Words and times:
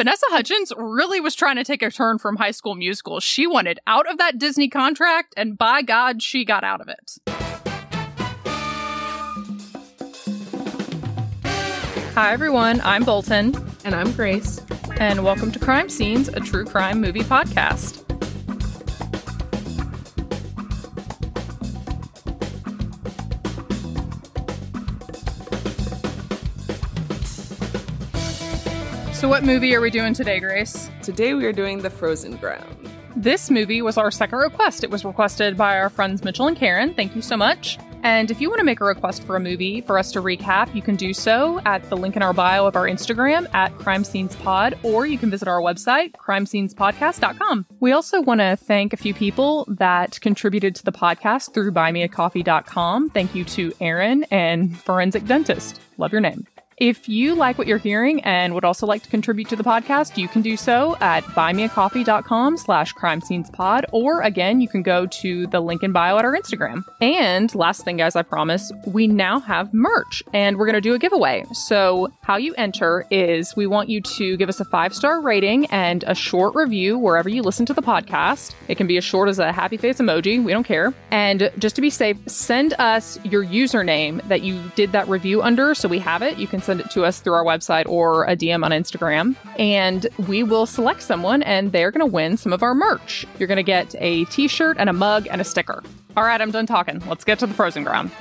Vanessa 0.00 0.24
Hudgens 0.30 0.72
really 0.78 1.20
was 1.20 1.34
trying 1.34 1.56
to 1.56 1.62
take 1.62 1.82
a 1.82 1.90
turn 1.90 2.16
from 2.16 2.36
high 2.36 2.52
school 2.52 2.74
musical. 2.74 3.20
She 3.20 3.46
wanted 3.46 3.80
out 3.86 4.10
of 4.10 4.16
that 4.16 4.38
Disney 4.38 4.66
contract, 4.66 5.34
and 5.36 5.58
by 5.58 5.82
God, 5.82 6.22
she 6.22 6.42
got 6.42 6.64
out 6.64 6.80
of 6.80 6.88
it. 6.88 7.18
Hi, 12.14 12.32
everyone. 12.32 12.80
I'm 12.80 13.04
Bolton. 13.04 13.54
And 13.84 13.94
I'm 13.94 14.10
Grace. 14.12 14.62
And 14.96 15.22
welcome 15.22 15.52
to 15.52 15.58
Crime 15.58 15.90
Scenes, 15.90 16.28
a 16.28 16.40
true 16.40 16.64
crime 16.64 17.02
movie 17.02 17.20
podcast. 17.20 18.09
So, 29.20 29.28
what 29.28 29.44
movie 29.44 29.74
are 29.74 29.82
we 29.82 29.90
doing 29.90 30.14
today, 30.14 30.40
Grace? 30.40 30.88
Today 31.02 31.34
we 31.34 31.44
are 31.44 31.52
doing 31.52 31.82
The 31.82 31.90
Frozen 31.90 32.38
Ground. 32.38 32.88
This 33.14 33.50
movie 33.50 33.82
was 33.82 33.98
our 33.98 34.10
second 34.10 34.38
request. 34.38 34.82
It 34.82 34.88
was 34.88 35.04
requested 35.04 35.58
by 35.58 35.78
our 35.78 35.90
friends 35.90 36.24
Mitchell 36.24 36.46
and 36.46 36.56
Karen. 36.56 36.94
Thank 36.94 37.14
you 37.14 37.20
so 37.20 37.36
much. 37.36 37.78
And 38.02 38.30
if 38.30 38.40
you 38.40 38.48
want 38.48 38.60
to 38.60 38.64
make 38.64 38.80
a 38.80 38.84
request 38.86 39.24
for 39.24 39.36
a 39.36 39.40
movie 39.40 39.82
for 39.82 39.98
us 39.98 40.10
to 40.12 40.22
recap, 40.22 40.74
you 40.74 40.80
can 40.80 40.96
do 40.96 41.12
so 41.12 41.60
at 41.66 41.86
the 41.90 41.98
link 41.98 42.16
in 42.16 42.22
our 42.22 42.32
bio 42.32 42.66
of 42.66 42.76
our 42.76 42.86
Instagram 42.86 43.46
at 43.54 43.76
Crime 43.76 44.04
Scenes 44.04 44.36
Pod, 44.36 44.78
or 44.82 45.04
you 45.04 45.18
can 45.18 45.28
visit 45.28 45.48
our 45.48 45.60
website, 45.60 46.12
crimescenespodcast.com. 46.12 47.66
We 47.78 47.92
also 47.92 48.22
want 48.22 48.40
to 48.40 48.56
thank 48.56 48.94
a 48.94 48.96
few 48.96 49.12
people 49.12 49.66
that 49.68 50.18
contributed 50.22 50.74
to 50.76 50.82
the 50.82 50.92
podcast 50.92 51.52
through 51.52 51.72
buymeacoffee.com. 51.72 53.10
Thank 53.10 53.34
you 53.34 53.44
to 53.44 53.74
Aaron 53.82 54.24
and 54.30 54.78
Forensic 54.78 55.26
Dentist. 55.26 55.78
Love 55.98 56.10
your 56.10 56.22
name. 56.22 56.46
If 56.80 57.10
you 57.10 57.34
like 57.34 57.58
what 57.58 57.66
you're 57.66 57.76
hearing 57.76 58.24
and 58.24 58.54
would 58.54 58.64
also 58.64 58.86
like 58.86 59.02
to 59.02 59.10
contribute 59.10 59.50
to 59.50 59.56
the 59.56 59.62
podcast, 59.62 60.16
you 60.16 60.28
can 60.28 60.40
do 60.40 60.56
so 60.56 60.96
at 61.02 61.22
buymeacoffee.com 61.24 62.56
slash 62.56 62.94
crime 62.94 63.20
scenes 63.20 63.50
pod, 63.50 63.84
or 63.92 64.22
again, 64.22 64.62
you 64.62 64.68
can 64.68 64.82
go 64.82 65.04
to 65.04 65.46
the 65.48 65.60
link 65.60 65.82
in 65.82 65.92
bio 65.92 66.16
at 66.16 66.24
our 66.24 66.34
Instagram. 66.34 66.82
And 67.02 67.54
last 67.54 67.84
thing, 67.84 67.98
guys, 67.98 68.16
I 68.16 68.22
promise, 68.22 68.72
we 68.86 69.06
now 69.06 69.40
have 69.40 69.74
merch 69.74 70.22
and 70.32 70.56
we're 70.56 70.64
going 70.64 70.72
to 70.72 70.80
do 70.80 70.94
a 70.94 70.98
giveaway. 70.98 71.44
So 71.52 72.10
how 72.22 72.38
you 72.38 72.54
enter 72.54 73.06
is 73.10 73.54
we 73.54 73.66
want 73.66 73.90
you 73.90 74.00
to 74.00 74.38
give 74.38 74.48
us 74.48 74.58
a 74.58 74.64
five 74.64 74.94
star 74.94 75.20
rating 75.20 75.66
and 75.66 76.02
a 76.06 76.14
short 76.14 76.54
review 76.54 76.96
wherever 76.98 77.28
you 77.28 77.42
listen 77.42 77.66
to 77.66 77.74
the 77.74 77.82
podcast. 77.82 78.54
It 78.68 78.76
can 78.76 78.86
be 78.86 78.96
as 78.96 79.04
short 79.04 79.28
as 79.28 79.38
a 79.38 79.52
happy 79.52 79.76
face 79.76 79.98
emoji. 79.98 80.42
We 80.42 80.52
don't 80.52 80.64
care. 80.64 80.94
And 81.10 81.50
just 81.58 81.76
to 81.76 81.82
be 81.82 81.90
safe, 81.90 82.16
send 82.26 82.72
us 82.78 83.22
your 83.22 83.44
username 83.44 84.26
that 84.28 84.40
you 84.40 84.62
did 84.76 84.92
that 84.92 85.08
review 85.08 85.42
under 85.42 85.74
so 85.74 85.86
we 85.86 85.98
have 85.98 86.22
it. 86.22 86.38
You 86.38 86.46
can 86.46 86.62
send 86.70 86.80
it 86.80 86.88
to 86.88 87.04
us 87.04 87.18
through 87.18 87.32
our 87.32 87.44
website 87.44 87.88
or 87.88 88.24
a 88.26 88.36
DM 88.36 88.64
on 88.64 88.70
Instagram, 88.70 89.34
and 89.58 90.06
we 90.28 90.44
will 90.44 90.66
select 90.66 91.02
someone 91.02 91.42
and 91.42 91.72
they're 91.72 91.90
going 91.90 91.98
to 91.98 92.06
win 92.06 92.36
some 92.36 92.52
of 92.52 92.62
our 92.62 92.76
merch. 92.76 93.26
You're 93.40 93.48
going 93.48 93.56
to 93.56 93.64
get 93.64 93.92
a 93.98 94.24
t 94.26 94.46
shirt 94.46 94.76
and 94.78 94.88
a 94.88 94.92
mug 94.92 95.26
and 95.28 95.40
a 95.40 95.44
sticker. 95.44 95.82
All 96.16 96.22
right, 96.22 96.40
I'm 96.40 96.52
done 96.52 96.66
talking. 96.66 97.02
Let's 97.08 97.24
get 97.24 97.40
to 97.40 97.48
the 97.48 97.54
frozen 97.54 97.82
ground. 97.82 98.12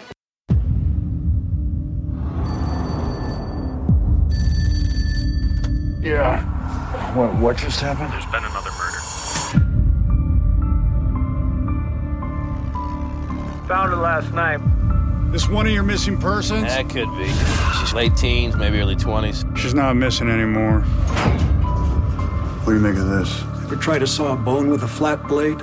Yeah. 6.01 6.41
What, 7.15 7.35
what 7.35 7.57
just 7.57 7.79
happened? 7.81 8.11
There's 8.11 8.25
been 8.25 8.43
another 8.43 8.71
murder. 8.71 8.99
Found 13.67 13.93
it 13.93 13.97
last 13.97 14.33
night. 14.33 14.59
This 15.31 15.47
one 15.47 15.67
of 15.67 15.71
your 15.71 15.83
missing 15.83 16.17
persons? 16.17 16.63
That 16.63 16.89
could 16.89 17.07
be. 17.15 17.27
She's 17.79 17.93
late 17.93 18.15
teens, 18.15 18.55
maybe 18.55 18.79
early 18.79 18.95
20s. 18.95 19.55
She's 19.55 19.75
not 19.75 19.95
missing 19.95 20.27
anymore. 20.27 20.81
What 22.61 22.73
do 22.73 22.73
you 22.73 22.79
make 22.79 22.97
of 22.97 23.07
this? 23.09 23.41
Ever 23.63 23.75
try 23.75 23.99
to 23.99 24.07
saw 24.07 24.33
a 24.33 24.35
bone 24.35 24.71
with 24.71 24.81
a 24.81 24.87
flat 24.87 25.27
blade? 25.27 25.59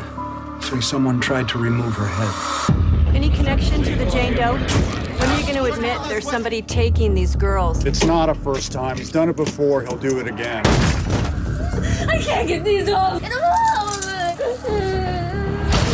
Say 0.62 0.81
someone 0.81 1.20
tried 1.20 1.48
to 1.48 1.59
remove 1.59 1.94
her 1.94 2.06
head. 2.06 3.14
Any 3.14 3.28
connection 3.28 3.82
to 3.82 3.97
the 3.97 4.06
Jane 4.06 4.34
Doe? 4.34 4.55
When 4.55 5.31
are 5.31 5.41
you 5.41 5.47
going 5.47 5.56
to 5.56 5.65
admit 5.65 5.99
there's 6.09 6.31
somebody 6.31 6.62
taking 6.62 7.15
these 7.15 7.34
girls? 7.34 7.84
It's 7.84 8.05
not 8.05 8.28
a 8.28 8.34
first 8.37 8.71
time. 8.71 8.97
He's 8.97 9.10
done 9.10 9.28
it 9.28 9.37
before. 9.37 9.82
He'll 9.82 9.97
do 9.97 10.21
it 10.21 10.28
again. 10.28 10.65
I 12.09 12.22
can't 12.22 12.47
get 12.47 12.62
these 12.62 12.88
off. 12.88 13.21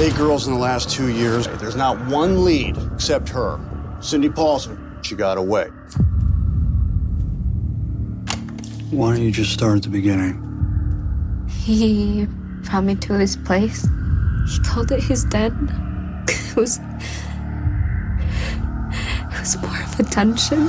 Get 0.02 0.14
them 0.14 0.18
off! 0.18 0.18
Eight 0.18 0.18
girls 0.18 0.46
in 0.46 0.54
the 0.54 0.58
last 0.58 0.90
two 0.90 1.08
years. 1.08 1.46
There's 1.46 1.76
not 1.76 1.98
one 2.06 2.44
lead 2.44 2.76
except 2.92 3.28
her. 3.30 3.58
Cindy 4.00 4.28
Paulson. 4.28 4.98
She 5.02 5.14
got 5.14 5.38
away. 5.38 5.68
Why 8.90 9.14
don't 9.14 9.22
you 9.22 9.30
just 9.30 9.52
start 9.52 9.78
at 9.78 9.82
the 9.82 9.88
beginning? 9.88 10.38
He 11.48 12.26
brought 12.62 12.84
me 12.84 12.94
to 12.96 13.14
his 13.14 13.36
place. 13.36 13.88
He 14.48 14.58
called 14.60 14.92
it 14.92 15.02
his 15.02 15.24
den. 15.24 15.68
It 16.28 16.56
was. 16.56 16.78
It 16.78 16.84
was 19.40 19.56
more 19.62 19.82
of 19.82 19.98
a 19.98 20.02
attention. 20.02 20.68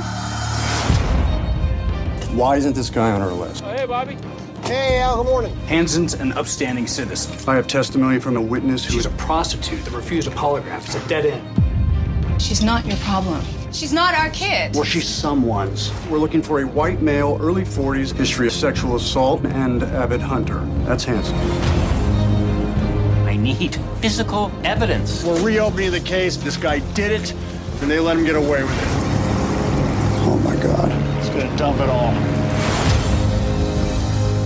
Why 2.36 2.56
isn't 2.56 2.74
this 2.74 2.90
guy 2.90 3.12
on 3.12 3.22
our 3.22 3.32
list? 3.32 3.62
Oh, 3.64 3.68
hey, 3.68 3.86
Bobby. 3.86 4.18
Hey, 4.64 4.98
Al, 4.98 5.22
good 5.22 5.26
morning. 5.26 5.54
Hansen's 5.66 6.14
an 6.14 6.32
upstanding 6.32 6.86
citizen. 6.86 7.36
I 7.46 7.54
have 7.54 7.66
testimony 7.66 8.18
from 8.18 8.38
a 8.38 8.40
witness 8.40 8.82
who 8.82 8.94
She's 8.94 9.04
a 9.04 9.10
prostitute 9.10 9.84
that 9.84 9.92
refused 9.92 10.26
a 10.26 10.30
polygraph. 10.30 10.86
It's 10.86 10.94
a 10.94 11.06
dead 11.06 11.26
end. 11.26 12.40
She's 12.40 12.64
not 12.64 12.86
your 12.86 12.96
problem. 12.96 13.44
She's 13.72 13.92
not 13.92 14.14
our 14.14 14.30
kid. 14.30 14.74
Well, 14.74 14.84
she's 14.84 15.06
someone's. 15.06 15.92
We're 16.08 16.16
looking 16.16 16.42
for 16.42 16.62
a 16.62 16.66
white 16.66 17.02
male, 17.02 17.36
early 17.42 17.64
40s, 17.64 18.16
history 18.16 18.46
of 18.46 18.54
sexual 18.54 18.96
assault, 18.96 19.44
and 19.44 19.82
avid 19.82 20.22
hunter. 20.22 20.60
That's 20.86 21.04
Hansen. 21.04 21.36
I 23.26 23.36
need 23.36 23.74
physical 24.00 24.50
evidence. 24.64 25.24
We're 25.24 25.44
reopening 25.44 25.90
the 25.90 26.00
case. 26.00 26.38
This 26.38 26.56
guy 26.56 26.78
did 26.94 27.12
it, 27.12 27.32
and 27.82 27.90
they 27.90 28.00
let 28.00 28.16
him 28.16 28.24
get 28.24 28.36
away 28.36 28.62
with 28.62 28.82
it. 28.82 28.88
Oh 30.26 30.40
my 30.42 30.56
God. 30.56 30.90
He's 31.18 31.28
gonna 31.28 31.54
dump 31.58 31.80
it 31.80 31.90
all. 31.90 32.33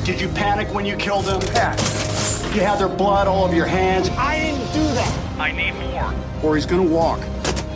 Did 0.08 0.22
you 0.22 0.28
panic 0.30 0.72
when 0.72 0.86
you 0.86 0.96
killed 0.96 1.26
them? 1.26 1.38
Pat. 1.38 1.78
You 2.54 2.62
had 2.62 2.78
their 2.78 2.88
blood 2.88 3.28
all 3.28 3.44
over 3.44 3.54
your 3.54 3.66
hands. 3.66 4.08
I 4.16 4.38
didn't 4.38 4.72
do 4.72 4.82
that. 4.94 5.38
I 5.38 5.52
need 5.52 5.74
more. 5.74 6.14
Or 6.42 6.56
he's 6.56 6.64
gonna 6.64 6.82
walk. 6.82 7.20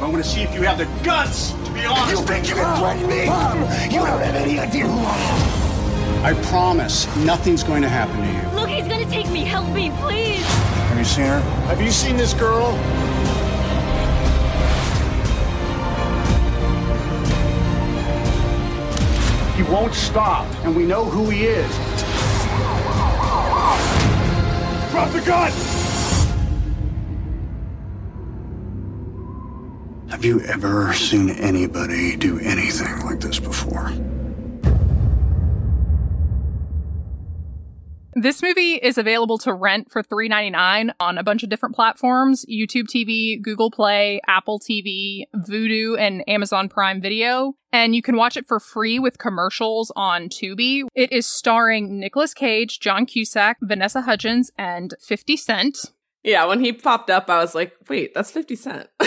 I'm 0.01 0.11
gonna 0.11 0.25
see 0.25 0.41
if 0.41 0.55
you 0.55 0.63
have 0.63 0.79
the 0.79 0.87
guts 1.05 1.53
to 1.53 1.73
be 1.73 1.85
honest. 1.85 2.23
You 2.23 2.27
think 2.27 2.49
you 2.49 2.55
can 2.55 2.79
threaten 2.79 3.07
me? 3.07 3.27
Mom, 3.27 3.59
you 3.91 3.99
don't 3.99 4.07
have 4.07 4.35
any 4.35 4.59
idea 4.59 4.87
who 4.87 4.99
I 4.99 5.19
am. 6.25 6.25
I 6.25 6.43
promise 6.45 7.07
nothing's 7.17 7.63
going 7.63 7.83
to 7.83 7.89
happen 7.91 8.17
to 8.17 8.27
you. 8.27 8.59
Look, 8.59 8.71
he's 8.71 8.89
gonna 8.89 9.05
take 9.11 9.29
me. 9.29 9.45
Help 9.45 9.69
me, 9.69 9.91
please. 10.01 10.43
Have 10.89 10.97
you 10.97 11.05
seen 11.05 11.27
her? 11.27 11.41
Have 11.69 11.83
you 11.83 11.91
seen 11.91 12.17
this 12.17 12.33
girl? 12.33 12.73
He 19.55 19.63
won't 19.71 19.93
stop, 19.93 20.47
and 20.65 20.75
we 20.75 20.87
know 20.87 21.05
who 21.05 21.29
he 21.29 21.45
is. 21.45 22.03
The 25.11 25.21
gun! 25.27 25.53
Have 30.09 30.25
you 30.25 30.41
ever 30.43 30.93
seen 30.95 31.31
anybody 31.31 32.17
do 32.17 32.39
anything 32.39 33.01
like 33.01 33.19
this 33.19 33.41
before? 33.41 33.93
This 38.15 38.43
movie 38.43 38.75
is 38.75 38.99
available 38.99 39.39
to 39.39 39.55
rent 39.55 39.91
for 39.91 40.03
$3.99 40.03 40.91
on 41.01 41.17
a 41.17 41.23
bunch 41.23 41.43
of 41.43 41.49
different 41.49 41.75
platforms 41.75 42.45
YouTube 42.45 42.85
TV, 42.85 43.41
Google 43.41 43.71
Play, 43.71 44.21
Apple 44.29 44.61
TV, 44.61 45.25
Vudu, 45.35 45.99
and 45.99 46.23
Amazon 46.29 46.69
Prime 46.69 47.01
Video. 47.01 47.55
And 47.73 47.97
you 47.97 48.03
can 48.03 48.17
watch 48.17 48.37
it 48.37 48.47
for 48.47 48.61
free 48.61 48.99
with 48.99 49.17
commercials 49.17 49.91
on 49.97 50.29
Tubi. 50.29 50.83
It 50.95 51.11
is 51.11 51.27
starring 51.27 51.99
Nicolas 51.99 52.35
Cage, 52.35 52.81
John 52.81 53.07
Cusack, 53.07 53.57
Vanessa 53.63 54.03
Hudgens, 54.03 54.51
and 54.59 54.93
50 55.01 55.39
Cent. 55.39 55.79
Yeah, 56.23 56.45
when 56.45 56.61
he 56.61 56.75
popped 56.75 57.09
up, 57.09 57.31
I 57.31 57.39
was 57.39 57.55
like, 57.55 57.73
wait, 57.89 58.13
that's 58.13 58.31
50 58.31 58.57
Cent. 58.57 58.89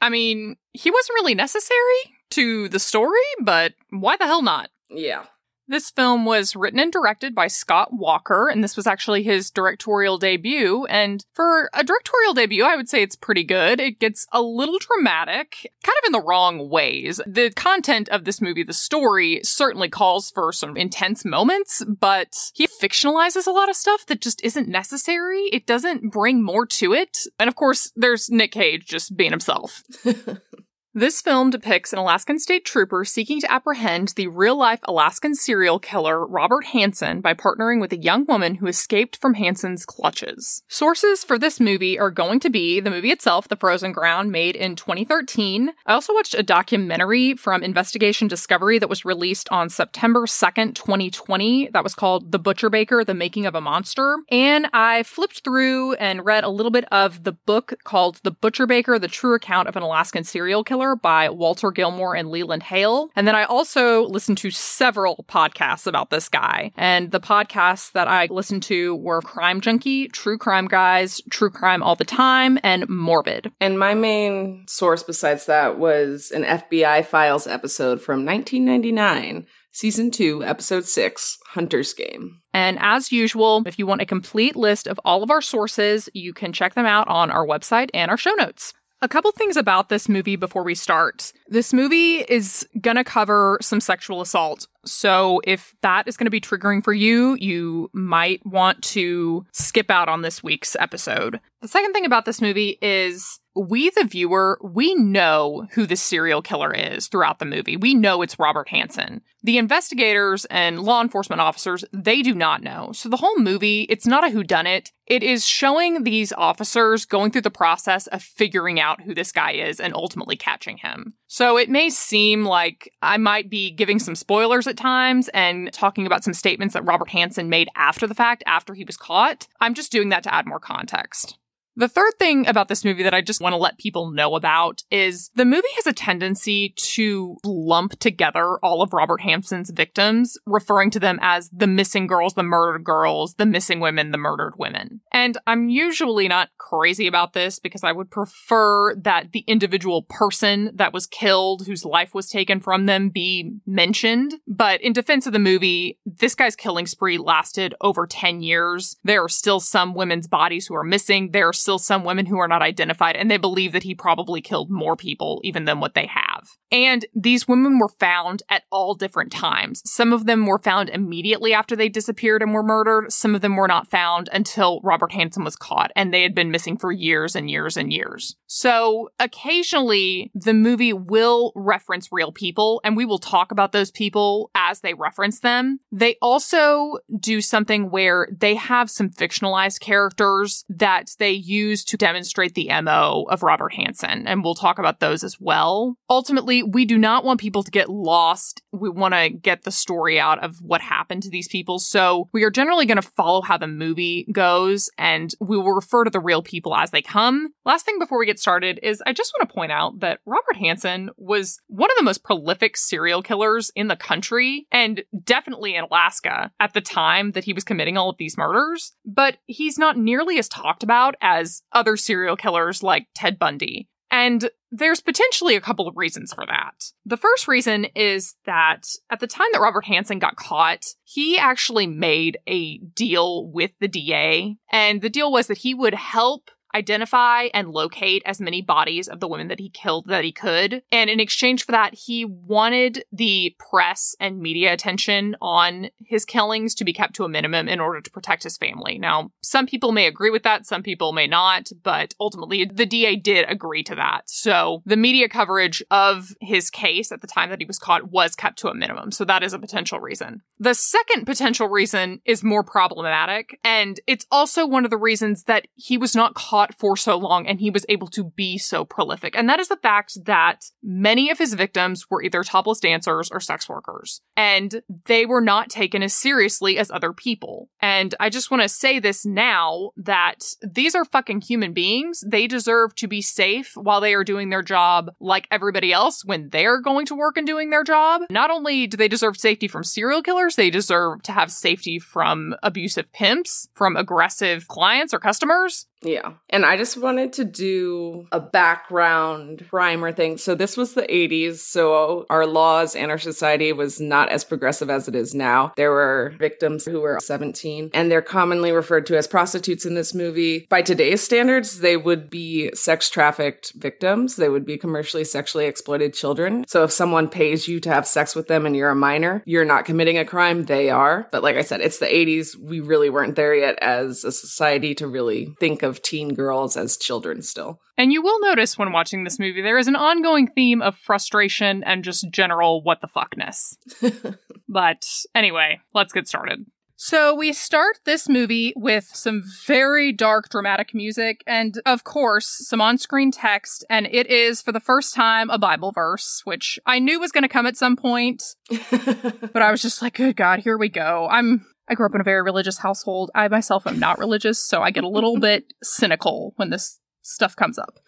I 0.00 0.08
mean, 0.08 0.56
he 0.72 0.90
wasn't 0.90 1.16
really 1.16 1.34
necessary 1.34 2.16
to 2.30 2.70
the 2.70 2.78
story, 2.78 3.20
but 3.42 3.74
why 3.90 4.16
the 4.16 4.24
hell 4.24 4.42
not? 4.42 4.70
yeah. 4.88 5.24
This 5.68 5.90
film 5.90 6.24
was 6.24 6.56
written 6.56 6.80
and 6.80 6.92
directed 6.92 7.34
by 7.34 7.46
Scott 7.46 7.92
Walker, 7.92 8.48
and 8.48 8.62
this 8.62 8.76
was 8.76 8.86
actually 8.86 9.22
his 9.22 9.50
directorial 9.50 10.18
debut. 10.18 10.84
And 10.86 11.24
for 11.34 11.70
a 11.72 11.84
directorial 11.84 12.34
debut, 12.34 12.64
I 12.64 12.76
would 12.76 12.88
say 12.88 13.02
it's 13.02 13.16
pretty 13.16 13.44
good. 13.44 13.80
It 13.80 14.00
gets 14.00 14.26
a 14.32 14.42
little 14.42 14.78
dramatic, 14.78 15.72
kind 15.82 15.96
of 16.02 16.06
in 16.06 16.12
the 16.12 16.20
wrong 16.20 16.68
ways. 16.68 17.20
The 17.26 17.50
content 17.50 18.08
of 18.08 18.24
this 18.24 18.40
movie, 18.40 18.64
the 18.64 18.72
story, 18.72 19.40
certainly 19.44 19.88
calls 19.88 20.30
for 20.30 20.52
some 20.52 20.76
intense 20.76 21.24
moments, 21.24 21.82
but 21.86 22.34
he 22.54 22.66
fictionalizes 22.66 23.46
a 23.46 23.52
lot 23.52 23.70
of 23.70 23.76
stuff 23.76 24.04
that 24.06 24.20
just 24.20 24.42
isn't 24.44 24.68
necessary. 24.68 25.48
It 25.52 25.66
doesn't 25.66 26.10
bring 26.10 26.42
more 26.42 26.66
to 26.66 26.92
it. 26.92 27.18
And 27.38 27.48
of 27.48 27.54
course, 27.54 27.92
there's 27.94 28.30
Nick 28.30 28.52
Cage 28.52 28.86
just 28.86 29.16
being 29.16 29.30
himself. 29.30 29.82
This 30.94 31.22
film 31.22 31.48
depicts 31.48 31.94
an 31.94 31.98
Alaskan 31.98 32.38
state 32.38 32.66
trooper 32.66 33.06
seeking 33.06 33.40
to 33.40 33.50
apprehend 33.50 34.08
the 34.08 34.26
real 34.26 34.56
life 34.56 34.80
Alaskan 34.82 35.34
serial 35.34 35.78
killer 35.78 36.26
Robert 36.26 36.66
Hansen 36.66 37.22
by 37.22 37.32
partnering 37.32 37.80
with 37.80 37.94
a 37.94 37.98
young 37.98 38.26
woman 38.26 38.56
who 38.56 38.66
escaped 38.66 39.16
from 39.16 39.32
Hansen's 39.32 39.86
clutches. 39.86 40.62
Sources 40.68 41.24
for 41.24 41.38
this 41.38 41.58
movie 41.58 41.98
are 41.98 42.10
going 42.10 42.40
to 42.40 42.50
be 42.50 42.78
the 42.78 42.90
movie 42.90 43.10
itself, 43.10 43.48
The 43.48 43.56
Frozen 43.56 43.92
Ground, 43.92 44.30
made 44.30 44.54
in 44.54 44.76
2013. 44.76 45.70
I 45.86 45.94
also 45.94 46.12
watched 46.12 46.34
a 46.34 46.42
documentary 46.42 47.36
from 47.36 47.62
Investigation 47.62 48.28
Discovery 48.28 48.78
that 48.78 48.90
was 48.90 49.06
released 49.06 49.48
on 49.50 49.70
September 49.70 50.26
2nd, 50.26 50.74
2020, 50.74 51.70
that 51.72 51.84
was 51.84 51.94
called 51.94 52.32
The 52.32 52.38
Butcher 52.38 52.68
Baker 52.68 53.02
The 53.02 53.14
Making 53.14 53.46
of 53.46 53.54
a 53.54 53.62
Monster. 53.62 54.18
And 54.30 54.68
I 54.74 55.04
flipped 55.04 55.42
through 55.42 55.94
and 55.94 56.26
read 56.26 56.44
a 56.44 56.50
little 56.50 56.70
bit 56.70 56.84
of 56.92 57.24
the 57.24 57.32
book 57.32 57.72
called 57.82 58.20
The 58.24 58.30
Butcher 58.30 58.66
Baker 58.66 58.98
The 58.98 59.08
True 59.08 59.34
Account 59.34 59.68
of 59.68 59.76
an 59.76 59.82
Alaskan 59.82 60.24
Serial 60.24 60.62
Killer 60.62 60.81
by 60.96 61.28
Walter 61.30 61.70
Gilmour 61.70 62.14
and 62.18 62.30
Leland 62.30 62.62
Hale. 62.62 63.10
And 63.16 63.26
then 63.26 63.34
I 63.34 63.44
also 63.44 64.04
listened 64.04 64.38
to 64.38 64.50
several 64.50 65.24
podcasts 65.28 65.86
about 65.86 66.10
this 66.10 66.28
guy. 66.28 66.72
And 66.76 67.10
the 67.10 67.20
podcasts 67.20 67.92
that 67.92 68.08
I 68.08 68.26
listened 68.26 68.62
to 68.64 68.96
were 68.96 69.22
Crime 69.22 69.60
Junkie, 69.60 70.08
True 70.08 70.38
Crime 70.38 70.66
Guys, 70.66 71.20
True 71.30 71.50
Crime 71.50 71.82
All 71.82 71.96
the 71.96 72.04
Time, 72.04 72.58
and 72.62 72.88
Morbid. 72.88 73.50
And 73.60 73.78
my 73.78 73.94
main 73.94 74.64
source 74.68 75.02
besides 75.02 75.46
that 75.46 75.78
was 75.78 76.30
an 76.30 76.44
FBI 76.44 77.06
Files 77.06 77.46
episode 77.46 78.00
from 78.00 78.24
1999, 78.24 79.46
season 79.72 80.10
2, 80.10 80.44
episode 80.44 80.84
6, 80.84 81.38
Hunter's 81.48 81.94
Game. 81.94 82.40
And 82.52 82.78
as 82.80 83.12
usual, 83.12 83.62
if 83.66 83.78
you 83.78 83.86
want 83.86 84.02
a 84.02 84.06
complete 84.06 84.56
list 84.56 84.86
of 84.86 85.00
all 85.04 85.22
of 85.22 85.30
our 85.30 85.40
sources, 85.40 86.08
you 86.12 86.32
can 86.32 86.52
check 86.52 86.74
them 86.74 86.86
out 86.86 87.08
on 87.08 87.30
our 87.30 87.46
website 87.46 87.88
and 87.94 88.10
our 88.10 88.16
show 88.16 88.32
notes. 88.32 88.74
A 89.02 89.08
couple 89.08 89.32
things 89.32 89.56
about 89.56 89.88
this 89.88 90.08
movie 90.08 90.36
before 90.36 90.62
we 90.62 90.76
start. 90.76 91.32
This 91.48 91.72
movie 91.72 92.18
is 92.18 92.64
going 92.80 92.96
to 92.96 93.02
cover 93.02 93.58
some 93.60 93.80
sexual 93.80 94.20
assault. 94.20 94.68
So 94.84 95.40
if 95.42 95.74
that 95.82 96.06
is 96.06 96.16
going 96.16 96.26
to 96.26 96.30
be 96.30 96.40
triggering 96.40 96.84
for 96.84 96.92
you, 96.92 97.36
you 97.40 97.90
might 97.92 98.46
want 98.46 98.80
to 98.82 99.44
skip 99.50 99.90
out 99.90 100.08
on 100.08 100.22
this 100.22 100.44
week's 100.44 100.76
episode. 100.76 101.40
The 101.62 101.68
second 101.68 101.92
thing 101.92 102.06
about 102.06 102.26
this 102.26 102.40
movie 102.40 102.78
is 102.80 103.40
we, 103.54 103.90
the 103.90 104.04
viewer, 104.04 104.58
we 104.62 104.94
know 104.94 105.68
who 105.72 105.86
the 105.86 105.96
serial 105.96 106.42
killer 106.42 106.72
is 106.72 107.08
throughout 107.08 107.38
the 107.38 107.44
movie. 107.44 107.76
We 107.76 107.94
know 107.94 108.22
it's 108.22 108.38
Robert 108.38 108.68
Hansen. 108.68 109.22
The 109.42 109.58
investigators 109.58 110.44
and 110.46 110.80
law 110.80 111.02
enforcement 111.02 111.40
officers, 111.40 111.84
they 111.92 112.22
do 112.22 112.34
not 112.34 112.62
know. 112.62 112.92
So 112.92 113.08
the 113.08 113.16
whole 113.16 113.38
movie, 113.38 113.82
it's 113.90 114.06
not 114.06 114.24
a 114.24 114.30
whodunit. 114.30 114.92
It 115.06 115.22
is 115.22 115.44
showing 115.44 116.04
these 116.04 116.32
officers 116.32 117.04
going 117.04 117.32
through 117.32 117.42
the 117.42 117.50
process 117.50 118.06
of 118.06 118.22
figuring 118.22 118.80
out 118.80 119.02
who 119.02 119.14
this 119.14 119.32
guy 119.32 119.52
is 119.52 119.80
and 119.80 119.92
ultimately 119.94 120.36
catching 120.36 120.78
him. 120.78 121.14
So 121.26 121.58
it 121.58 121.68
may 121.68 121.90
seem 121.90 122.44
like 122.44 122.92
I 123.02 123.16
might 123.16 123.50
be 123.50 123.70
giving 123.70 123.98
some 123.98 124.14
spoilers 124.14 124.66
at 124.66 124.76
times 124.76 125.28
and 125.34 125.72
talking 125.72 126.06
about 126.06 126.24
some 126.24 126.34
statements 126.34 126.74
that 126.74 126.86
Robert 126.86 127.10
Hansen 127.10 127.50
made 127.50 127.68
after 127.74 128.06
the 128.06 128.14
fact, 128.14 128.44
after 128.46 128.74
he 128.74 128.84
was 128.84 128.96
caught. 128.96 129.48
I'm 129.60 129.74
just 129.74 129.92
doing 129.92 130.10
that 130.10 130.22
to 130.22 130.34
add 130.34 130.46
more 130.46 130.60
context. 130.60 131.36
The 131.74 131.88
third 131.88 132.12
thing 132.18 132.46
about 132.46 132.68
this 132.68 132.84
movie 132.84 133.02
that 133.02 133.14
I 133.14 133.22
just 133.22 133.40
want 133.40 133.54
to 133.54 133.58
let 133.58 133.78
people 133.78 134.10
know 134.10 134.34
about 134.34 134.82
is 134.90 135.30
the 135.34 135.46
movie 135.46 135.62
has 135.76 135.86
a 135.86 135.92
tendency 135.92 136.74
to 136.76 137.36
lump 137.44 137.98
together 137.98 138.58
all 138.62 138.82
of 138.82 138.92
Robert 138.92 139.22
Hansen's 139.22 139.70
victims, 139.70 140.36
referring 140.44 140.90
to 140.90 141.00
them 141.00 141.18
as 141.22 141.48
the 141.50 141.66
missing 141.66 142.06
girls, 142.06 142.34
the 142.34 142.42
murdered 142.42 142.84
girls, 142.84 143.34
the 143.34 143.46
missing 143.46 143.80
women, 143.80 144.10
the 144.10 144.18
murdered 144.18 144.54
women. 144.58 145.00
And 145.12 145.38
I'm 145.46 145.70
usually 145.70 146.28
not 146.28 146.50
crazy 146.58 147.06
about 147.06 147.32
this 147.32 147.58
because 147.58 147.84
I 147.84 147.92
would 147.92 148.10
prefer 148.10 148.94
that 148.96 149.32
the 149.32 149.44
individual 149.46 150.02
person 150.02 150.72
that 150.74 150.92
was 150.92 151.06
killed, 151.06 151.66
whose 151.66 151.86
life 151.86 152.14
was 152.14 152.28
taken 152.28 152.60
from 152.60 152.84
them, 152.84 153.08
be 153.08 153.50
mentioned. 153.66 154.34
But 154.46 154.82
in 154.82 154.92
defense 154.92 155.26
of 155.26 155.32
the 155.32 155.38
movie, 155.38 155.98
this 156.04 156.34
guy's 156.34 156.56
killing 156.56 156.86
spree 156.86 157.16
lasted 157.16 157.74
over 157.80 158.06
10 158.06 158.42
years. 158.42 158.96
There 159.04 159.24
are 159.24 159.28
still 159.28 159.60
some 159.60 159.94
women's 159.94 160.28
bodies 160.28 160.66
who 160.66 160.74
are 160.74 160.84
missing. 160.84 161.30
There 161.30 161.48
are 161.48 161.52
still 161.62 161.78
some 161.78 162.04
women 162.04 162.26
who 162.26 162.38
are 162.38 162.48
not 162.48 162.62
identified, 162.62 163.16
and 163.16 163.30
they 163.30 163.36
believe 163.36 163.72
that 163.72 163.84
he 163.84 163.94
probably 163.94 164.40
killed 164.40 164.70
more 164.70 164.96
people 164.96 165.40
even 165.44 165.64
than 165.64 165.80
what 165.80 165.94
they 165.94 166.06
have. 166.06 166.31
And 166.70 167.04
these 167.14 167.46
women 167.46 167.78
were 167.78 167.88
found 167.88 168.42
at 168.48 168.62
all 168.70 168.94
different 168.94 169.30
times. 169.30 169.82
Some 169.84 170.12
of 170.12 170.24
them 170.24 170.46
were 170.46 170.58
found 170.58 170.88
immediately 170.88 171.52
after 171.52 171.76
they 171.76 171.90
disappeared 171.90 172.42
and 172.42 172.54
were 172.54 172.62
murdered. 172.62 173.12
Some 173.12 173.34
of 173.34 173.42
them 173.42 173.56
were 173.56 173.68
not 173.68 173.90
found 173.90 174.30
until 174.32 174.80
Robert 174.82 175.12
Hansen 175.12 175.44
was 175.44 175.54
caught, 175.54 175.92
and 175.94 176.12
they 176.12 176.22
had 176.22 176.34
been 176.34 176.50
missing 176.50 176.78
for 176.78 176.90
years 176.90 177.36
and 177.36 177.50
years 177.50 177.76
and 177.76 177.92
years. 177.92 178.36
So 178.46 179.10
occasionally, 179.20 180.30
the 180.34 180.54
movie 180.54 180.94
will 180.94 181.52
reference 181.54 182.08
real 182.10 182.32
people, 182.32 182.80
and 182.84 182.96
we 182.96 183.04
will 183.04 183.18
talk 183.18 183.52
about 183.52 183.72
those 183.72 183.90
people 183.90 184.50
as 184.54 184.80
they 184.80 184.94
reference 184.94 185.40
them. 185.40 185.80
They 185.90 186.16
also 186.22 186.98
do 187.18 187.42
something 187.42 187.90
where 187.90 188.28
they 188.30 188.54
have 188.54 188.90
some 188.90 189.10
fictionalized 189.10 189.80
characters 189.80 190.64
that 190.70 191.10
they 191.18 191.32
use 191.32 191.84
to 191.84 191.96
demonstrate 191.98 192.54
the 192.54 192.70
MO 192.82 193.26
of 193.28 193.42
Robert 193.42 193.74
Hansen, 193.74 194.26
and 194.26 194.42
we'll 194.42 194.54
talk 194.54 194.78
about 194.78 195.00
those 195.00 195.22
as 195.22 195.38
well. 195.38 195.96
Ultimately, 196.08 196.31
we 196.40 196.84
do 196.84 196.98
not 196.98 197.24
want 197.24 197.40
people 197.40 197.62
to 197.62 197.70
get 197.70 197.88
lost. 197.88 198.62
We 198.72 198.88
want 198.88 199.14
to 199.14 199.30
get 199.30 199.62
the 199.62 199.70
story 199.70 200.18
out 200.18 200.42
of 200.42 200.56
what 200.62 200.80
happened 200.80 201.22
to 201.24 201.30
these 201.30 201.48
people. 201.48 201.78
So 201.78 202.28
we 202.32 202.44
are 202.44 202.50
generally 202.50 202.86
going 202.86 203.00
to 203.00 203.02
follow 203.02 203.42
how 203.42 203.58
the 203.58 203.66
movie 203.66 204.26
goes, 204.32 204.90
and 204.98 205.32
we 205.40 205.56
will 205.56 205.72
refer 205.72 206.04
to 206.04 206.10
the 206.10 206.20
real 206.20 206.42
people 206.42 206.74
as 206.74 206.90
they 206.90 207.02
come. 207.02 207.52
Last 207.64 207.84
thing 207.84 207.98
before 207.98 208.18
we 208.18 208.26
get 208.26 208.38
started 208.38 208.80
is 208.82 209.02
I 209.06 209.12
just 209.12 209.32
want 209.36 209.48
to 209.48 209.54
point 209.54 209.72
out 209.72 210.00
that 210.00 210.20
Robert 210.26 210.56
Hansen 210.56 211.10
was 211.16 211.60
one 211.68 211.90
of 211.90 211.96
the 211.96 212.04
most 212.04 212.24
prolific 212.24 212.76
serial 212.76 213.22
killers 213.22 213.70
in 213.74 213.88
the 213.88 213.96
country, 213.96 214.66
and 214.72 215.02
definitely 215.24 215.74
in 215.74 215.84
Alaska 215.84 216.50
at 216.60 216.74
the 216.74 216.80
time 216.80 217.32
that 217.32 217.44
he 217.44 217.52
was 217.52 217.64
committing 217.64 217.96
all 217.96 218.10
of 218.10 218.16
these 218.18 218.38
murders. 218.38 218.92
But 219.04 219.38
he's 219.46 219.78
not 219.78 219.96
nearly 219.96 220.38
as 220.38 220.48
talked 220.48 220.82
about 220.82 221.14
as 221.20 221.62
other 221.72 221.96
serial 221.96 222.36
killers 222.36 222.82
like 222.82 223.06
Ted 223.14 223.38
Bundy. 223.38 223.88
And 224.12 224.50
there's 224.70 225.00
potentially 225.00 225.56
a 225.56 225.60
couple 225.60 225.88
of 225.88 225.96
reasons 225.96 226.34
for 226.34 226.44
that. 226.46 226.92
The 227.06 227.16
first 227.16 227.48
reason 227.48 227.86
is 227.96 228.34
that 228.44 228.86
at 229.10 229.20
the 229.20 229.26
time 229.26 229.48
that 229.52 229.60
Robert 229.60 229.86
Hansen 229.86 230.18
got 230.18 230.36
caught, 230.36 230.84
he 231.02 231.38
actually 231.38 231.86
made 231.86 232.38
a 232.46 232.76
deal 232.78 233.46
with 233.50 233.70
the 233.80 233.88
DA. 233.88 234.56
And 234.70 235.00
the 235.00 235.08
deal 235.08 235.32
was 235.32 235.46
that 235.46 235.58
he 235.58 235.72
would 235.72 235.94
help 235.94 236.50
identify 236.74 237.48
and 237.54 237.68
locate 237.68 238.22
as 238.24 238.40
many 238.40 238.62
bodies 238.62 239.08
of 239.08 239.20
the 239.20 239.28
women 239.28 239.48
that 239.48 239.60
he 239.60 239.68
killed 239.68 240.06
that 240.06 240.24
he 240.24 240.32
could. 240.32 240.82
And 240.90 241.10
in 241.10 241.20
exchange 241.20 241.64
for 241.64 241.72
that, 241.72 241.94
he 241.94 242.24
wanted 242.24 243.04
the 243.12 243.54
press 243.58 244.14
and 244.20 244.40
media 244.40 244.72
attention 244.72 245.36
on 245.40 245.90
his 246.04 246.24
killings 246.24 246.74
to 246.76 246.84
be 246.84 246.92
kept 246.92 247.14
to 247.14 247.24
a 247.24 247.28
minimum 247.28 247.68
in 247.68 247.80
order 247.80 248.00
to 248.00 248.10
protect 248.10 248.42
his 248.42 248.56
family. 248.56 248.98
Now, 248.98 249.30
some 249.42 249.66
people 249.66 249.92
may 249.92 250.06
agree 250.06 250.30
with 250.30 250.42
that, 250.44 250.66
some 250.66 250.82
people 250.82 251.12
may 251.12 251.26
not, 251.26 251.68
but 251.82 252.14
ultimately 252.20 252.64
the 252.64 252.86
DA 252.86 253.16
did 253.16 253.46
agree 253.48 253.82
to 253.84 253.94
that. 253.94 254.22
So 254.26 254.82
the 254.86 254.96
media 254.96 255.28
coverage 255.28 255.82
of 255.90 256.30
his 256.40 256.70
case 256.70 257.12
at 257.12 257.20
the 257.20 257.26
time 257.26 257.50
that 257.50 257.60
he 257.60 257.66
was 257.66 257.78
caught 257.78 258.10
was 258.10 258.34
kept 258.34 258.58
to 258.60 258.68
a 258.68 258.74
minimum. 258.74 259.10
So 259.12 259.24
that 259.24 259.42
is 259.42 259.52
a 259.52 259.58
potential 259.58 260.00
reason. 260.00 260.42
The 260.58 260.74
second 260.74 261.26
potential 261.26 261.68
reason 261.68 262.20
is 262.24 262.44
more 262.44 262.62
problematic, 262.62 263.58
and 263.64 264.00
it's 264.06 264.26
also 264.30 264.66
one 264.66 264.84
of 264.84 264.90
the 264.90 264.96
reasons 264.96 265.44
that 265.44 265.66
he 265.74 265.98
was 265.98 266.14
not 266.14 266.34
caught 266.34 266.61
for 266.78 266.96
so 266.96 267.16
long 267.16 267.46
and 267.46 267.60
he 267.60 267.70
was 267.70 267.86
able 267.88 268.08
to 268.08 268.24
be 268.24 268.58
so 268.58 268.84
prolific. 268.84 269.36
And 269.36 269.48
that 269.48 269.60
is 269.60 269.68
the 269.68 269.76
fact 269.76 270.18
that 270.24 270.64
many 270.82 271.30
of 271.30 271.38
his 271.38 271.54
victims 271.54 272.10
were 272.10 272.22
either 272.22 272.42
topless 272.42 272.80
dancers 272.80 273.30
or 273.30 273.40
sex 273.40 273.68
workers. 273.68 274.20
And 274.36 274.82
they 275.06 275.26
were 275.26 275.40
not 275.40 275.70
taken 275.70 276.02
as 276.02 276.14
seriously 276.14 276.78
as 276.78 276.90
other 276.90 277.12
people. 277.12 277.68
And 277.80 278.14
I 278.20 278.30
just 278.30 278.50
want 278.50 278.62
to 278.62 278.68
say 278.68 278.98
this 278.98 279.26
now 279.26 279.90
that 279.96 280.42
these 280.62 280.94
are 280.94 281.04
fucking 281.04 281.42
human 281.42 281.72
beings. 281.72 282.22
They 282.26 282.46
deserve 282.46 282.94
to 282.96 283.08
be 283.08 283.22
safe 283.22 283.72
while 283.76 284.00
they 284.00 284.14
are 284.14 284.24
doing 284.24 284.50
their 284.50 284.62
job 284.62 285.10
like 285.20 285.48
everybody 285.50 285.92
else 285.92 286.24
when 286.24 286.50
they're 286.50 286.80
going 286.80 287.06
to 287.06 287.14
work 287.14 287.36
and 287.36 287.46
doing 287.46 287.70
their 287.70 287.84
job. 287.84 288.22
Not 288.30 288.50
only 288.50 288.86
do 288.86 288.96
they 288.96 289.08
deserve 289.08 289.36
safety 289.36 289.68
from 289.68 289.84
serial 289.84 290.22
killers, 290.22 290.56
they 290.56 290.70
deserve 290.70 291.22
to 291.22 291.32
have 291.32 291.50
safety 291.50 291.98
from 291.98 292.54
abusive 292.62 293.12
pimps, 293.12 293.68
from 293.74 293.96
aggressive 293.96 294.68
clients 294.68 295.14
or 295.14 295.18
customers. 295.18 295.86
Yeah. 296.02 296.32
And 296.50 296.66
I 296.66 296.76
just 296.76 296.96
wanted 296.96 297.32
to 297.34 297.44
do 297.44 298.26
a 298.32 298.40
background 298.40 299.66
primer 299.68 300.12
thing. 300.12 300.36
So 300.38 300.54
this 300.54 300.76
was 300.76 300.94
the 300.94 301.02
80s. 301.02 301.58
So 301.58 302.26
our 302.28 302.46
laws 302.46 302.96
and 302.96 303.10
our 303.10 303.18
society 303.18 303.72
was 303.72 304.00
not 304.00 304.28
as 304.28 304.44
progressive 304.44 304.90
as 304.90 305.08
it 305.08 305.14
is 305.14 305.34
now. 305.34 305.72
There 305.76 305.90
were 305.90 306.34
victims 306.38 306.84
who 306.84 307.00
were 307.00 307.18
17 307.20 307.90
and 307.94 308.10
they're 308.10 308.22
commonly 308.22 308.72
referred 308.72 309.06
to 309.06 309.16
as 309.16 309.26
prostitutes 309.26 309.86
in 309.86 309.94
this 309.94 310.14
movie. 310.14 310.66
By 310.68 310.82
today's 310.82 311.22
standards, 311.22 311.80
they 311.80 311.96
would 311.96 312.28
be 312.28 312.70
sex 312.74 313.08
trafficked 313.08 313.72
victims. 313.74 314.36
They 314.36 314.48
would 314.48 314.66
be 314.66 314.78
commercially 314.78 315.24
sexually 315.24 315.66
exploited 315.66 316.14
children. 316.14 316.64
So 316.66 316.84
if 316.84 316.92
someone 316.92 317.28
pays 317.28 317.68
you 317.68 317.80
to 317.80 317.90
have 317.90 318.06
sex 318.06 318.34
with 318.34 318.48
them 318.48 318.66
and 318.66 318.74
you're 318.74 318.90
a 318.90 318.96
minor, 318.96 319.42
you're 319.46 319.64
not 319.64 319.84
committing 319.84 320.18
a 320.18 320.24
crime. 320.24 320.64
They 320.64 320.90
are. 320.90 321.28
But 321.30 321.42
like 321.42 321.56
I 321.56 321.62
said, 321.62 321.80
it's 321.80 321.98
the 321.98 322.06
80s. 322.06 322.56
We 322.56 322.80
really 322.80 323.10
weren't 323.10 323.36
there 323.36 323.54
yet 323.54 323.78
as 323.80 324.24
a 324.24 324.32
society 324.32 324.94
to 324.96 325.06
really 325.06 325.54
think 325.60 325.82
of 325.82 325.91
of 325.92 326.02
teen 326.02 326.34
girls 326.34 326.76
as 326.76 326.96
children 326.96 327.42
still. 327.42 327.80
And 327.96 328.12
you 328.12 328.22
will 328.22 328.40
notice 328.40 328.78
when 328.78 328.92
watching 328.92 329.22
this 329.22 329.38
movie, 329.38 329.62
there 329.62 329.78
is 329.78 329.86
an 329.86 329.94
ongoing 329.94 330.48
theme 330.48 330.82
of 330.82 330.96
frustration 330.96 331.84
and 331.84 332.02
just 332.02 332.28
general 332.30 332.82
what 332.82 333.00
the 333.00 333.06
fuckness. 333.06 333.76
but 334.68 335.06
anyway, 335.34 335.80
let's 335.94 336.12
get 336.12 336.26
started. 336.26 336.64
So 336.96 337.34
we 337.34 337.52
start 337.52 337.98
this 338.04 338.28
movie 338.28 338.72
with 338.76 339.10
some 339.12 339.42
very 339.66 340.12
dark 340.12 340.48
dramatic 340.50 340.94
music 340.94 341.42
and 341.48 341.74
of 341.84 342.04
course 342.04 342.46
some 342.46 342.80
on-screen 342.80 343.32
text 343.32 343.84
and 343.90 344.06
it 344.06 344.28
is 344.28 344.62
for 344.62 344.70
the 344.70 344.78
first 344.78 345.12
time 345.12 345.50
a 345.50 345.58
Bible 345.58 345.90
verse 345.90 346.42
which 346.44 346.78
I 346.86 347.00
knew 347.00 347.18
was 347.18 347.32
going 347.32 347.42
to 347.42 347.48
come 347.48 347.66
at 347.66 347.76
some 347.76 347.96
point 347.96 348.44
but 348.70 349.62
I 349.62 349.72
was 349.72 349.82
just 349.82 350.00
like 350.00 350.14
good 350.14 350.36
god 350.36 350.60
here 350.60 350.78
we 350.78 350.88
go. 350.88 351.26
I'm 351.28 351.66
I 351.92 351.94
grew 351.94 352.06
up 352.06 352.14
in 352.14 352.22
a 352.22 352.24
very 352.24 352.40
religious 352.40 352.78
household. 352.78 353.30
I 353.34 353.48
myself 353.48 353.86
am 353.86 353.98
not 353.98 354.18
religious 354.18 354.58
so 354.58 354.80
I 354.80 354.90
get 354.90 355.04
a 355.04 355.08
little 355.08 355.38
bit 355.50 355.74
cynical 355.82 356.54
when 356.56 356.70
this 356.70 357.00
stuff 357.20 357.54
comes 357.54 357.78
up. 357.78 357.98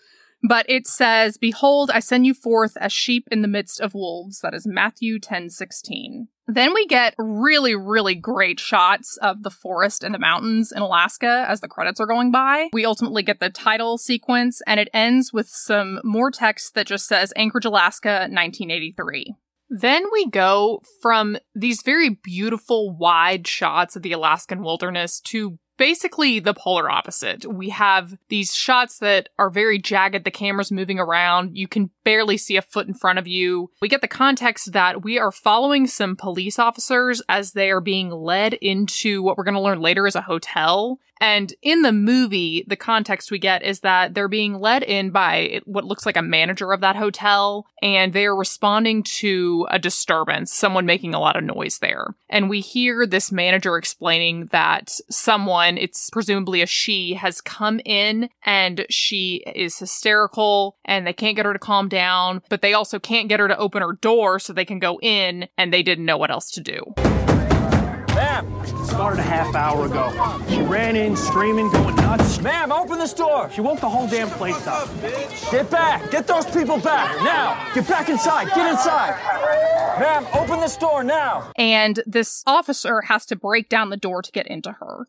But 0.42 0.64
it 0.70 0.86
says, 0.86 1.36
Behold, 1.36 1.90
I 1.92 2.00
send 2.00 2.24
you 2.24 2.32
forth 2.32 2.78
as 2.78 2.94
sheep 2.94 3.28
in 3.30 3.42
the 3.42 3.48
midst 3.48 3.82
of 3.82 3.92
wolves. 3.92 4.40
That 4.40 4.54
is 4.54 4.66
Matthew 4.66 5.18
10 5.18 5.50
16. 5.50 6.28
Then 6.46 6.72
we 6.72 6.86
get 6.86 7.14
really, 7.18 7.74
really 7.74 8.14
great 8.14 8.58
shots 8.58 9.18
of 9.18 9.42
the 9.42 9.50
forest 9.50 10.02
and 10.02 10.14
the 10.14 10.18
mountains 10.18 10.72
in 10.72 10.80
Alaska 10.80 11.44
as 11.46 11.60
the 11.60 11.68
credits 11.68 12.00
are 12.00 12.06
going 12.06 12.30
by. 12.30 12.68
We 12.72 12.86
ultimately 12.86 13.22
get 13.22 13.40
the 13.40 13.50
title 13.50 13.98
sequence, 13.98 14.62
and 14.66 14.80
it 14.80 14.88
ends 14.94 15.30
with 15.32 15.48
some 15.48 16.00
more 16.04 16.30
text 16.30 16.74
that 16.74 16.86
just 16.86 17.06
says 17.06 17.34
Anchorage, 17.36 17.64
Alaska, 17.66 18.28
1983. 18.30 19.34
Then 19.68 20.04
we 20.12 20.28
go 20.28 20.82
from 21.00 21.36
these 21.54 21.82
very 21.82 22.10
beautiful 22.10 22.90
wide 22.94 23.46
shots 23.46 23.96
of 23.96 24.02
the 24.02 24.12
Alaskan 24.12 24.62
wilderness 24.62 25.20
to 25.20 25.58
basically 25.76 26.38
the 26.38 26.54
polar 26.54 26.90
opposite. 26.90 27.44
We 27.44 27.70
have 27.70 28.16
these 28.28 28.54
shots 28.54 28.98
that 28.98 29.28
are 29.38 29.50
very 29.50 29.78
jagged. 29.78 30.24
The 30.24 30.30
camera's 30.30 30.70
moving 30.70 30.98
around. 30.98 31.56
You 31.56 31.68
can 31.68 31.90
barely 32.04 32.36
see 32.36 32.56
a 32.56 32.62
foot 32.62 32.86
in 32.86 32.94
front 32.94 33.18
of 33.18 33.26
you. 33.26 33.70
We 33.80 33.88
get 33.88 34.00
the 34.00 34.08
context 34.08 34.72
that 34.72 35.02
we 35.02 35.18
are 35.18 35.32
following 35.32 35.86
some 35.86 36.16
police 36.16 36.58
officers 36.58 37.22
as 37.28 37.52
they 37.52 37.70
are 37.70 37.80
being 37.80 38.10
led 38.10 38.54
into 38.54 39.22
what 39.22 39.36
we're 39.36 39.44
going 39.44 39.54
to 39.54 39.60
learn 39.60 39.80
later 39.80 40.06
is 40.06 40.16
a 40.16 40.20
hotel. 40.20 40.98
And 41.20 41.54
in 41.62 41.82
the 41.82 41.92
movie, 41.92 42.64
the 42.66 42.76
context 42.76 43.30
we 43.30 43.38
get 43.38 43.62
is 43.62 43.80
that 43.80 44.14
they're 44.14 44.28
being 44.28 44.60
led 44.60 44.82
in 44.82 45.10
by 45.10 45.60
what 45.64 45.84
looks 45.84 46.04
like 46.04 46.16
a 46.16 46.22
manager 46.22 46.72
of 46.72 46.80
that 46.80 46.96
hotel, 46.96 47.66
and 47.82 48.12
they 48.12 48.26
are 48.26 48.36
responding 48.36 49.02
to 49.02 49.66
a 49.70 49.78
disturbance, 49.78 50.52
someone 50.52 50.86
making 50.86 51.14
a 51.14 51.20
lot 51.20 51.36
of 51.36 51.44
noise 51.44 51.78
there. 51.78 52.14
And 52.28 52.50
we 52.50 52.60
hear 52.60 53.06
this 53.06 53.30
manager 53.30 53.76
explaining 53.76 54.46
that 54.46 54.98
someone, 55.10 55.78
it's 55.78 56.10
presumably 56.10 56.62
a 56.62 56.66
she, 56.66 57.14
has 57.14 57.40
come 57.40 57.80
in 57.84 58.28
and 58.44 58.86
she 58.90 59.44
is 59.54 59.78
hysterical 59.78 60.76
and 60.84 61.06
they 61.06 61.12
can't 61.12 61.36
get 61.36 61.46
her 61.46 61.52
to 61.52 61.58
calm 61.58 61.88
down, 61.88 62.42
but 62.48 62.60
they 62.60 62.74
also 62.74 62.98
can't 62.98 63.28
get 63.28 63.40
her 63.40 63.48
to 63.48 63.56
open 63.56 63.82
her 63.82 63.92
door 63.92 64.38
so 64.38 64.52
they 64.52 64.64
can 64.64 64.78
go 64.78 64.98
in, 65.00 65.48
and 65.56 65.72
they 65.72 65.82
didn't 65.82 66.04
know 66.04 66.18
what 66.18 66.30
else 66.30 66.50
to 66.50 66.60
do. 66.60 66.94
Ma'am, 68.24 68.66
started 68.86 69.20
a 69.20 69.22
half 69.22 69.54
hour 69.54 69.84
ago. 69.84 70.10
She 70.48 70.62
ran 70.62 70.96
in 70.96 71.14
screaming, 71.14 71.70
going 71.70 71.94
nuts. 71.96 72.40
Ma'am, 72.40 72.72
open 72.72 72.98
this 72.98 73.12
door. 73.12 73.50
She 73.50 73.60
woke 73.60 73.80
the 73.80 73.88
whole 73.88 74.08
damn 74.08 74.30
place 74.30 74.66
up. 74.66 74.88
Get 75.50 75.70
back. 75.70 76.10
Get 76.10 76.26
those 76.26 76.46
people 76.46 76.78
back. 76.78 77.14
Now. 77.22 77.70
Get 77.74 77.86
back 77.86 78.08
inside. 78.08 78.48
Get 78.54 78.70
inside. 78.70 79.14
Ma'am, 80.00 80.26
open 80.32 80.58
this 80.60 80.74
door 80.78 81.04
now. 81.04 81.52
And 81.56 82.02
this 82.06 82.42
officer 82.46 83.02
has 83.02 83.26
to 83.26 83.36
break 83.36 83.68
down 83.68 83.90
the 83.90 83.98
door 83.98 84.22
to 84.22 84.32
get 84.32 84.46
into 84.46 84.72
her. 84.72 85.06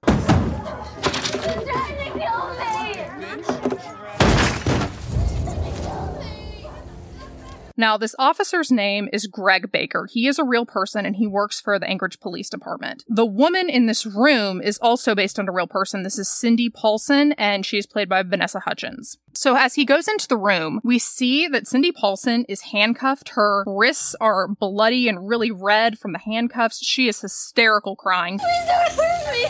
Now, 7.78 7.98
this 7.98 8.16
officer's 8.18 8.72
name 8.72 9.10
is 9.12 9.28
Greg 9.28 9.70
Baker. 9.70 10.08
He 10.10 10.28
is 10.28 10.40
a 10.40 10.46
real 10.46 10.66
person 10.66 11.06
and 11.06 11.18
he 11.18 11.28
works 11.28 11.60
for 11.60 11.78
the 11.78 11.88
Anchorage 11.88 12.22
Police 12.22 12.50
Department. 12.50 13.04
The 13.08 13.26
woman 13.26 13.70
in 13.70 13.86
this 13.86 14.06
room 14.06 14.62
is 14.62 14.78
also 14.78 15.14
based 15.14 15.38
on 15.38 15.50
a 15.50 15.52
real 15.52 15.68
person. 15.68 16.04
This 16.04 16.18
is 16.18 16.30
Cindy 16.30 16.70
Paulson 16.70 17.34
and 17.34 17.66
she 17.66 17.78
is 17.78 17.86
played 17.86 18.08
by 18.08 18.24
Vanessa 18.24 18.62
Hudgens. 18.62 19.18
So 19.34 19.58
as 19.58 19.76
he 19.76 19.84
goes 19.84 20.08
into 20.08 20.28
the 20.30 20.38
room, 20.38 20.80
we 20.86 21.00
see 21.00 21.50
that 21.50 21.68
Cindy 21.68 21.92
Paulson 21.92 22.46
is 22.48 22.62
handcuffed. 22.62 23.30
Her 23.30 23.66
wrists 23.68 24.16
are 24.22 24.48
bloody 24.48 25.10
and 25.10 25.28
really 25.28 25.52
red 25.52 26.00
from 26.00 26.14
the 26.14 26.20
handcuffs. 26.20 26.84
She 26.84 27.10
is 27.10 27.20
hysterical 27.20 27.98
crying. 27.98 28.40
Please 28.40 28.66
don't 28.66 28.92
hurt 28.94 29.34
me! 29.34 29.46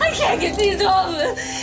I 0.00 0.10
can't 0.12 0.40
get 0.40 0.58
these 0.58 0.82
off! 0.82 1.10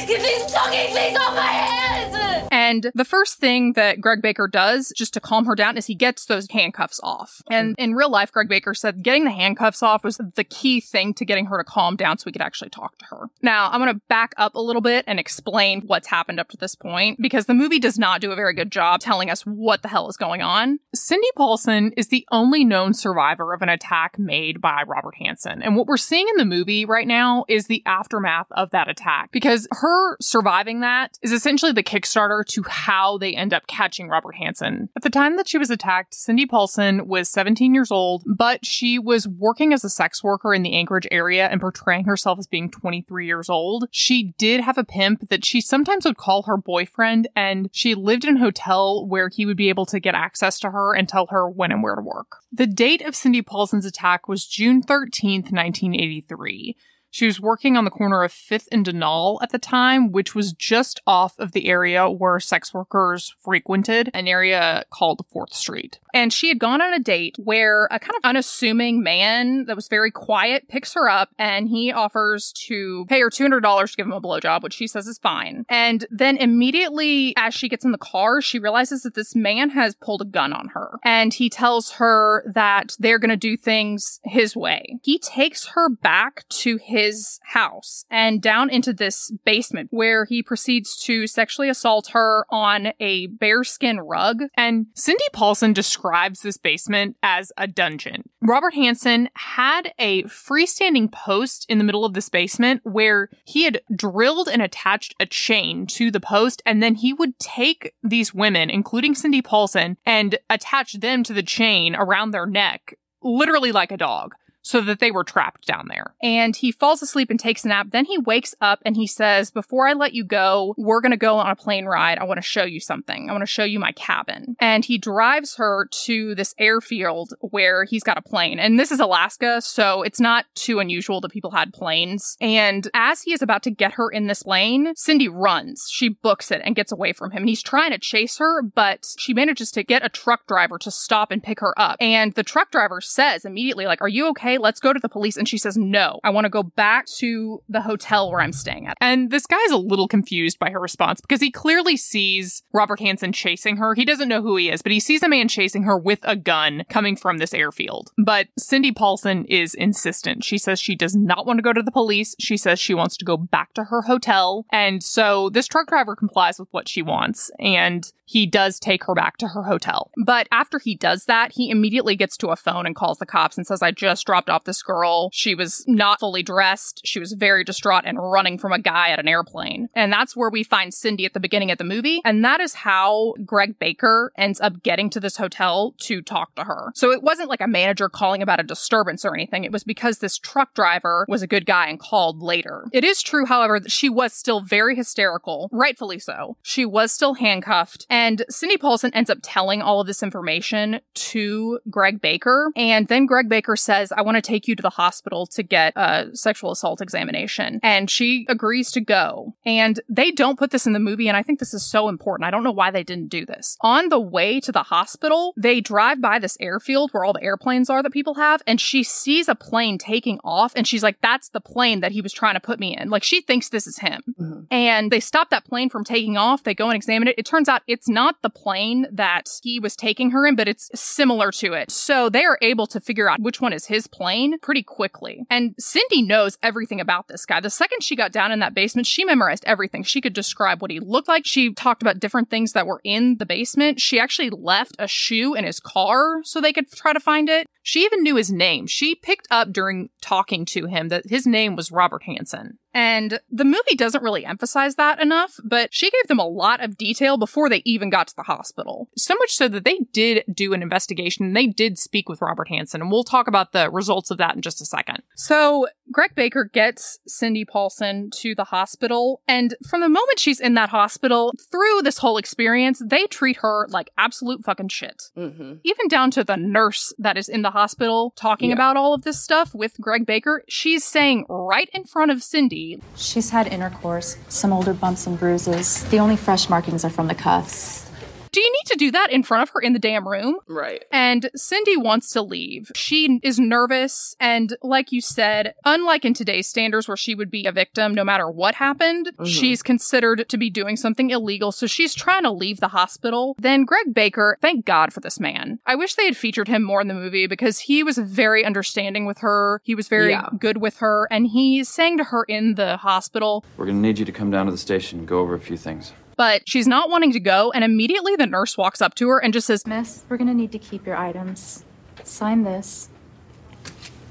Get 0.07 0.21
these 0.21 0.51
fucking 0.51 0.93
things 0.93 1.19
off 1.19 1.35
my 1.35 1.43
hands! 1.43 2.47
And 2.51 2.91
the 2.95 3.05
first 3.05 3.39
thing 3.39 3.73
that 3.73 4.01
Greg 4.01 4.21
Baker 4.21 4.47
does, 4.47 4.91
just 4.95 5.13
to 5.13 5.19
calm 5.19 5.45
her 5.45 5.55
down, 5.55 5.66
is 5.75 5.87
he 5.87 5.95
gets 5.95 6.25
those 6.25 6.47
handcuffs 6.51 6.99
off. 7.01 7.41
And 7.49 7.75
in 7.79 7.95
real 7.95 8.11
life, 8.11 8.31
Greg 8.31 8.47
Baker 8.47 8.75
said 8.75 9.03
getting 9.03 9.23
the 9.23 9.31
handcuffs 9.31 9.81
off 9.81 10.03
was 10.03 10.21
the 10.35 10.43
key 10.43 10.79
thing 10.79 11.13
to 11.15 11.25
getting 11.25 11.47
her 11.47 11.57
to 11.57 11.63
calm 11.63 11.95
down 11.95 12.17
so 12.17 12.23
we 12.27 12.31
could 12.31 12.41
actually 12.41 12.69
talk 12.69 12.97
to 12.99 13.05
her. 13.05 13.27
Now, 13.41 13.69
I'm 13.71 13.81
going 13.81 13.93
to 13.93 14.01
back 14.07 14.33
up 14.37 14.53
a 14.55 14.61
little 14.61 14.81
bit 14.81 15.03
and 15.07 15.19
explain 15.19 15.81
what's 15.81 16.07
happened 16.07 16.39
up 16.39 16.49
to 16.49 16.57
this 16.57 16.75
point 16.75 17.19
because 17.21 17.47
the 17.47 17.53
movie 17.53 17.79
does 17.79 17.97
not 17.97 18.21
do 18.21 18.31
a 18.31 18.35
very 18.35 18.53
good 18.53 18.71
job 18.71 18.99
telling 18.99 19.29
us 19.29 19.41
what 19.41 19.81
the 19.81 19.87
hell 19.87 20.07
is 20.07 20.17
going 20.17 20.41
on. 20.41 20.79
Cindy 20.93 21.27
Paulson 21.35 21.91
is 21.97 22.09
the 22.09 22.25
only 22.31 22.63
known 22.63 22.93
survivor 22.93 23.53
of 23.53 23.61
an 23.61 23.69
attack 23.69 24.19
made 24.19 24.61
by 24.61 24.83
Robert 24.87 25.15
Hansen. 25.15 25.61
And 25.63 25.75
what 25.75 25.87
we're 25.87 25.97
seeing 25.97 26.27
in 26.29 26.37
the 26.37 26.45
movie 26.45 26.85
right 26.85 27.07
now 27.07 27.45
is 27.47 27.65
the 27.65 27.83
aftermath 27.85 28.47
of 28.51 28.69
that 28.71 28.87
attack 28.87 29.31
because 29.31 29.67
her 29.71 30.17
surviving 30.21 30.81
that 30.81 31.17
is 31.21 31.31
essentially 31.31 31.71
the 31.71 31.83
Kickstarter 31.83 32.45
to 32.45 32.63
how 32.67 33.17
they 33.17 33.35
end 33.35 33.53
up 33.53 33.67
catching 33.67 34.09
Robert 34.09 34.35
Hansen. 34.35 34.89
At 34.95 35.03
the 35.03 35.09
time 35.09 35.37
that 35.37 35.47
she 35.47 35.56
was 35.57 35.69
attacked, 35.69 36.13
Cindy 36.13 36.45
Paulson 36.45 37.07
was 37.07 37.29
17 37.29 37.73
years 37.73 37.91
old, 37.91 38.23
but 38.25 38.65
she 38.65 38.99
was 38.99 39.27
working 39.27 39.73
as 39.73 39.83
a 39.83 39.89
sex 39.89 40.23
worker 40.23 40.53
in 40.53 40.63
the 40.63 40.75
Anchorage 40.75 41.07
area 41.11 41.47
and 41.47 41.61
portraying 41.61 42.05
herself 42.05 42.39
as 42.39 42.47
being 42.47 42.69
23 42.69 43.25
years 43.25 43.49
old. 43.49 43.85
She 43.91 44.33
did 44.37 44.61
have 44.61 44.77
a 44.77 44.83
pimp 44.83 45.29
that 45.29 45.45
she 45.45 45.61
sometimes 45.61 46.05
would 46.05 46.17
call 46.17 46.43
her 46.43 46.57
boyfriend, 46.57 47.27
and 47.35 47.69
she 47.71 47.95
lived 47.95 48.25
in 48.25 48.37
a 48.37 48.39
hotel 48.39 49.05
where 49.05 49.29
he 49.29 49.45
would 49.45 49.57
be 49.57 49.69
able 49.69 49.85
to 49.87 49.99
get 49.99 50.15
access 50.15 50.59
to 50.59 50.71
her 50.71 50.95
and 50.95 51.07
tell 51.07 51.27
her 51.27 51.49
when 51.49 51.71
and 51.71 51.83
where 51.83 51.95
to 51.95 52.01
work. 52.01 52.37
The 52.51 52.67
date 52.67 53.01
of 53.01 53.15
Cindy 53.15 53.41
Paulson's 53.41 53.85
attack 53.85 54.27
was 54.27 54.45
June 54.45 54.81
13th, 54.81 55.51
1983. 55.51 56.75
She 57.09 57.25
was 57.25 57.39
working 57.39 57.77
on 57.77 57.85
the 57.85 57.89
corner 57.89 58.23
of 58.23 58.31
5th 58.31 58.67
and 58.71 58.85
Denal 58.85 59.39
at 59.41 59.51
the 59.51 59.59
time, 59.59 60.11
which 60.11 60.35
was 60.35 60.53
just 60.53 61.01
off 61.07 61.37
of 61.39 61.51
the 61.53 61.67
area 61.67 62.09
where 62.09 62.39
sex 62.39 62.73
workers 62.73 63.33
frequented, 63.39 64.09
an 64.13 64.27
area 64.27 64.83
called 64.89 65.25
4th 65.33 65.53
Street. 65.53 65.99
And 66.17 66.33
she 66.33 66.47
had 66.47 66.57
gone 66.57 66.81
on 66.81 66.95
a 66.95 66.99
date 66.99 67.35
where 67.37 67.85
a 67.91 67.99
kind 67.99 68.15
of 68.15 68.27
unassuming 68.27 69.03
man 69.03 69.65
that 69.65 69.75
was 69.75 69.87
very 69.87 70.09
quiet 70.09 70.67
picks 70.67 70.95
her 70.95 71.07
up 71.07 71.29
and 71.37 71.69
he 71.69 71.91
offers 71.91 72.51
to 72.65 73.05
pay 73.07 73.19
her 73.19 73.29
$200 73.29 73.61
to 73.91 73.95
give 73.95 74.07
him 74.07 74.13
a 74.13 74.19
blowjob, 74.19 74.63
which 74.63 74.73
she 74.73 74.87
says 74.87 75.05
is 75.05 75.19
fine. 75.19 75.63
And 75.69 76.07
then 76.09 76.37
immediately 76.37 77.35
as 77.37 77.53
she 77.53 77.69
gets 77.69 77.85
in 77.85 77.91
the 77.91 77.99
car, 77.99 78.41
she 78.41 78.57
realizes 78.57 79.03
that 79.03 79.13
this 79.13 79.35
man 79.35 79.69
has 79.69 79.93
pulled 79.93 80.23
a 80.23 80.25
gun 80.25 80.53
on 80.53 80.69
her. 80.69 80.97
And 81.03 81.35
he 81.35 81.51
tells 81.51 81.91
her 81.91 82.51
that 82.51 82.95
they're 82.97 83.19
going 83.19 83.29
to 83.29 83.37
do 83.37 83.55
things 83.55 84.19
his 84.23 84.55
way. 84.55 84.97
He 85.03 85.19
takes 85.19 85.67
her 85.75 85.87
back 85.87 86.49
to 86.49 86.77
his 86.77 87.39
house 87.43 88.05
and 88.09 88.41
down 88.41 88.71
into 88.71 88.91
this 88.91 89.31
basement 89.45 89.89
where 89.91 90.25
he 90.25 90.41
proceeds 90.41 90.97
to 91.03 91.27
sexually 91.27 91.69
assault 91.69 92.09
her 92.13 92.47
on 92.49 92.87
a 92.99 93.27
bearskin 93.27 93.99
rug. 93.99 94.41
And 94.55 94.87
Cindy 94.95 95.23
Paulson 95.31 95.73
describes 95.73 96.06
this 96.43 96.57
basement 96.57 97.15
as 97.23 97.51
a 97.57 97.67
dungeon. 97.67 98.23
Robert 98.41 98.73
Hansen 98.73 99.29
had 99.35 99.93
a 99.99 100.23
freestanding 100.23 101.11
post 101.11 101.65
in 101.69 101.77
the 101.77 101.83
middle 101.83 102.05
of 102.05 102.13
this 102.13 102.29
basement 102.29 102.81
where 102.83 103.29
he 103.45 103.63
had 103.63 103.81
drilled 103.95 104.47
and 104.47 104.61
attached 104.61 105.15
a 105.19 105.25
chain 105.25 105.85
to 105.87 106.11
the 106.11 106.19
post, 106.19 106.61
and 106.65 106.81
then 106.81 106.95
he 106.95 107.13
would 107.13 107.37
take 107.39 107.93
these 108.03 108.33
women, 108.33 108.69
including 108.69 109.15
Cindy 109.15 109.41
Paulson, 109.41 109.97
and 110.05 110.37
attach 110.49 110.93
them 110.93 111.23
to 111.23 111.33
the 111.33 111.43
chain 111.43 111.95
around 111.95 112.31
their 112.31 112.45
neck, 112.45 112.97
literally 113.21 113.71
like 113.71 113.91
a 113.91 113.97
dog 113.97 114.35
so 114.67 114.81
that 114.81 114.99
they 114.99 115.11
were 115.11 115.23
trapped 115.23 115.65
down 115.65 115.87
there. 115.87 116.13
And 116.21 116.55
he 116.55 116.71
falls 116.71 117.01
asleep 117.01 117.29
and 117.29 117.39
takes 117.39 117.63
a 117.63 117.69
nap. 117.69 117.87
Then 117.91 118.05
he 118.05 118.17
wakes 118.17 118.53
up 118.61 118.79
and 118.85 118.95
he 118.95 119.07
says, 119.07 119.49
Before 119.49 119.87
I 119.87 119.93
let 119.93 120.13
you 120.13 120.23
go, 120.23 120.75
we're 120.77 121.01
going 121.01 121.11
to 121.11 121.17
go 121.17 121.37
on 121.37 121.49
a 121.49 121.55
plane 121.55 121.85
ride. 121.85 122.17
I 122.17 122.25
want 122.25 122.37
to 122.37 122.41
show 122.41 122.63
you 122.63 122.79
something. 122.79 123.29
I 123.29 123.33
want 123.33 123.43
to 123.43 123.47
show 123.47 123.63
you 123.63 123.79
my 123.79 123.93
cabin. 123.93 124.55
And 124.59 124.83
he 124.83 124.97
drives 124.97 125.55
her 125.55 125.87
to 126.03 126.35
this 126.35 126.53
airfield 126.59 127.33
where 127.39 127.85
he's 127.85 128.03
got 128.03 128.17
a 128.17 128.21
plane. 128.21 128.59
And 128.59 128.79
this 128.79 128.91
is 128.91 128.99
Alaska, 128.99 129.61
so 129.61 130.03
it's 130.03 130.19
not 130.19 130.45
too 130.55 130.79
unusual 130.79 131.21
that 131.21 131.31
people 131.31 131.51
had 131.51 131.73
planes. 131.73 132.35
And 132.41 132.89
as 132.93 133.21
he 133.21 133.33
is 133.33 133.41
about 133.41 133.63
to 133.63 133.71
get 133.71 133.93
her 133.93 134.09
in 134.09 134.27
this 134.27 134.43
plane, 134.43 134.93
Cindy 134.95 135.27
runs. 135.27 135.87
She 135.91 136.09
books 136.09 136.51
it 136.51 136.61
and 136.63 136.75
gets 136.75 136.91
away 136.91 137.13
from 137.13 137.31
him. 137.31 137.43
And 137.43 137.49
he's 137.49 137.63
trying 137.63 137.91
to 137.91 137.99
chase 137.99 138.37
her, 138.37 138.61
but 138.61 139.05
she 139.17 139.33
manages 139.33 139.71
to 139.71 139.83
get 139.83 140.05
a 140.05 140.09
truck 140.09 140.47
driver 140.47 140.77
to 140.79 140.91
stop 140.91 141.31
and 141.31 141.43
pick 141.43 141.59
her 141.59 141.77
up. 141.79 141.97
And 141.99 142.33
the 142.33 142.43
truck 142.43 142.71
driver 142.71 143.01
says 143.01 143.45
immediately, 143.45 143.85
like, 143.85 144.01
Are 144.01 144.07
you 144.07 144.27
okay? 144.29 144.56
Let's 144.57 144.79
go 144.79 144.93
to 144.93 144.99
the 144.99 145.09
police. 145.09 145.37
And 145.37 145.47
she 145.47 145.57
says, 145.57 145.77
no, 145.77 146.19
I 146.23 146.29
want 146.29 146.45
to 146.45 146.49
go 146.49 146.63
back 146.63 147.05
to 147.17 147.61
the 147.69 147.81
hotel 147.81 148.31
where 148.31 148.41
I'm 148.41 148.53
staying 148.53 148.87
at. 148.87 148.97
And 149.01 149.29
this 149.31 149.45
guy's 149.45 149.71
a 149.71 149.77
little 149.77 150.07
confused 150.07 150.59
by 150.59 150.69
her 150.69 150.79
response 150.79 151.21
because 151.21 151.41
he 151.41 151.51
clearly 151.51 151.97
sees 151.97 152.63
Robert 152.73 152.99
Hansen 152.99 153.31
chasing 153.31 153.77
her. 153.77 153.93
He 153.93 154.05
doesn't 154.05 154.29
know 154.29 154.41
who 154.41 154.55
he 154.55 154.69
is, 154.69 154.81
but 154.81 154.91
he 154.91 154.99
sees 154.99 155.23
a 155.23 155.29
man 155.29 155.47
chasing 155.47 155.83
her 155.83 155.97
with 155.97 156.19
a 156.23 156.35
gun 156.35 156.83
coming 156.89 157.15
from 157.15 157.37
this 157.37 157.53
airfield. 157.53 158.11
But 158.17 158.47
Cindy 158.57 158.91
Paulson 158.91 159.45
is 159.45 159.73
insistent. 159.73 160.43
She 160.43 160.57
says 160.57 160.79
she 160.79 160.95
does 160.95 161.15
not 161.15 161.45
want 161.45 161.57
to 161.57 161.63
go 161.63 161.73
to 161.73 161.83
the 161.83 161.91
police. 161.91 162.35
She 162.39 162.57
says 162.57 162.79
she 162.79 162.93
wants 162.93 163.17
to 163.17 163.25
go 163.25 163.37
back 163.37 163.73
to 163.73 163.85
her 163.85 164.03
hotel. 164.03 164.65
And 164.71 165.03
so 165.03 165.49
this 165.49 165.67
truck 165.67 165.87
driver 165.87 166.15
complies 166.15 166.59
with 166.59 166.69
what 166.71 166.89
she 166.89 167.01
wants. 167.01 167.51
And 167.59 168.11
he 168.25 168.45
does 168.45 168.79
take 168.79 169.05
her 169.05 169.15
back 169.15 169.37
to 169.37 169.47
her 169.47 169.63
hotel. 169.63 170.11
But 170.23 170.47
after 170.51 170.79
he 170.79 170.95
does 170.95 171.25
that, 171.25 171.53
he 171.53 171.69
immediately 171.69 172.15
gets 172.17 172.35
to 172.37 172.49
a 172.49 172.57
phone 172.57 172.85
and 172.85 172.95
calls 172.95 173.19
the 173.19 173.25
cops 173.25 173.57
and 173.57 173.65
says, 173.65 173.81
I 173.81 173.91
just 173.91 174.25
dropped 174.25 174.46
off 174.49 174.63
this 174.63 174.81
girl. 174.81 175.29
She 175.33 175.55
was 175.55 175.83
not 175.87 176.19
fully 176.19 176.43
dressed. 176.43 177.01
She 177.05 177.19
was 177.19 177.33
very 177.33 177.63
distraught 177.63 178.03
and 178.05 178.19
running 178.19 178.57
from 178.57 178.73
a 178.73 178.79
guy 178.79 179.09
at 179.09 179.19
an 179.19 179.27
airplane. 179.27 179.89
And 179.93 180.11
that's 180.11 180.35
where 180.35 180.49
we 180.49 180.63
find 180.63 180.93
Cindy 180.93 181.25
at 181.25 181.33
the 181.33 181.39
beginning 181.39 181.71
of 181.71 181.77
the 181.77 181.83
movie. 181.83 182.21
And 182.25 182.43
that 182.43 182.61
is 182.61 182.73
how 182.73 183.33
Greg 183.45 183.79
Baker 183.79 184.31
ends 184.37 184.59
up 184.61 184.83
getting 184.83 185.09
to 185.11 185.19
this 185.19 185.37
hotel 185.37 185.95
to 185.99 186.21
talk 186.21 186.55
to 186.55 186.63
her. 186.63 186.91
So 186.95 187.11
it 187.11 187.23
wasn't 187.23 187.49
like 187.49 187.61
a 187.61 187.67
manager 187.67 188.09
calling 188.09 188.41
about 188.41 188.59
a 188.59 188.63
disturbance 188.63 189.25
or 189.25 189.33
anything. 189.33 189.63
It 189.63 189.71
was 189.71 189.83
because 189.83 190.19
this 190.19 190.37
truck 190.37 190.73
driver 190.73 191.25
was 191.27 191.41
a 191.41 191.47
good 191.47 191.65
guy 191.65 191.87
and 191.87 191.99
called 191.99 192.41
later. 192.41 192.85
It 192.93 193.03
is 193.03 193.21
true, 193.21 193.45
however, 193.45 193.79
that 193.79 193.91
she 193.91 194.09
was 194.09 194.33
still 194.33 194.61
very 194.61 194.95
hysterical, 194.95 195.69
rightfully 195.71 196.19
so. 196.19 196.57
She 196.61 196.85
was 196.85 197.11
still 197.11 197.35
handcuffed. 197.35 198.05
And 198.09 198.43
Cindy 198.49 198.77
Paulson 198.77 199.13
ends 199.13 199.29
up 199.29 199.39
telling 199.41 199.81
all 199.81 200.01
of 200.01 200.07
this 200.07 200.23
information 200.23 201.01
to 201.13 201.79
Greg 201.89 202.21
Baker. 202.21 202.71
And 202.75 203.07
then 203.07 203.25
Greg 203.25 203.49
Baker 203.49 203.75
says, 203.75 204.11
I 204.11 204.21
want 204.21 204.36
to 204.41 204.47
take 204.47 204.67
you 204.67 204.75
to 204.75 204.83
the 204.83 204.89
hospital 204.89 205.45
to 205.47 205.63
get 205.63 205.93
a 205.95 206.27
sexual 206.33 206.71
assault 206.71 207.01
examination. 207.01 207.79
And 207.83 208.09
she 208.09 208.45
agrees 208.49 208.91
to 208.91 209.01
go. 209.01 209.55
And 209.65 209.99
they 210.09 210.31
don't 210.31 210.59
put 210.59 210.71
this 210.71 210.85
in 210.85 210.93
the 210.93 210.99
movie. 210.99 211.27
And 211.27 211.37
I 211.37 211.43
think 211.43 211.59
this 211.59 211.73
is 211.73 211.85
so 211.85 212.09
important. 212.09 212.47
I 212.47 212.51
don't 212.51 212.63
know 212.63 212.71
why 212.71 212.91
they 212.91 213.03
didn't 213.03 213.29
do 213.29 213.45
this. 213.45 213.77
On 213.81 214.09
the 214.09 214.19
way 214.19 214.59
to 214.61 214.71
the 214.71 214.83
hospital, 214.83 215.53
they 215.57 215.81
drive 215.81 216.21
by 216.21 216.39
this 216.39 216.57
airfield 216.59 217.11
where 217.11 217.23
all 217.23 217.33
the 217.33 217.43
airplanes 217.43 217.89
are 217.89 218.03
that 218.03 218.11
people 218.11 218.35
have. 218.35 218.61
And 218.67 218.79
she 218.79 219.03
sees 219.03 219.47
a 219.47 219.55
plane 219.55 219.97
taking 219.97 220.39
off. 220.43 220.73
And 220.75 220.87
she's 220.87 221.03
like, 221.03 221.19
that's 221.21 221.49
the 221.49 221.61
plane 221.61 222.01
that 222.01 222.11
he 222.11 222.21
was 222.21 222.33
trying 222.33 222.55
to 222.55 222.59
put 222.59 222.79
me 222.79 222.95
in. 222.95 223.09
Like 223.09 223.23
she 223.23 223.41
thinks 223.41 223.69
this 223.69 223.87
is 223.87 223.99
him. 223.99 224.21
Mm-hmm. 224.39 224.61
And 224.71 225.11
they 225.11 225.19
stop 225.19 225.49
that 225.49 225.65
plane 225.65 225.89
from 225.89 226.03
taking 226.03 226.37
off. 226.37 226.63
They 226.63 226.73
go 226.73 226.87
and 226.87 226.95
examine 226.95 227.27
it. 227.27 227.35
It 227.37 227.45
turns 227.45 227.69
out 227.69 227.81
it's 227.87 228.09
not 228.09 228.41
the 228.41 228.49
plane 228.49 229.07
that 229.11 229.47
he 229.63 229.79
was 229.79 229.95
taking 229.95 230.31
her 230.31 230.45
in, 230.45 230.55
but 230.55 230.67
it's 230.67 230.89
similar 230.93 231.51
to 231.51 231.73
it. 231.73 231.91
So 231.91 232.29
they 232.29 232.43
are 232.43 232.57
able 232.61 232.87
to 232.87 232.99
figure 232.99 233.29
out 233.29 233.39
which 233.39 233.61
one 233.61 233.73
is 233.73 233.85
his 233.85 234.07
plane 234.07 234.16
pretty 234.61 234.83
quickly. 234.83 235.45
And 235.49 235.75
Cindy 235.77 236.21
knows 236.21 236.57
everything 236.63 236.99
about 236.99 237.27
this 237.27 237.45
guy. 237.45 237.59
The 237.59 237.69
second 237.69 238.03
she 238.03 238.15
got 238.15 238.31
down 238.31 238.51
in 238.51 238.59
that 238.59 238.73
basement, 238.73 239.07
she 239.07 239.25
memorized 239.25 239.63
everything. 239.65 240.03
She 240.03 240.21
could 240.21 240.33
describe 240.33 240.81
what 240.81 240.91
he 240.91 240.99
looked 240.99 241.27
like. 241.27 241.45
She 241.45 241.73
talked 241.73 242.01
about 242.01 242.19
different 242.19 242.49
things 242.49 242.73
that 242.73 242.87
were 242.87 243.01
in 243.03 243.37
the 243.37 243.45
basement. 243.45 244.01
She 244.01 244.19
actually 244.19 244.49
left 244.49 244.95
a 244.99 245.07
shoe 245.07 245.53
in 245.53 245.63
his 245.63 245.79
car 245.79 246.41
so 246.43 246.59
they 246.59 246.73
could 246.73 246.91
try 246.91 247.13
to 247.13 247.19
find 247.19 247.49
it. 247.49 247.67
She 247.83 248.03
even 248.03 248.21
knew 248.21 248.35
his 248.35 248.51
name. 248.51 248.85
She 248.87 249.15
picked 249.15 249.47
up 249.49 249.71
during 249.71 250.09
talking 250.21 250.65
to 250.65 250.87
him 250.87 251.07
that 251.07 251.29
his 251.29 251.47
name 251.47 251.75
was 251.75 251.91
Robert 251.91 252.23
Hansen. 252.23 252.79
And 252.93 253.39
the 253.51 253.65
movie 253.65 253.95
doesn't 253.95 254.23
really 254.23 254.45
emphasize 254.45 254.95
that 254.95 255.21
enough, 255.21 255.55
but 255.63 255.93
she 255.93 256.09
gave 256.09 256.27
them 256.27 256.39
a 256.39 256.47
lot 256.47 256.83
of 256.83 256.97
detail 256.97 257.37
before 257.37 257.69
they 257.69 257.81
even 257.85 258.09
got 258.09 258.27
to 258.29 258.35
the 258.35 258.43
hospital. 258.43 259.09
So 259.15 259.35
much 259.35 259.51
so 259.51 259.67
that 259.67 259.83
they 259.85 259.99
did 260.13 260.43
do 260.51 260.73
an 260.73 260.81
investigation 260.81 261.45
and 261.45 261.55
they 261.55 261.67
did 261.67 261.99
speak 261.99 262.27
with 262.29 262.41
Robert 262.41 262.69
Hansen. 262.69 263.01
And 263.01 263.11
we'll 263.11 263.23
talk 263.23 263.47
about 263.47 263.71
the 263.71 263.89
results 263.91 264.31
of 264.31 264.37
that 264.39 264.55
in 264.55 264.61
just 264.61 264.81
a 264.81 264.85
second. 264.85 265.21
So 265.35 265.87
Greg 266.11 266.33
Baker 266.35 266.63
gets 266.73 267.19
Cindy 267.27 267.65
Paulson 267.65 268.29
to 268.37 268.55
the 268.55 268.63
hospital. 268.63 269.41
And 269.47 269.75
from 269.87 270.01
the 270.01 270.09
moment 270.09 270.39
she's 270.39 270.59
in 270.59 270.73
that 270.75 270.89
hospital 270.89 271.53
through 271.71 272.01
this 272.03 272.17
whole 272.17 272.37
experience, 272.37 273.01
they 273.05 273.25
treat 273.27 273.57
her 273.57 273.87
like 273.89 274.09
absolute 274.17 274.63
fucking 274.63 274.89
shit. 274.89 275.23
Mm-hmm. 275.37 275.73
Even 275.83 276.07
down 276.07 276.31
to 276.31 276.43
the 276.43 276.57
nurse 276.57 277.13
that 277.19 277.37
is 277.37 277.49
in 277.49 277.61
the 277.61 277.71
hospital 277.71 278.33
talking 278.35 278.69
Yeah. 278.69 278.75
about 278.75 278.97
all 278.97 279.13
of 279.13 279.23
this 279.23 279.39
stuff 279.41 279.75
with 279.75 279.99
Greg 279.99 280.25
Baker. 280.25 280.63
She's 280.67 281.03
saying 281.03 281.45
right 281.49 281.89
in 281.93 282.05
front 282.05 282.31
of 282.31 282.41
Cindy, 282.41 282.76
She's 283.15 283.49
had 283.49 283.67
intercourse, 283.67 284.37
some 284.49 284.71
older 284.71 284.93
bumps 284.93 285.25
and 285.27 285.39
bruises. 285.39 286.03
The 286.09 286.19
only 286.19 286.35
fresh 286.35 286.69
markings 286.69 287.03
are 287.03 287.09
from 287.09 287.27
the 287.27 287.35
cuffs. 287.35 288.09
Do 288.57 288.63
you 288.63 288.71
need 288.71 288.87
to 288.87 288.97
do 288.97 289.11
that 289.11 289.31
in 289.31 289.43
front 289.43 289.61
of 289.61 289.69
her 289.75 289.79
in 289.79 289.93
the 289.93 289.99
damn 289.99 290.27
room? 290.27 290.57
Right. 290.67 291.05
And 291.11 291.47
Cindy 291.55 291.95
wants 291.95 292.31
to 292.31 292.41
leave. 292.41 292.91
She 292.95 293.39
is 293.43 293.59
nervous. 293.59 294.35
And 294.39 294.75
like 294.81 295.11
you 295.11 295.21
said, 295.21 295.75
unlike 295.85 296.25
in 296.25 296.33
today's 296.33 296.65
standards 296.67 297.07
where 297.07 297.15
she 297.15 297.35
would 297.35 297.51
be 297.51 297.67
a 297.67 297.71
victim 297.71 298.15
no 298.15 298.23
matter 298.23 298.49
what 298.49 298.73
happened, 298.73 299.29
Mhm. 299.37 299.45
she's 299.45 299.83
considered 299.83 300.49
to 300.49 300.57
be 300.57 300.71
doing 300.71 300.97
something 300.97 301.29
illegal. 301.29 301.71
So 301.71 301.85
she's 301.85 302.15
trying 302.15 302.41
to 302.45 302.51
leave 302.51 302.79
the 302.79 302.87
hospital. 302.87 303.55
Then 303.59 303.85
Greg 303.85 304.15
Baker, 304.15 304.57
thank 304.59 304.85
God 304.85 305.13
for 305.13 305.19
this 305.19 305.39
man. 305.39 305.77
I 305.85 305.93
wish 305.93 306.15
they 306.15 306.25
had 306.25 306.35
featured 306.35 306.67
him 306.67 306.81
more 306.81 306.99
in 306.99 307.09
the 307.09 307.13
movie 307.13 307.45
because 307.45 307.81
he 307.81 308.01
was 308.01 308.17
very 308.17 308.65
understanding 308.65 309.27
with 309.27 309.37
her. 309.41 309.81
He 309.83 309.93
was 309.93 310.07
very 310.07 310.31
Yeah. 310.31 310.49
good 310.57 310.77
with 310.77 310.97
her. 310.97 311.27
And 311.29 311.45
he's 311.45 311.89
saying 311.89 312.17
to 312.17 312.23
her 312.23 312.43
in 312.45 312.73
the 312.73 312.97
hospital, 312.97 313.63
We're 313.77 313.85
gonna 313.85 313.99
need 313.99 314.17
you 314.17 314.25
to 314.25 314.31
come 314.31 314.49
down 314.49 314.65
to 314.65 314.71
the 314.71 314.79
station 314.79 315.19
and 315.19 315.27
go 315.27 315.41
over 315.41 315.53
a 315.53 315.59
few 315.59 315.77
things. 315.77 316.13
But 316.37 316.61
she's 316.67 316.87
not 316.87 317.09
wanting 317.09 317.33
to 317.33 317.39
go. 317.39 317.71
And 317.71 317.83
immediately 317.83 318.35
the 318.35 318.45
nurse 318.47 318.77
walks 318.77 319.01
up 319.01 319.15
to 319.15 319.27
her 319.29 319.39
and 319.39 319.51
just 319.51 319.67
says, 319.67 319.85
Miss, 319.85 320.23
we're 320.29 320.37
gonna 320.37 320.53
need 320.53 320.71
to 320.71 320.79
keep 320.79 321.05
your 321.05 321.17
items. 321.17 321.83
Sign 322.23 322.63
this. 322.63 323.09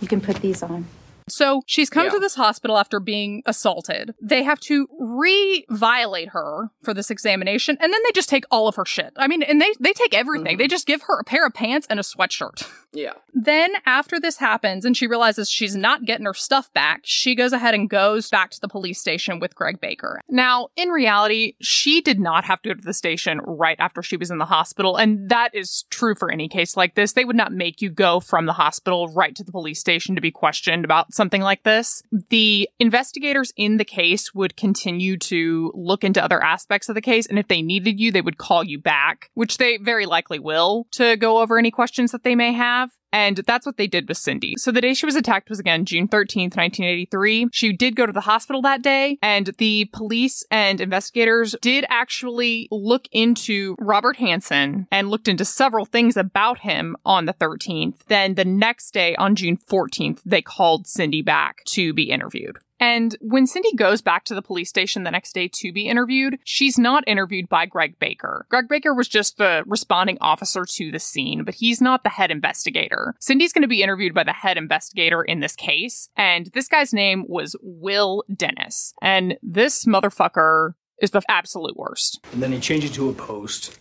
You 0.00 0.08
can 0.08 0.20
put 0.20 0.36
these 0.36 0.62
on. 0.62 0.86
So 1.28 1.62
she's 1.66 1.90
come 1.90 2.04
Yeah. 2.04 2.12
to 2.12 2.18
this 2.20 2.36
hospital 2.36 2.78
after 2.78 3.00
being 3.00 3.42
assaulted. 3.46 4.14
They 4.22 4.44
have 4.44 4.60
to 4.60 4.86
re-violate 4.98 6.28
her 6.28 6.70
for 6.82 6.94
this 6.94 7.10
examination, 7.10 7.76
and 7.80 7.92
then 7.92 8.00
they 8.04 8.12
just 8.14 8.28
take 8.28 8.44
all 8.50 8.68
of 8.68 8.76
her 8.76 8.84
shit. 8.84 9.12
I 9.16 9.26
mean, 9.26 9.42
and 9.42 9.60
they 9.60 9.72
they 9.80 9.92
take 9.92 10.14
everything. 10.14 10.56
They 10.56 10.64
mm-hmm. 10.64 10.70
just 10.70 10.86
give 10.86 11.02
her 11.02 11.18
a 11.18 11.24
pair 11.24 11.44
of 11.44 11.52
pants 11.52 11.86
and 11.90 11.98
a 11.98 12.02
sweatshirt. 12.04 12.68
Yeah. 12.96 13.12
Then 13.34 13.72
after 13.84 14.18
this 14.18 14.38
happens 14.38 14.84
and 14.84 14.96
she 14.96 15.06
realizes 15.06 15.50
she's 15.50 15.76
not 15.76 16.04
getting 16.04 16.24
her 16.24 16.34
stuff 16.34 16.72
back, 16.72 17.00
she 17.04 17.34
goes 17.34 17.52
ahead 17.52 17.74
and 17.74 17.90
goes 17.90 18.30
back 18.30 18.50
to 18.52 18.60
the 18.60 18.68
police 18.68 18.98
station 18.98 19.38
with 19.38 19.54
Greg 19.54 19.80
Baker. 19.80 20.20
Now, 20.28 20.68
in 20.76 20.88
reality, 20.88 21.54
she 21.60 22.00
did 22.00 22.18
not 22.18 22.44
have 22.44 22.62
to 22.62 22.70
go 22.70 22.74
to 22.74 22.80
the 22.80 22.94
station 22.94 23.40
right 23.40 23.76
after 23.78 24.02
she 24.02 24.16
was 24.16 24.30
in 24.30 24.38
the 24.38 24.46
hospital, 24.46 24.96
and 24.96 25.28
that 25.28 25.54
is 25.54 25.84
true 25.90 26.14
for 26.14 26.30
any 26.32 26.48
case 26.48 26.76
like 26.76 26.94
this. 26.94 27.12
They 27.12 27.24
would 27.24 27.36
not 27.36 27.52
make 27.52 27.82
you 27.82 27.90
go 27.90 28.20
from 28.20 28.46
the 28.46 28.54
hospital 28.54 29.08
right 29.08 29.34
to 29.36 29.44
the 29.44 29.52
police 29.52 29.78
station 29.78 30.14
to 30.14 30.20
be 30.20 30.30
questioned 30.30 30.84
about 30.84 31.12
something 31.12 31.42
like 31.42 31.62
this. 31.62 32.02
The 32.30 32.68
investigators 32.78 33.52
in 33.56 33.76
the 33.76 33.84
case 33.84 34.34
would 34.34 34.56
continue 34.56 35.18
to 35.18 35.72
look 35.74 36.04
into 36.04 36.24
other 36.24 36.42
aspects 36.42 36.88
of 36.88 36.94
the 36.94 37.02
case, 37.02 37.26
and 37.26 37.38
if 37.38 37.48
they 37.48 37.60
needed 37.60 38.00
you, 38.00 38.10
they 38.10 38.22
would 38.22 38.38
call 38.38 38.64
you 38.64 38.78
back, 38.78 39.30
which 39.34 39.58
they 39.58 39.76
very 39.76 40.06
likely 40.06 40.38
will, 40.38 40.86
to 40.92 41.16
go 41.16 41.38
over 41.38 41.58
any 41.58 41.70
questions 41.70 42.12
that 42.12 42.24
they 42.24 42.34
may 42.34 42.52
have 42.52 42.85
have 42.86 43.05
and 43.12 43.38
that's 43.46 43.66
what 43.66 43.76
they 43.76 43.86
did 43.86 44.08
with 44.08 44.18
Cindy. 44.18 44.54
So 44.58 44.70
the 44.70 44.80
day 44.80 44.94
she 44.94 45.06
was 45.06 45.16
attacked 45.16 45.48
was 45.48 45.58
again 45.58 45.84
June 45.84 46.08
13th, 46.08 46.56
1983. 46.56 47.48
She 47.52 47.72
did 47.72 47.96
go 47.96 48.06
to 48.06 48.12
the 48.12 48.20
hospital 48.20 48.62
that 48.62 48.82
day, 48.82 49.18
and 49.22 49.50
the 49.58 49.88
police 49.92 50.44
and 50.50 50.80
investigators 50.80 51.56
did 51.62 51.86
actually 51.88 52.68
look 52.70 53.08
into 53.12 53.74
Robert 53.78 54.16
Hansen 54.16 54.86
and 54.90 55.08
looked 55.08 55.28
into 55.28 55.44
several 55.44 55.84
things 55.84 56.16
about 56.16 56.60
him 56.60 56.96
on 57.04 57.24
the 57.24 57.34
13th. 57.34 58.04
Then 58.08 58.34
the 58.34 58.44
next 58.44 58.92
day, 58.92 59.16
on 59.16 59.34
June 59.34 59.56
14th, 59.56 60.20
they 60.24 60.42
called 60.42 60.86
Cindy 60.86 61.22
back 61.22 61.64
to 61.66 61.92
be 61.92 62.10
interviewed. 62.10 62.58
And 62.78 63.16
when 63.20 63.46
Cindy 63.46 63.74
goes 63.74 64.02
back 64.02 64.24
to 64.24 64.34
the 64.34 64.42
police 64.42 64.68
station 64.68 65.02
the 65.02 65.10
next 65.10 65.32
day 65.32 65.48
to 65.54 65.72
be 65.72 65.88
interviewed, 65.88 66.38
she's 66.44 66.78
not 66.78 67.04
interviewed 67.06 67.48
by 67.48 67.64
Greg 67.66 67.98
Baker. 67.98 68.46
Greg 68.50 68.68
Baker 68.68 68.92
was 68.92 69.08
just 69.08 69.38
the 69.38 69.64
responding 69.66 70.18
officer 70.20 70.66
to 70.66 70.90
the 70.90 70.98
scene, 70.98 71.44
but 71.44 71.54
he's 71.54 71.80
not 71.80 72.02
the 72.02 72.10
head 72.10 72.30
investigator. 72.30 72.95
Cindy's 73.20 73.52
going 73.52 73.62
to 73.62 73.68
be 73.68 73.82
interviewed 73.82 74.14
by 74.14 74.24
the 74.24 74.32
head 74.32 74.56
investigator 74.56 75.22
in 75.22 75.40
this 75.40 75.54
case, 75.54 76.08
and 76.16 76.46
this 76.54 76.68
guy's 76.68 76.92
name 76.92 77.24
was 77.28 77.56
Will 77.62 78.24
Dennis. 78.34 78.92
And 79.02 79.36
this 79.42 79.84
motherfucker 79.84 80.72
is 81.00 81.10
the 81.10 81.22
absolute 81.28 81.76
worst. 81.76 82.20
And 82.32 82.42
then 82.42 82.52
he 82.52 82.60
changed 82.60 82.86
you 82.86 82.92
to 82.94 83.08
a 83.10 83.12
post, 83.12 83.78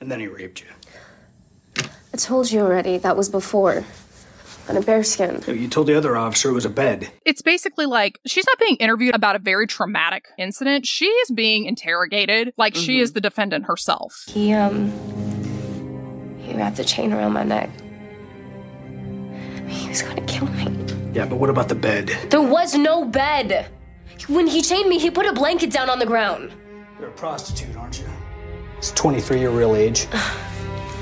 and 0.00 0.10
then 0.10 0.20
he 0.20 0.26
raped 0.26 0.60
you. 0.60 0.68
I 2.12 2.16
told 2.16 2.50
you 2.50 2.60
already, 2.60 2.98
that 2.98 3.16
was 3.16 3.28
before. 3.28 3.84
On 4.66 4.78
a 4.78 4.80
bearskin. 4.80 5.44
You 5.46 5.68
told 5.68 5.88
the 5.88 5.94
other 5.94 6.16
officer 6.16 6.48
it 6.48 6.54
was 6.54 6.64
a 6.64 6.70
bed. 6.70 7.10
It's 7.26 7.42
basically 7.42 7.84
like 7.84 8.18
she's 8.26 8.46
not 8.46 8.58
being 8.58 8.76
interviewed 8.76 9.14
about 9.14 9.36
a 9.36 9.38
very 9.38 9.66
traumatic 9.66 10.24
incident. 10.38 10.86
She 10.86 11.04
is 11.04 11.30
being 11.30 11.66
interrogated 11.66 12.54
like 12.56 12.74
she 12.74 12.98
is 12.98 13.12
the 13.12 13.20
defendant 13.20 13.66
herself. 13.66 14.24
He, 14.26 14.54
um. 14.54 14.90
He 16.40 16.54
wrapped 16.54 16.78
a 16.78 16.84
chain 16.84 17.12
around 17.12 17.34
my 17.34 17.42
neck. 17.42 17.68
He 19.68 19.88
was 19.88 20.02
gonna 20.02 20.22
kill 20.22 20.46
me. 20.48 20.68
Yeah, 21.12 21.26
but 21.26 21.36
what 21.36 21.50
about 21.50 21.68
the 21.68 21.74
bed? 21.74 22.08
There 22.30 22.42
was 22.42 22.74
no 22.74 23.04
bed! 23.04 23.66
When 24.28 24.46
he 24.46 24.62
chained 24.62 24.88
me, 24.88 24.98
he 24.98 25.10
put 25.10 25.26
a 25.26 25.32
blanket 25.32 25.70
down 25.70 25.90
on 25.90 25.98
the 25.98 26.06
ground. 26.06 26.52
You're 26.98 27.08
a 27.08 27.12
prostitute, 27.12 27.76
aren't 27.76 28.00
you? 28.00 28.06
It's 28.78 28.92
23 28.92 29.40
your 29.40 29.50
real 29.50 29.76
age. 29.76 30.06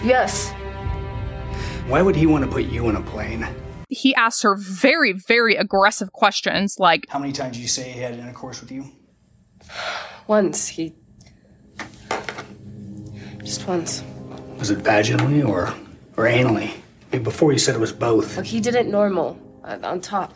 Yes. 0.04 0.50
Why 1.86 2.02
would 2.02 2.16
he 2.16 2.26
want 2.26 2.44
to 2.44 2.50
put 2.50 2.64
you 2.64 2.88
in 2.88 2.96
a 2.96 3.00
plane? 3.02 3.46
he 3.92 4.14
asked 4.14 4.42
her 4.42 4.56
very, 4.56 5.12
very 5.12 5.54
aggressive 5.54 6.12
questions 6.12 6.76
like 6.78 7.06
How 7.10 7.18
many 7.18 7.32
times 7.32 7.56
did 7.56 7.62
you 7.62 7.68
say 7.68 7.90
he 7.90 8.00
had 8.00 8.14
intercourse 8.14 8.60
with 8.60 8.72
you? 8.72 8.86
Once 10.26 10.68
he. 10.68 10.94
Just 13.44 13.66
once. 13.66 14.04
Was 14.58 14.70
it 14.70 14.78
vaginally 14.78 15.46
or 15.46 15.74
or 16.16 16.24
anally? 16.24 16.72
I 17.12 17.16
mean, 17.16 17.24
Before 17.24 17.52
you 17.52 17.58
said 17.58 17.74
it 17.74 17.80
was 17.80 17.92
both. 17.92 18.36
Look, 18.36 18.46
he 18.46 18.60
did 18.60 18.74
it 18.74 18.86
normal, 18.86 19.38
uh, 19.64 19.78
on 19.82 20.00
top. 20.00 20.32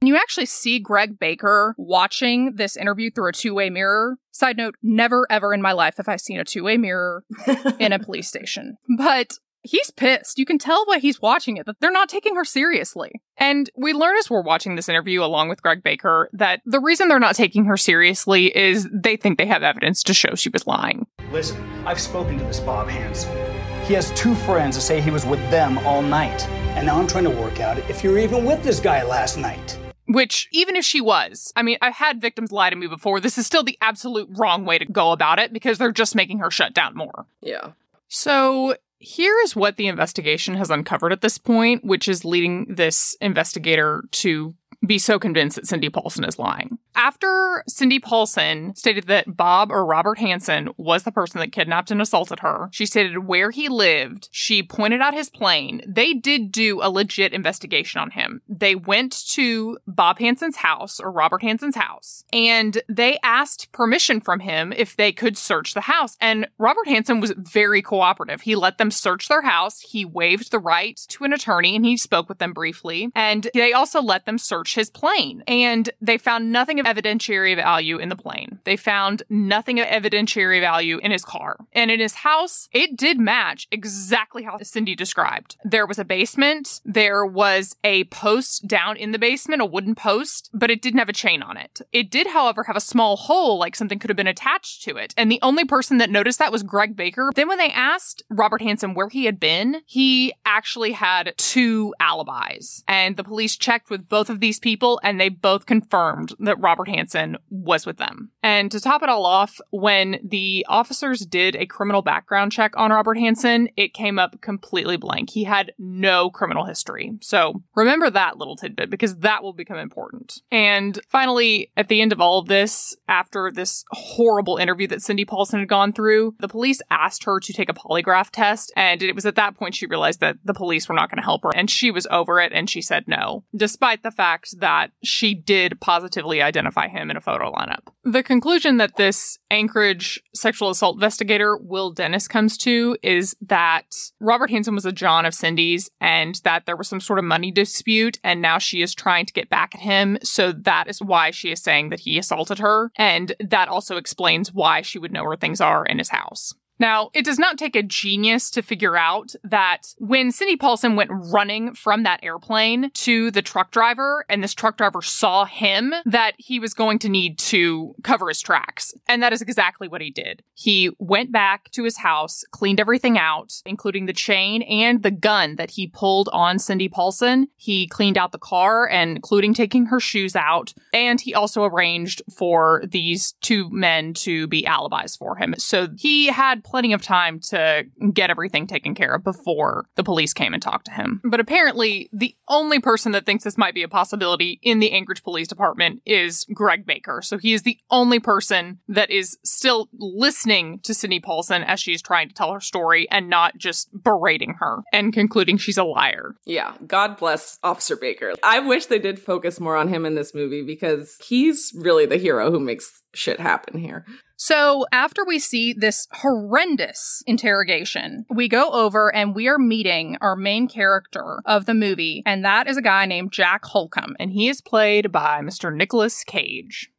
And 0.00 0.08
you 0.08 0.16
actually 0.16 0.46
see 0.46 0.78
Greg 0.78 1.18
Baker 1.18 1.74
watching 1.78 2.54
this 2.54 2.76
interview 2.76 3.10
through 3.10 3.30
a 3.30 3.32
two 3.32 3.54
way 3.54 3.70
mirror. 3.70 4.16
Side 4.30 4.56
note, 4.56 4.76
never 4.82 5.26
ever 5.30 5.52
in 5.52 5.62
my 5.62 5.72
life 5.72 5.96
have 5.96 6.08
I 6.08 6.16
seen 6.16 6.38
a 6.38 6.44
two 6.44 6.64
way 6.64 6.76
mirror 6.76 7.24
in 7.80 7.92
a 7.92 7.98
police 7.98 8.28
station. 8.28 8.76
But 8.96 9.38
he's 9.62 9.90
pissed. 9.90 10.38
You 10.38 10.46
can 10.46 10.58
tell 10.58 10.86
by 10.86 10.98
he's 10.98 11.20
watching 11.20 11.56
it 11.56 11.66
that 11.66 11.76
they're 11.80 11.90
not 11.90 12.08
taking 12.08 12.36
her 12.36 12.44
seriously. 12.44 13.10
And 13.36 13.68
we 13.76 13.92
learn 13.92 14.16
as 14.18 14.30
we're 14.30 14.42
watching 14.42 14.76
this 14.76 14.88
interview 14.88 15.22
along 15.22 15.48
with 15.48 15.62
Greg 15.62 15.82
Baker 15.82 16.28
that 16.32 16.60
the 16.64 16.80
reason 16.80 17.08
they're 17.08 17.18
not 17.18 17.34
taking 17.34 17.64
her 17.64 17.76
seriously 17.76 18.56
is 18.56 18.88
they 18.92 19.16
think 19.16 19.38
they 19.38 19.46
have 19.46 19.62
evidence 19.62 20.02
to 20.04 20.14
show 20.14 20.34
she 20.34 20.50
was 20.50 20.66
lying. 20.66 21.06
Listen, 21.32 21.60
I've 21.86 22.00
spoken 22.00 22.38
to 22.38 22.44
this 22.44 22.60
Bob 22.60 22.88
Hansen. 22.88 23.47
He 23.88 23.94
has 23.94 24.10
two 24.10 24.34
friends 24.34 24.76
that 24.76 24.82
say 24.82 25.00
he 25.00 25.10
was 25.10 25.24
with 25.24 25.40
them 25.50 25.78
all 25.78 26.02
night. 26.02 26.46
And 26.76 26.86
now 26.86 26.98
I'm 26.98 27.06
trying 27.06 27.24
to 27.24 27.30
work 27.30 27.58
out 27.58 27.78
if 27.88 28.04
you 28.04 28.10
were 28.10 28.18
even 28.18 28.44
with 28.44 28.62
this 28.62 28.80
guy 28.80 29.02
last 29.02 29.38
night. 29.38 29.78
Which, 30.06 30.46
even 30.52 30.76
if 30.76 30.84
she 30.84 31.00
was, 31.00 31.54
I 31.56 31.62
mean, 31.62 31.78
I've 31.80 31.94
had 31.94 32.20
victims 32.20 32.52
lie 32.52 32.68
to 32.68 32.76
me 32.76 32.86
before. 32.86 33.18
This 33.18 33.38
is 33.38 33.46
still 33.46 33.62
the 33.62 33.78
absolute 33.80 34.28
wrong 34.32 34.66
way 34.66 34.76
to 34.76 34.84
go 34.84 35.12
about 35.12 35.38
it 35.38 35.54
because 35.54 35.78
they're 35.78 35.90
just 35.90 36.14
making 36.14 36.40
her 36.40 36.50
shut 36.50 36.74
down 36.74 36.96
more. 36.96 37.24
Yeah. 37.40 37.72
So 38.08 38.76
here 38.98 39.38
is 39.42 39.56
what 39.56 39.76
the 39.76 39.86
investigation 39.86 40.56
has 40.56 40.68
uncovered 40.68 41.12
at 41.12 41.22
this 41.22 41.38
point, 41.38 41.82
which 41.82 42.08
is 42.08 42.26
leading 42.26 42.74
this 42.74 43.16
investigator 43.22 44.04
to 44.10 44.54
be 44.86 44.98
so 44.98 45.18
convinced 45.18 45.56
that 45.56 45.66
Cindy 45.66 45.88
Paulson 45.88 46.24
is 46.24 46.38
lying. 46.38 46.78
After 46.98 47.62
Cindy 47.68 48.00
Paulson 48.00 48.74
stated 48.74 49.06
that 49.06 49.36
Bob 49.36 49.70
or 49.70 49.86
Robert 49.86 50.18
Hansen 50.18 50.70
was 50.76 51.04
the 51.04 51.12
person 51.12 51.38
that 51.38 51.52
kidnapped 51.52 51.92
and 51.92 52.02
assaulted 52.02 52.40
her, 52.40 52.68
she 52.72 52.86
stated 52.86 53.18
where 53.18 53.52
he 53.52 53.68
lived. 53.68 54.28
She 54.32 54.64
pointed 54.64 55.00
out 55.00 55.14
his 55.14 55.30
plane. 55.30 55.80
They 55.86 56.12
did 56.12 56.50
do 56.50 56.80
a 56.82 56.90
legit 56.90 57.32
investigation 57.32 58.00
on 58.00 58.10
him. 58.10 58.42
They 58.48 58.74
went 58.74 59.12
to 59.28 59.78
Bob 59.86 60.18
Hansen's 60.18 60.56
house 60.56 60.98
or 60.98 61.12
Robert 61.12 61.40
Hansen's 61.40 61.76
house 61.76 62.24
and 62.32 62.82
they 62.88 63.16
asked 63.22 63.70
permission 63.70 64.20
from 64.20 64.40
him 64.40 64.72
if 64.76 64.96
they 64.96 65.12
could 65.12 65.38
search 65.38 65.74
the 65.74 65.82
house. 65.82 66.16
And 66.20 66.48
Robert 66.58 66.88
Hansen 66.88 67.20
was 67.20 67.32
very 67.36 67.80
cooperative. 67.80 68.40
He 68.40 68.56
let 68.56 68.78
them 68.78 68.90
search 68.90 69.28
their 69.28 69.42
house. 69.42 69.78
He 69.82 70.04
waived 70.04 70.50
the 70.50 70.58
right 70.58 71.00
to 71.10 71.22
an 71.22 71.32
attorney 71.32 71.76
and 71.76 71.84
he 71.84 71.96
spoke 71.96 72.28
with 72.28 72.38
them 72.38 72.52
briefly. 72.52 73.12
And 73.14 73.46
they 73.54 73.72
also 73.72 74.02
let 74.02 74.26
them 74.26 74.36
search 74.36 74.74
his 74.74 74.90
plane. 74.90 75.44
And 75.46 75.88
they 76.00 76.18
found 76.18 76.50
nothing 76.50 76.80
of 76.80 76.87
evidentiary 76.88 77.54
value 77.54 77.98
in 77.98 78.08
the 78.08 78.16
plane. 78.16 78.58
They 78.64 78.76
found 78.76 79.22
nothing 79.28 79.78
of 79.80 79.86
evidentiary 79.86 80.60
value 80.60 80.98
in 80.98 81.10
his 81.10 81.24
car. 81.24 81.58
And 81.72 81.90
in 81.90 82.00
his 82.00 82.14
house, 82.14 82.68
it 82.72 82.96
did 82.96 83.18
match 83.18 83.68
exactly 83.70 84.42
how 84.42 84.58
Cindy 84.62 84.94
described. 84.94 85.56
There 85.64 85.86
was 85.86 85.98
a 85.98 86.04
basement. 86.04 86.80
There 86.84 87.24
was 87.24 87.76
a 87.84 88.04
post 88.04 88.66
down 88.66 88.96
in 88.96 89.12
the 89.12 89.18
basement, 89.18 89.62
a 89.62 89.66
wooden 89.66 89.94
post, 89.94 90.50
but 90.52 90.70
it 90.70 90.82
didn't 90.82 90.98
have 90.98 91.08
a 91.08 91.12
chain 91.12 91.42
on 91.42 91.56
it. 91.56 91.80
It 91.92 92.10
did, 92.10 92.28
however, 92.28 92.64
have 92.64 92.76
a 92.76 92.80
small 92.80 93.16
hole, 93.16 93.58
like 93.58 93.76
something 93.76 93.98
could 93.98 94.10
have 94.10 94.16
been 94.16 94.26
attached 94.26 94.82
to 94.84 94.96
it. 94.96 95.14
And 95.16 95.30
the 95.30 95.40
only 95.42 95.64
person 95.64 95.98
that 95.98 96.10
noticed 96.10 96.38
that 96.38 96.52
was 96.52 96.62
Greg 96.62 96.96
Baker. 96.96 97.30
Then 97.34 97.48
when 97.48 97.58
they 97.58 97.70
asked 97.70 98.22
Robert 98.30 98.62
Hansen 98.62 98.94
where 98.94 99.08
he 99.08 99.26
had 99.26 99.38
been, 99.38 99.82
he 99.86 100.32
actually 100.46 100.92
had 100.92 101.34
two 101.36 101.94
alibis. 102.00 102.82
And 102.88 103.16
the 103.16 103.24
police 103.24 103.56
checked 103.56 103.90
with 103.90 104.08
both 104.08 104.30
of 104.30 104.40
these 104.40 104.58
people 104.58 105.00
and 105.02 105.20
they 105.20 105.28
both 105.28 105.66
confirmed 105.66 106.32
that 106.38 106.60
Robert 106.60 106.77
Hansen 106.86 107.36
was 107.50 107.84
with 107.84 107.96
them. 107.96 108.30
And 108.44 108.70
to 108.70 108.78
top 108.78 109.02
it 109.02 109.08
all 109.08 109.26
off, 109.26 109.58
when 109.70 110.20
the 110.22 110.64
officers 110.68 111.26
did 111.26 111.56
a 111.56 111.66
criminal 111.66 112.02
background 112.02 112.52
check 112.52 112.76
on 112.76 112.92
Robert 112.92 113.18
Hansen, 113.18 113.68
it 113.76 113.94
came 113.94 114.18
up 114.18 114.40
completely 114.40 114.96
blank. 114.96 115.30
He 115.30 115.42
had 115.42 115.72
no 115.78 116.30
criminal 116.30 116.64
history. 116.64 117.18
So 117.20 117.62
remember 117.74 118.10
that 118.10 118.38
little 118.38 118.54
tidbit 118.54 118.90
because 118.90 119.16
that 119.16 119.42
will 119.42 119.52
become 119.52 119.78
important. 119.78 120.40
And 120.52 121.00
finally, 121.08 121.72
at 121.76 121.88
the 121.88 122.00
end 122.00 122.12
of 122.12 122.20
all 122.20 122.38
of 122.38 122.46
this, 122.46 122.96
after 123.08 123.50
this 123.50 123.84
horrible 123.90 124.58
interview 124.58 124.86
that 124.88 125.02
Cindy 125.02 125.24
Paulson 125.24 125.58
had 125.58 125.68
gone 125.68 125.92
through, 125.92 126.34
the 126.38 126.48
police 126.48 126.80
asked 126.90 127.24
her 127.24 127.40
to 127.40 127.52
take 127.52 127.68
a 127.68 127.74
polygraph 127.74 128.30
test. 128.30 128.72
And 128.76 129.02
it 129.02 129.14
was 129.14 129.26
at 129.26 129.36
that 129.36 129.56
point 129.56 129.74
she 129.74 129.86
realized 129.86 130.20
that 130.20 130.36
the 130.44 130.54
police 130.54 130.88
were 130.88 130.94
not 130.94 131.10
going 131.10 131.18
to 131.18 131.24
help 131.24 131.42
her. 131.42 131.54
And 131.54 131.70
she 131.70 131.90
was 131.90 132.06
over 132.10 132.40
it 132.40 132.52
and 132.52 132.68
she 132.68 132.82
said 132.82 133.04
no, 133.06 133.44
despite 133.54 134.02
the 134.02 134.10
fact 134.10 134.58
that 134.60 134.90
she 135.02 135.34
did 135.34 135.80
positively 135.80 136.42
identify 136.42 136.57
him 136.66 137.10
in 137.10 137.16
a 137.16 137.20
photo 137.20 137.52
lineup. 137.52 137.88
The 138.04 138.22
conclusion 138.22 138.78
that 138.78 138.96
this 138.96 139.38
Anchorage 139.50 140.20
sexual 140.34 140.70
assault 140.70 140.96
investigator, 140.96 141.56
Will 141.56 141.90
Dennis, 141.90 142.28
comes 142.28 142.56
to 142.58 142.96
is 143.02 143.36
that 143.42 143.86
Robert 144.20 144.50
Hansen 144.50 144.74
was 144.74 144.86
a 144.86 144.92
John 144.92 145.26
of 145.26 145.34
Cindy's 145.34 145.90
and 146.00 146.40
that 146.44 146.66
there 146.66 146.76
was 146.76 146.88
some 146.88 147.00
sort 147.00 147.18
of 147.18 147.24
money 147.24 147.50
dispute 147.50 148.18
and 148.24 148.40
now 148.42 148.58
she 148.58 148.82
is 148.82 148.94
trying 148.94 149.26
to 149.26 149.32
get 149.32 149.48
back 149.48 149.74
at 149.74 149.80
him. 149.80 150.18
So 150.22 150.52
that 150.52 150.88
is 150.88 151.00
why 151.00 151.30
she 151.30 151.50
is 151.50 151.62
saying 151.62 151.90
that 151.90 152.00
he 152.00 152.18
assaulted 152.18 152.58
her. 152.58 152.90
And 152.96 153.34
that 153.40 153.68
also 153.68 153.96
explains 153.96 154.52
why 154.52 154.82
she 154.82 154.98
would 154.98 155.12
know 155.12 155.24
where 155.24 155.36
things 155.36 155.60
are 155.60 155.84
in 155.84 155.98
his 155.98 156.10
house. 156.10 156.54
Now, 156.78 157.10
it 157.14 157.24
does 157.24 157.38
not 157.38 157.58
take 157.58 157.74
a 157.74 157.82
genius 157.82 158.50
to 158.52 158.62
figure 158.62 158.96
out 158.96 159.34
that 159.42 159.94
when 159.98 160.30
Cindy 160.30 160.56
Paulson 160.56 160.96
went 160.96 161.10
running 161.12 161.74
from 161.74 162.04
that 162.04 162.20
airplane 162.22 162.90
to 162.94 163.30
the 163.30 163.42
truck 163.42 163.70
driver 163.70 164.24
and 164.28 164.42
this 164.42 164.54
truck 164.54 164.76
driver 164.76 165.02
saw 165.02 165.44
him, 165.44 165.92
that 166.04 166.32
he 166.38 166.60
was 166.60 166.74
going 166.74 166.98
to 167.00 167.08
need 167.08 167.38
to 167.38 167.94
cover 168.02 168.28
his 168.28 168.40
tracks. 168.40 168.94
And 169.08 169.22
that 169.22 169.32
is 169.32 169.42
exactly 169.42 169.88
what 169.88 170.00
he 170.00 170.10
did. 170.10 170.42
He 170.54 170.90
went 170.98 171.32
back 171.32 171.70
to 171.72 171.84
his 171.84 171.98
house, 171.98 172.44
cleaned 172.50 172.80
everything 172.80 173.18
out, 173.18 173.54
including 173.66 174.06
the 174.06 174.12
chain 174.12 174.62
and 174.62 175.02
the 175.02 175.10
gun 175.10 175.56
that 175.56 175.72
he 175.72 175.86
pulled 175.86 176.28
on 176.32 176.58
Cindy 176.58 176.88
Paulson. 176.88 177.48
He 177.56 177.86
cleaned 177.86 178.18
out 178.18 178.32
the 178.32 178.38
car 178.38 178.88
and 178.88 179.16
including 179.16 179.54
taking 179.54 179.86
her 179.86 180.00
shoes 180.00 180.36
out. 180.36 180.74
And 180.92 181.20
he 181.20 181.34
also 181.34 181.64
arranged 181.64 182.22
for 182.32 182.82
these 182.86 183.32
two 183.40 183.68
men 183.70 184.14
to 184.14 184.46
be 184.46 184.66
alibis 184.66 185.16
for 185.16 185.36
him. 185.36 185.54
So 185.58 185.88
he 185.96 186.26
had 186.26 186.62
plenty 186.68 186.92
of 186.92 187.02
time 187.02 187.40
to 187.40 187.84
get 188.12 188.30
everything 188.30 188.66
taken 188.66 188.94
care 188.94 189.14
of 189.14 189.24
before 189.24 189.86
the 189.96 190.04
police 190.04 190.32
came 190.32 190.52
and 190.52 190.62
talked 190.62 190.86
to 190.86 190.92
him. 190.92 191.20
But 191.24 191.40
apparently, 191.40 192.08
the 192.12 192.34
only 192.48 192.80
person 192.80 193.12
that 193.12 193.26
thinks 193.26 193.44
this 193.44 193.58
might 193.58 193.74
be 193.74 193.82
a 193.82 193.88
possibility 193.88 194.60
in 194.62 194.78
the 194.78 194.92
Anchorage 194.92 195.22
Police 195.22 195.48
Department 195.48 196.02
is 196.04 196.44
Greg 196.52 196.86
Baker. 196.86 197.20
So 197.22 197.38
he 197.38 197.52
is 197.52 197.62
the 197.62 197.78
only 197.90 198.20
person 198.20 198.78
that 198.88 199.10
is 199.10 199.38
still 199.44 199.88
listening 199.98 200.80
to 200.80 200.94
Cindy 200.94 201.20
Paulson 201.20 201.62
as 201.62 201.80
she's 201.80 202.02
trying 202.02 202.28
to 202.28 202.34
tell 202.34 202.52
her 202.52 202.60
story 202.60 203.08
and 203.10 203.28
not 203.28 203.56
just 203.56 203.88
berating 204.02 204.54
her 204.60 204.82
and 204.92 205.12
concluding 205.12 205.56
she's 205.56 205.78
a 205.78 205.84
liar. 205.84 206.34
Yeah, 206.44 206.74
God 206.86 207.16
bless 207.16 207.58
Officer 207.62 207.96
Baker. 207.96 208.34
I 208.42 208.60
wish 208.60 208.86
they 208.86 208.98
did 208.98 209.18
focus 209.18 209.60
more 209.60 209.76
on 209.76 209.88
him 209.88 210.04
in 210.04 210.14
this 210.14 210.34
movie 210.34 210.62
because 210.62 211.16
he's 211.24 211.72
really 211.76 212.06
the 212.06 212.16
hero 212.16 212.50
who 212.50 212.60
makes 212.60 213.02
shit 213.14 213.40
happen 213.40 213.78
here. 213.78 214.04
So, 214.36 214.86
after 214.92 215.24
we 215.24 215.40
see 215.40 215.72
this 215.72 216.06
horrendous 216.12 217.22
interrogation, 217.26 218.24
we 218.30 218.48
go 218.48 218.70
over 218.70 219.12
and 219.14 219.34
we 219.34 219.48
are 219.48 219.58
meeting 219.58 220.16
our 220.20 220.36
main 220.36 220.68
character 220.68 221.40
of 221.44 221.66
the 221.66 221.74
movie, 221.74 222.22
and 222.24 222.44
that 222.44 222.68
is 222.68 222.76
a 222.76 222.82
guy 222.82 223.04
named 223.06 223.32
Jack 223.32 223.64
Halcombe, 223.64 224.14
and 224.20 224.30
he 224.30 224.48
is 224.48 224.60
played 224.60 225.10
by 225.10 225.40
Mr. 225.40 225.74
Nicolas 225.74 226.22
Cage. 226.22 226.90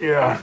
Yeah. 0.00 0.42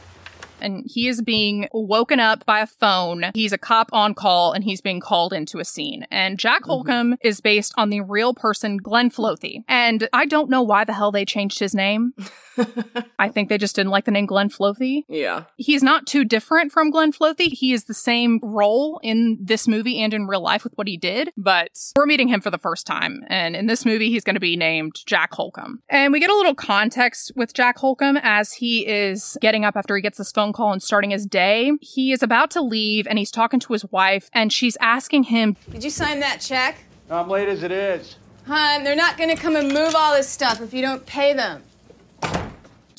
And 0.61 0.85
he 0.87 1.07
is 1.07 1.21
being 1.21 1.67
woken 1.71 2.19
up 2.19 2.45
by 2.45 2.59
a 2.61 2.67
phone. 2.67 3.25
He's 3.33 3.53
a 3.53 3.57
cop 3.57 3.89
on 3.93 4.13
call 4.13 4.53
and 4.53 4.63
he's 4.63 4.81
being 4.81 4.99
called 4.99 5.33
into 5.33 5.59
a 5.59 5.65
scene. 5.65 6.05
And 6.11 6.39
Jack 6.39 6.63
mm-hmm. 6.63 6.89
Halcombe 6.89 7.17
is 7.21 7.41
based 7.41 7.73
on 7.77 7.89
the 7.89 8.01
real 8.01 8.33
person 8.33 8.77
Glenn 8.77 9.09
Flothe. 9.09 9.63
And 9.67 10.09
I 10.13 10.25
don't 10.25 10.49
know 10.49 10.61
why 10.61 10.83
the 10.83 10.93
hell 10.93 11.11
they 11.11 11.25
changed 11.25 11.59
his 11.59 11.75
name. 11.75 12.13
I 13.19 13.29
think 13.29 13.49
they 13.49 13.57
just 13.57 13.75
didn't 13.75 13.91
like 13.91 14.05
the 14.05 14.11
name 14.11 14.25
Glenn 14.25 14.49
Flothe. 14.49 15.03
Yeah. 15.07 15.45
He's 15.57 15.83
not 15.83 16.07
too 16.07 16.23
different 16.23 16.71
from 16.71 16.91
Glenn 16.91 17.11
Flothe. 17.11 17.39
He 17.39 17.73
is 17.73 17.85
the 17.85 17.93
same 17.93 18.39
role 18.41 18.99
in 19.03 19.37
this 19.41 19.67
movie 19.67 19.99
and 20.01 20.13
in 20.13 20.27
real 20.27 20.41
life 20.41 20.63
with 20.63 20.77
what 20.77 20.87
he 20.87 20.97
did, 20.97 21.31
but 21.37 21.91
we're 21.95 22.05
meeting 22.05 22.27
him 22.27 22.41
for 22.41 22.51
the 22.51 22.57
first 22.57 22.85
time. 22.85 23.23
And 23.27 23.55
in 23.55 23.67
this 23.67 23.85
movie, 23.85 24.09
he's 24.09 24.23
going 24.23 24.35
to 24.35 24.39
be 24.39 24.55
named 24.55 24.95
Jack 25.05 25.31
Halcombe. 25.31 25.79
And 25.89 26.13
we 26.13 26.19
get 26.19 26.29
a 26.29 26.35
little 26.35 26.55
context 26.55 27.31
with 27.35 27.53
Jack 27.53 27.77
Halcombe 27.77 28.19
as 28.23 28.53
he 28.53 28.87
is 28.87 29.37
getting 29.41 29.65
up 29.65 29.75
after 29.75 29.95
he 29.95 30.01
gets 30.01 30.17
this 30.17 30.31
phone 30.31 30.53
call 30.53 30.71
and 30.71 30.81
starting 30.81 31.11
his 31.11 31.25
day. 31.25 31.71
He 31.81 32.11
is 32.11 32.23
about 32.23 32.51
to 32.51 32.61
leave 32.61 33.07
and 33.07 33.17
he's 33.17 33.31
talking 33.31 33.59
to 33.61 33.73
his 33.73 33.85
wife 33.85 34.29
and 34.33 34.51
she's 34.51 34.77
asking 34.81 35.23
him, 35.23 35.55
Did 35.71 35.83
you 35.83 35.89
sign 35.89 36.19
that 36.19 36.41
check? 36.41 36.77
I'm 37.09 37.29
late 37.29 37.47
as 37.47 37.63
it 37.63 37.71
is. 37.71 38.17
Hun, 38.45 38.83
they're 38.83 38.95
not 38.95 39.17
gonna 39.17 39.35
come 39.35 39.55
and 39.55 39.73
move 39.73 39.93
all 39.95 40.13
this 40.13 40.29
stuff 40.29 40.61
if 40.61 40.73
you 40.73 40.81
don't 40.81 41.05
pay 41.05 41.33
them. 41.33 41.63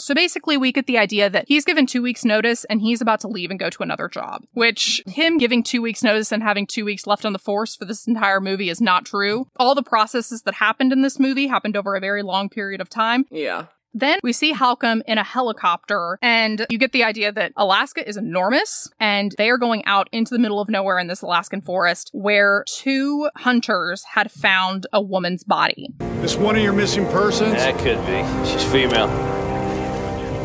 So 0.00 0.14
basically, 0.14 0.56
we 0.56 0.72
get 0.72 0.86
the 0.86 0.98
idea 0.98 1.28
that 1.30 1.46
he's 1.48 1.64
given 1.64 1.86
two 1.86 2.02
weeks' 2.02 2.24
notice 2.24 2.64
and 2.64 2.80
he's 2.80 3.00
about 3.00 3.20
to 3.20 3.28
leave 3.28 3.50
and 3.50 3.58
go 3.58 3.70
to 3.70 3.82
another 3.82 4.08
job, 4.08 4.44
which 4.52 5.02
him 5.06 5.38
giving 5.38 5.62
two 5.62 5.82
weeks' 5.82 6.02
notice 6.02 6.32
and 6.32 6.42
having 6.42 6.66
two 6.66 6.84
weeks 6.84 7.06
left 7.06 7.24
on 7.24 7.32
the 7.32 7.38
force 7.38 7.76
for 7.76 7.84
this 7.84 8.06
entire 8.06 8.40
movie 8.40 8.70
is 8.70 8.80
not 8.80 9.04
true. 9.04 9.46
All 9.56 9.74
the 9.74 9.82
processes 9.82 10.42
that 10.42 10.54
happened 10.54 10.92
in 10.92 11.02
this 11.02 11.18
movie 11.18 11.46
happened 11.46 11.76
over 11.76 11.94
a 11.94 12.00
very 12.00 12.22
long 12.22 12.48
period 12.48 12.80
of 12.80 12.88
time. 12.88 13.24
Yeah. 13.30 13.66
Then 13.94 14.18
we 14.22 14.32
see 14.32 14.52
Halcombe 14.52 15.02
in 15.06 15.18
a 15.18 15.24
helicopter, 15.24 16.18
and 16.20 16.66
you 16.68 16.78
get 16.78 16.92
the 16.92 17.04
idea 17.04 17.32
that 17.32 17.52
Alaska 17.56 18.06
is 18.06 18.16
enormous, 18.16 18.88
and 19.00 19.34
they 19.38 19.48
are 19.48 19.58
going 19.58 19.84
out 19.86 20.08
into 20.12 20.34
the 20.34 20.38
middle 20.38 20.60
of 20.60 20.68
nowhere 20.68 20.98
in 20.98 21.06
this 21.06 21.22
Alaskan 21.22 21.62
forest 21.62 22.10
where 22.12 22.64
two 22.68 23.30
hunters 23.36 24.04
had 24.12 24.30
found 24.30 24.86
a 24.92 25.00
woman's 25.00 25.42
body. 25.42 25.88
This 26.20 26.36
one 26.36 26.54
of 26.54 26.62
your 26.62 26.74
missing 26.74 27.06
persons? 27.06 27.54
That 27.54 27.78
could 27.78 27.98
be. 28.06 28.50
She's 28.50 28.64
female. 28.70 29.37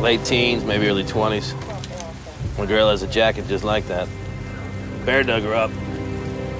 Late 0.04 0.22
teens, 0.22 0.64
maybe 0.64 0.86
early 0.86 1.02
20s. 1.02 1.54
My 2.58 2.66
girl 2.66 2.90
has 2.90 3.02
a 3.02 3.06
jacket 3.06 3.48
just 3.48 3.64
like 3.64 3.86
that. 3.86 4.06
Bear 5.06 5.22
dug 5.22 5.44
her 5.44 5.54
up. 5.54 5.70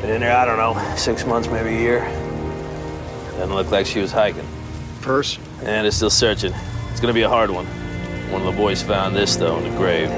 Been 0.01 0.13
in 0.13 0.21
there, 0.23 0.35
I 0.35 0.47
don't 0.47 0.57
know, 0.57 0.97
six 0.97 1.27
months, 1.27 1.47
maybe 1.49 1.77
a 1.77 1.79
year. 1.79 2.01
Doesn't 3.33 3.55
look 3.55 3.71
like 3.71 3.85
she 3.85 4.01
was 4.01 4.11
hiking. 4.11 4.49
Purse? 5.03 5.39
And 5.63 5.87
it's 5.87 5.97
still 5.97 6.09
searching. 6.09 6.55
It's 6.91 7.01
gonna 7.01 7.13
be 7.13 7.21
a 7.21 7.29
hard 7.29 7.51
one. 7.51 7.67
One 8.33 8.41
of 8.41 8.47
the 8.47 8.59
boys 8.59 8.81
found 8.81 9.15
this, 9.15 9.37
though, 9.37 9.59
in 9.59 9.71
the 9.71 9.77
grave. 9.77 10.09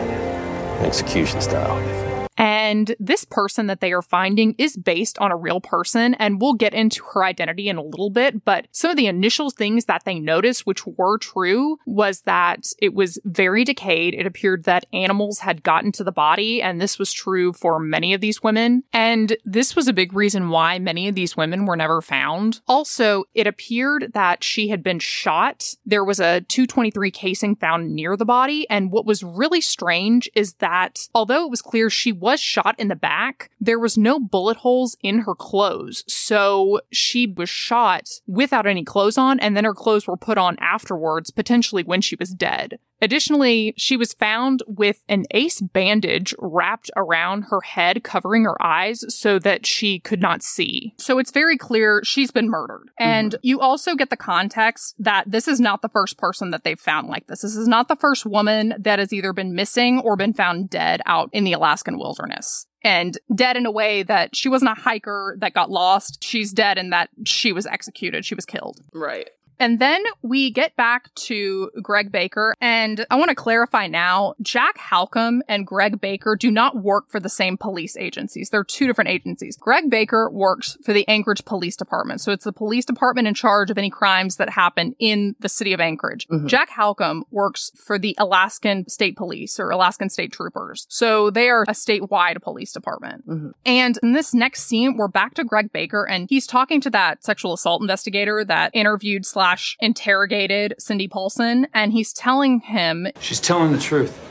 Execution 0.85 1.41
style. 1.41 2.06
And 2.37 2.95
this 3.01 3.25
person 3.25 3.67
that 3.67 3.81
they 3.81 3.93
are 3.93 4.03
finding 4.03 4.55
is 4.59 4.77
based 4.77 5.19
on 5.19 5.33
a 5.33 5.37
real 5.37 5.61
person, 5.61 6.15
and 6.15 6.41
we'll 6.41 6.55
get 6.55 6.75
into 6.75 7.03
her 7.15 7.25
identity 7.25 7.69
in 7.69 7.77
a 7.77 7.83
little 7.83 8.11
bit. 8.11 8.45
But 8.45 8.67
some 8.73 8.91
of 8.91 8.97
the 8.97 9.07
initial 9.07 9.51
things 9.51 9.87
that 9.87 10.05
they 10.05 10.19
noticed, 10.19 10.67
which 10.67 10.87
were 10.87 11.19
true, 11.19 11.79
was 11.87 12.23
that 12.23 12.67
it 12.81 12.95
was 12.95 13.19
very 13.25 13.65
decayed. 13.65 14.15
It 14.15 14.27
appeared 14.27 14.65
that 14.65 14.87
animals 14.93 15.41
had 15.41 15.63
gotten 15.63 15.93
to 15.93 16.05
the 16.05 16.13
body, 16.13 16.61
and 16.61 16.81
this 16.81 16.99
was 16.99 17.13
true 17.13 17.53
for 17.53 17.79
many 17.79 18.13
of 18.13 18.21
these 18.21 18.43
women. 18.43 18.83
And 18.93 19.37
this 19.45 19.75
was 19.75 19.89
a 19.89 19.93
big 19.93 20.13
reason 20.13 20.51
why 20.51 20.79
many 20.79 21.09
of 21.09 21.15
these 21.15 21.37
women 21.37 21.65
were 21.65 21.77
never 21.77 22.03
found. 22.03 22.61
Also, 22.69 23.25
it 23.35 23.47
appeared 23.47 24.13
that 24.15 24.45
she 24.45 24.69
had 24.69 24.83
been 24.83 24.99
shot. 24.99 25.75
There 25.85 26.05
was 26.05 26.21
a 26.21 26.43
223 26.43 27.11
casing 27.11 27.57
found 27.57 27.95
near 27.95 28.17
the 28.17 28.25
body, 28.25 28.69
and 28.69 28.93
what 28.93 29.07
was 29.07 29.23
really 29.23 29.61
strange 29.61 30.29
is 30.35 30.55
that 30.55 31.09
although 31.15 31.45
it 31.45 31.51
was 31.51 31.63
clear 31.63 31.89
she 31.89 32.13
was 32.13 32.26
shot 32.35 32.75
in 32.79 32.89
the 32.89 32.97
back, 32.97 33.51
there 33.61 33.79
was 33.79 33.97
no 33.97 34.19
bullet 34.19 34.59
holes 34.59 34.97
in 35.03 35.21
her 35.21 35.35
clothes. 35.35 36.05
So 36.09 36.81
she 36.91 37.27
was 37.27 37.49
shot 37.49 38.09
without 38.27 38.67
any 38.67 38.85
clothes 38.85 39.17
on, 39.17 39.39
and 39.41 39.57
then 39.57 39.65
her 39.65 39.75
clothes 39.75 40.07
were 40.07 40.17
put 40.17 40.39
on 40.39 40.57
afterwards, 40.59 41.31
potentially 41.31 41.85
when 41.85 42.01
she 42.01 42.17
was 42.17 42.31
dead. 42.31 42.79
Additionally, 43.03 43.75
she 43.77 43.97
was 43.97 44.13
found 44.15 44.63
with 44.67 45.05
an 45.09 45.25
ace 45.33 45.61
bandage 45.61 46.35
wrapped 46.39 46.91
around 46.97 47.43
her 47.51 47.61
head, 47.61 48.03
covering 48.03 48.45
her 48.45 48.61
eyes 48.63 49.05
so 49.09 49.39
that 49.39 49.67
she 49.67 49.99
could 49.99 50.21
not 50.21 50.43
see. 50.43 50.95
So 50.99 51.19
it's 51.19 51.31
very 51.31 51.59
clear 51.59 52.03
she's 52.05 52.31
been 52.31 52.49
murdered. 52.49 52.91
Mm-hmm. 53.01 53.11
And 53.11 53.35
you 53.43 53.61
also 53.61 53.95
get 53.95 54.11
the 54.11 54.17
context 54.17 54.95
that 54.99 55.31
this 55.31 55.47
is 55.47 55.61
not 55.61 55.83
the 55.83 55.89
first 55.89 56.17
person 56.17 56.51
that 56.51 56.65
they've 56.65 56.81
found 56.81 57.09
like 57.09 57.27
this. 57.27 57.43
This 57.43 57.57
is 57.57 57.69
not 57.69 57.89
the 57.89 57.97
first 57.97 58.25
woman 58.25 58.75
that 58.79 58.99
has 58.99 59.13
either 59.13 59.33
been 59.33 59.55
missing 59.55 60.01
or 60.01 60.17
been 60.17 60.33
found 60.33 60.71
dead 60.71 61.01
out 61.07 61.29
in 61.33 61.45
the 61.45 61.53
Alaskan 61.53 61.99
wilderness. 61.99 62.67
And 62.83 63.19
dead 63.35 63.57
in 63.57 63.67
a 63.67 63.71
way 63.71 64.05
that 64.05 64.37
she 64.37 64.49
wasn't 64.49 64.71
a 64.71 64.81
hiker 64.81 65.37
that 65.41 65.55
got 65.55 65.71
lost. 65.71 66.23
She's 66.23 66.53
dead 66.53 66.79
in 66.79 66.91
that 66.91 67.11
she 67.25 67.53
was 67.53 67.67
executed. 67.67 68.25
She 68.25 68.37
was 68.37 68.47
killed. 68.47 68.79
Right. 68.95 69.29
And 69.59 69.79
then 69.79 70.03
we 70.23 70.51
get 70.51 70.77
back 70.77 71.15
to 71.15 71.71
Greg 71.83 72.13
Baker, 72.13 72.55
and 72.61 73.07
I 73.11 73.17
want 73.17 73.31
to 73.31 73.35
clarify 73.35 73.87
now 73.87 74.35
Jack 74.43 74.79
Halcombe 74.79 75.41
and 75.49 75.67
Greg 75.67 76.01
Baker 76.01 76.37
do 76.37 76.51
not 76.51 76.83
work 76.83 77.09
for 77.09 77.21
the 77.21 77.29
same 77.29 77.57
police 77.57 77.97
agencies. 77.97 78.51
They're 78.51 78.65
two 78.65 78.87
different 78.87 79.11
agencies. 79.11 79.57
Greg 79.57 79.91
Baker 79.91 80.31
works 80.31 80.77
for 80.85 80.93
the 80.93 81.07
Anchorage 81.09 81.45
Police 81.45 81.77
Department, 81.77 82.21
so 82.21 82.33
it's 82.33 82.45
the 82.45 82.53
police 82.53 82.85
department 82.85 83.29
in 83.29 83.35
charge 83.35 83.71
of 83.71 83.79
any 83.79 83.91
crimes 83.91 84.37
that 84.37 84.51
happen 84.51 84.95
in 84.99 85.35
the 85.41 85.49
city 85.49 85.73
of 85.73 85.81
Anchorage. 85.81 86.27
Mm-hmm. 86.29 86.47
Jack 86.47 86.71
Halcombe 86.71 87.23
works 87.31 87.71
for 87.75 87.99
the 87.99 88.15
Alaskan 88.19 88.89
State 88.89 89.17
Police 89.17 89.59
or 89.59 89.71
Alaskan 89.71 90.11
State 90.11 90.33
Troopers, 90.33 90.87
so 90.89 91.31
they 91.31 91.49
are 91.49 91.63
a 91.63 91.73
statewide 91.73 92.43
police 92.43 92.73
department. 92.73 93.27
Mm-hmm. 93.27 93.51
And 93.65 93.99
in 94.03 94.13
this 94.13 94.35
next 94.35 94.65
scene, 94.65 94.97
we're 94.97 95.09
back 95.09 95.35
to 95.35 95.45
Greg 95.45 95.73
Baker, 95.73 96.05
and 96.05 96.29
he's 96.29 96.47
talking 96.47 96.81
to 96.83 96.91
that 96.91 97.25
sexual 97.25 97.55
assault 97.55 97.81
investigator 97.81 98.45
that 98.45 98.71
interviewed 98.75 99.25
slash 99.25 99.46
interrogated 99.81 100.75
Cindy 100.79 101.09
Paulson, 101.09 101.67
and 101.73 101.93
he's 101.93 102.13
telling 102.13 102.61
him 102.61 103.07
She's 103.21 103.41
telling 103.41 103.73
the 103.73 103.79
truth. 103.79 104.23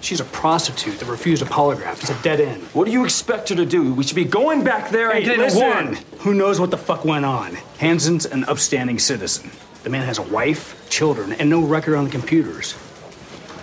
She's 0.00 0.20
a 0.20 0.24
prostitute 0.24 0.98
that 1.00 1.06
refused 1.06 1.42
a 1.42 1.44
polygraph. 1.44 2.00
It's 2.00 2.10
a 2.10 2.22
dead 2.22 2.40
end. 2.40 2.62
What 2.72 2.84
do 2.84 2.92
you 2.92 3.04
expect 3.04 3.48
her 3.48 3.56
to 3.56 3.66
do? 3.66 3.92
We 3.94 4.04
should 4.04 4.14
be 4.16 4.24
going 4.24 4.62
back 4.62 4.90
there 4.90 5.10
and 5.10 5.24
getting 5.24 5.40
listen. 5.40 5.60
a. 5.62 6.22
Who 6.22 6.34
knows 6.34 6.60
what 6.60 6.70
the 6.70 6.76
fuck 6.78 7.04
went 7.04 7.24
on? 7.24 7.56
Hansen's 7.78 8.24
an 8.24 8.44
upstanding 8.44 8.98
citizen. 9.00 9.50
The 9.82 9.90
man 9.90 10.04
has 10.06 10.18
a 10.18 10.22
wife, 10.22 10.88
children, 10.88 11.32
and 11.32 11.50
no 11.50 11.64
record 11.64 11.96
on 11.96 12.04
the 12.04 12.10
computers. 12.10 12.76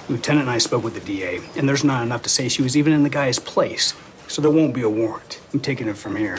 Lieutenant 0.09 0.43
and 0.43 0.49
I 0.49 0.57
spoke 0.57 0.83
with 0.83 0.93
the 0.93 0.99
DA, 0.99 1.39
and 1.55 1.67
there's 1.67 1.83
not 1.83 2.03
enough 2.03 2.21
to 2.23 2.29
say 2.29 2.47
she 2.49 2.61
was 2.61 2.75
even 2.75 2.93
in 2.93 3.03
the 3.03 3.09
guy's 3.09 3.39
place. 3.39 3.93
So 4.27 4.41
there 4.41 4.51
won't 4.51 4.73
be 4.73 4.81
a 4.81 4.89
warrant. 4.89 5.39
I'm 5.53 5.59
taking 5.59 5.87
it 5.87 5.97
from 5.97 6.15
here. 6.15 6.37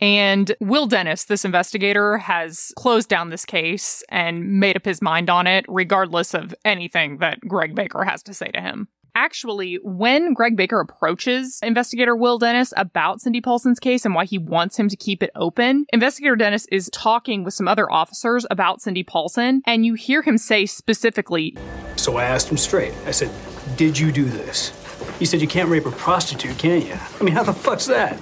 And 0.00 0.54
Will 0.60 0.86
Dennis, 0.86 1.24
this 1.24 1.44
investigator, 1.44 2.18
has 2.18 2.72
closed 2.76 3.08
down 3.08 3.30
this 3.30 3.44
case 3.44 4.02
and 4.08 4.60
made 4.60 4.76
up 4.76 4.84
his 4.84 5.02
mind 5.02 5.28
on 5.28 5.46
it, 5.46 5.64
regardless 5.68 6.34
of 6.34 6.54
anything 6.64 7.18
that 7.18 7.40
Greg 7.40 7.74
Baker 7.74 8.04
has 8.04 8.22
to 8.24 8.34
say 8.34 8.48
to 8.48 8.60
him. 8.60 8.88
Actually, 9.14 9.80
when 9.82 10.32
Greg 10.32 10.56
Baker 10.56 10.78
approaches 10.78 11.58
investigator 11.62 12.14
Will 12.14 12.38
Dennis 12.38 12.72
about 12.76 13.20
Cindy 13.20 13.40
Paulson's 13.40 13.80
case 13.80 14.04
and 14.04 14.14
why 14.14 14.24
he 14.24 14.38
wants 14.38 14.78
him 14.78 14.88
to 14.88 14.96
keep 14.96 15.24
it 15.24 15.30
open, 15.34 15.86
investigator 15.92 16.36
Dennis 16.36 16.66
is 16.70 16.88
talking 16.92 17.42
with 17.42 17.52
some 17.52 17.66
other 17.66 17.90
officers 17.90 18.46
about 18.48 18.80
Cindy 18.80 19.02
Paulson, 19.02 19.60
and 19.66 19.84
you 19.84 19.94
hear 19.94 20.22
him 20.22 20.38
say 20.38 20.66
specifically, 20.66 21.56
So 21.96 22.16
I 22.16 22.26
asked 22.26 22.48
him 22.48 22.56
straight. 22.56 22.94
I 23.06 23.10
said, 23.10 23.30
Did 23.76 23.98
you 23.98 24.12
do 24.12 24.24
this? 24.24 24.72
He 25.18 25.24
said, 25.24 25.40
You 25.40 25.48
can't 25.48 25.68
rape 25.68 25.86
a 25.86 25.90
prostitute, 25.90 26.56
can 26.56 26.82
you? 26.82 26.96
I 27.20 27.24
mean, 27.24 27.34
how 27.34 27.42
the 27.42 27.52
fuck's 27.52 27.86
that? 27.86 28.20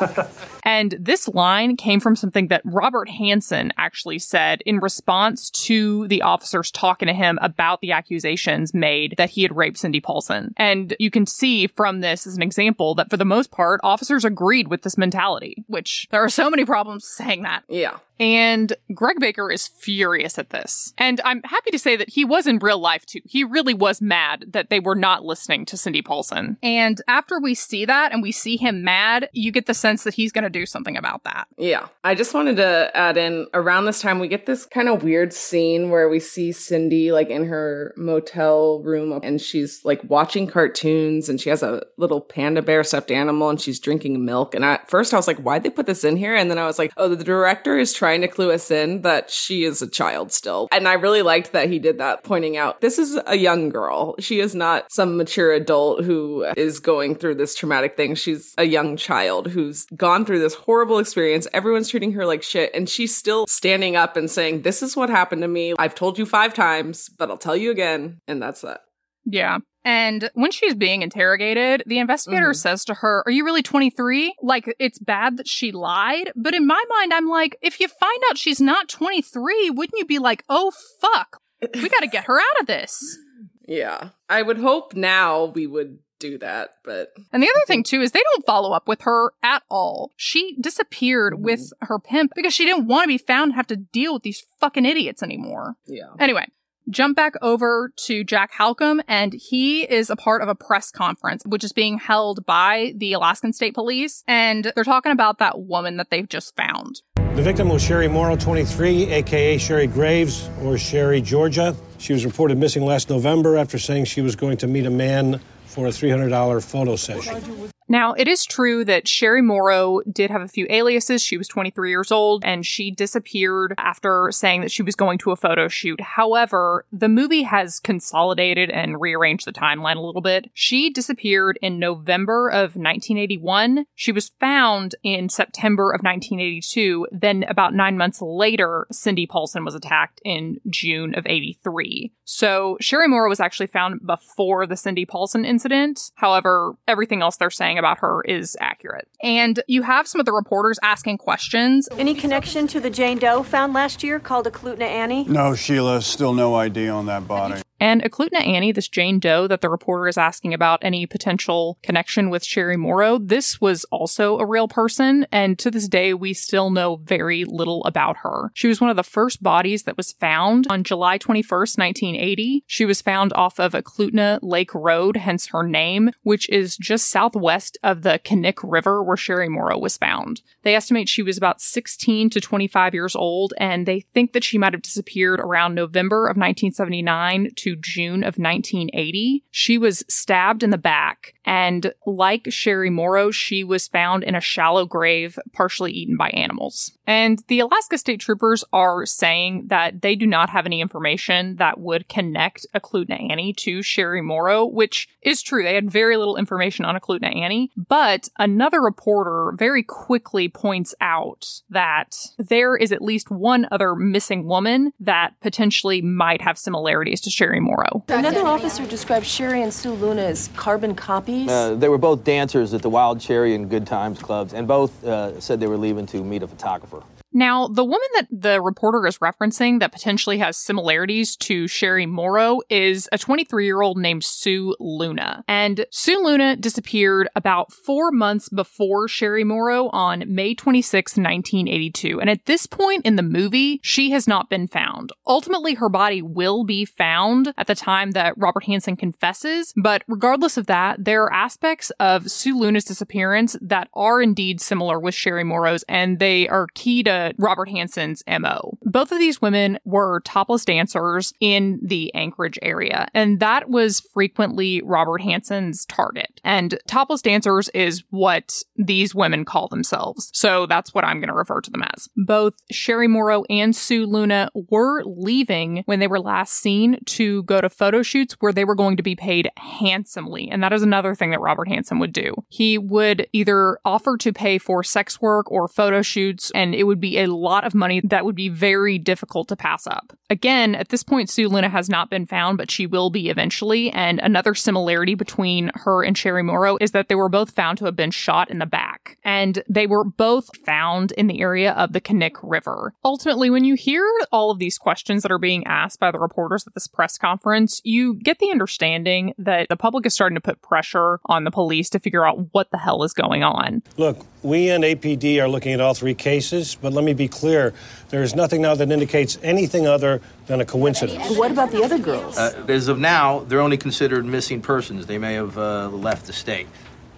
And 0.62 0.96
this 0.98 1.28
line 1.28 1.76
came 1.76 2.00
from 2.00 2.16
something 2.16 2.48
that 2.48 2.62
Robert 2.64 3.08
Hansen 3.08 3.72
actually 3.76 4.18
said 4.18 4.62
in 4.64 4.78
response 4.78 5.50
to 5.50 6.06
the 6.08 6.22
officers 6.22 6.70
talking 6.70 7.08
to 7.08 7.14
him 7.14 7.38
about 7.42 7.80
the 7.80 7.92
accusations 7.92 8.74
made 8.74 9.14
that 9.18 9.30
he 9.30 9.42
had 9.42 9.56
raped 9.56 9.78
Cindy 9.78 10.00
Paulson. 10.00 10.54
And 10.56 10.94
you 10.98 11.10
can 11.10 11.26
see 11.26 11.66
from 11.66 12.00
this 12.00 12.26
as 12.26 12.36
an 12.36 12.42
example 12.42 12.94
that 12.94 13.10
for 13.10 13.16
the 13.16 13.24
most 13.24 13.50
part, 13.50 13.80
officers 13.82 14.24
agreed 14.24 14.68
with 14.68 14.82
this 14.82 14.98
mentality, 14.98 15.64
which 15.66 16.06
there 16.10 16.22
are 16.22 16.28
so 16.28 16.48
many 16.50 16.64
problems 16.64 17.06
saying 17.06 17.42
that. 17.42 17.62
Yeah. 17.68 17.98
And 18.22 18.72
Greg 18.94 19.18
Baker 19.18 19.50
is 19.50 19.66
furious 19.66 20.38
at 20.38 20.50
this. 20.50 20.94
And 20.96 21.20
I'm 21.24 21.42
happy 21.42 21.72
to 21.72 21.78
say 21.78 21.96
that 21.96 22.08
he 22.08 22.24
was 22.24 22.46
in 22.46 22.60
real 22.60 22.78
life 22.78 23.04
too. 23.04 23.18
He 23.24 23.42
really 23.42 23.74
was 23.74 24.00
mad 24.00 24.44
that 24.50 24.70
they 24.70 24.78
were 24.78 24.94
not 24.94 25.24
listening 25.24 25.66
to 25.66 25.76
Cindy 25.76 26.02
Paulson. 26.02 26.56
And 26.62 27.02
after 27.08 27.40
we 27.40 27.56
see 27.56 27.84
that 27.84 28.12
and 28.12 28.22
we 28.22 28.30
see 28.30 28.56
him 28.56 28.84
mad, 28.84 29.28
you 29.32 29.50
get 29.50 29.66
the 29.66 29.74
sense 29.74 30.04
that 30.04 30.14
he's 30.14 30.30
going 30.30 30.44
to 30.44 30.50
do 30.50 30.66
something 30.66 30.96
about 30.96 31.24
that. 31.24 31.48
Yeah. 31.58 31.88
I 32.04 32.14
just 32.14 32.32
wanted 32.32 32.58
to 32.58 32.92
add 32.94 33.16
in 33.16 33.48
around 33.54 33.86
this 33.86 34.00
time, 34.00 34.20
we 34.20 34.28
get 34.28 34.46
this 34.46 34.66
kind 34.66 34.88
of 34.88 35.02
weird 35.02 35.32
scene 35.32 35.90
where 35.90 36.08
we 36.08 36.20
see 36.20 36.52
Cindy 36.52 37.10
like 37.10 37.28
in 37.28 37.46
her 37.46 37.92
motel 37.96 38.84
room 38.84 39.18
and 39.24 39.40
she's 39.40 39.84
like 39.84 40.00
watching 40.04 40.46
cartoons 40.46 41.28
and 41.28 41.40
she 41.40 41.50
has 41.50 41.64
a 41.64 41.82
little 41.98 42.20
panda 42.20 42.62
bear 42.62 42.84
stuffed 42.84 43.10
animal 43.10 43.50
and 43.50 43.60
she's 43.60 43.80
drinking 43.80 44.24
milk. 44.24 44.54
And 44.54 44.64
at 44.64 44.88
first 44.88 45.12
I 45.12 45.16
was 45.16 45.26
like, 45.26 45.38
why'd 45.38 45.64
they 45.64 45.70
put 45.70 45.86
this 45.86 46.04
in 46.04 46.16
here? 46.16 46.36
And 46.36 46.48
then 46.48 46.58
I 46.58 46.66
was 46.66 46.78
like, 46.78 46.92
oh, 46.96 47.08
the 47.08 47.24
director 47.24 47.76
is 47.76 47.92
trying 47.92 48.11
to 48.20 48.28
clue 48.28 48.52
us 48.52 48.70
in 48.70 49.02
that 49.02 49.30
she 49.30 49.64
is 49.64 49.82
a 49.82 49.88
child 49.88 50.32
still. 50.32 50.68
And 50.70 50.86
I 50.86 50.94
really 50.94 51.22
liked 51.22 51.52
that 51.52 51.70
he 51.70 51.78
did 51.78 51.98
that, 51.98 52.22
pointing 52.22 52.56
out 52.56 52.80
this 52.80 52.98
is 52.98 53.18
a 53.26 53.36
young 53.36 53.70
girl. 53.70 54.14
She 54.18 54.40
is 54.40 54.54
not 54.54 54.92
some 54.92 55.16
mature 55.16 55.52
adult 55.52 56.04
who 56.04 56.44
is 56.56 56.78
going 56.78 57.14
through 57.14 57.36
this 57.36 57.54
traumatic 57.54 57.96
thing. 57.96 58.14
She's 58.14 58.54
a 58.58 58.64
young 58.64 58.96
child 58.96 59.48
who's 59.48 59.86
gone 59.96 60.24
through 60.24 60.40
this 60.40 60.54
horrible 60.54 60.98
experience. 60.98 61.48
Everyone's 61.52 61.88
treating 61.88 62.12
her 62.12 62.26
like 62.26 62.42
shit. 62.42 62.70
And 62.74 62.88
she's 62.88 63.16
still 63.16 63.46
standing 63.46 63.96
up 63.96 64.16
and 64.16 64.30
saying, 64.30 64.62
This 64.62 64.82
is 64.82 64.96
what 64.96 65.10
happened 65.10 65.42
to 65.42 65.48
me. 65.48 65.74
I've 65.78 65.94
told 65.94 66.18
you 66.18 66.26
five 66.26 66.54
times, 66.54 67.08
but 67.08 67.30
I'll 67.30 67.38
tell 67.38 67.56
you 67.56 67.70
again. 67.70 68.20
And 68.28 68.42
that's 68.42 68.60
that. 68.60 68.82
Yeah. 69.24 69.58
And 69.84 70.30
when 70.34 70.52
she's 70.52 70.74
being 70.74 71.02
interrogated, 71.02 71.82
the 71.86 71.98
investigator 71.98 72.54
says 72.54 72.84
to 72.84 72.94
her, 72.94 73.22
Are 73.26 73.32
you 73.32 73.44
really 73.44 73.62
23? 73.62 74.34
Like, 74.40 74.72
it's 74.78 74.98
bad 75.00 75.36
that 75.38 75.48
she 75.48 75.72
lied. 75.72 76.30
But 76.36 76.54
in 76.54 76.66
my 76.66 76.82
mind, 76.88 77.12
I'm 77.12 77.26
like, 77.28 77.56
if 77.62 77.80
you 77.80 77.88
find 77.88 78.22
out 78.30 78.38
she's 78.38 78.60
not 78.60 78.88
23, 78.88 79.70
wouldn't 79.70 79.98
you 79.98 80.04
be 80.04 80.18
like, 80.20 80.44
Oh, 80.48 80.70
fuck, 81.00 81.40
we 81.74 81.88
got 81.88 82.00
to 82.00 82.06
get 82.08 82.24
her 82.26 82.38
out 82.38 82.60
of 82.60 82.66
this? 82.66 83.02
Yeah. 83.68 84.08
I 84.28 84.42
would 84.42 84.58
hope 84.58 84.94
now 84.94 85.44
we 85.46 85.68
would 85.68 86.00
do 86.18 86.36
that, 86.38 86.74
but 86.84 87.12
And 87.32 87.40
the 87.42 87.48
other 87.48 87.64
thing, 87.64 87.84
too, 87.84 88.00
is 88.00 88.10
they 88.10 88.22
don't 88.34 88.44
follow 88.44 88.72
up 88.72 88.88
with 88.88 89.02
her 89.02 89.32
at 89.42 89.62
all. 89.70 90.10
She 90.16 90.56
disappeared 90.60 91.34
Mm-hmm. 91.34 91.44
with 91.44 91.72
her 91.82 92.00
pimp 92.00 92.32
because 92.34 92.52
she 92.52 92.64
didn't 92.64 92.88
want 92.88 93.04
to 93.04 93.08
be 93.08 93.18
found 93.18 93.50
and 93.50 93.54
have 93.54 93.68
to 93.68 93.76
deal 93.76 94.14
with 94.14 94.24
these 94.24 94.42
fucking 94.60 94.84
idiots 94.84 95.22
anymore. 95.22 95.76
yeah. 95.86 96.08
Anyway, 96.18 96.46
Jump 96.90 97.16
back 97.16 97.34
over 97.40 97.92
to 97.96 98.24
Jack 98.24 98.52
Halcombe, 98.52 99.02
and 99.06 99.32
he 99.32 99.82
is 99.82 100.10
a 100.10 100.16
part 100.16 100.42
of 100.42 100.48
a 100.48 100.54
press 100.54 100.90
conference, 100.90 101.44
which 101.46 101.62
is 101.62 101.72
being 101.72 101.96
held 101.96 102.44
by 102.44 102.92
the 102.96 103.12
Alaskan 103.12 103.52
State 103.52 103.74
Police. 103.74 104.24
And 104.26 104.72
they're 104.74 104.82
talking 104.82 105.12
about 105.12 105.38
that 105.38 105.60
woman 105.60 105.96
that 105.98 106.10
they've 106.10 106.28
just 106.28 106.56
found. 106.56 107.02
The 107.14 107.42
victim 107.42 107.68
was 107.68 107.82
Sherry 107.82 108.08
Morrow, 108.08 108.36
23, 108.36 109.04
aka 109.12 109.58
Sherry 109.58 109.86
Graves, 109.86 110.50
or 110.62 110.76
Sherry 110.76 111.20
Georgia. 111.20 111.76
She 111.98 112.12
was 112.12 112.24
reported 112.24 112.58
missing 112.58 112.84
last 112.84 113.08
November 113.08 113.56
after 113.56 113.78
saying 113.78 114.06
she 114.06 114.20
was 114.20 114.34
going 114.34 114.56
to 114.58 114.66
meet 114.66 114.84
a 114.84 114.90
man 114.90 115.40
for 115.66 115.86
a 115.86 115.90
$300 115.90 116.62
photo 116.64 116.96
session. 116.96 117.70
Now, 117.92 118.14
it 118.14 118.26
is 118.26 118.46
true 118.46 118.86
that 118.86 119.06
Sherry 119.06 119.42
Morrow 119.42 120.00
did 120.10 120.30
have 120.30 120.40
a 120.40 120.48
few 120.48 120.66
aliases. 120.70 121.22
She 121.22 121.36
was 121.36 121.46
23 121.46 121.90
years 121.90 122.10
old 122.10 122.42
and 122.42 122.64
she 122.64 122.90
disappeared 122.90 123.74
after 123.76 124.30
saying 124.32 124.62
that 124.62 124.70
she 124.70 124.82
was 124.82 124.96
going 124.96 125.18
to 125.18 125.30
a 125.30 125.36
photo 125.36 125.68
shoot. 125.68 126.00
However, 126.00 126.86
the 126.90 127.10
movie 127.10 127.42
has 127.42 127.80
consolidated 127.80 128.70
and 128.70 128.98
rearranged 128.98 129.46
the 129.46 129.52
timeline 129.52 129.96
a 129.96 130.00
little 130.00 130.22
bit. 130.22 130.50
She 130.54 130.88
disappeared 130.88 131.58
in 131.60 131.78
November 131.78 132.48
of 132.48 132.76
1981. 132.76 133.84
She 133.94 134.10
was 134.10 134.30
found 134.40 134.94
in 135.02 135.28
September 135.28 135.92
of 135.92 136.00
1982. 136.00 137.08
Then, 137.12 137.42
about 137.42 137.74
nine 137.74 137.98
months 137.98 138.22
later, 138.22 138.86
Cindy 138.90 139.26
Paulson 139.26 139.66
was 139.66 139.74
attacked 139.74 140.22
in 140.24 140.62
June 140.70 141.14
of 141.14 141.26
83. 141.26 142.10
So, 142.24 142.78
Sherry 142.80 143.06
Morrow 143.06 143.28
was 143.28 143.40
actually 143.40 143.66
found 143.66 144.06
before 144.06 144.66
the 144.66 144.78
Cindy 144.78 145.04
Paulson 145.04 145.44
incident. 145.44 146.12
However, 146.14 146.74
everything 146.88 147.20
else 147.20 147.36
they're 147.36 147.50
saying 147.50 147.81
about 147.82 147.98
her 147.98 148.22
is 148.22 148.56
accurate. 148.60 149.08
And 149.22 149.62
you 149.66 149.82
have 149.82 150.06
some 150.06 150.20
of 150.20 150.26
the 150.26 150.32
reporters 150.32 150.78
asking 150.82 151.18
questions. 151.18 151.88
Any 151.98 152.14
connection 152.14 152.66
to 152.68 152.80
the 152.80 152.90
Jane 152.90 153.18
Doe 153.18 153.42
found 153.42 153.72
last 153.72 154.02
year 154.04 154.20
called 154.20 154.46
Eklutna 154.46 154.82
Annie? 154.82 155.24
No, 155.24 155.56
Sheila, 155.56 156.00
still 156.02 156.32
no 156.32 156.54
ID 156.54 156.88
on 156.88 157.06
that 157.06 157.26
body. 157.26 157.60
And 157.82 158.00
Eklutna 158.04 158.46
Annie, 158.46 158.70
this 158.70 158.86
Jane 158.86 159.18
Doe 159.18 159.48
that 159.48 159.60
the 159.60 159.68
reporter 159.68 160.06
is 160.06 160.16
asking 160.16 160.54
about 160.54 160.78
any 160.84 161.04
potential 161.04 161.80
connection 161.82 162.30
with 162.30 162.44
Sherry 162.44 162.76
Morrow, 162.76 163.18
this 163.18 163.60
was 163.60 163.82
also 163.86 164.38
a 164.38 164.46
real 164.46 164.68
person. 164.68 165.26
And 165.32 165.58
to 165.58 165.68
this 165.68 165.88
day, 165.88 166.14
we 166.14 166.32
still 166.32 166.70
know 166.70 167.00
very 167.02 167.44
little 167.44 167.82
about 167.82 168.18
her. 168.18 168.52
She 168.54 168.68
was 168.68 168.80
one 168.80 168.88
of 168.88 168.94
the 168.94 169.02
first 169.02 169.42
bodies 169.42 169.82
that 169.82 169.96
was 169.96 170.12
found 170.12 170.68
on 170.70 170.84
July 170.84 171.18
21st, 171.18 171.76
1980. 171.76 172.62
She 172.68 172.84
was 172.84 173.02
found 173.02 173.32
off 173.32 173.58
of 173.58 173.72
Eklutna 173.72 174.38
Lake 174.42 174.72
Road, 174.74 175.16
hence 175.16 175.48
her 175.48 175.64
name, 175.64 176.12
which 176.22 176.48
is 176.50 176.76
just 176.76 177.10
southwest 177.10 177.78
of 177.82 178.02
the 178.02 178.20
Knik 178.20 178.60
River 178.62 179.02
where 179.02 179.16
Sherry 179.16 179.48
Morrow 179.48 179.76
was 179.76 179.96
found. 179.96 180.42
They 180.62 180.76
estimate 180.76 181.08
she 181.08 181.24
was 181.24 181.36
about 181.36 181.60
16 181.60 182.30
to 182.30 182.40
25 182.40 182.94
years 182.94 183.16
old, 183.16 183.54
and 183.58 183.86
they 183.86 184.02
think 184.14 184.34
that 184.34 184.44
she 184.44 184.56
might 184.56 184.72
have 184.72 184.82
disappeared 184.82 185.40
around 185.40 185.74
November 185.74 186.26
of 186.26 186.36
1979 186.36 187.50
to 187.56 187.71
June 187.76 188.22
of 188.22 188.38
1980. 188.38 189.44
She 189.50 189.78
was 189.78 190.04
stabbed 190.08 190.62
in 190.62 190.70
the 190.70 190.78
back, 190.78 191.34
and 191.44 191.92
like 192.06 192.50
Sherry 192.50 192.90
Morrow, 192.90 193.30
she 193.30 193.64
was 193.64 193.88
found 193.88 194.22
in 194.22 194.34
a 194.34 194.40
shallow 194.40 194.86
grave, 194.86 195.38
partially 195.52 195.92
eaten 195.92 196.16
by 196.16 196.28
animals. 196.30 196.92
And 197.06 197.42
the 197.48 197.60
Alaska 197.60 197.98
State 197.98 198.20
Troopers 198.20 198.64
are 198.72 199.04
saying 199.06 199.66
that 199.66 200.02
they 200.02 200.14
do 200.14 200.26
not 200.26 200.50
have 200.50 200.66
any 200.66 200.80
information 200.80 201.56
that 201.56 201.80
would 201.80 202.08
connect 202.08 202.66
Eklutna 202.74 203.30
Annie 203.30 203.52
to 203.54 203.82
Sherry 203.82 204.22
Morrow, 204.22 204.64
which 204.64 205.08
is 205.22 205.42
true. 205.42 205.62
They 205.62 205.74
had 205.74 205.90
very 205.90 206.16
little 206.16 206.36
information 206.36 206.84
on 206.84 206.96
Eklutna 206.96 207.34
Annie, 207.34 207.70
but 207.76 208.28
another 208.38 208.80
reporter 208.80 209.52
very 209.56 209.82
quickly 209.82 210.48
points 210.48 210.94
out 211.00 211.46
that 211.70 212.14
there 212.38 212.76
is 212.76 212.92
at 212.92 213.02
least 213.02 213.30
one 213.30 213.66
other 213.70 213.96
missing 213.96 214.46
woman 214.46 214.92
that 215.00 215.34
potentially 215.40 216.02
might 216.02 216.40
have 216.40 216.56
similarities 216.56 217.20
to 217.22 217.30
Sherry 217.30 217.60
Morrow. 217.60 218.04
Another 218.08 218.46
officer 218.46 218.86
described 218.86 219.26
Sherry 219.26 219.62
and 219.62 219.74
Sue 219.74 219.92
Luna 219.92 220.22
as 220.22 220.48
carbon 220.56 220.94
copies. 220.94 221.31
Uh, 221.32 221.74
they 221.74 221.88
were 221.88 221.98
both 221.98 222.24
dancers 222.24 222.74
at 222.74 222.82
the 222.82 222.90
Wild 222.90 223.20
Cherry 223.20 223.54
and 223.54 223.68
Good 223.68 223.86
Times 223.86 224.18
clubs, 224.20 224.52
and 224.52 224.68
both 224.68 225.02
uh, 225.04 225.40
said 225.40 225.60
they 225.60 225.66
were 225.66 225.78
leaving 225.78 226.06
to 226.08 226.22
meet 226.22 226.42
a 226.42 226.48
photographer. 226.48 227.02
Now, 227.32 227.66
the 227.66 227.84
woman 227.84 228.08
that 228.16 228.28
the 228.30 228.60
reporter 228.60 229.06
is 229.06 229.18
referencing 229.18 229.80
that 229.80 229.92
potentially 229.92 230.38
has 230.38 230.56
similarities 230.56 231.34
to 231.36 231.66
Sherry 231.66 232.04
Morrow 232.04 232.60
is 232.68 233.08
a 233.10 233.18
23 233.18 233.64
year 233.64 233.80
old 233.80 233.96
named 233.96 234.24
Sue 234.24 234.76
Luna. 234.78 235.44
And 235.48 235.86
Sue 235.90 236.22
Luna 236.22 236.56
disappeared 236.56 237.28
about 237.34 237.72
four 237.72 238.10
months 238.10 238.48
before 238.50 239.08
Sherry 239.08 239.44
Morrow 239.44 239.88
on 239.88 240.24
May 240.26 240.54
26, 240.54 241.12
1982. 241.16 242.20
And 242.20 242.28
at 242.28 242.44
this 242.44 242.66
point 242.66 243.06
in 243.06 243.16
the 243.16 243.22
movie, 243.22 243.80
she 243.82 244.10
has 244.10 244.28
not 244.28 244.50
been 244.50 244.68
found. 244.68 245.10
Ultimately, 245.26 245.74
her 245.74 245.88
body 245.88 246.20
will 246.20 246.64
be 246.64 246.84
found 246.84 247.54
at 247.56 247.66
the 247.66 247.74
time 247.74 248.10
that 248.10 248.36
Robert 248.36 248.64
Hansen 248.64 248.96
confesses. 248.96 249.72
But 249.76 250.02
regardless 250.06 250.56
of 250.56 250.66
that, 250.66 251.04
there 251.04 251.22
are 251.24 251.32
aspects 251.32 251.90
of 251.98 252.30
Sue 252.30 252.58
Luna's 252.58 252.84
disappearance 252.84 253.56
that 253.62 253.88
are 253.94 254.20
indeed 254.20 254.60
similar 254.60 254.98
with 255.00 255.14
Sherry 255.14 255.44
Morrow's, 255.44 255.84
and 255.88 256.18
they 256.18 256.46
are 256.48 256.66
key 256.74 257.02
to 257.04 257.21
Robert 257.38 257.68
Hansen's 257.68 258.22
MO. 258.26 258.78
Both 258.92 259.10
of 259.10 259.18
these 259.18 259.40
women 259.40 259.78
were 259.86 260.20
topless 260.20 260.66
dancers 260.66 261.32
in 261.40 261.80
the 261.82 262.14
Anchorage 262.14 262.58
area, 262.60 263.08
and 263.14 263.40
that 263.40 263.70
was 263.70 264.00
frequently 264.00 264.82
Robert 264.82 265.22
Hansen's 265.22 265.86
target. 265.86 266.42
And 266.44 266.78
topless 266.86 267.22
dancers 267.22 267.70
is 267.70 268.04
what 268.10 268.62
these 268.76 269.14
women 269.14 269.46
call 269.46 269.68
themselves. 269.68 270.30
So 270.34 270.66
that's 270.66 270.92
what 270.92 271.06
I'm 271.06 271.20
going 271.20 271.28
to 271.28 271.34
refer 271.34 271.62
to 271.62 271.70
them 271.70 271.84
as. 271.94 272.10
Both 272.16 272.52
Sherry 272.70 273.08
Morrow 273.08 273.44
and 273.48 273.74
Sue 273.74 274.04
Luna 274.04 274.50
were 274.68 275.02
leaving 275.04 275.84
when 275.86 275.98
they 276.00 276.06
were 276.06 276.20
last 276.20 276.52
seen 276.52 276.98
to 277.06 277.44
go 277.44 277.62
to 277.62 277.70
photo 277.70 278.02
shoots 278.02 278.36
where 278.40 278.52
they 278.52 278.66
were 278.66 278.74
going 278.74 278.98
to 278.98 279.02
be 279.02 279.16
paid 279.16 279.48
handsomely. 279.56 280.50
And 280.50 280.62
that 280.62 280.74
is 280.74 280.82
another 280.82 281.14
thing 281.14 281.30
that 281.30 281.40
Robert 281.40 281.68
Hansen 281.68 281.98
would 281.98 282.12
do. 282.12 282.34
He 282.50 282.76
would 282.76 283.26
either 283.32 283.78
offer 283.86 284.18
to 284.18 284.34
pay 284.34 284.58
for 284.58 284.82
sex 284.82 285.18
work 285.18 285.50
or 285.50 285.66
photo 285.66 286.02
shoots, 286.02 286.50
and 286.54 286.74
it 286.74 286.84
would 286.84 287.00
be 287.00 287.18
a 287.18 287.26
lot 287.26 287.64
of 287.64 287.74
money 287.74 288.02
that 288.04 288.26
would 288.26 288.36
be 288.36 288.50
very 288.50 288.81
difficult 288.98 289.48
to 289.48 289.56
pass 289.56 289.86
up. 289.86 290.12
Again, 290.30 290.74
at 290.74 290.88
this 290.88 291.02
point, 291.02 291.30
Sue 291.30 291.48
Luna 291.48 291.68
has 291.68 291.88
not 291.88 292.10
been 292.10 292.26
found, 292.26 292.58
but 292.58 292.70
she 292.70 292.86
will 292.86 293.10
be 293.10 293.28
eventually. 293.28 293.90
And 293.90 294.18
another 294.20 294.54
similarity 294.54 295.14
between 295.14 295.70
her 295.74 296.02
and 296.02 296.16
Sherry 296.16 296.42
Morrow 296.42 296.78
is 296.80 296.92
that 296.92 297.08
they 297.08 297.14
were 297.14 297.28
both 297.28 297.50
found 297.50 297.78
to 297.78 297.84
have 297.84 297.96
been 297.96 298.10
shot 298.10 298.50
in 298.50 298.58
the 298.58 298.66
back. 298.66 299.18
And 299.24 299.62
they 299.68 299.86
were 299.86 300.04
both 300.04 300.56
found 300.64 301.12
in 301.12 301.26
the 301.26 301.40
area 301.40 301.72
of 301.72 301.92
the 301.92 302.00
Knik 302.00 302.36
River. 302.42 302.94
Ultimately, 303.04 303.50
when 303.50 303.64
you 303.64 303.74
hear 303.74 304.08
all 304.30 304.50
of 304.50 304.58
these 304.58 304.78
questions 304.78 305.22
that 305.22 305.32
are 305.32 305.38
being 305.38 305.66
asked 305.66 306.00
by 306.00 306.10
the 306.10 306.18
reporters 306.18 306.66
at 306.66 306.74
this 306.74 306.86
press 306.86 307.18
conference, 307.18 307.80
you 307.84 308.14
get 308.14 308.38
the 308.38 308.50
understanding 308.50 309.34
that 309.38 309.68
the 309.68 309.76
public 309.76 310.06
is 310.06 310.14
starting 310.14 310.36
to 310.36 310.40
put 310.40 310.62
pressure 310.62 311.20
on 311.26 311.44
the 311.44 311.50
police 311.50 311.90
to 311.90 311.98
figure 311.98 312.26
out 312.26 312.52
what 312.52 312.70
the 312.70 312.78
hell 312.78 313.02
is 313.02 313.12
going 313.12 313.42
on. 313.42 313.82
Look, 313.96 314.18
we 314.42 314.70
and 314.70 314.82
APD 314.82 315.40
are 315.42 315.48
looking 315.48 315.72
at 315.72 315.80
all 315.80 315.94
three 315.94 316.14
cases, 316.14 316.74
but 316.74 316.92
let 316.92 317.04
me 317.04 317.14
be 317.14 317.28
clear 317.28 317.72
there 318.08 318.22
is 318.22 318.34
nothing 318.34 318.62
now 318.62 318.71
that 318.74 318.90
indicates 318.90 319.38
anything 319.42 319.86
other 319.86 320.20
than 320.46 320.60
a 320.60 320.64
coincidence. 320.64 321.36
What 321.36 321.50
about 321.50 321.70
the 321.70 321.82
other 321.82 321.98
girls? 321.98 322.36
Uh, 322.38 322.64
as 322.68 322.88
of 322.88 322.98
now, 322.98 323.40
they're 323.40 323.60
only 323.60 323.76
considered 323.76 324.24
missing 324.24 324.60
persons. 324.60 325.06
They 325.06 325.18
may 325.18 325.34
have 325.34 325.56
uh, 325.58 325.88
left 325.88 326.26
the 326.26 326.32
state. 326.32 326.66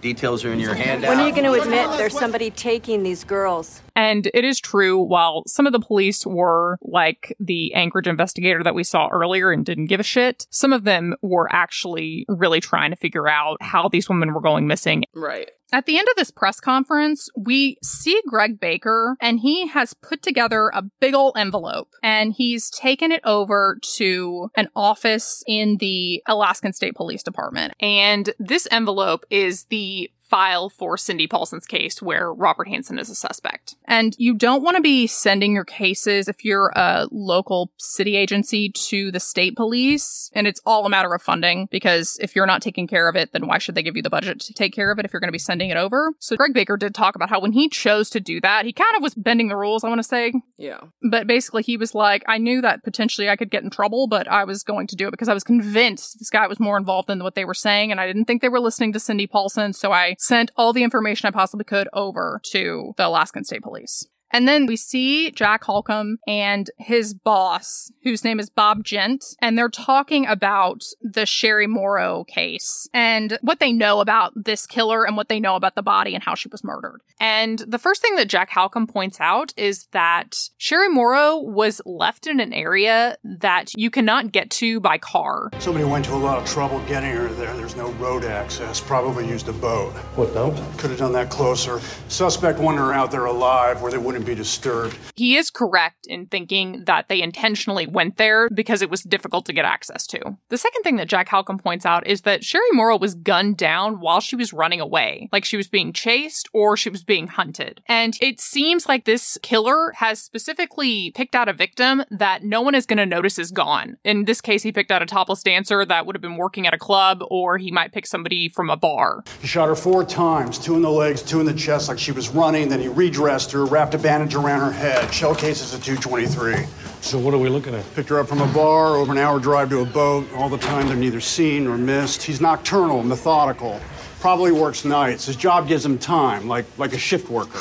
Details 0.01 0.45
are 0.45 0.53
in 0.53 0.59
your 0.59 0.75
handout. 0.75 1.09
When 1.09 1.19
are 1.19 1.27
you 1.27 1.33
going 1.33 1.51
to 1.51 1.59
admit 1.59 1.97
there's 1.97 2.17
somebody 2.17 2.51
taking 2.51 3.01
these 3.01 3.23
girls? 3.23 3.81
And 3.95 4.29
it 4.35 4.45
is 4.45 4.59
true, 4.59 5.01
while 5.01 5.41
some 5.47 5.65
of 5.65 5.73
the 5.73 5.79
police 5.79 6.27
were 6.27 6.77
like 6.83 7.35
the 7.39 7.73
Anchorage 7.73 8.07
investigator 8.07 8.61
that 8.61 8.75
we 8.75 8.83
saw 8.83 9.07
earlier 9.07 9.51
and 9.51 9.65
didn't 9.65 9.87
give 9.87 9.99
a 9.99 10.03
shit, 10.03 10.45
some 10.51 10.73
of 10.73 10.83
them 10.83 11.15
were 11.23 11.47
actually 11.51 12.25
really 12.27 12.59
trying 12.59 12.91
to 12.91 12.95
figure 12.95 13.27
out 13.27 13.57
how 13.61 13.89
these 13.89 14.07
women 14.07 14.31
were 14.35 14.41
going 14.41 14.67
missing. 14.67 15.05
Right. 15.15 15.49
At 15.75 15.87
the 15.87 15.97
end 15.99 16.07
of 16.07 16.15
this 16.15 16.31
press 16.31 16.61
conference, 16.61 17.27
we 17.35 17.75
see 17.83 18.21
Greg 18.25 18.61
Baker 18.61 19.17
and 19.19 19.41
he 19.41 19.67
has 19.67 19.93
put 19.93 20.21
together 20.21 20.71
a 20.73 20.83
big 21.01 21.13
ol' 21.13 21.33
envelope 21.35 21.89
and 22.01 22.31
he's 22.31 22.69
taken 22.69 23.11
it 23.11 23.19
over 23.25 23.77
to 23.97 24.51
an 24.55 24.69
office 24.73 25.43
in 25.45 25.75
the 25.81 26.23
Alaskan 26.27 26.71
State 26.71 26.95
Police 26.95 27.23
Department. 27.23 27.73
And 27.81 28.33
this 28.39 28.69
envelope 28.71 29.25
is 29.29 29.65
the 29.65 30.09
file 30.35 30.69
for 30.69 30.97
Cindy 30.97 31.27
Paulson's 31.27 31.65
case 31.65 32.01
where 32.01 32.33
Robert 32.33 32.67
Hansen 32.67 32.99
is 32.99 33.09
a 33.09 33.15
suspect. 33.15 33.77
And 33.85 34.13
you 34.17 34.33
don't 34.33 34.63
want 34.63 34.75
to 34.75 34.81
be 34.81 35.07
sending 35.07 35.53
your 35.53 35.63
cases 35.63 36.27
if 36.27 36.43
you're 36.43 36.73
a 36.75 37.07
local 37.09 37.71
city 37.77 38.17
agency 38.17 38.69
to 38.89 39.13
the 39.13 39.21
state 39.21 39.55
police. 39.55 40.29
And 40.33 40.45
it's 40.45 40.59
all 40.65 40.85
a 40.85 40.89
matter 40.89 41.13
of 41.13 41.21
funding 41.21 41.69
because 41.71 42.17
if 42.21 42.35
you're 42.35 42.45
not 42.45 42.61
taking 42.61 42.85
care 42.85 43.07
of 43.07 43.15
it, 43.15 43.31
then 43.31 43.47
why 43.47 43.59
should 43.59 43.75
they 43.75 43.81
give 43.81 43.95
you 43.95 44.01
the 44.01 44.09
budget 44.09 44.41
to 44.41 44.53
take 44.53 44.73
care 44.73 44.91
of 44.91 44.99
it 44.99 45.05
if 45.05 45.13
you're 45.13 45.21
going 45.21 45.29
to 45.29 45.31
be 45.31 45.39
sending 45.39 45.69
it 45.69 45.77
over? 45.77 46.11
So 46.19 46.35
Greg 46.35 46.53
Baker 46.53 46.75
did 46.75 46.93
talk 46.93 47.15
about 47.15 47.29
how 47.29 47.39
when 47.39 47.53
he 47.53 47.69
chose 47.69 48.09
to 48.09 48.19
do 48.19 48.41
that, 48.41 48.65
he 48.65 48.73
kind 48.73 48.93
of 48.97 49.01
was 49.01 49.15
bending 49.15 49.47
the 49.47 49.55
rules, 49.55 49.85
I 49.85 49.87
want 49.87 49.99
to 49.99 50.03
say. 50.03 50.33
Yeah. 50.57 50.81
But 51.09 51.27
basically, 51.27 51.63
he 51.63 51.77
was 51.77 51.95
like, 51.95 52.25
I 52.27 52.39
knew 52.39 52.61
that 52.61 52.83
potentially 52.83 53.29
I 53.29 53.37
could 53.37 53.51
get 53.51 53.63
in 53.63 53.69
trouble, 53.69 54.07
but 54.07 54.27
I 54.27 54.43
was 54.43 54.63
going 54.63 54.87
to 54.87 54.97
do 54.97 55.07
it 55.07 55.11
because 55.11 55.29
I 55.29 55.33
was 55.33 55.45
convinced 55.45 56.19
this 56.19 56.29
guy 56.29 56.45
was 56.47 56.59
more 56.59 56.75
involved 56.77 57.07
than 57.07 57.23
what 57.23 57.35
they 57.35 57.45
were 57.45 57.53
saying. 57.53 57.91
And 57.91 58.01
I 58.01 58.07
didn't 58.07 58.25
think 58.25 58.41
they 58.41 58.49
were 58.49 58.59
listening 58.59 58.91
to 58.91 58.99
Cindy 58.99 59.27
Paulson. 59.27 59.71
So 59.71 59.93
I 59.93 60.15
sent 60.25 60.51
all 60.55 60.73
the 60.73 60.83
information 60.83 61.27
I 61.27 61.31
possibly 61.31 61.65
could 61.65 61.87
over 61.93 62.41
to 62.51 62.93
the 62.97 63.07
Alaskan 63.07 63.43
State 63.43 63.61
Police. 63.61 64.07
And 64.31 64.47
then 64.47 64.65
we 64.65 64.75
see 64.75 65.31
Jack 65.31 65.63
Halcombe 65.63 66.17
and 66.27 66.69
his 66.77 67.13
boss, 67.13 67.91
whose 68.03 68.23
name 68.23 68.39
is 68.39 68.49
Bob 68.49 68.83
Gent, 68.83 69.23
and 69.39 69.57
they're 69.57 69.69
talking 69.69 70.25
about 70.25 70.83
the 71.01 71.25
Sherry 71.25 71.67
Morrow 71.67 72.23
case 72.25 72.89
and 72.93 73.37
what 73.41 73.59
they 73.59 73.71
know 73.71 74.01
about 74.01 74.33
this 74.35 74.65
killer 74.67 75.05
and 75.05 75.15
what 75.15 75.29
they 75.29 75.39
know 75.39 75.55
about 75.55 75.75
the 75.75 75.81
body 75.81 76.13
and 76.15 76.23
how 76.23 76.35
she 76.35 76.49
was 76.49 76.63
murdered. 76.63 77.01
And 77.19 77.59
the 77.59 77.79
first 77.79 78.01
thing 78.01 78.15
that 78.15 78.27
Jack 78.27 78.49
Halcombe 78.49 78.89
points 78.89 79.21
out 79.21 79.53
is 79.55 79.87
that 79.91 80.49
Sherry 80.57 80.89
Morrow 80.89 81.37
was 81.37 81.81
left 81.85 82.27
in 82.27 82.39
an 82.39 82.51
area 82.51 83.17
that 83.23 83.71
you 83.75 83.89
cannot 83.89 84.31
get 84.31 84.49
to 84.51 84.79
by 84.79 84.97
car. 84.97 85.49
Somebody 85.59 85.85
went 85.85 86.05
to 86.05 86.13
a 86.13 86.17
lot 86.17 86.37
of 86.37 86.45
trouble 86.45 86.79
getting 86.87 87.11
her 87.11 87.27
there. 87.29 87.55
There's 87.55 87.75
no 87.75 87.91
road 87.93 88.25
access. 88.25 88.81
Probably 88.81 89.27
used 89.27 89.47
a 89.47 89.53
boat. 89.53 89.93
What 90.15 90.33
boat? 90.33 90.55
Could 90.77 90.89
have 90.89 90.99
done 90.99 91.13
that 91.13 91.29
closer. 91.29 91.79
Suspect 92.09 92.59
wanted 92.59 92.79
her 92.79 92.93
out 92.93 93.11
there 93.11 93.25
alive 93.25 93.81
where 93.81 93.91
they 93.91 93.97
wouldn't 94.15 94.25
be 94.25 94.35
disturbed. 94.35 94.97
He 95.15 95.35
is 95.35 95.49
correct 95.49 96.07
in 96.07 96.27
thinking 96.27 96.85
that 96.85 97.09
they 97.09 97.21
intentionally 97.21 97.85
went 97.85 98.15
there 98.15 98.49
because 98.49 98.81
it 98.81 98.89
was 98.89 99.01
difficult 99.01 99.45
to 99.45 99.53
get 99.53 99.65
access 99.65 100.07
to. 100.07 100.37
The 100.47 100.57
second 100.57 100.83
thing 100.83 100.95
that 100.95 101.09
Jack 101.09 101.27
Halcombe 101.27 101.61
points 101.61 101.85
out 101.85 102.07
is 102.07 102.21
that 102.21 102.45
Sherry 102.45 102.63
Morrow 102.71 102.97
was 102.97 103.13
gunned 103.13 103.57
down 103.57 103.99
while 103.99 104.21
she 104.21 104.37
was 104.37 104.53
running 104.53 104.79
away, 104.79 105.27
like 105.33 105.43
she 105.43 105.57
was 105.57 105.67
being 105.67 105.91
chased 105.91 106.47
or 106.53 106.77
she 106.77 106.89
was 106.89 107.03
being 107.03 107.27
hunted. 107.27 107.81
And 107.89 108.17
it 108.21 108.39
seems 108.39 108.87
like 108.87 109.03
this 109.03 109.37
killer 109.43 109.91
has 109.97 110.21
specifically 110.21 111.11
picked 111.11 111.35
out 111.35 111.49
a 111.49 111.53
victim 111.53 112.03
that 112.09 112.43
no 112.45 112.61
one 112.61 112.75
is 112.75 112.85
going 112.85 112.97
to 112.97 113.05
notice 113.05 113.37
is 113.37 113.51
gone. 113.51 113.97
In 114.05 114.23
this 114.23 114.39
case, 114.39 114.63
he 114.63 114.71
picked 114.71 114.91
out 114.91 115.01
a 115.01 115.05
topless 115.05 115.43
dancer 115.43 115.83
that 115.85 116.05
would 116.05 116.15
have 116.15 116.21
been 116.21 116.37
working 116.37 116.65
at 116.67 116.73
a 116.73 116.77
club, 116.77 117.21
or 117.29 117.57
he 117.57 117.69
might 117.69 117.91
pick 117.91 118.05
somebody 118.05 118.47
from 118.47 118.69
a 118.69 118.77
bar. 118.77 119.25
He 119.41 119.47
shot 119.47 119.67
her 119.67 119.75
four 119.75 120.05
times, 120.05 120.57
two 120.57 120.75
in 120.75 120.81
the 120.81 120.89
legs, 120.89 121.21
two 121.21 121.41
in 121.41 121.45
the 121.45 121.53
chest, 121.53 121.89
like 121.89 121.99
she 121.99 122.13
was 122.13 122.29
running. 122.29 122.69
Then 122.69 122.79
he 122.79 122.87
redressed 122.87 123.51
her, 123.51 123.65
wrapped 123.65 123.93
a 123.93 124.04
bandage 124.05 124.35
around 124.35 124.59
her 124.59 124.71
head. 124.71 125.11
Shell 125.11 125.33
cases 125.33 125.73
at 125.73 125.81
223. 125.81 126.67
So 127.01 127.17
what 127.17 127.33
are 127.33 127.39
we 127.39 127.49
looking 127.49 127.73
at? 127.73 127.83
Picked 127.95 128.09
her 128.09 128.19
up 128.19 128.27
from 128.27 128.39
a 128.39 128.53
bar, 128.53 128.97
over 128.97 129.11
an 129.11 129.17
hour 129.17 129.39
drive 129.39 129.71
to 129.71 129.79
a 129.79 129.85
boat. 129.85 130.31
All 130.35 130.47
the 130.47 130.59
time 130.59 130.85
they're 130.87 130.95
neither 130.95 131.19
seen 131.19 131.63
nor 131.63 131.75
missed. 131.75 132.21
He's 132.21 132.39
nocturnal, 132.39 133.01
methodical. 133.01 133.81
Probably 134.19 134.51
works 134.51 134.85
nights. 134.85 135.25
His 135.25 135.35
job 135.35 135.67
gives 135.67 135.83
him 135.83 135.97
time, 135.97 136.47
like 136.47 136.65
like 136.77 136.93
a 136.93 136.99
shift 136.99 137.31
worker. 137.31 137.57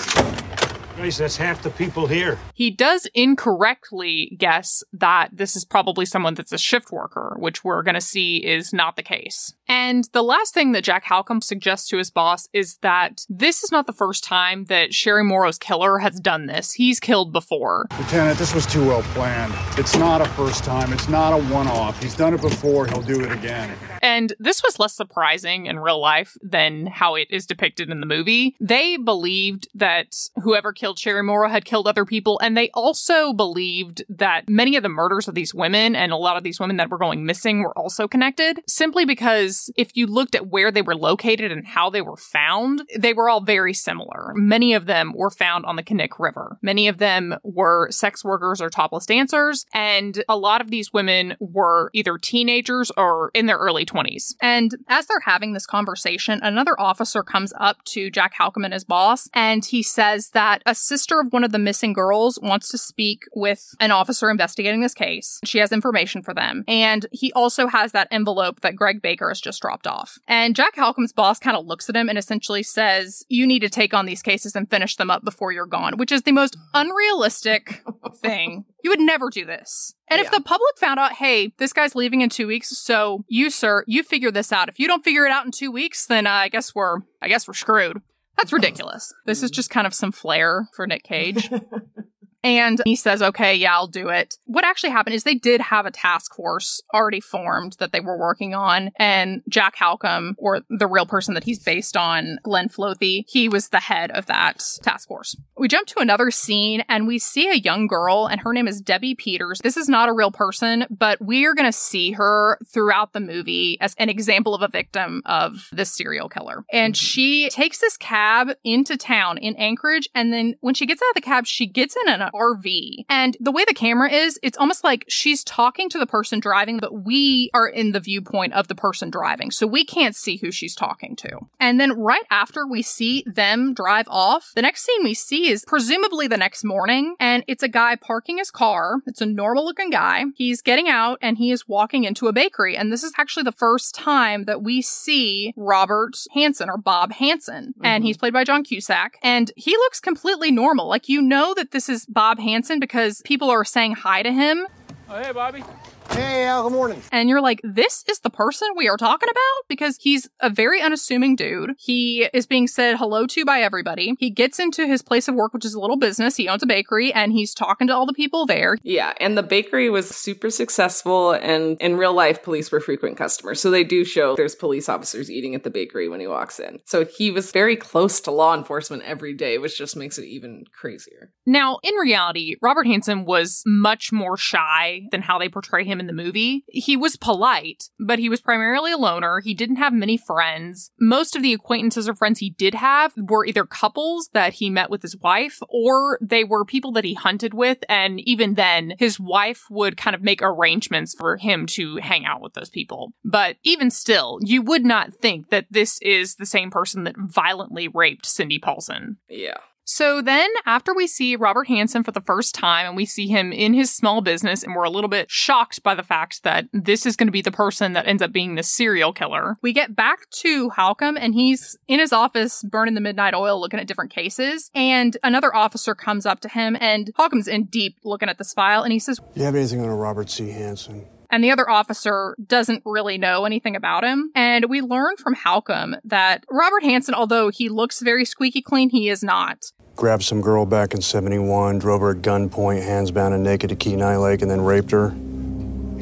Guys, 1.05 1.19
that's 1.19 1.37
half 1.37 1.63
the 1.63 1.69
people 1.69 2.07
here. 2.07 2.39
He 2.55 2.71
does 2.71 3.07
incorrectly 3.13 4.35
guess 4.39 4.83
that 4.91 5.29
this 5.35 5.55
is 5.55 5.63
probably 5.63 6.07
someone 6.07 6.33
that's 6.33 6.51
a 6.51 6.57
shift 6.57 6.91
worker, 6.91 7.37
which 7.39 7.63
we're 7.63 7.83
going 7.83 7.95
to 7.95 8.01
see 8.01 8.39
is 8.39 8.73
not 8.73 8.97
the 8.97 9.03
case. 9.03 9.53
And 9.69 10.09
the 10.13 10.23
last 10.23 10.55
thing 10.55 10.73
that 10.73 10.83
Jack 10.83 11.05
Halcombe 11.05 11.45
suggests 11.45 11.89
to 11.89 11.99
his 11.99 12.11
boss 12.11 12.49
is 12.55 12.79
that 12.79 13.27
this 13.29 13.63
is 13.63 13.71
not 13.71 13.87
the 13.87 13.93
first 13.93 14.25
time 14.25 14.65
that 14.67 14.95
Sherry 14.95 15.25
Morrow's 15.25 15.59
killer 15.59 15.99
has 15.99 16.19
done 16.19 16.47
this. 16.47 16.73
He's 16.73 17.01
killed 17.01 17.35
before. 17.35 17.87
Lieutenant, 17.99 18.39
this 18.39 18.55
was 18.55 18.65
too 18.65 18.87
well 18.87 19.03
planned. 19.13 19.53
It's 19.79 19.99
not 19.99 20.23
a 20.23 20.25
first 20.31 20.65
time. 20.65 20.91
It's 20.95 21.11
not 21.11 21.35
a 21.35 21.43
one-off. 21.53 22.03
He's 22.03 22.17
done 22.17 22.33
it 22.33 22.41
before. 22.41 22.87
He'll 22.87 23.03
do 23.03 23.21
it 23.21 23.31
again. 23.31 23.77
And 24.01 24.35
this 24.39 24.63
was 24.63 24.79
less 24.79 24.95
surprising 24.95 25.67
in 25.67 25.79
real 25.79 26.01
life 26.01 26.37
than 26.43 26.87
how 26.87 27.15
it 27.15 27.29
is 27.31 27.47
depicted 27.47 27.91
in 27.91 28.01
the 28.01 28.07
movie. 28.07 28.55
They 28.61 28.99
believed 28.99 29.69
that 29.75 30.15
whoever 30.43 30.73
killed 30.73 30.94
Sherry 30.99 31.23
Morrow 31.23 31.49
had 31.49 31.65
killed 31.65 31.87
other 31.87 32.05
people, 32.05 32.39
and 32.43 32.57
they 32.57 32.71
also 32.75 33.33
believed 33.33 34.05
that 34.09 34.49
many 34.49 34.77
of 34.77 34.83
the 34.83 34.89
murders 34.89 35.29
of 35.29 35.35
these 35.35 35.55
women 35.55 35.95
and 35.97 36.13
a 36.13 36.17
lot 36.17 36.37
of 36.37 36.43
these 36.43 36.61
women 36.61 36.77
that 36.77 36.91
were 36.91 36.99
going 36.99 37.25
missing 37.27 37.61
were 37.61 37.77
also 37.79 38.09
connected, 38.09 38.61
simply 38.67 39.05
because 39.05 39.71
if 39.77 39.97
you 39.97 40.07
looked 40.07 40.35
at 40.35 40.49
where 40.49 40.71
they 40.71 40.83
were 40.83 40.97
located 40.97 41.53
and 41.53 41.67
how 41.67 41.91
they 41.91 42.03
were 42.03 42.17
found, 42.17 42.83
they 42.97 43.13
were 43.13 43.29
all 43.29 43.41
very 43.41 43.75
similar. 43.75 44.33
Many 44.35 44.75
of 44.75 44.87
them 44.87 45.13
were 45.15 45.31
found 45.31 45.65
on 45.67 45.77
the 45.77 45.83
Knik 45.83 46.19
River. 46.19 46.59
Many 46.63 46.89
of 46.89 46.99
them 46.99 47.35
were 47.43 47.91
sex 47.91 48.25
workers 48.25 48.61
or 48.61 48.71
topless 48.71 49.07
dancers, 49.07 49.67
and 49.75 50.25
a 50.29 50.37
lot 50.37 50.61
of 50.61 50.71
these 50.71 50.93
women 50.93 51.37
were 51.41 51.91
either 51.93 52.19
teenagers 52.19 52.91
or 52.97 53.31
in 53.35 53.47
their 53.47 53.59
early 53.59 53.85
20s. 53.85 54.35
And 54.41 54.73
as 54.89 55.07
they're 55.07 55.21
having 55.21 55.53
this 55.53 55.67
conversation, 55.67 56.41
another 56.43 56.79
officer 56.81 57.23
comes 57.23 57.53
up 57.59 57.83
to 57.85 58.11
Jack 58.11 58.35
Halcombe 58.39 58.65
and 58.65 58.75
his 58.75 58.85
boss, 58.85 59.29
and 59.35 59.65
he 59.65 59.83
says 59.83 60.31
that 60.31 60.63
a 60.67 60.75
sister 60.85 61.21
of 61.21 61.33
one 61.33 61.45
of 61.45 61.53
the 61.53 61.59
missing 61.59 61.93
girls 61.93 62.39
wants 62.43 62.69
to 62.71 62.79
speak 62.79 63.25
with 63.35 63.75
an 63.81 63.91
officer 63.91 64.31
investigating 64.31 64.81
this 64.81 64.95
case. 64.95 65.41
She 65.45 65.59
has 65.59 65.73
information 65.73 66.23
for 66.23 66.35
them. 66.35 66.65
And 66.69 67.07
he 67.11 67.33
also 67.33 67.67
has 67.67 67.93
that 67.93 68.09
envelope 68.11 68.61
that 68.61 68.77
Greg 68.77 69.03
Baker 69.03 69.29
has 69.29 69.41
just 69.41 69.61
dropped 69.63 69.87
off. 69.87 70.19
And 70.29 70.55
Jack 70.55 70.77
Halcombe's 70.77 71.13
boss 71.13 71.39
kind 71.39 71.57
of 71.57 71.67
looks 71.67 71.89
at 71.89 71.97
him 71.97 72.09
and 72.09 72.19
essentially 72.19 72.63
says, 72.63 73.25
You 73.29 73.47
need 73.47 73.61
to 73.61 73.69
take 73.69 73.95
on 73.95 74.07
these 74.07 74.23
cases 74.23 74.55
and 74.55 74.71
finish 74.71 74.97
them 74.97 75.11
up 75.11 75.25
before 75.25 75.53
you're 75.53 75.67
gone, 75.67 75.97
which 75.97 76.13
is 76.13 76.23
the 76.23 76.33
most 76.33 76.57
unrealistic 76.75 77.83
thing. 78.17 78.65
You 78.83 78.91
would 78.91 79.01
never 79.01 79.31
do 79.31 79.45
this. 79.45 79.95
And 80.09 80.21
if 80.21 80.31
the 80.31 80.43
public 80.43 80.79
found 80.79 81.01
out, 81.01 81.13
hey, 81.13 81.53
this 81.59 81.73
guy's 81.73 81.95
leaving 81.95 82.21
in 82.21 82.29
two 82.29 82.47
weeks, 82.47 82.77
so 82.77 83.25
you, 83.27 83.49
sir, 83.49 83.85
you 83.87 84.03
figure 84.03 84.31
this 84.31 84.53
out. 84.53 84.69
If 84.69 84.79
you 84.79 84.87
don't 84.87 85.03
figure 85.03 85.25
it 85.25 85.33
out 85.33 85.47
in 85.47 85.51
two 85.51 85.73
weeks, 85.73 86.07
then 86.07 86.27
uh, 86.27 86.31
I 86.31 86.49
guess 86.49 86.75
we're, 86.75 86.99
I 87.23 87.29
guess 87.29 87.49
we're 87.49 87.55
screwed. 87.55 88.03
That's 88.37 88.53
ridiculous. 88.53 89.13
This 89.27 89.43
is 89.43 89.51
just 89.51 89.71
kind 89.71 89.87
of 89.87 89.95
some 89.95 90.13
flair 90.13 90.69
for 90.75 90.87
Nick 90.87 91.05
Cage. 91.05 91.51
And 92.45 92.81
he 92.85 92.95
says, 92.95 93.23
okay, 93.23 93.55
yeah, 93.55 93.75
I'll 93.75 93.89
do 93.89 94.11
it. 94.11 94.37
What 94.45 94.65
actually 94.65 94.91
happened 94.91 95.15
is 95.15 95.25
they 95.25 95.35
did 95.35 95.61
have 95.63 95.87
a 95.87 95.91
task 95.91 96.35
force 96.35 96.83
already 96.93 97.21
formed 97.21 97.77
that 97.81 97.91
they 97.91 98.01
were 98.01 98.19
working 98.19 98.55
on. 98.55 98.91
And 98.97 99.43
Jack 99.49 99.77
Halcombe, 99.77 100.35
or 100.37 100.61
the 100.69 100.87
real 100.87 101.07
person 101.07 101.35
that 101.35 101.45
he's 101.45 101.59
based 101.59 101.97
on, 101.97 102.39
Glenn 102.45 102.69
Flothe, 102.69 103.25
he 103.27 103.49
was 103.49 103.71
the 103.71 103.81
head 103.81 104.11
of 104.11 104.27
that 104.27 104.63
task 104.83 105.09
force. 105.09 105.37
We 105.57 105.69
jump 105.69 105.89
to 105.89 106.01
another 106.01 106.31
scene 106.31 106.85
and 106.89 107.07
we 107.07 107.19
see 107.19 107.49
a 107.49 107.55
young 107.55 107.87
girl, 107.87 108.27
and 108.27 108.41
her 108.43 108.53
name 108.53 108.69
is 108.69 108.83
Debbie 108.83 109.15
Peters. 109.15 109.61
This 109.63 109.79
is 109.79 109.89
not 109.89 110.11
a 110.11 110.13
real 110.13 110.31
person, 110.31 110.87
but 110.91 111.25
we 111.25 111.47
are 111.47 111.55
going 111.55 111.65
to 111.65 111.73
see 111.73 112.13
her 112.13 112.59
throughout 112.67 113.15
the 113.15 113.21
movie 113.21 113.79
as 113.81 113.95
an 113.99 114.11
example 114.11 114.55
of 114.55 114.61
a 114.61 114.69
victim 114.69 115.23
of 115.25 115.69
this 115.73 115.91
serial 115.91 116.29
killer. 116.29 116.65
And 116.71 116.93
mm-hmm. 116.93 117.05
she 117.05 117.49
takes 117.49 117.79
this 117.79 117.97
cab 117.97 118.51
into 118.65 118.99
town 118.99 119.39
in 119.39 119.57
Anchorage. 119.57 120.09
And 120.15 120.33
then 120.33 120.57
when 120.61 120.75
she 120.75 120.85
gets 120.85 121.01
out 121.01 121.11
of 121.11 121.15
the 121.15 121.21
cab, 121.23 121.47
she 121.47 121.67
gets 121.67 121.97
in 121.97 122.13
an 122.13 122.29
RV. 122.35 123.05
And 123.09 123.37
the 123.41 123.53
way 123.53 123.65
the 123.67 123.75
camera 123.75 124.11
is, 124.11 124.39
it's 124.43 124.59
almost 124.59 124.85
like 124.85 125.05
she's 125.09 125.45
talking 125.45 125.89
to 125.91 125.99
the 125.99 126.07
person 126.07 126.41
driving, 126.41 126.79
but 126.79 127.05
we 127.05 127.51
are 127.55 127.67
in 127.67 127.93
the 127.93 128.01
viewpoint 128.01 128.53
of 128.55 128.69
the 128.69 128.75
person 128.75 129.11
driving. 129.11 129.51
So 129.51 129.67
we 129.67 129.85
can't 129.85 130.17
see 130.17 130.37
who 130.37 130.51
she's 130.51 130.75
talking 130.75 131.17
to. 131.17 131.47
And 131.61 131.81
then 131.81 131.93
right 131.93 132.25
after 132.31 132.67
we 132.67 132.83
see 132.83 133.25
them 133.27 133.73
drive 133.73 134.07
off, 134.09 134.53
the 134.55 134.63
next 134.63 134.85
scene 134.85 135.05
we 135.05 135.15
see 135.15 135.49
is 135.51 135.65
presumably 135.65 136.27
the 136.27 136.37
next 136.37 136.65
morning. 136.65 137.15
And 137.21 137.45
it's 137.47 137.63
a 137.63 137.69
guy 137.69 137.97
parking 137.97 138.39
his 138.39 138.51
car. 138.51 138.97
It's 139.07 139.21
a 139.21 139.27
normal 139.27 139.65
looking 139.65 139.91
guy. 139.91 140.25
He's 140.35 140.63
getting 140.63 140.89
out 140.89 141.19
and 141.23 141.39
he 141.39 141.51
is 141.53 141.69
walking 141.69 142.05
into 142.05 142.27
a 142.27 142.33
bakery. 142.33 142.77
And 142.77 142.93
this 142.93 143.05
is 143.05 143.13
actually 143.17 143.45
the 143.45 143.53
first 143.53 143.95
time 143.95 144.45
that 144.45 144.63
we 144.63 144.83
see 144.83 145.55
Robert 145.57 146.17
Hansen 146.35 146.69
or 146.69 146.77
Bob 146.77 147.13
Hansen. 147.13 147.75
And 147.83 148.03
mm-hmm. 148.03 148.07
he's 148.07 148.17
played 148.17 148.33
by 148.33 148.45
John 148.45 148.65
Cusack. 148.65 149.19
And 149.23 149.53
he 149.57 149.73
looks 149.77 150.01
completely 150.01 150.51
normal. 150.51 150.89
Like 150.89 151.09
you 151.09 151.23
know 151.23 151.55
that 151.55 151.71
this 151.71 151.89
is 151.89 152.07
Bob 152.07 152.24
Hansen 152.39 152.81
because 152.81 153.23
people 153.23 153.51
are 153.51 153.65
saying 153.65 153.93
hi 153.93 154.23
to 154.23 154.33
him. 154.33 154.67
Oh, 155.09 155.23
hey, 155.23 155.33
Bobby. 155.33 155.63
Hey, 156.11 156.47
Al, 156.47 156.65
good 156.65 156.73
morning. 156.73 157.03
And 157.11 157.29
you're 157.29 157.41
like, 157.41 157.61
this 157.65 158.05
is 158.09 158.21
the 158.21 158.31
person 158.31 158.69
we 158.77 158.89
are 158.89 158.97
talking 158.97 159.29
about? 159.29 159.69
Because 159.69 159.97
he's 160.01 160.29
a 160.41 160.51
very 160.51 160.81
unassuming 160.81 161.35
dude. 161.35 161.73
He 161.79 162.29
is 162.33 162.47
being 162.47 162.67
said 162.67 162.97
hello 162.97 163.27
to 163.27 163.45
by 163.45 163.61
everybody. 163.61 164.15
He 164.19 164.31
gets 164.31 164.59
into 164.59 164.87
his 164.87 165.03
place 165.03 165.27
of 165.27 165.35
work, 165.35 165.55
which 165.55 165.65
is 165.65 165.75
a 165.75 165.81
little 165.81 165.97
business. 165.97 166.37
He 166.37 166.49
owns 166.49 166.63
a 166.63 166.67
bakery 166.67 167.13
and 167.13 167.33
he's 167.33 167.55
talking 167.55 167.89
to 167.89 167.95
all 167.95 168.07
the 168.07 168.13
people 168.13 168.47
there. 168.47 168.77
Yeah, 168.83 169.15
and 169.19 169.37
the 169.37 169.43
bakery 169.43 169.91
was 169.91 170.09
super 170.09 170.51
successful, 170.51 171.33
and 171.33 171.77
in 171.81 171.97
real 171.97 172.13
life, 172.13 172.43
police 172.43 172.71
were 172.71 172.81
frequent 172.81 173.17
customers. 173.17 173.61
So 173.61 173.71
they 173.71 173.85
do 173.85 174.05
show 174.05 174.37
there's 174.37 174.55
police 174.55 174.89
officers 174.89 175.31
eating 175.31 175.55
at 175.55 175.65
the 175.65 175.71
bakery 175.71 176.09
when 176.09 176.21
he 176.21 176.27
walks 176.27 176.61
in. 176.61 176.81
So 176.85 177.05
he 177.05 177.31
was 177.31 177.51
very 177.51 177.77
close 177.77 178.21
to 178.23 178.31
law 178.31 178.55
enforcement 178.55 179.03
every 179.05 179.35
day, 179.35 179.59
which 179.59 179.79
just 179.79 179.97
makes 179.97 180.19
it 180.19 180.27
even 180.27 180.65
crazier. 180.73 181.33
Now, 181.47 181.79
in 181.83 181.95
reality, 181.95 182.57
Robert 182.63 182.87
Hansen 182.87 183.25
was 183.25 183.63
much 183.67 184.13
more 184.13 184.37
shy 184.37 185.03
than 185.11 185.23
how 185.23 185.39
they 185.39 185.49
portray 185.49 185.85
him 185.85 185.94
in 186.01 186.07
the 186.07 186.13
movie. 186.13 186.65
He 186.69 186.97
was 186.97 187.17
polite, 187.17 187.85
but 187.99 188.19
he 188.19 188.29
was 188.29 188.41
primarily 188.41 188.93
a 188.93 188.97
loner. 188.97 189.41
He 189.41 189.55
didn't 189.55 189.77
have 189.77 189.93
many 189.93 190.17
friends. 190.17 190.91
Most 190.99 191.37
of 191.37 191.43
the 191.43 191.53
acquaintances 191.53 192.09
or 192.09 192.15
friends 192.15 192.39
he 192.39 192.51
did 192.51 192.75
have 192.75 193.13
were 193.17 193.47
either 193.47 193.65
couples 193.65 194.31
that 194.33 194.55
he 194.55 194.71
met 194.71 194.91
with 194.91 195.03
his 195.03 195.17
wife, 195.17 195.61
or 195.69 196.19
they 196.21 196.45
were 196.45 196.65
people 196.65 196.93
that 196.93 197.05
he 197.05 197.15
hunted 197.15 197.55
with. 197.55 197.79
And 197.89 198.21
even 198.21 198.55
then, 198.55 198.95
his 198.99 199.19
wife 199.21 199.65
would 199.71 199.97
kind 199.97 200.15
of 200.15 200.23
make 200.23 200.41
arrangements 200.43 201.15
for 201.15 201.37
him 201.37 201.67
to 201.67 201.97
hang 201.97 202.25
out 202.25 202.41
with 202.41 202.55
those 202.55 202.71
people. 202.71 203.13
But 203.25 203.57
even 203.63 203.91
still, 203.91 204.39
you 204.43 204.63
would 204.63 204.85
not 204.85 205.15
think 205.15 205.51
that 205.51 205.67
this 205.71 206.01
is 206.03 206.37
the 206.37 206.47
same 206.47 206.71
person 206.71 207.05
that 207.05 207.17
violently 207.19 207.89
raped 207.89 208.27
Cindy 208.27 208.59
Paulson. 208.59 209.19
Yeah. 209.29 209.59
So 209.85 210.23
then, 210.23 210.49
after 210.65 210.95
we 210.95 211.07
see 211.07 211.37
Robert 211.37 211.69
Hansen 211.69 212.03
for 212.03 212.11
the 212.11 212.23
first 212.23 212.55
time 212.55 212.87
and 212.87 212.97
we 212.97 213.05
see 213.05 213.29
him 213.29 213.53
in 213.53 213.75
his 213.75 213.95
small 213.95 214.23
business, 214.23 214.63
and 214.63 214.75
we're 214.75 214.85
a 214.85 214.91
little 214.91 215.09
bit 215.09 215.31
shocked 215.31 215.83
by 215.83 215.95
the 215.95 216.03
fact 216.03 216.43
that 216.43 216.67
this 216.73 217.05
is 217.05 217.17
going 217.17 217.29
to 217.29 217.33
be 217.33 217.43
the 217.43 217.53
person 217.53 217.93
that 217.93 218.07
ends 218.07 218.23
up 218.23 218.33
being 218.33 218.55
the 218.55 218.63
serial 218.63 219.13
killer, 219.13 219.57
we 219.63 219.73
get 219.73 219.95
back 219.95 220.31
to 220.31 220.71
Halcombe 220.71 221.19
and 221.19 221.35
he's 221.35 221.77
in 221.87 222.01
his 222.01 222.13
office 222.13 222.63
burning 222.63 222.95
the 222.95 223.01
midnight 223.01 223.35
oil 223.35 223.61
looking 223.61 223.79
at 223.79 223.87
different 223.87 224.11
cases. 224.11 224.71
And 224.75 225.17
another 225.23 225.55
officer 225.55 225.95
comes 225.95 226.25
up 226.25 226.41
to 226.41 226.49
him, 226.49 226.77
and 226.81 227.11
Halcombe's 227.19 227.49
in 227.49 227.65
deep 227.65 227.99
looking 228.05 228.29
at 228.29 228.39
this 228.39 228.55
file, 228.55 228.83
and 228.83 228.93
he 228.93 228.99
says, 228.99 229.21
You 229.35 229.43
have 229.45 229.55
anything 229.55 229.83
on 229.83 229.89
a 229.89 229.97
Robert 229.97 230.31
C. 230.31 230.51
Hansen? 230.51 231.07
And 231.31 231.43
the 231.43 231.51
other 231.51 231.69
officer 231.69 232.37
doesn't 232.47 232.83
really 232.85 233.19
know 233.19 233.45
anything 233.45 233.77
about 233.77 234.05
him. 234.05 234.31
And 234.35 234.67
we 234.67 234.81
learn 234.81 235.17
from 235.17 235.35
Halcombe 235.35 235.97
that 236.05 236.45
Robert 236.51 236.83
Hansen, 236.83 237.15
although 237.15 237.51
he 237.51 237.69
looks 237.69 238.01
very 238.01 238.25
squeaky 238.25 238.63
clean, 238.63 238.91
he 238.91 239.09
is 239.09 239.23
not. 239.23 239.73
Grabbed 239.97 240.25
some 240.25 240.41
girl 240.41 240.67
back 240.67 240.93
in 240.93 241.01
71, 241.01 241.79
drove 241.79 242.01
her 242.01 242.11
at 242.11 242.23
gunpoint, 242.23 242.83
hands 242.83 243.11
bound 243.11 243.33
and 243.35 243.45
naked 243.45 243.71
to 243.71 243.77
Kenai 243.77 244.17
Lake, 244.17 244.43
and 244.43 244.51
then 244.51 244.61
raped 244.61 244.91
her. 244.91 245.15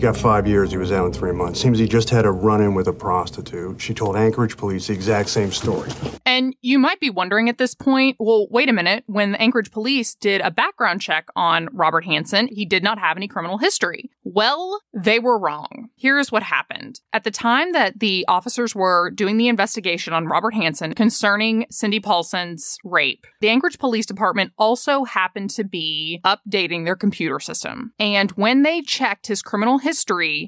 Got 0.03 0.17
five 0.17 0.49
years. 0.49 0.73
He 0.73 0.79
was 0.79 0.91
out 0.91 1.07
in 1.07 1.13
three 1.13 1.31
months. 1.31 1.61
Seems 1.61 1.79
he 1.79 1.87
just 1.87 2.11
had 2.11 2.25
a 2.25 2.33
run 2.33 2.61
in 2.61 2.75
with 2.75 2.89
a 2.89 2.93
prostitute. 2.93 3.81
She 3.81 3.95
told 3.95 4.17
Anchorage 4.17 4.57
police 4.57 4.89
the 4.89 4.95
exact 4.95 5.29
same 5.29 5.53
story. 5.53 5.93
And 6.27 6.57
you 6.61 6.81
might 6.81 6.99
be 6.99 7.09
wondering 7.09 7.49
at 7.49 7.59
this 7.59 7.73
point, 7.73 8.17
well, 8.19 8.49
wait 8.51 8.69
a 8.69 8.73
minute. 8.73 9.05
When 9.07 9.31
the 9.31 9.41
Anchorage 9.41 9.71
police 9.71 10.17
did 10.17 10.41
a 10.41 10.51
background 10.51 11.03
check 11.03 11.29
on 11.37 11.69
Robert 11.73 12.05
Hansen, 12.05 12.49
he 12.49 12.65
did 12.65 12.83
not 12.83 12.99
have 12.99 13.17
any 13.17 13.29
criminal 13.29 13.59
history. 13.59 14.11
Well, 14.25 14.81
they 14.93 15.21
were 15.21 15.39
wrong. 15.39 15.91
Here's 15.97 16.33
what 16.33 16.43
happened. 16.43 17.01
At 17.13 17.23
the 17.23 17.31
time 17.31 17.73
that 17.73 18.01
the 18.01 18.25
officers 18.27 18.75
were 18.75 19.11
doing 19.11 19.37
the 19.37 19.49
investigation 19.49 20.13
on 20.13 20.27
Robert 20.27 20.55
Hansen 20.55 20.95
concerning 20.95 21.67
Cindy 21.71 22.01
Paulson's 22.01 22.77
rape, 22.85 23.25
the 23.41 23.51
Anchorage 23.51 23.79
Police 23.79 24.07
Department 24.07 24.53
also 24.59 25.05
happened 25.05 25.51
to 25.51 25.65
be 25.65 26.21
updating 26.25 26.85
their 26.85 26.97
computer 26.97 27.39
system. 27.39 27.93
And 28.01 28.33
when 28.33 28.63
they 28.63 28.81
checked 28.81 29.29
his 29.29 29.43
criminal 29.43 29.79
history, 29.79 29.92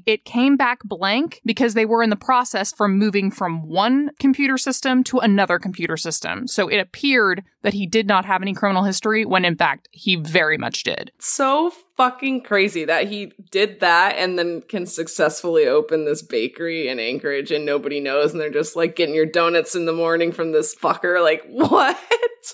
it 0.06 0.24
came 0.24 0.56
back 0.56 0.80
blank 0.84 1.40
because 1.44 1.74
they 1.74 1.86
were 1.86 2.02
in 2.02 2.10
the 2.10 2.16
process 2.16 2.72
from 2.72 2.98
moving 2.98 3.30
from 3.30 3.68
one 3.68 4.10
computer 4.18 4.58
system 4.58 5.04
to 5.04 5.18
another 5.18 5.58
computer 5.58 5.96
system. 5.96 6.46
So 6.46 6.68
it 6.68 6.78
appeared 6.78 7.42
that 7.62 7.74
he 7.74 7.86
did 7.86 8.06
not 8.06 8.24
have 8.24 8.42
any 8.42 8.54
criminal 8.54 8.84
history 8.84 9.24
when 9.24 9.44
in 9.44 9.56
fact 9.56 9.88
he 9.92 10.16
very 10.16 10.58
much 10.58 10.82
did. 10.82 11.12
So 11.18 11.72
fucking 11.96 12.42
crazy 12.42 12.84
that 12.84 13.08
he 13.08 13.32
did 13.50 13.80
that 13.80 14.16
and 14.16 14.38
then 14.38 14.62
can 14.62 14.86
successfully 14.86 15.66
open 15.66 16.04
this 16.04 16.22
bakery 16.22 16.88
in 16.88 16.98
Anchorage 16.98 17.50
and 17.50 17.64
nobody 17.64 18.00
knows 18.00 18.32
and 18.32 18.40
they're 18.40 18.50
just 18.50 18.76
like 18.76 18.96
getting 18.96 19.14
your 19.14 19.26
donuts 19.26 19.74
in 19.74 19.86
the 19.86 19.92
morning 19.92 20.32
from 20.32 20.52
this 20.52 20.74
fucker. 20.74 21.22
Like, 21.22 21.42
what? 21.48 21.98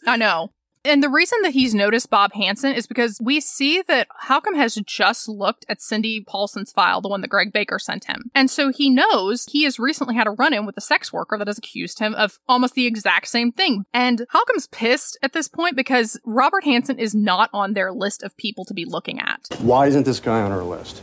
I 0.07 0.16
know. 0.16 0.51
And 0.85 1.03
the 1.03 1.11
reason 1.11 1.39
that 1.43 1.53
he's 1.53 1.74
noticed 1.74 2.09
Bob 2.09 2.33
Hansen 2.33 2.72
is 2.72 2.87
because 2.87 3.18
we 3.22 3.41
see 3.41 3.83
that 3.83 4.09
Halcombe 4.28 4.57
has 4.57 4.76
just 4.87 5.28
looked 5.28 5.66
at 5.68 5.83
Cindy 5.83 6.24
Paulson's 6.26 6.72
file, 6.72 7.03
the 7.03 7.09
one 7.09 7.20
that 7.20 7.28
Greg 7.28 7.53
Baker 7.53 7.78
sent 7.78 8.05
him. 8.05 8.31
And 8.35 8.51
so 8.51 8.70
he 8.70 8.89
knows 8.89 9.45
he 9.45 9.64
has 9.64 9.78
recently 9.78 10.14
had 10.14 10.26
a 10.26 10.31
run 10.31 10.55
in 10.55 10.64
with 10.64 10.78
a 10.78 10.81
sex 10.81 11.12
worker 11.12 11.37
that 11.37 11.49
has 11.49 11.59
accused 11.59 11.99
him 11.99 12.14
of 12.14 12.39
almost 12.49 12.74
the 12.74 12.87
exact 12.87 13.28
same 13.28 13.53
thing. 13.53 13.85
And 13.93 14.22
Halcombe's 14.33 14.68
pissed 14.68 15.18
at 15.22 15.35
this 15.35 15.49
point 15.49 15.76
because 15.76 16.18
Robert 16.24 16.64
Hansen 16.64 16.99
is 16.99 17.14
not 17.14 17.51
on 17.53 17.74
their 17.74 17.93
list 17.93 18.22
of 18.22 18.37
people 18.39 18.64
to 18.64 18.74
be 18.74 18.87
looking 18.87 19.20
at. 19.20 19.49
Why 19.59 19.87
isn't 19.87 20.05
this 20.05 20.20
guy 20.20 20.41
on 20.41 20.51
our 20.51 20.64
list? 20.64 21.03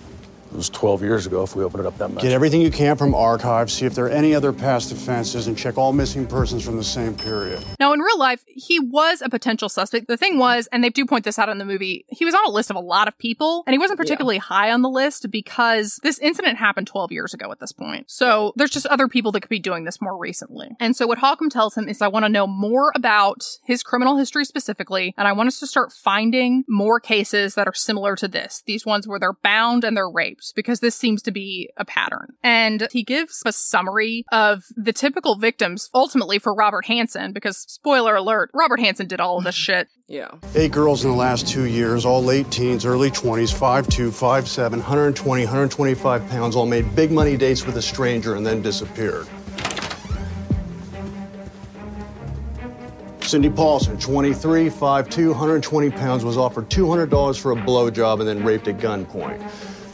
It 0.57 0.65
was 0.65 0.69
12 0.71 1.03
years 1.03 1.27
ago 1.27 1.43
if 1.43 1.55
we 1.55 1.63
open 1.63 1.81
it 1.81 1.85
up 1.85 1.95
that 1.99 2.09
much. 2.09 2.23
Get 2.23 2.31
everything 2.31 2.61
you 2.61 2.71
can 2.71 2.97
from 2.97 3.13
archives, 3.13 3.73
see 3.73 3.85
if 3.85 3.93
there 3.93 4.05
are 4.05 4.09
any 4.09 4.33
other 4.33 4.51
past 4.51 4.91
offenses, 4.91 5.45
and 5.45 5.55
check 5.55 5.77
all 5.77 5.93
missing 5.93 6.25
persons 6.25 6.65
from 6.65 6.77
the 6.77 6.83
same 6.83 7.13
period. 7.13 7.63
Now, 7.79 7.93
in 7.93 7.99
real 7.99 8.17
life, 8.17 8.43
he 8.47 8.79
was 8.79 9.21
a 9.21 9.29
potential 9.29 9.69
suspect. 9.69 10.07
The 10.07 10.17
thing 10.17 10.39
was, 10.39 10.67
and 10.71 10.83
they 10.83 10.89
do 10.89 11.05
point 11.05 11.25
this 11.25 11.37
out 11.37 11.47
in 11.47 11.59
the 11.59 11.65
movie, 11.65 12.07
he 12.09 12.25
was 12.25 12.33
on 12.33 12.43
a 12.43 12.49
list 12.49 12.71
of 12.71 12.75
a 12.75 12.79
lot 12.79 13.07
of 13.07 13.15
people, 13.19 13.63
and 13.67 13.75
he 13.75 13.77
wasn't 13.77 13.99
particularly 13.99 14.37
yeah. 14.37 14.41
high 14.41 14.71
on 14.71 14.81
the 14.81 14.89
list 14.89 15.29
because 15.29 15.99
this 16.01 16.17
incident 16.17 16.57
happened 16.57 16.87
12 16.87 17.11
years 17.11 17.35
ago 17.35 17.51
at 17.51 17.59
this 17.59 17.71
point. 17.71 18.09
So 18.09 18.53
there's 18.55 18.71
just 18.71 18.87
other 18.87 19.07
people 19.07 19.31
that 19.33 19.41
could 19.41 19.49
be 19.49 19.59
doing 19.59 19.83
this 19.83 20.01
more 20.01 20.17
recently. 20.17 20.69
And 20.79 20.95
so 20.95 21.05
what 21.05 21.19
Halcombe 21.19 21.51
tells 21.51 21.77
him 21.77 21.87
is, 21.87 22.01
I 22.01 22.07
want 22.07 22.25
to 22.25 22.29
know 22.29 22.47
more 22.47 22.91
about 22.95 23.45
his 23.63 23.83
criminal 23.83 24.17
history 24.17 24.43
specifically, 24.43 25.13
and 25.19 25.27
I 25.27 25.33
want 25.33 25.49
us 25.49 25.59
to 25.59 25.67
start 25.67 25.91
finding 25.91 26.63
more 26.67 26.99
cases 26.99 27.53
that 27.53 27.67
are 27.67 27.75
similar 27.75 28.15
to 28.15 28.27
this. 28.27 28.63
These 28.65 28.87
ones 28.87 29.07
where 29.07 29.19
they're 29.19 29.33
bound 29.33 29.83
and 29.83 29.95
they're 29.95 30.09
raped 30.09 30.46
because 30.55 30.79
this 30.79 30.95
seems 30.95 31.21
to 31.23 31.31
be 31.31 31.69
a 31.77 31.85
pattern. 31.85 32.33
And 32.43 32.87
he 32.91 33.03
gives 33.03 33.41
a 33.45 33.51
summary 33.51 34.25
of 34.31 34.63
the 34.75 34.93
typical 34.93 35.37
victims 35.37 35.89
ultimately 35.93 36.39
for 36.39 36.53
Robert 36.53 36.85
Hansen 36.85 37.33
because 37.33 37.57
spoiler 37.57 38.15
alert, 38.15 38.49
Robert 38.53 38.79
Hansen 38.79 39.07
did 39.07 39.19
all 39.19 39.37
of 39.37 39.43
this 39.43 39.55
shit. 39.67 39.87
Yeah. 40.07 40.31
Eight 40.55 40.71
girls 40.71 41.03
in 41.03 41.11
the 41.11 41.17
last 41.17 41.47
two 41.47 41.65
years, 41.65 42.05
all 42.05 42.23
late 42.23 42.49
teens, 42.49 42.85
early 42.85 43.11
20s, 43.11 43.53
5'2, 43.53 44.07
5'7, 44.09 44.71
120, 44.71 45.43
125 45.43 46.29
pounds, 46.29 46.55
all 46.55 46.65
made 46.65 46.95
big 46.95 47.11
money 47.11 47.35
dates 47.35 47.65
with 47.65 47.75
a 47.75 47.81
stranger 47.81 48.35
and 48.35 48.45
then 48.45 48.61
disappeared. 48.61 49.27
Cindy 53.27 53.49
Paulson, 53.49 53.99
23, 53.99 54.69
5'2, 54.69 55.27
120 55.27 55.89
pounds, 55.89 56.23
was 56.23 56.37
offered 56.37 56.69
$200 56.69 57.37
for 57.37 57.51
a 57.51 57.55
blowjob 57.55 58.19
and 58.19 58.27
then 58.27 58.41
raped 58.41 58.69
at 58.69 58.77
gunpoint. 58.77 59.41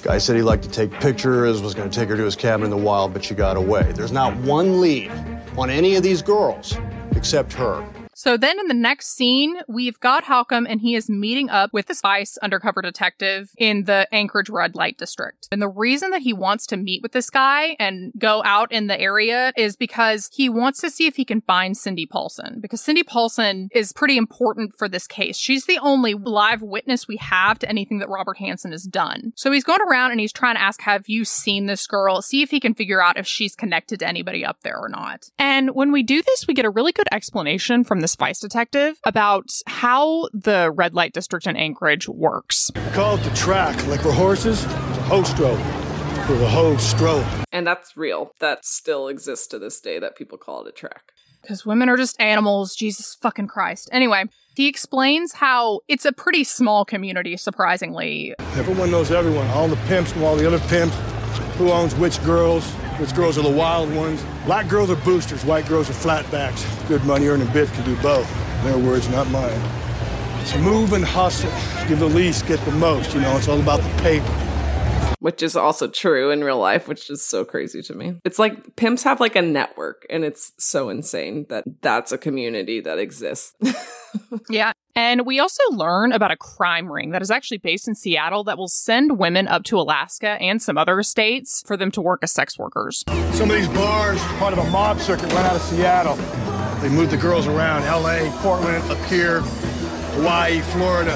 Guy 0.03 0.17
said 0.17 0.35
he 0.35 0.41
liked 0.41 0.63
to 0.63 0.69
take 0.69 0.91
pictures, 0.99 1.61
was 1.61 1.73
going 1.73 1.89
to 1.89 1.97
take 1.97 2.09
her 2.09 2.17
to 2.17 2.23
his 2.25 2.35
cabin 2.35 2.65
in 2.65 2.69
the 2.69 2.75
wild, 2.75 3.13
but 3.13 3.23
she 3.23 3.33
got 3.33 3.55
away. 3.55 3.89
There's 3.93 4.11
not 4.11 4.35
one 4.39 4.81
lead 4.81 5.09
on 5.57 5.69
any 5.69 5.95
of 5.95 6.03
these 6.03 6.21
girls 6.21 6.75
except 7.15 7.53
her. 7.53 7.87
So 8.23 8.37
then 8.37 8.57
in 8.57 8.69
the 8.69 8.73
next 8.73 9.17
scene, 9.17 9.57
we've 9.67 9.99
got 9.99 10.23
Halcombe 10.23 10.65
and 10.69 10.79
he 10.79 10.95
is 10.95 11.09
meeting 11.09 11.49
up 11.49 11.73
with 11.73 11.87
this 11.87 11.99
vice 11.99 12.37
undercover 12.37 12.81
detective 12.81 13.51
in 13.57 13.83
the 13.83 14.07
Anchorage 14.13 14.49
red 14.49 14.75
light 14.75 14.97
district. 14.97 15.49
And 15.51 15.61
the 15.61 15.67
reason 15.67 16.11
that 16.11 16.21
he 16.21 16.31
wants 16.31 16.65
to 16.67 16.77
meet 16.77 17.01
with 17.03 17.11
this 17.11 17.29
guy 17.29 17.75
and 17.79 18.13
go 18.17 18.41
out 18.45 18.71
in 18.71 18.87
the 18.87 18.97
area 18.97 19.51
is 19.57 19.75
because 19.75 20.29
he 20.31 20.47
wants 20.47 20.79
to 20.79 20.89
see 20.89 21.05
if 21.05 21.17
he 21.17 21.25
can 21.25 21.41
find 21.41 21.75
Cindy 21.75 22.05
Paulson 22.05 22.59
because 22.61 22.79
Cindy 22.79 23.03
Paulson 23.03 23.67
is 23.73 23.91
pretty 23.91 24.15
important 24.15 24.73
for 24.77 24.87
this 24.87 25.05
case. 25.05 25.37
She's 25.37 25.65
the 25.65 25.79
only 25.79 26.13
live 26.13 26.61
witness 26.61 27.09
we 27.09 27.17
have 27.17 27.59
to 27.59 27.67
anything 27.67 27.99
that 27.99 28.07
Robert 28.07 28.37
Hansen 28.37 28.71
has 28.71 28.83
done. 28.83 29.33
So 29.35 29.51
he's 29.51 29.65
going 29.65 29.81
around 29.81 30.11
and 30.11 30.21
he's 30.21 30.31
trying 30.31 30.55
to 30.55 30.61
ask, 30.61 30.79
have 30.83 31.09
you 31.09 31.25
seen 31.25 31.65
this 31.65 31.85
girl? 31.87 32.21
See 32.21 32.41
if 32.41 32.51
he 32.51 32.61
can 32.61 32.73
figure 32.73 33.03
out 33.03 33.19
if 33.19 33.27
she's 33.27 33.53
connected 33.53 33.99
to 33.99 34.07
anybody 34.07 34.45
up 34.45 34.61
there 34.61 34.77
or 34.77 34.87
not. 34.87 35.29
And 35.37 35.71
when 35.75 35.91
we 35.91 36.03
do 36.03 36.21
this, 36.21 36.47
we 36.47 36.53
get 36.53 36.63
a 36.63 36.69
really 36.69 36.93
good 36.93 37.09
explanation 37.11 37.83
from 37.83 37.99
this 38.13 38.27
vice 38.27 38.39
detective 38.39 38.99
about 39.05 39.49
how 39.67 40.29
the 40.33 40.71
red 40.71 40.93
light 40.93 41.13
district 41.13 41.47
in 41.47 41.55
Anchorage 41.55 42.07
works. 42.07 42.69
Call 42.93 43.15
it 43.15 43.23
the 43.23 43.35
track, 43.35 43.75
like 43.87 44.01
for 44.01 44.11
horses, 44.11 44.63
hoe 45.05 45.23
stroke. 45.23 45.59
For 46.27 46.35
the 46.35 46.47
hoe 46.47 46.77
stroke. 46.77 47.25
And 47.51 47.65
that's 47.65 47.97
real. 47.97 48.31
That 48.39 48.65
still 48.65 49.07
exists 49.07 49.47
to 49.47 49.59
this 49.59 49.79
day 49.81 49.99
that 49.99 50.15
people 50.15 50.37
call 50.37 50.65
it 50.65 50.69
a 50.69 50.71
track. 50.71 51.11
Because 51.41 51.65
women 51.65 51.89
are 51.89 51.97
just 51.97 52.19
animals, 52.21 52.75
Jesus 52.75 53.15
fucking 53.15 53.47
Christ. 53.47 53.89
Anyway, 53.91 54.25
he 54.55 54.67
explains 54.67 55.33
how 55.33 55.81
it's 55.89 56.05
a 56.05 56.13
pretty 56.13 56.45
small 56.45 56.85
community, 56.85 57.35
surprisingly. 57.35 58.33
Everyone 58.55 58.91
knows 58.91 59.11
everyone. 59.11 59.47
All 59.47 59.67
the 59.67 59.75
pimps 59.87 60.15
know 60.15 60.25
all 60.25 60.35
the 60.37 60.47
other 60.47 60.59
pimps. 60.69 60.95
Who 61.57 61.71
owns 61.71 61.93
which 61.95 62.21
girls, 62.23 62.65
which 62.99 63.13
girls 63.13 63.37
are 63.37 63.43
the 63.43 63.49
wild 63.49 63.93
ones. 63.95 64.23
Black 64.45 64.67
girls 64.67 64.89
are 64.89 64.95
boosters, 64.97 65.45
white 65.45 65.67
girls 65.67 65.89
are 65.89 65.93
flatbacks. 65.93 66.65
Good 66.87 67.03
money 67.05 67.27
earning 67.27 67.47
bitch 67.47 67.71
can 67.73 67.85
do 67.85 67.95
both. 68.01 68.27
Their 68.63 68.77
words, 68.77 69.07
not 69.09 69.29
mine. 69.29 69.61
It's 70.41 70.55
move 70.57 70.93
and 70.93 71.05
hustle. 71.05 71.51
Give 71.87 71.99
the 71.99 72.07
least, 72.07 72.47
get 72.47 72.59
the 72.65 72.71
most. 72.71 73.13
You 73.13 73.21
know, 73.21 73.37
it's 73.37 73.47
all 73.47 73.59
about 73.59 73.81
the 73.81 74.01
paper. 74.01 74.52
Which 75.23 75.41
is 75.41 75.55
also 75.55 75.87
true 75.87 76.31
in 76.31 76.43
real 76.43 76.59
life, 76.59 76.89
which 76.89 77.09
is 77.09 77.23
so 77.23 77.45
crazy 77.45 77.81
to 77.83 77.95
me. 77.95 78.15
It's 78.25 78.39
like 78.39 78.75
pimps 78.75 79.03
have 79.03 79.21
like 79.21 79.37
a 79.37 79.41
network, 79.41 80.05
and 80.09 80.25
it's 80.25 80.51
so 80.57 80.89
insane 80.89 81.45
that 81.47 81.63
that's 81.79 82.11
a 82.11 82.17
community 82.17 82.81
that 82.81 82.99
exists. 82.99 83.55
yeah. 84.49 84.73
And 84.97 85.25
we 85.25 85.39
also 85.39 85.63
learn 85.71 86.11
about 86.11 86.31
a 86.31 86.35
crime 86.35 86.91
ring 86.91 87.11
that 87.11 87.21
is 87.21 87.31
actually 87.31 87.59
based 87.59 87.87
in 87.87 87.95
Seattle 87.95 88.43
that 88.43 88.57
will 88.57 88.67
send 88.67 89.17
women 89.17 89.47
up 89.47 89.63
to 89.63 89.79
Alaska 89.79 90.31
and 90.41 90.61
some 90.61 90.77
other 90.77 91.01
states 91.03 91.63
for 91.65 91.77
them 91.77 91.89
to 91.91 92.01
work 92.01 92.19
as 92.21 92.33
sex 92.33 92.59
workers. 92.59 93.05
Some 93.31 93.49
of 93.49 93.55
these 93.55 93.69
bars, 93.69 94.21
part 94.39 94.51
of 94.51 94.59
a 94.59 94.69
mob 94.71 94.99
circuit, 94.99 95.31
run 95.31 95.45
out 95.45 95.55
of 95.55 95.61
Seattle. 95.61 96.17
They 96.81 96.89
move 96.89 97.11
the 97.11 97.15
girls 97.15 97.47
around 97.47 97.83
LA, 97.83 98.29
Portland, 98.41 98.83
up 98.91 98.97
here, 99.05 99.39
Hawaii, 99.39 100.59
Florida. 100.59 101.15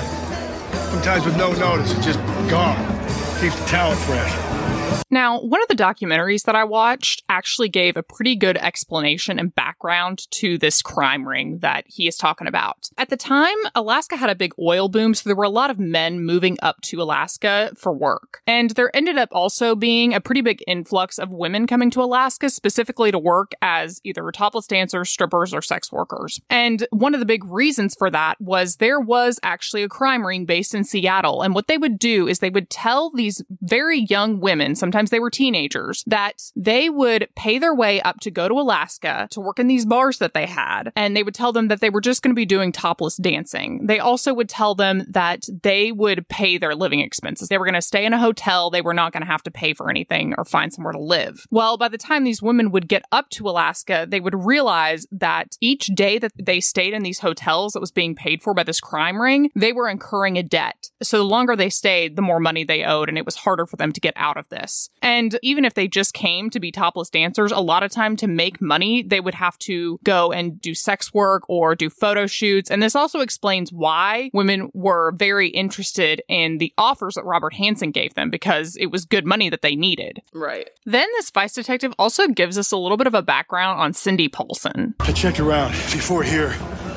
Sometimes 0.91 1.25
with 1.25 1.35
no 1.35 1.51
notice, 1.51 1.91
it's 1.91 2.05
just 2.05 2.19
gone. 2.49 2.97
Keeps 3.39 3.59
the 3.59 3.65
talent 3.65 3.99
fresh. 4.01 4.76
Now, 5.09 5.39
one 5.39 5.61
of 5.61 5.67
the 5.67 5.75
documentaries 5.75 6.43
that 6.43 6.55
I 6.55 6.63
watched 6.63 7.23
actually 7.29 7.69
gave 7.69 7.95
a 7.95 8.03
pretty 8.03 8.35
good 8.35 8.57
explanation 8.57 9.39
and 9.39 9.55
background 9.55 10.29
to 10.31 10.57
this 10.57 10.81
crime 10.81 11.27
ring 11.27 11.59
that 11.59 11.85
he 11.87 12.07
is 12.07 12.17
talking 12.17 12.47
about. 12.47 12.89
At 12.97 13.09
the 13.09 13.17
time, 13.17 13.55
Alaska 13.73 14.17
had 14.17 14.29
a 14.29 14.35
big 14.35 14.53
oil 14.59 14.89
boom, 14.89 15.13
so 15.13 15.29
there 15.29 15.35
were 15.35 15.43
a 15.43 15.49
lot 15.49 15.69
of 15.69 15.79
men 15.79 16.21
moving 16.21 16.57
up 16.61 16.81
to 16.83 17.01
Alaska 17.01 17.71
for 17.77 17.93
work. 17.93 18.41
And 18.45 18.71
there 18.71 18.95
ended 18.95 19.17
up 19.17 19.29
also 19.31 19.75
being 19.75 20.13
a 20.13 20.21
pretty 20.21 20.41
big 20.41 20.63
influx 20.67 21.17
of 21.17 21.31
women 21.31 21.67
coming 21.67 21.89
to 21.91 22.01
Alaska 22.01 22.49
specifically 22.49 23.11
to 23.11 23.19
work 23.19 23.53
as 23.61 24.01
either 24.03 24.29
topless 24.31 24.67
dancers, 24.67 25.09
strippers, 25.09 25.53
or 25.53 25.61
sex 25.61 25.91
workers. 25.91 26.41
And 26.49 26.85
one 26.91 27.13
of 27.13 27.19
the 27.19 27.25
big 27.25 27.45
reasons 27.45 27.95
for 27.97 28.09
that 28.09 28.39
was 28.41 28.75
there 28.75 28.99
was 28.99 29.39
actually 29.41 29.83
a 29.83 29.89
crime 29.89 30.25
ring 30.25 30.45
based 30.45 30.75
in 30.75 30.83
Seattle. 30.83 31.41
And 31.41 31.55
what 31.55 31.67
they 31.67 31.77
would 31.77 31.97
do 31.97 32.27
is 32.27 32.39
they 32.39 32.49
would 32.49 32.69
tell 32.69 33.09
these 33.09 33.41
very 33.61 33.99
young 33.99 34.39
women, 34.39 34.75
sometimes 34.77 35.09
they 35.09 35.19
were 35.19 35.29
teenagers, 35.29 36.03
that 36.07 36.41
they 36.55 36.89
would 36.89 37.27
pay 37.35 37.59
their 37.59 37.73
way 37.73 38.01
up 38.01 38.19
to 38.21 38.31
go 38.31 38.47
to 38.47 38.53
Alaska 38.53 39.27
to 39.31 39.41
work 39.41 39.59
in 39.59 39.67
these 39.67 39.85
bars 39.85 40.19
that 40.19 40.33
they 40.33 40.45
had. 40.45 40.91
And 40.95 41.15
they 41.15 41.23
would 41.23 41.35
tell 41.35 41.51
them 41.51 41.67
that 41.67 41.81
they 41.81 41.89
were 41.89 42.01
just 42.01 42.21
going 42.21 42.31
to 42.31 42.39
be 42.39 42.45
doing 42.45 42.71
topless 42.71 43.17
dancing. 43.17 43.85
They 43.85 43.99
also 43.99 44.33
would 44.33 44.49
tell 44.49 44.75
them 44.75 45.05
that 45.09 45.45
they 45.63 45.91
would 45.91 46.27
pay 46.29 46.57
their 46.57 46.75
living 46.75 46.99
expenses. 46.99 47.49
They 47.49 47.57
were 47.57 47.65
going 47.65 47.75
to 47.75 47.81
stay 47.81 48.05
in 48.05 48.13
a 48.13 48.19
hotel. 48.19 48.69
They 48.69 48.81
were 48.81 48.93
not 48.93 49.13
going 49.13 49.21
to 49.21 49.31
have 49.31 49.43
to 49.43 49.51
pay 49.51 49.73
for 49.73 49.89
anything 49.89 50.33
or 50.37 50.45
find 50.45 50.73
somewhere 50.73 50.93
to 50.93 50.99
live. 50.99 51.45
Well, 51.49 51.77
by 51.77 51.87
the 51.87 51.97
time 51.97 52.23
these 52.23 52.41
women 52.41 52.71
would 52.71 52.87
get 52.87 53.03
up 53.11 53.29
to 53.31 53.49
Alaska, 53.49 54.05
they 54.07 54.19
would 54.19 54.35
realize 54.35 55.07
that 55.11 55.57
each 55.61 55.87
day 55.87 56.17
that 56.19 56.31
they 56.37 56.59
stayed 56.59 56.93
in 56.93 57.03
these 57.03 57.19
hotels 57.19 57.73
that 57.73 57.79
was 57.79 57.91
being 57.91 58.15
paid 58.15 58.41
for 58.41 58.53
by 58.53 58.63
this 58.63 58.79
crime 58.79 59.21
ring, 59.21 59.49
they 59.55 59.73
were 59.73 59.89
incurring 59.89 60.37
a 60.37 60.43
debt. 60.43 60.89
So 61.01 61.17
the 61.17 61.23
longer 61.23 61.55
they 61.55 61.69
stayed, 61.69 62.15
the 62.15 62.21
more 62.21 62.39
money 62.39 62.63
they 62.63 62.83
owed, 62.83 63.09
and 63.09 63.17
it 63.17 63.25
was 63.25 63.37
harder 63.37 63.65
for 63.65 63.75
them 63.77 63.91
to 63.91 64.01
get 64.01 64.13
out 64.15 64.37
of 64.37 64.49
this. 64.49 64.66
And 65.01 65.37
even 65.41 65.65
if 65.65 65.73
they 65.73 65.87
just 65.87 66.13
came 66.13 66.49
to 66.49 66.59
be 66.59 66.71
topless 66.71 67.09
dancers, 67.09 67.51
a 67.51 67.59
lot 67.59 67.83
of 67.83 67.91
time 67.91 68.15
to 68.17 68.27
make 68.27 68.61
money, 68.61 69.03
they 69.03 69.19
would 69.19 69.35
have 69.35 69.57
to 69.59 69.99
go 70.03 70.31
and 70.31 70.59
do 70.61 70.73
sex 70.75 71.13
work 71.13 71.43
or 71.49 71.75
do 71.75 71.89
photo 71.89 72.27
shoots. 72.27 72.69
And 72.69 72.81
this 72.81 72.95
also 72.95 73.19
explains 73.19 73.71
why 73.71 74.29
women 74.33 74.69
were 74.73 75.11
very 75.13 75.49
interested 75.49 76.21
in 76.27 76.57
the 76.57 76.73
offers 76.77 77.15
that 77.15 77.25
Robert 77.25 77.53
Hansen 77.53 77.91
gave 77.91 78.13
them 78.15 78.29
because 78.29 78.75
it 78.77 78.87
was 78.87 79.05
good 79.05 79.25
money 79.25 79.49
that 79.49 79.61
they 79.61 79.75
needed. 79.75 80.21
Right. 80.33 80.69
Then 80.85 81.07
this 81.13 81.31
vice 81.31 81.53
detective 81.53 81.93
also 81.97 82.27
gives 82.27 82.57
us 82.57 82.71
a 82.71 82.77
little 82.77 82.97
bit 82.97 83.07
of 83.07 83.13
a 83.13 83.21
background 83.21 83.79
on 83.79 83.93
Cindy 83.93 84.27
Paulson. 84.27 84.95
I 84.99 85.11
checked 85.11 85.39
around 85.39 85.71
before 85.71 86.23
here. 86.23 86.55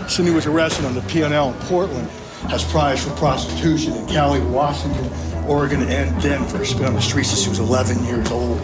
Cindy 0.09 0.33
was 0.33 0.47
arrested 0.47 0.85
on 0.85 0.95
the 0.95 1.03
P&L 1.03 1.53
in 1.53 1.55
Portland 1.61 2.11
as 2.49 2.65
prize 2.65 3.05
for 3.05 3.11
prostitution 3.17 3.95
in 3.95 4.07
Cali, 4.07 4.41
Washington, 4.41 5.11
Oregon, 5.47 5.83
and 5.83 6.23
Denver. 6.23 6.65
She's 6.65 6.77
been 6.77 6.87
on 6.87 6.95
the 6.95 7.01
streets 7.01 7.31
since 7.31 7.43
she 7.43 7.49
was 7.49 7.59
11 7.59 8.05
years 8.05 8.31
old. 8.31 8.59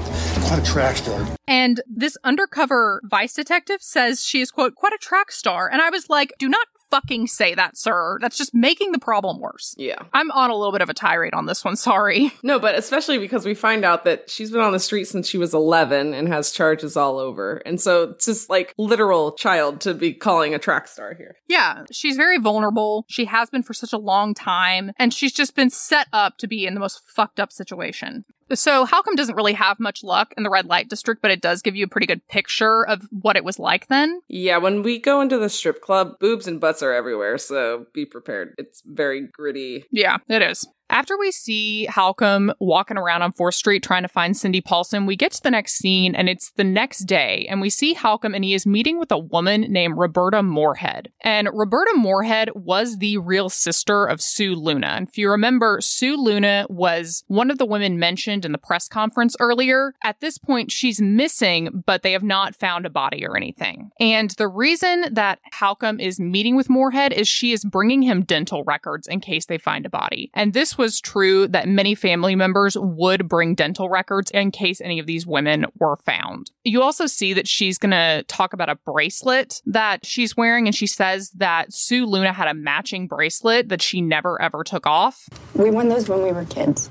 Quite 0.45 0.61
a 0.61 0.64
track 0.64 0.97
star. 0.97 1.27
And 1.47 1.81
this 1.87 2.16
undercover 2.24 3.01
vice 3.05 3.35
detective 3.35 3.83
says 3.83 4.24
she 4.24 4.41
is, 4.41 4.51
quote, 4.51 4.74
quite 4.74 4.93
a 4.93 4.99
track 4.99 5.31
star. 5.33 5.70
And 5.70 5.83
I 5.83 5.91
was 5.91 6.09
like, 6.09 6.33
do 6.39 6.49
not 6.49 6.68
fucking 6.91 7.26
say 7.26 7.55
that, 7.55 7.76
sir. 7.76 8.18
That's 8.20 8.37
just 8.39 8.55
making 8.55 8.93
the 8.93 8.99
problem 8.99 9.41
worse. 9.41 9.74
Yeah. 9.78 10.03
I'm 10.12 10.30
on 10.30 10.51
a 10.51 10.57
little 10.57 10.72
bit 10.72 10.82
of 10.82 10.89
a 10.89 10.95
tirade 10.95 11.34
on 11.34 11.47
this 11.47 11.64
one, 11.64 11.76
sorry. 11.76 12.32
No, 12.43 12.61
but 12.61 12.76
especially 12.76 13.18
because 13.18 13.45
we 13.45 13.55
find 13.55 13.84
out 13.84 14.05
that 14.05 14.30
she's 14.30 14.53
been 14.53 14.61
on 14.61 14.70
the 14.72 14.78
street 14.78 15.07
since 15.07 15.28
she 15.28 15.37
was 15.37 15.53
11 15.53 16.14
and 16.14 16.28
has 16.28 16.53
charges 16.53 16.97
all 16.97 17.18
over. 17.18 17.57
And 17.66 17.80
so 17.80 18.11
it's 18.11 18.26
just 18.26 18.49
like 18.49 18.72
literal 18.78 19.32
child 19.32 19.80
to 19.80 19.95
be 19.95 20.12
calling 20.12 20.55
a 20.55 20.59
track 20.61 20.87
star 20.87 21.14
here. 21.14 21.37
Yeah, 21.49 21.82
she's 21.91 22.16
very 22.16 22.39
vulnerable. 22.39 23.05
She 23.09 23.24
has 23.24 23.51
been 23.51 23.64
for 23.64 23.74
such 23.74 23.93
a 23.93 23.99
long 23.99 24.32
time, 24.32 24.93
and 24.97 25.12
she's 25.12 25.32
just 25.32 25.57
been 25.57 25.70
set 25.70 26.07
up 26.12 26.39
to 26.39 26.47
be 26.47 26.66
in 26.66 26.74
the 26.74 26.80
most 26.80 27.03
fucked 27.05 27.41
up 27.41 27.51
situation. 27.51 28.24
So 28.55 28.86
Halcombe 28.86 29.16
doesn't 29.16 29.34
really 29.34 29.55
have 29.55 29.80
much 29.80 30.05
luck 30.05 30.32
in 30.36 30.42
the 30.42 30.51
red 30.51 30.66
light 30.66 30.88
district, 30.88 31.22
but 31.22 31.30
it 31.30 31.40
does 31.40 31.62
give 31.62 31.76
you 31.76 31.84
a 31.84 31.88
pretty 31.88 32.07
good 32.07 32.26
picture 32.28 32.86
of 32.86 33.03
what 33.11 33.36
it 33.36 33.44
was 33.44 33.59
like 33.59 33.88
then. 33.88 34.20
Yeah, 34.28 34.59
when 34.59 34.82
we 34.82 34.99
go 34.99 35.20
into 35.20 35.38
the 35.38 35.49
strip 35.49 35.80
club, 35.80 36.18
boobs 36.20 36.47
and 36.47 36.61
butts 36.61 36.82
are 36.82 36.92
everywhere, 36.92 37.38
so 37.38 37.86
be 37.92 38.05
prepared. 38.05 38.55
It's 38.59 38.82
very 38.86 39.26
gritty. 39.26 39.84
Yeah, 39.90 40.18
it 40.28 40.42
is. 40.42 40.66
After 40.89 41.18
we 41.18 41.32
see 41.32 41.87
Halcombe 41.91 42.53
walking 42.61 42.97
around 42.97 43.22
on 43.22 43.32
4th 43.32 43.55
Street 43.55 43.82
trying 43.82 44.03
to 44.03 44.09
find 44.09 44.37
Cindy 44.37 44.61
Paulson, 44.61 45.05
we 45.07 45.16
get 45.16 45.32
to 45.32 45.43
the 45.43 45.51
next 45.51 45.74
scene 45.74 46.14
and 46.14 46.28
it's 46.28 46.53
the 46.53 46.64
next 46.64 47.01
day 47.01 47.47
and 47.51 47.61
we 47.61 47.70
see 47.70 47.95
Halcombe 47.95 48.34
and 48.34 48.45
he 48.45 48.55
is 48.55 48.66
meeting 48.66 48.99
with 48.99 49.11
a 49.11 49.18
woman 49.18 49.62
named 49.62 49.99
Roberta 49.99 50.43
Moorhead. 50.43 51.11
And 51.22 51.49
Roberta 51.53 51.93
Moorhead 51.97 52.51
was 52.55 52.99
the 52.99 53.18
real 53.18 53.49
sister 53.49 54.07
of 54.07 54.20
Sue 54.20 54.55
Luna. 54.55 54.87
And 54.87 55.09
if 55.09 55.18
you 55.18 55.30
remember, 55.30 55.80
Sue 55.80 56.16
Luna 56.16 56.66
was 56.68 57.24
one 57.26 57.51
of 57.51 57.59
the 57.59 57.66
women 57.66 57.99
mentioned 57.99 58.45
in 58.45 58.53
the 58.53 58.59
press 58.59 58.89
conference 58.89 59.37
earlier. 59.41 59.95
At 60.05 60.20
this 60.20 60.39
point, 60.39 60.70
she's 60.70 61.01
missing, 61.01 61.82
but 61.84 62.03
they 62.03 62.12
have 62.12 62.22
not 62.22 62.55
found 62.55 62.87
a 62.87 62.91
body 62.91 63.26
or 63.26 63.37
anything. 63.37 63.91
And 63.99 64.30
the 64.30 64.49
reason 64.49 65.07
that 65.12 65.41
Halcombe 65.53 66.01
is 66.01 66.20
meeting 66.20 66.57
with 66.57 66.70
Moorhead 66.70 67.12
is 67.12 67.26
she 67.26 67.53
is 67.53 67.64
bringing 67.64 68.03
him 68.03 68.24
dental 68.24 68.62
records 68.64 69.09
in 69.09 69.20
case 69.20 69.47
they 69.47 69.59
find 69.59 69.84
a 69.84 69.91
body. 69.91 70.30
And 70.32 70.53
was 70.79 71.01
true 71.01 71.49
that 71.49 71.68
many 71.68 71.95
family 71.95 72.35
members 72.35 72.77
would 72.79 73.29
bring 73.29 73.55
dental 73.55 73.89
records 73.89 74.31
in 74.31 74.51
case 74.51 74.81
any 74.81 74.99
of 74.99 75.07
these 75.07 75.27
women 75.27 75.66
were 75.79 75.97
found. 75.97 76.51
You 76.64 76.83
also 76.83 77.07
see 77.07 77.33
that 77.35 77.49
she's 77.49 77.79
going 77.79 77.93
to 77.93 78.24
talk 78.29 78.53
about 78.53 78.68
a 78.68 78.77
bracelet 78.77 79.62
that 79.66 80.05
she's 80.05 80.37
wearing, 80.37 80.66
and 80.66 80.74
she 80.74 80.87
says 80.87 81.31
that 81.37 81.72
Sue 81.72 82.07
Luna 82.07 82.33
had 82.33 82.49
a 82.49 82.55
matching 82.55 83.07
bracelet 83.07 83.68
that 83.68 83.83
she 83.83 84.01
never 84.01 84.41
ever 84.41 84.64
took 84.64 84.87
off. 84.87 85.29
We 85.55 85.70
won 85.70 85.89
those 85.89 86.09
when 86.09 86.22
we 86.22 86.33
were 86.33 86.45
kids. 86.45 86.91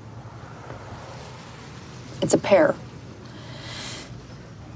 It's 2.22 2.34
a 2.34 2.38
pair. 2.38 2.74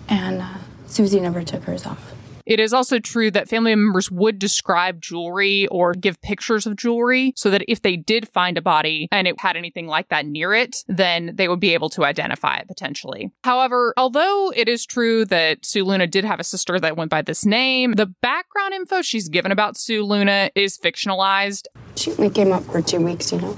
And 0.09 0.43
uh, 0.43 0.55
Susie 0.87 1.21
never 1.21 1.43
took 1.43 1.65
hers 1.65 1.87
off. 1.87 2.13
It 2.51 2.59
is 2.59 2.73
also 2.73 2.99
true 2.99 3.31
that 3.31 3.49
family 3.49 3.73
members 3.77 4.11
would 4.11 4.41
describe 4.41 5.01
jewelry 5.01 5.69
or 5.69 5.95
give 5.95 6.21
pictures 6.21 6.67
of 6.67 6.75
jewelry 6.75 7.33
so 7.37 7.49
that 7.49 7.63
if 7.69 7.83
they 7.83 7.97
did 7.97 8.29
find 8.29 8.59
a 8.59 8.61
body 8.61 9.07
and 9.13 9.29
it 9.29 9.37
had 9.39 9.57
anything 9.57 9.87
like 9.87 10.09
that 10.09 10.27
near 10.27 10.53
it, 10.53 10.79
then 10.89 11.31
they 11.37 11.47
would 11.47 11.61
be 11.61 11.75
able 11.75 11.89
to 11.91 12.05
identify 12.05 12.57
it 12.57 12.67
potentially. 12.67 13.31
However, 13.45 13.95
although 13.97 14.53
it 14.57 14.69
is 14.69 14.85
true 14.85 15.25
that 15.27 15.65
Sue 15.65 15.85
Luna 15.85 16.09
did 16.09 16.25
have 16.25 16.41
a 16.41 16.45
sister 16.45 16.81
that 16.81 16.97
went 16.97 17.09
by 17.09 17.23
this 17.23 17.47
name, 17.47 17.93
the 17.93 18.07
background 18.07 18.75
info 18.75 19.01
she's 19.01 19.29
given 19.29 19.53
about 19.53 19.77
Sue 19.77 20.03
Luna 20.03 20.51
is 20.57 20.77
fictionalized. 20.77 21.69
She 21.95 22.11
only 22.11 22.31
came 22.31 22.51
up 22.51 22.65
for 22.65 22.83
two 22.83 22.99
weeks, 22.99 23.31
you 23.31 23.41
know. 23.41 23.57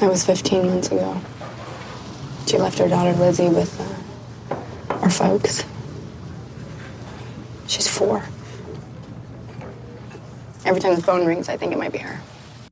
That 0.00 0.10
was 0.10 0.26
15 0.26 0.66
months 0.66 0.88
ago. 0.88 1.18
She 2.46 2.58
left 2.58 2.76
her 2.80 2.88
daughter 2.88 3.18
Lizzie 3.18 3.48
with 3.48 3.80
uh, 3.80 4.54
our 4.90 5.08
folks. 5.08 5.64
She's 7.68 7.86
four. 7.86 8.24
Every 10.64 10.80
time 10.80 10.96
the 10.96 11.02
phone 11.02 11.24
rings, 11.24 11.48
I 11.48 11.56
think 11.56 11.72
it 11.72 11.78
might 11.78 11.92
be 11.92 11.98
her. 11.98 12.20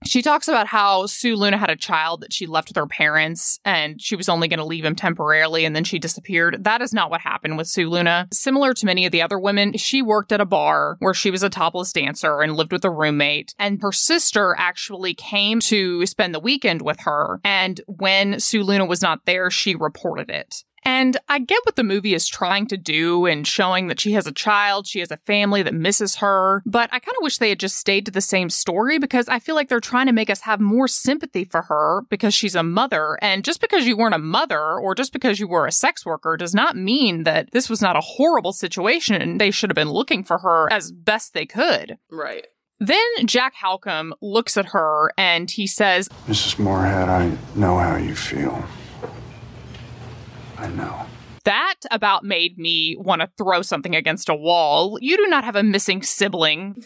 She 0.06 0.22
talks 0.22 0.46
about 0.46 0.68
how 0.68 1.06
Sue 1.06 1.34
Luna 1.34 1.58
had 1.58 1.70
a 1.70 1.76
child 1.76 2.20
that 2.20 2.32
she 2.32 2.46
left 2.46 2.68
with 2.68 2.76
her 2.76 2.86
parents 2.86 3.58
and 3.64 4.00
she 4.00 4.14
was 4.14 4.28
only 4.28 4.46
going 4.46 4.58
to 4.58 4.64
leave 4.64 4.84
him 4.84 4.94
temporarily 4.94 5.64
and 5.64 5.74
then 5.74 5.82
she 5.82 5.98
disappeared. 5.98 6.62
That 6.62 6.80
is 6.80 6.94
not 6.94 7.10
what 7.10 7.20
happened 7.20 7.58
with 7.58 7.66
Sue 7.66 7.90
Luna. 7.90 8.28
Similar 8.32 8.72
to 8.74 8.86
many 8.86 9.04
of 9.04 9.12
the 9.12 9.22
other 9.22 9.38
women, 9.38 9.76
she 9.76 10.02
worked 10.02 10.30
at 10.30 10.40
a 10.40 10.46
bar 10.46 10.96
where 11.00 11.14
she 11.14 11.30
was 11.30 11.42
a 11.42 11.50
topless 11.50 11.92
dancer 11.92 12.40
and 12.40 12.56
lived 12.56 12.72
with 12.72 12.84
a 12.84 12.90
roommate. 12.90 13.54
And 13.58 13.82
her 13.82 13.92
sister 13.92 14.54
actually 14.56 15.14
came 15.14 15.58
to 15.60 16.06
spend 16.06 16.34
the 16.34 16.40
weekend 16.40 16.82
with 16.82 17.00
her. 17.00 17.40
And 17.42 17.80
when 17.86 18.38
Sue 18.38 18.62
Luna 18.62 18.86
was 18.86 19.02
not 19.02 19.26
there, 19.26 19.50
she 19.50 19.74
reported 19.74 20.30
it. 20.30 20.64
And 20.86 21.16
I 21.28 21.40
get 21.40 21.62
what 21.64 21.74
the 21.74 21.82
movie 21.82 22.14
is 22.14 22.28
trying 22.28 22.68
to 22.68 22.76
do 22.76 23.26
and 23.26 23.44
showing 23.44 23.88
that 23.88 23.98
she 23.98 24.12
has 24.12 24.28
a 24.28 24.32
child, 24.32 24.86
she 24.86 25.00
has 25.00 25.10
a 25.10 25.16
family 25.16 25.64
that 25.64 25.74
misses 25.74 26.16
her, 26.16 26.62
but 26.64 26.88
I 26.92 27.00
kind 27.00 27.16
of 27.18 27.22
wish 27.22 27.38
they 27.38 27.48
had 27.48 27.58
just 27.58 27.76
stayed 27.76 28.06
to 28.06 28.12
the 28.12 28.20
same 28.20 28.48
story 28.50 29.00
because 29.00 29.28
I 29.28 29.40
feel 29.40 29.56
like 29.56 29.68
they're 29.68 29.80
trying 29.80 30.06
to 30.06 30.12
make 30.12 30.30
us 30.30 30.42
have 30.42 30.60
more 30.60 30.86
sympathy 30.86 31.44
for 31.44 31.62
her 31.62 32.02
because 32.08 32.34
she's 32.34 32.54
a 32.54 32.62
mother. 32.62 33.18
And 33.20 33.44
just 33.44 33.60
because 33.60 33.84
you 33.84 33.96
weren't 33.96 34.14
a 34.14 34.18
mother 34.18 34.78
or 34.78 34.94
just 34.94 35.12
because 35.12 35.40
you 35.40 35.48
were 35.48 35.66
a 35.66 35.72
sex 35.72 36.06
worker 36.06 36.36
does 36.36 36.54
not 36.54 36.76
mean 36.76 37.24
that 37.24 37.50
this 37.50 37.68
was 37.68 37.82
not 37.82 37.96
a 37.96 38.00
horrible 38.00 38.52
situation. 38.52 39.20
And 39.20 39.40
they 39.40 39.50
should 39.50 39.70
have 39.70 39.74
been 39.74 39.90
looking 39.90 40.22
for 40.22 40.38
her 40.38 40.72
as 40.72 40.92
best 40.92 41.34
they 41.34 41.46
could. 41.46 41.98
Right. 42.12 42.46
Then 42.78 43.26
Jack 43.26 43.54
Halcombe 43.56 44.12
looks 44.20 44.56
at 44.56 44.66
her 44.66 45.10
and 45.18 45.50
he 45.50 45.66
says, 45.66 46.08
Mrs. 46.28 46.60
Moorhead, 46.60 47.08
I 47.08 47.36
know 47.56 47.78
how 47.78 47.96
you 47.96 48.14
feel. 48.14 48.64
I 50.58 50.68
know. 50.68 51.06
That 51.44 51.76
about 51.90 52.24
made 52.24 52.58
me 52.58 52.96
want 52.98 53.22
to 53.22 53.30
throw 53.38 53.62
something 53.62 53.94
against 53.94 54.28
a 54.28 54.34
wall. 54.34 54.98
You 55.00 55.16
do 55.16 55.28
not 55.28 55.44
have 55.44 55.54
a 55.54 55.62
missing 55.62 56.02
sibling. 56.02 56.82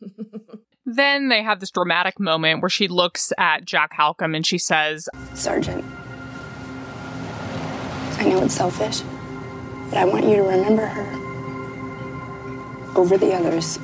then 0.86 1.28
they 1.28 1.42
have 1.42 1.60
this 1.60 1.70
dramatic 1.70 2.18
moment 2.18 2.62
where 2.62 2.70
she 2.70 2.88
looks 2.88 3.32
at 3.36 3.66
Jack 3.66 3.92
Halcombe 3.92 4.34
and 4.34 4.46
she 4.46 4.56
says, 4.56 5.08
Sergeant, 5.34 5.84
I 8.18 8.24
know 8.24 8.42
it's 8.42 8.54
selfish, 8.54 9.02
but 9.90 9.98
I 9.98 10.04
want 10.06 10.24
you 10.24 10.36
to 10.36 10.42
remember 10.42 10.86
her 10.86 11.28
over 12.96 13.18
the 13.18 13.34
others. 13.34 13.78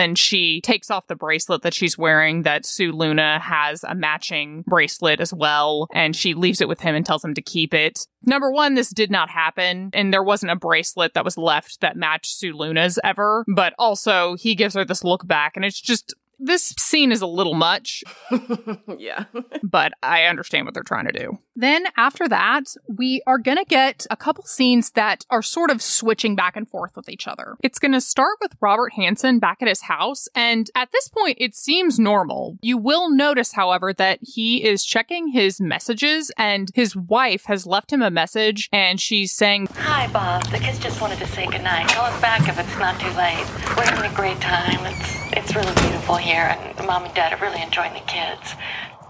Then 0.00 0.14
she 0.14 0.62
takes 0.62 0.90
off 0.90 1.08
the 1.08 1.14
bracelet 1.14 1.60
that 1.60 1.74
she's 1.74 1.98
wearing 1.98 2.40
that 2.44 2.64
Sue 2.64 2.90
Luna 2.90 3.38
has 3.38 3.84
a 3.84 3.94
matching 3.94 4.64
bracelet 4.66 5.20
as 5.20 5.34
well. 5.34 5.88
And 5.92 6.16
she 6.16 6.32
leaves 6.32 6.62
it 6.62 6.68
with 6.68 6.80
him 6.80 6.94
and 6.94 7.04
tells 7.04 7.22
him 7.22 7.34
to 7.34 7.42
keep 7.42 7.74
it. 7.74 8.06
Number 8.24 8.50
one, 8.50 8.74
this 8.74 8.90
did 8.90 9.10
not 9.10 9.30
happen, 9.30 9.90
and 9.94 10.12
there 10.12 10.22
wasn't 10.22 10.52
a 10.52 10.56
bracelet 10.56 11.14
that 11.14 11.24
was 11.24 11.38
left 11.38 11.80
that 11.80 11.96
matched 11.96 12.36
Sue 12.36 12.54
Luna's 12.54 12.98
ever. 13.02 13.44
But 13.54 13.74
also, 13.78 14.36
he 14.36 14.54
gives 14.54 14.74
her 14.74 14.84
this 14.84 15.04
look 15.04 15.26
back, 15.26 15.56
and 15.56 15.64
it's 15.64 15.80
just 15.80 16.14
this 16.40 16.74
scene 16.78 17.12
is 17.12 17.22
a 17.22 17.26
little 17.26 17.54
much. 17.54 18.02
yeah. 18.98 19.24
but 19.62 19.92
I 20.02 20.24
understand 20.24 20.64
what 20.64 20.74
they're 20.74 20.82
trying 20.82 21.06
to 21.06 21.12
do. 21.12 21.38
Then 21.54 21.86
after 21.96 22.26
that, 22.28 22.64
we 22.88 23.22
are 23.26 23.38
going 23.38 23.58
to 23.58 23.64
get 23.64 24.06
a 24.10 24.16
couple 24.16 24.44
scenes 24.44 24.92
that 24.92 25.26
are 25.30 25.42
sort 25.42 25.70
of 25.70 25.82
switching 25.82 26.34
back 26.34 26.56
and 26.56 26.68
forth 26.68 26.96
with 26.96 27.08
each 27.08 27.28
other. 27.28 27.56
It's 27.62 27.78
going 27.78 27.92
to 27.92 28.00
start 28.00 28.38
with 28.40 28.56
Robert 28.60 28.94
Hansen 28.94 29.38
back 29.38 29.60
at 29.60 29.68
his 29.68 29.82
house. 29.82 30.28
And 30.34 30.70
at 30.74 30.90
this 30.92 31.08
point, 31.08 31.36
it 31.40 31.54
seems 31.54 31.98
normal. 31.98 32.56
You 32.62 32.78
will 32.78 33.10
notice, 33.10 33.52
however, 33.52 33.92
that 33.94 34.20
he 34.22 34.64
is 34.64 34.84
checking 34.84 35.28
his 35.28 35.60
messages 35.60 36.32
and 36.38 36.70
his 36.74 36.96
wife 36.96 37.44
has 37.44 37.66
left 37.66 37.92
him 37.92 38.02
a 38.02 38.10
message 38.10 38.68
and 38.72 38.98
she's 39.00 39.32
saying, 39.32 39.68
Hi, 39.76 40.10
Bob. 40.10 40.44
The 40.46 40.58
kids 40.58 40.78
just 40.78 41.00
wanted 41.00 41.18
to 41.18 41.26
say 41.26 41.46
goodnight. 41.46 41.88
Call 41.88 42.06
us 42.06 42.20
back 42.20 42.48
if 42.48 42.58
it's 42.58 42.78
not 42.78 42.98
too 42.98 43.08
late. 43.08 43.46
We're 43.76 43.84
having 43.84 44.10
a 44.10 44.14
great 44.14 44.40
time. 44.40 44.78
It's 44.86 45.19
it's 45.32 45.54
really 45.54 45.74
beautiful 45.74 46.16
here, 46.16 46.56
and 46.58 46.86
mom 46.86 47.04
and 47.04 47.14
dad 47.14 47.32
are 47.32 47.42
really 47.44 47.62
enjoying 47.62 47.92
the 47.94 48.00
kids. 48.00 48.54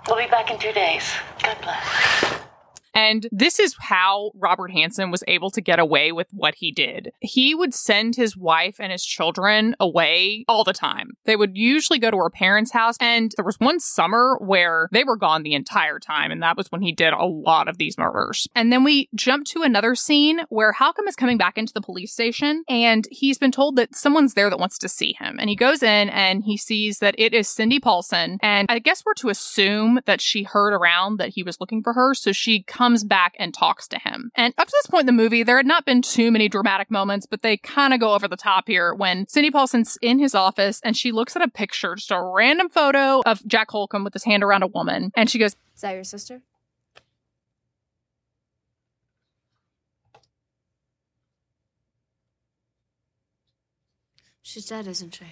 We'll 0.07 0.19
be 0.19 0.27
back 0.27 0.51
in 0.51 0.59
two 0.59 0.73
days. 0.73 1.05
God 1.43 1.57
bless. 1.63 2.50
And 2.95 3.29
this 3.31 3.59
is 3.59 3.75
how 3.79 4.33
Robert 4.35 4.73
Hansen 4.73 5.11
was 5.11 5.25
able 5.29 5.51
to 5.51 5.61
get 5.61 5.79
away 5.79 6.13
with 6.13 6.29
what 6.33 6.57
he 6.57 6.73
did. 6.73 7.13
He 7.21 7.55
would 7.55 7.75
send 7.75 8.17
his 8.17 8.37
wife 8.37 8.77
and 8.79 8.93
his 8.93 9.05
children 9.05 9.77
away 9.79 10.45
all 10.49 10.65
the 10.65 10.73
time. 10.73 11.11
They 11.25 11.37
would 11.37 11.57
usually 11.57 11.99
go 11.99 12.11
to 12.11 12.17
her 12.17 12.31
parents' 12.31 12.73
house. 12.73 12.97
And 13.01 13.33
there 13.37 13.45
was 13.45 13.59
one 13.59 13.81
summer 13.81 14.37
where 14.41 14.89
they 14.93 15.05
were 15.05 15.17
gone 15.17 15.43
the 15.43 15.55
entire 15.55 15.99
time. 15.99 16.31
And 16.31 16.43
that 16.43 16.57
was 16.57 16.71
when 16.71 16.83
he 16.83 16.93
did 16.93 17.13
a 17.13 17.25
lot 17.25 17.69
of 17.69 17.79
these 17.79 17.99
murders. 17.99 18.47
And 18.55 18.73
then 18.73 18.85
we 18.85 19.09
jump 19.15 19.47
to 19.47 19.63
another 19.63 19.95
scene 19.95 20.41
where 20.49 20.73
Halcombe 20.73 21.09
is 21.09 21.17
coming 21.17 21.39
back 21.39 21.59
into 21.59 21.73
the 21.73 21.81
police 21.81 22.13
station 22.13 22.65
and 22.69 23.07
he's 23.11 23.39
been 23.39 23.53
told 23.53 23.77
that 23.77 23.95
someone's 23.95 24.35
there 24.35 24.51
that 24.51 24.59
wants 24.59 24.79
to 24.79 24.89
see 24.89 25.15
him. 25.19 25.37
And 25.39 25.49
he 25.49 25.57
goes 25.57 25.83
in 25.83 26.09
and 26.11 26.45
he 26.45 26.57
sees 26.57 26.99
that 26.99 27.15
it 27.19 27.35
is 27.35 27.49
Cindy 27.49 27.81
Paulson. 27.81 28.39
And 28.43 28.67
I 28.71 28.79
guess 28.79 29.05
we're 29.05 29.15
to 29.15 29.29
assume 29.29 30.01
that 30.07 30.21
she 30.21 30.43
heard 30.43 30.73
around 30.73 31.19
that 31.19 31.31
he 31.31 31.43
was 31.43 31.61
looking 31.61 31.83
for 31.83 31.93
her. 31.93 32.15
So 32.15 32.33
she 32.33 32.63
back 33.05 33.37
and 33.39 33.53
talks 33.53 33.87
to 33.89 33.99
him. 33.99 34.31
And 34.35 34.55
up 34.57 34.67
to 34.67 34.73
this 34.73 34.87
point 34.87 35.03
in 35.03 35.07
the 35.07 35.13
movie, 35.13 35.43
there 35.43 35.59
had 35.59 35.67
not 35.67 35.85
been 35.85 36.01
too 36.01 36.31
many 36.31 36.49
dramatic 36.49 36.91
moments, 36.91 37.27
but 37.27 37.43
they 37.43 37.59
kind 37.59 37.93
of 37.93 38.01
go 38.01 38.15
over 38.15 38.27
the 38.27 38.39
top 38.39 38.65
here 38.69 38.95
when 38.95 39.29
Cindy 39.29 39.51
Paulson's 39.51 39.99
in 40.01 40.19
his 40.19 40.35
office 40.35 40.81
and 40.83 40.97
she 40.97 41.13
looks 41.13 41.37
at 41.37 41.43
a 41.43 41.49
picture, 41.49 41.95
just 41.95 42.11
a 42.11 42.23
random 42.23 42.71
photo 42.71 43.21
of 43.27 43.47
Jack 43.47 43.69
Halcombe 43.69 44.03
with 44.03 44.15
his 44.15 44.25
hand 44.25 44.43
around 44.43 44.63
a 44.63 44.67
woman. 44.67 45.13
And 45.15 45.29
she 45.29 45.39
goes, 45.39 45.55
Is 45.75 45.83
that 45.83 45.93
your 45.93 46.05
sister? 46.05 46.41
She's 54.43 54.67
dead, 54.67 54.87
isn't 54.87 55.15
she? 55.15 55.27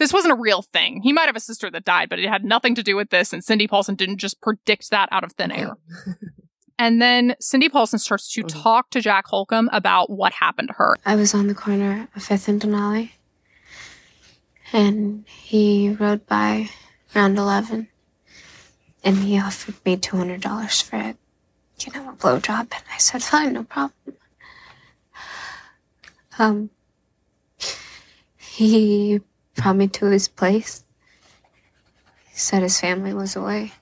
this 0.00 0.12
wasn't 0.14 0.32
a 0.32 0.36
real 0.36 0.62
thing. 0.62 1.02
He 1.02 1.12
might 1.12 1.26
have 1.26 1.36
a 1.36 1.40
sister 1.40 1.70
that 1.70 1.84
died, 1.84 2.08
but 2.08 2.18
it 2.18 2.28
had 2.28 2.42
nothing 2.42 2.74
to 2.74 2.82
do 2.82 2.96
with 2.96 3.10
this. 3.10 3.32
And 3.32 3.44
Cindy 3.44 3.68
Paulson 3.68 3.94
didn't 3.94 4.16
just 4.16 4.40
predict 4.40 4.90
that 4.90 5.10
out 5.12 5.24
of 5.24 5.32
thin 5.32 5.52
air. 5.52 5.76
and 6.80 7.00
then 7.00 7.36
Cindy 7.40 7.68
Paulson 7.68 7.98
starts 7.98 8.32
to 8.32 8.42
talk 8.42 8.88
to 8.88 9.02
Jack 9.02 9.26
Halcombe 9.26 9.68
about 9.70 10.08
what 10.08 10.32
happened 10.32 10.68
to 10.68 10.74
her. 10.74 10.96
I 11.04 11.14
was 11.14 11.34
on 11.34 11.46
the 11.46 11.54
corner 11.54 12.08
of 12.16 12.22
Fifth 12.22 12.48
and 12.48 12.58
Denali, 12.58 13.10
and 14.72 15.26
he 15.28 15.90
rode 15.90 16.26
by 16.26 16.70
around 17.14 17.36
11, 17.36 17.86
and 19.04 19.16
he 19.18 19.38
offered 19.38 19.74
me 19.84 19.98
$200 19.98 20.82
for 20.82 20.96
it. 20.96 21.18
You 21.80 21.92
know, 21.92 22.08
a 22.08 22.12
blowjob. 22.14 22.60
And 22.60 22.84
I 22.90 22.96
said, 22.96 23.22
fine, 23.22 23.52
no 23.52 23.64
problem. 23.64 24.16
Um, 26.38 26.70
he 28.38 29.20
brought 29.54 29.76
me 29.76 29.88
to 29.88 30.06
his 30.06 30.28
place. 30.28 30.82
He 32.30 32.38
said 32.38 32.62
his 32.62 32.80
family 32.80 33.12
was 33.12 33.36
away. 33.36 33.72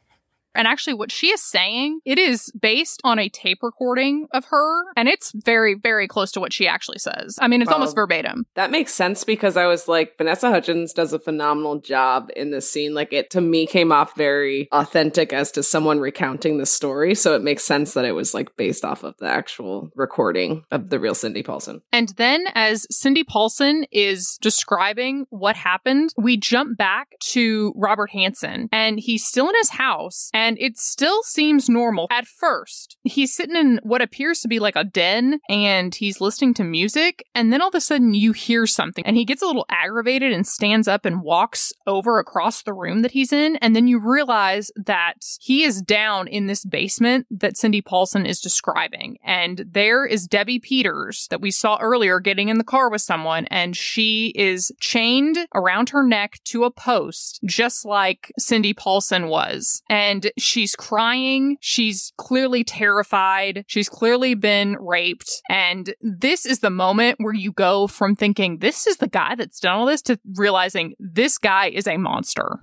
And 0.58 0.66
actually, 0.66 0.94
what 0.94 1.12
she 1.12 1.28
is 1.28 1.40
saying, 1.40 2.00
it 2.04 2.18
is 2.18 2.52
based 2.60 3.00
on 3.04 3.18
a 3.18 3.28
tape 3.28 3.60
recording 3.62 4.26
of 4.32 4.46
her, 4.46 4.84
and 4.96 5.08
it's 5.08 5.32
very, 5.32 5.74
very 5.74 6.08
close 6.08 6.32
to 6.32 6.40
what 6.40 6.52
she 6.52 6.66
actually 6.66 6.98
says. 6.98 7.38
I 7.40 7.46
mean, 7.48 7.62
it's 7.62 7.68
Well, 7.68 7.76
almost 7.76 7.94
verbatim. 7.94 8.44
That 8.54 8.70
makes 8.72 8.92
sense 8.92 9.22
because 9.22 9.56
I 9.56 9.66
was 9.66 9.86
like, 9.86 10.18
Vanessa 10.18 10.50
Hudgens 10.50 10.92
does 10.92 11.12
a 11.12 11.18
phenomenal 11.18 11.80
job 11.80 12.30
in 12.34 12.50
this 12.50 12.70
scene. 12.70 12.92
Like, 12.92 13.12
it 13.12 13.30
to 13.30 13.40
me 13.40 13.66
came 13.66 13.92
off 13.92 14.16
very 14.16 14.68
authentic 14.72 15.32
as 15.32 15.52
to 15.52 15.62
someone 15.62 16.00
recounting 16.00 16.58
the 16.58 16.66
story. 16.66 17.14
So 17.14 17.36
it 17.36 17.42
makes 17.42 17.64
sense 17.64 17.94
that 17.94 18.04
it 18.04 18.12
was 18.12 18.34
like 18.34 18.56
based 18.56 18.84
off 18.84 19.04
of 19.04 19.14
the 19.18 19.28
actual 19.28 19.90
recording 19.94 20.64
of 20.72 20.90
the 20.90 20.98
real 20.98 21.14
Cindy 21.14 21.44
Paulson. 21.44 21.82
And 21.92 22.08
then, 22.16 22.46
as 22.54 22.86
Cindy 22.90 23.22
Paulson 23.22 23.86
is 23.92 24.38
describing 24.40 25.26
what 25.30 25.54
happened, 25.54 26.12
we 26.16 26.36
jump 26.36 26.76
back 26.76 27.10
to 27.20 27.72
Robert 27.76 28.10
Hansen, 28.10 28.68
and 28.72 28.98
he's 28.98 29.24
still 29.24 29.48
in 29.48 29.54
his 29.54 29.70
house, 29.70 30.30
and 30.32 30.47
it 30.58 30.78
still 30.78 31.22
seems 31.22 31.68
normal 31.68 32.06
at 32.10 32.26
first. 32.26 32.96
He's 33.02 33.34
sitting 33.34 33.56
in 33.56 33.80
what 33.82 34.00
appears 34.00 34.40
to 34.40 34.48
be 34.48 34.58
like 34.58 34.76
a 34.76 34.84
den, 34.84 35.40
and 35.48 35.94
he's 35.94 36.20
listening 36.20 36.54
to 36.54 36.64
music, 36.64 37.24
and 37.34 37.52
then 37.52 37.60
all 37.60 37.68
of 37.68 37.74
a 37.74 37.80
sudden 37.80 38.14
you 38.14 38.32
hear 38.32 38.66
something, 38.66 39.04
and 39.04 39.16
he 39.16 39.24
gets 39.24 39.42
a 39.42 39.46
little 39.46 39.66
aggravated 39.68 40.32
and 40.32 40.46
stands 40.46 40.88
up 40.88 41.04
and 41.04 41.22
walks 41.22 41.72
over 41.86 42.18
across 42.18 42.62
the 42.62 42.72
room 42.72 43.02
that 43.02 43.10
he's 43.10 43.32
in, 43.32 43.56
and 43.56 43.74
then 43.74 43.86
you 43.86 43.98
realize 43.98 44.70
that 44.76 45.16
he 45.40 45.64
is 45.64 45.82
down 45.82 46.28
in 46.28 46.46
this 46.46 46.64
basement 46.64 47.26
that 47.30 47.56
Cindy 47.56 47.82
Paulson 47.82 48.24
is 48.24 48.40
describing, 48.40 49.18
and 49.24 49.64
there 49.68 50.06
is 50.06 50.26
Debbie 50.26 50.60
Peters 50.60 51.26
that 51.30 51.40
we 51.40 51.50
saw 51.50 51.78
earlier 51.80 52.20
getting 52.20 52.48
in 52.48 52.58
the 52.58 52.64
car 52.64 52.90
with 52.90 53.02
someone, 53.02 53.46
and 53.46 53.76
she 53.76 54.32
is 54.36 54.70
chained 54.80 55.38
around 55.54 55.90
her 55.90 56.02
neck 56.02 56.38
to 56.44 56.64
a 56.64 56.70
post, 56.70 57.40
just 57.44 57.84
like 57.84 58.32
Cindy 58.38 58.72
Paulson 58.72 59.28
was. 59.28 59.82
And 59.88 60.27
she's 60.38 60.74
crying. 60.74 61.56
She's 61.60 62.12
clearly 62.16 62.64
terrified. 62.64 63.64
She's 63.66 63.88
clearly 63.88 64.34
been 64.34 64.76
raped. 64.80 65.30
And 65.48 65.94
this 66.00 66.44
is 66.44 66.60
the 66.60 66.70
moment 66.70 67.18
where 67.20 67.34
you 67.34 67.52
go 67.52 67.86
from 67.86 68.14
thinking, 68.14 68.58
this 68.58 68.86
is 68.86 68.98
the 68.98 69.08
guy 69.08 69.34
that's 69.34 69.60
done 69.60 69.76
all 69.76 69.86
this 69.86 70.02
to 70.02 70.18
realizing 70.36 70.94
this 70.98 71.38
guy 71.38 71.68
is 71.68 71.86
a 71.86 71.96
monster. 71.96 72.58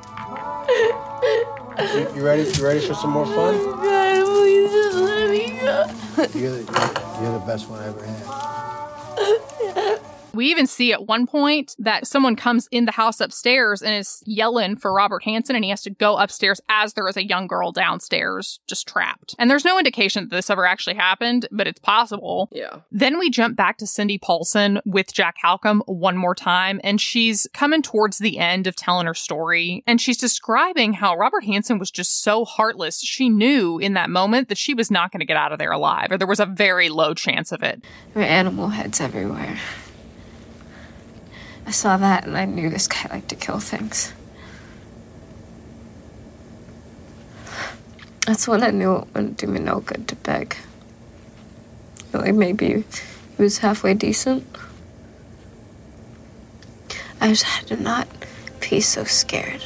You, 1.80 2.08
you 2.16 2.26
ready? 2.26 2.44
You 2.44 2.66
ready 2.66 2.80
for 2.80 2.94
some 2.94 3.12
more 3.12 3.26
fun? 3.26 3.56
Oh 3.56 3.76
God, 3.76 4.26
please 4.26 4.72
just 4.72 4.98
let 4.98 5.30
me 5.30 5.60
go. 5.60 5.86
You're 6.40 6.52
the, 6.52 7.20
you're 7.22 7.34
the 7.34 7.44
best 7.46 7.70
one 7.70 7.80
I 7.80 7.88
ever 7.88 8.04
had. 8.06 10.00
We 10.36 10.52
even 10.52 10.68
see 10.68 10.92
at 10.92 11.08
one 11.08 11.26
point 11.28 11.76
that 11.80 12.08
someone 12.08 12.36
comes 12.36 12.68
in 12.72 12.86
the 12.86 12.92
house 12.92 13.20
upstairs 13.20 13.82
and 13.82 13.96
is 13.96 14.22
yelling 14.26 14.76
for 14.76 14.94
Robert 14.94 15.24
Hansen, 15.24 15.56
and 15.56 15.64
he 15.64 15.70
has 15.70 15.82
to 15.84 15.90
go 15.90 16.18
upstairs 16.18 16.60
as 16.70 16.94
there 16.94 17.08
is 17.08 17.18
a 17.18 17.26
young 17.26 17.48
girl 17.48 17.72
downstairs 17.72 18.60
just 18.68 18.88
trapped. 18.88 19.36
And 19.40 19.50
there's 19.50 19.66
no 19.66 19.78
indication 19.78 20.26
that 20.26 20.36
this 20.36 20.50
ever 20.50 20.66
actually 20.66 20.96
happened, 20.96 21.48
but 21.52 21.68
it's 21.68 21.80
possible. 21.80 22.50
Yeah. 22.52 22.80
Then 22.92 23.18
we 23.18 23.30
jump 23.30 23.56
back 23.56 23.78
to 23.78 23.88
Cindy 23.88 24.18
Paulson 24.18 24.80
with 24.86 25.14
Jack 25.14 25.38
Halcombe 25.44 25.84
one 25.86 26.18
more 26.18 26.36
time, 26.36 26.82
and 26.84 27.00
she's 27.00 27.48
coming 27.54 27.82
towards 27.82 28.18
the 28.18 28.38
end 28.38 28.68
of 28.68 28.76
telling 28.76 29.08
her 29.08 29.14
story, 29.14 29.84
and 29.88 30.02
she's 30.02 30.18
describing 30.18 30.94
how 30.94 31.16
Robert 31.16 31.46
Hansen 31.46 31.80
was 31.80 31.92
just 31.92 32.22
so 32.22 32.44
heartless. 32.44 33.00
She 33.00 33.30
knew 33.30 33.80
in 33.80 33.94
that 33.94 34.10
moment 34.10 34.50
that 34.50 34.58
she 34.58 34.74
was 34.74 34.92
not 34.92 35.12
going 35.12 35.20
to 35.20 35.26
get 35.26 35.38
out 35.38 35.52
of 35.52 35.60
there 35.60 35.72
alive, 35.72 36.12
or 36.12 36.18
there 36.18 36.28
was 36.28 36.40
a 36.40 36.46
very 36.46 36.90
low 36.90 37.14
chance 37.14 37.52
of 37.52 37.64
it. 37.64 37.84
There 38.14 38.24
were 38.24 38.30
animal 38.30 38.70
heads 38.70 39.00
everywhere. 39.00 39.58
I 41.66 41.72
saw 41.72 41.98
that 41.98 42.26
and 42.26 42.38
I 42.38 42.46
knew 42.46 42.70
this 42.70 42.88
guy 42.88 43.08
liked 43.10 43.30
to 43.30 43.36
kill 43.36 43.60
things. 43.60 44.14
That's 48.26 48.48
when 48.48 48.64
I 48.64 48.72
knew 48.72 48.96
it 48.96 49.08
wouldn't 49.14 49.38
do 49.38 49.48
me 49.48 49.60
no 49.60 49.80
good 49.82 50.08
to 50.08 50.16
beg. 50.16 50.56
Like 52.12 52.34
maybe 52.34 52.84
he 53.38 53.42
was 53.44 53.60
halfway 53.60 53.94
decent. 53.94 54.46
I 57.22 57.30
just 57.30 57.44
had 57.44 57.68
to 57.68 57.78
not 57.78 58.08
be 58.60 58.82
so 58.82 59.04
scared. 59.04 59.64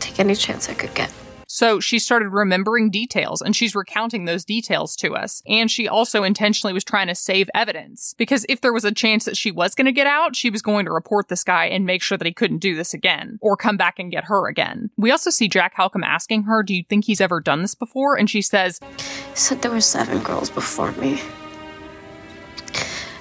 Take 0.00 0.18
any 0.20 0.34
chance 0.34 0.68
I 0.68 0.74
could 0.74 0.94
get. 0.94 1.12
So 1.58 1.80
she 1.80 1.98
started 1.98 2.28
remembering 2.28 2.88
details 2.88 3.42
and 3.42 3.56
she's 3.56 3.74
recounting 3.74 4.26
those 4.26 4.44
details 4.44 4.94
to 4.94 5.16
us. 5.16 5.42
And 5.48 5.68
she 5.68 5.88
also 5.88 6.22
intentionally 6.22 6.72
was 6.72 6.84
trying 6.84 7.08
to 7.08 7.16
save 7.16 7.50
evidence 7.52 8.14
because 8.16 8.46
if 8.48 8.60
there 8.60 8.72
was 8.72 8.84
a 8.84 8.94
chance 8.94 9.24
that 9.24 9.36
she 9.36 9.50
was 9.50 9.74
going 9.74 9.86
to 9.86 9.90
get 9.90 10.06
out, 10.06 10.36
she 10.36 10.50
was 10.50 10.62
going 10.62 10.84
to 10.86 10.92
report 10.92 11.26
this 11.26 11.42
guy 11.42 11.64
and 11.64 11.84
make 11.84 12.00
sure 12.00 12.16
that 12.16 12.28
he 12.28 12.32
couldn't 12.32 12.58
do 12.58 12.76
this 12.76 12.94
again 12.94 13.40
or 13.42 13.56
come 13.56 13.76
back 13.76 13.98
and 13.98 14.12
get 14.12 14.26
her 14.26 14.46
again. 14.46 14.90
We 14.96 15.10
also 15.10 15.30
see 15.30 15.48
Jack 15.48 15.74
Halcombe 15.74 16.06
asking 16.06 16.44
her, 16.44 16.62
Do 16.62 16.76
you 16.76 16.84
think 16.88 17.06
he's 17.06 17.20
ever 17.20 17.40
done 17.40 17.62
this 17.62 17.74
before? 17.74 18.16
And 18.16 18.30
she 18.30 18.40
says, 18.40 18.78
He 18.96 19.34
said 19.34 19.60
there 19.60 19.72
were 19.72 19.80
seven 19.80 20.22
girls 20.22 20.50
before 20.50 20.92
me. 20.92 21.20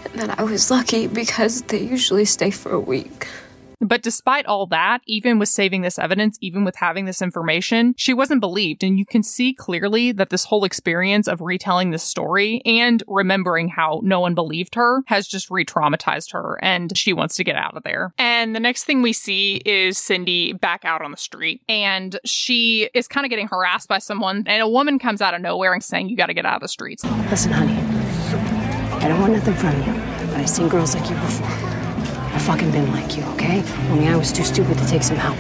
And 0.06 0.14
that 0.22 0.40
I 0.40 0.44
was 0.44 0.70
lucky 0.70 1.08
because 1.08 1.64
they 1.64 1.82
usually 1.82 2.26
stay 2.26 2.52
for 2.52 2.72
a 2.72 2.80
week. 2.80 3.26
But 3.80 4.02
despite 4.02 4.46
all 4.46 4.66
that, 4.68 5.02
even 5.06 5.40
with 5.40 5.50
saving 5.50 5.82
this 5.82 6.00
evidence, 6.00 6.38
even 6.42 6.64
with 6.64 6.76
having 6.76 7.06
this 7.06 7.22
information, 7.22 7.94
she 7.98 8.14
wasn't 8.14 8.42
believed. 8.42 8.84
And 8.84 8.98
you 8.98 9.06
can 9.06 9.24
see 9.24 9.54
clearly 9.54 10.12
that 10.14 10.30
this 10.30 10.46
whole 10.46 10.64
experience 10.64 11.28
of 11.28 11.42
retelling 11.42 11.92
this 11.92 12.04
story 12.04 12.62
and 12.66 13.04
remembering 13.08 13.68
how 13.68 14.02
no 14.04 14.20
one 14.20 14.34
believed 14.34 14.76
her 14.76 15.04
has 15.08 15.28
just 15.28 15.52
re 15.52 15.66
traumatized 15.66 16.34
her 16.34 16.58
and 16.62 16.98
she 16.98 17.14
wants 17.14 17.36
to 17.36 17.44
get 17.44 17.56
out 17.56 17.76
of 17.76 17.84
there. 17.84 18.14
And 18.18 18.56
the 18.56 18.60
next 18.60 18.86
thing 18.86 19.02
we 19.02 19.14
see 19.14 19.62
is 19.66 19.98
Cindy 19.98 20.54
back 20.54 20.86
out 20.86 21.02
on 21.02 21.12
the 21.12 21.18
street 21.18 21.62
and 21.70 22.20
she 22.26 22.90
is 22.94 23.08
kind 23.08 23.26
of 23.26 23.30
getting 23.30 23.48
harassed 23.48 23.88
by 23.88 24.00
someone 24.00 24.44
and 24.48 24.62
a 24.62 24.68
woman 24.68 24.98
comes 25.00 25.22
out 25.22 25.34
of 25.34 25.42
nowhere 25.42 25.74
and 25.74 25.84
saying, 25.84 26.10
You 26.10 26.18
got 26.18 26.28
to 26.28 26.34
get 26.34 26.46
out 26.46 26.56
of 26.56 26.62
the 26.62 26.68
streets. 26.68 27.04
Listen, 27.30 27.52
honey. 27.52 27.78
I 29.04 29.10
don't 29.10 29.22
want 29.22 29.34
nothing 29.34 29.54
from 29.54 29.78
you, 29.84 30.02
but 30.28 30.38
I've 30.38 30.50
seen 30.50 30.68
girls 30.68 30.96
like 30.96 31.08
you 31.10 31.16
before. 31.16 31.77
I've 32.38 32.44
fucking 32.44 32.70
been 32.70 32.92
like 32.92 33.18
you, 33.18 33.24
okay? 33.24 33.64
Only 33.90 34.08
I 34.08 34.16
was 34.16 34.32
too 34.32 34.44
stupid 34.44 34.78
to 34.78 34.86
take 34.86 35.02
some 35.02 35.18
help. 35.18 35.40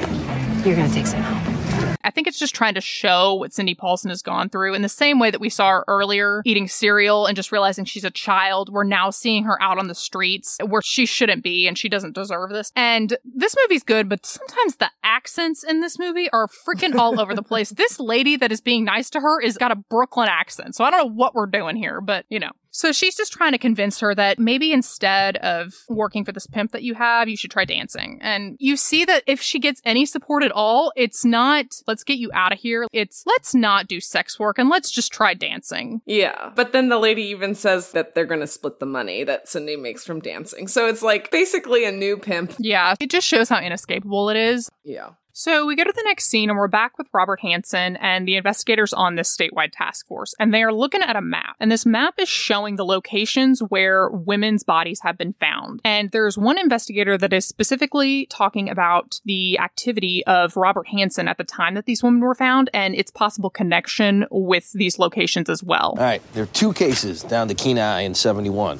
You're 0.65 0.75
gonna 0.75 0.91
take 0.91 1.05
some 1.05 1.21
help. 1.21 1.97
I 2.03 2.09
think 2.09 2.25
it's 2.25 2.39
just 2.39 2.55
trying 2.55 2.73
to 2.73 2.81
show 2.81 3.35
what 3.35 3.53
Cindy 3.53 3.75
Paulson 3.75 4.09
has 4.09 4.23
gone 4.23 4.49
through 4.49 4.73
in 4.73 4.81
the 4.81 4.89
same 4.89 5.19
way 5.19 5.29
that 5.29 5.39
we 5.39 5.49
saw 5.49 5.69
her 5.69 5.85
earlier 5.87 6.41
eating 6.43 6.67
cereal 6.67 7.27
and 7.27 7.35
just 7.35 7.51
realizing 7.51 7.85
she's 7.85 8.03
a 8.03 8.09
child. 8.09 8.73
We're 8.73 8.83
now 8.83 9.11
seeing 9.11 9.43
her 9.43 9.61
out 9.61 9.77
on 9.77 9.87
the 9.87 9.93
streets 9.93 10.57
where 10.65 10.81
she 10.81 11.05
shouldn't 11.05 11.43
be 11.43 11.67
and 11.67 11.77
she 11.77 11.87
doesn't 11.87 12.15
deserve 12.15 12.49
this. 12.49 12.71
And 12.75 13.15
this 13.23 13.55
movie's 13.61 13.83
good, 13.83 14.09
but 14.09 14.25
sometimes 14.25 14.77
the 14.77 14.89
accents 15.03 15.63
in 15.63 15.81
this 15.81 15.99
movie 15.99 16.31
are 16.31 16.47
freaking 16.47 16.95
all 16.95 17.19
over 17.19 17.35
the 17.35 17.43
place. 17.43 17.71
This 17.77 17.99
lady 17.99 18.37
that 18.37 18.51
is 18.51 18.59
being 18.59 18.85
nice 18.85 19.11
to 19.11 19.19
her 19.19 19.39
is 19.39 19.55
got 19.55 19.71
a 19.71 19.75
Brooklyn 19.75 20.29
accent. 20.29 20.73
So 20.73 20.83
I 20.83 20.89
don't 20.89 20.99
know 20.99 21.13
what 21.13 21.35
we're 21.35 21.45
doing 21.45 21.75
here, 21.75 22.01
but 22.01 22.25
you 22.29 22.39
know. 22.39 22.51
So 22.77 22.91
she's 22.91 23.15
just 23.15 23.33
trying 23.33 23.53
to 23.53 23.57
convince 23.57 23.99
her 24.01 24.13
that 24.13 24.37
maybe 24.37 24.71
instead 24.71 25.37
of 25.37 25.73
working 25.89 26.23
for 26.23 26.31
this 26.31 26.45
pimp 26.45 26.73
that 26.73 26.83
you 26.83 26.93
have, 26.93 27.27
you 27.27 27.35
should 27.35 27.49
try 27.49 27.65
dancing. 27.65 28.19
And 28.21 28.55
you 28.59 28.77
see 28.77 29.03
that 29.03 29.23
if 29.25 29.41
she 29.41 29.57
gets 29.57 29.81
any 29.83 30.05
support 30.05 30.43
at 30.43 30.51
all, 30.51 30.93
it's 30.95 31.25
not, 31.25 31.65
let's 31.87 32.03
get 32.03 32.19
you 32.19 32.29
out 32.35 32.53
of 32.53 32.59
here. 32.59 32.85
It's, 32.93 33.23
let's 33.25 33.55
not 33.55 33.87
do 33.87 33.99
sex 33.99 34.39
work 34.39 34.59
and 34.59 34.69
let's 34.69 34.91
just 34.91 35.11
try 35.11 35.33
dancing. 35.33 36.01
Yeah. 36.05 36.51
But 36.53 36.71
then 36.71 36.89
the 36.89 36.99
lady 36.99 37.23
even 37.23 37.55
says 37.55 37.93
that 37.93 38.13
they're 38.13 38.25
going 38.25 38.41
to 38.41 38.47
split 38.47 38.79
the 38.79 38.85
money 38.85 39.23
that 39.23 39.49
Cindy 39.49 39.75
makes 39.75 40.05
from 40.05 40.19
dancing. 40.19 40.67
So 40.67 40.87
it's 40.87 41.01
like 41.01 41.31
basically 41.31 41.83
a 41.83 41.91
new 41.91 42.15
pimp. 42.15 42.53
Yeah. 42.59 42.93
It 42.99 43.09
just 43.09 43.25
shows 43.25 43.49
how 43.49 43.59
inescapable 43.59 44.29
it 44.29 44.37
is. 44.37 44.69
Yeah. 44.83 45.13
So 45.39 45.67
we 45.67 45.75
go 45.75 45.83
to 45.83 45.93
the 45.95 46.01
next 46.03 46.29
scene 46.29 46.49
and 46.49 46.57
we're 46.57 46.67
back 46.67 46.97
with 46.97 47.09
Robert 47.13 47.41
Hansen 47.41 47.95
and 47.97 48.27
the 48.27 48.37
investigators 48.37 48.91
on 48.91 49.13
this 49.13 49.37
statewide 49.37 49.69
task 49.71 50.07
force. 50.07 50.33
And 50.39 50.51
they 50.51 50.63
are 50.63 50.73
looking 50.73 51.03
at 51.03 51.15
a 51.15 51.21
map. 51.21 51.55
And 51.59 51.71
this 51.71 51.85
map 51.85 52.15
is 52.17 52.27
showing 52.27 52.75
the 52.75 52.83
locations 52.83 53.59
where 53.59 54.09
women's 54.09 54.63
bodies 54.63 55.01
have 55.01 55.15
been 55.15 55.33
found. 55.33 55.79
And 55.85 56.09
there's 56.09 56.39
one 56.39 56.57
investigator 56.57 57.19
that 57.19 57.33
is 57.33 57.45
specifically 57.45 58.25
talking 58.31 58.67
about 58.67 59.21
the 59.25 59.59
activity 59.59 60.25
of 60.25 60.57
Robert 60.57 60.87
Hansen 60.87 61.27
at 61.27 61.37
the 61.37 61.43
time 61.43 61.75
that 61.75 61.85
these 61.85 62.01
women 62.01 62.21
were 62.21 62.33
found 62.33 62.71
and 62.73 62.95
its 62.95 63.11
possible 63.11 63.51
connection 63.51 64.25
with 64.31 64.71
these 64.71 64.97
locations 64.97 65.51
as 65.51 65.61
well. 65.61 65.93
All 65.99 66.03
right, 66.03 66.23
there 66.33 66.41
are 66.41 66.47
two 66.47 66.73
cases 66.73 67.21
down 67.21 67.47
the 67.47 67.53
Kenai 67.53 68.01
in 68.01 68.15
71. 68.15 68.79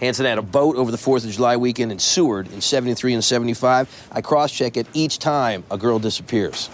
Hansen 0.00 0.26
had 0.26 0.38
a 0.38 0.42
boat 0.42 0.76
over 0.76 0.90
the 0.90 0.98
4th 0.98 1.24
of 1.24 1.30
July 1.30 1.56
weekend 1.56 1.90
in 1.90 1.98
Seward 1.98 2.52
in 2.52 2.60
73 2.60 3.14
and 3.14 3.24
75. 3.24 4.08
I 4.12 4.20
cross 4.20 4.52
check 4.52 4.76
it 4.76 4.86
each 4.92 5.18
time 5.18 5.64
a 5.70 5.78
girl 5.78 5.98
disappears. 5.98 6.68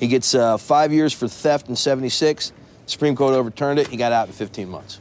He 0.00 0.08
gets 0.08 0.34
uh, 0.34 0.56
five 0.56 0.92
years 0.92 1.12
for 1.12 1.28
theft 1.28 1.68
in 1.68 1.76
76. 1.76 2.52
Supreme 2.86 3.16
Court 3.16 3.34
overturned 3.34 3.78
it. 3.78 3.88
He 3.88 3.96
got 3.96 4.12
out 4.12 4.28
in 4.28 4.32
15 4.32 4.68
months. 4.68 5.00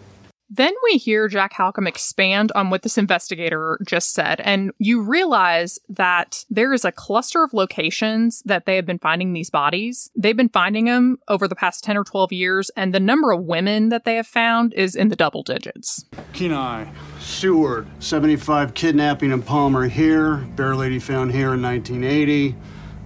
Then 0.55 0.73
we 0.83 0.99
hear 0.99 1.27
Jack 1.27 1.53
Halcombe 1.53 1.87
expand 1.87 2.51
on 2.53 2.69
what 2.69 2.83
this 2.83 2.99
investigator 2.99 3.79
just 3.87 4.13
said, 4.13 4.39
and 4.41 4.71
you 4.77 5.01
realize 5.01 5.79
that 5.89 6.45
there 6.47 6.73
is 6.73 6.85
a 6.85 6.91
cluster 6.91 7.43
of 7.43 7.55
locations 7.55 8.43
that 8.45 8.67
they 8.67 8.75
have 8.75 8.85
been 8.85 8.99
finding 8.99 9.33
these 9.33 9.49
bodies. 9.49 10.11
They've 10.15 10.37
been 10.37 10.49
finding 10.49 10.85
them 10.85 11.17
over 11.27 11.47
the 11.47 11.55
past 11.55 11.83
10 11.83 11.97
or 11.97 12.03
12 12.03 12.31
years, 12.33 12.69
and 12.77 12.93
the 12.93 12.99
number 12.99 13.31
of 13.31 13.41
women 13.45 13.89
that 13.89 14.05
they 14.05 14.15
have 14.15 14.27
found 14.27 14.75
is 14.75 14.95
in 14.95 15.07
the 15.07 15.15
double 15.15 15.41
digits. 15.41 16.05
Kenai, 16.33 16.85
Seward, 17.19 17.87
75 17.97 18.75
kidnapping 18.75 19.31
in 19.31 19.41
Palmer 19.41 19.87
here, 19.87 20.35
Bear 20.55 20.75
Lady 20.75 20.99
found 20.99 21.31
here 21.31 21.55
in 21.55 21.63
1980, 21.63 22.55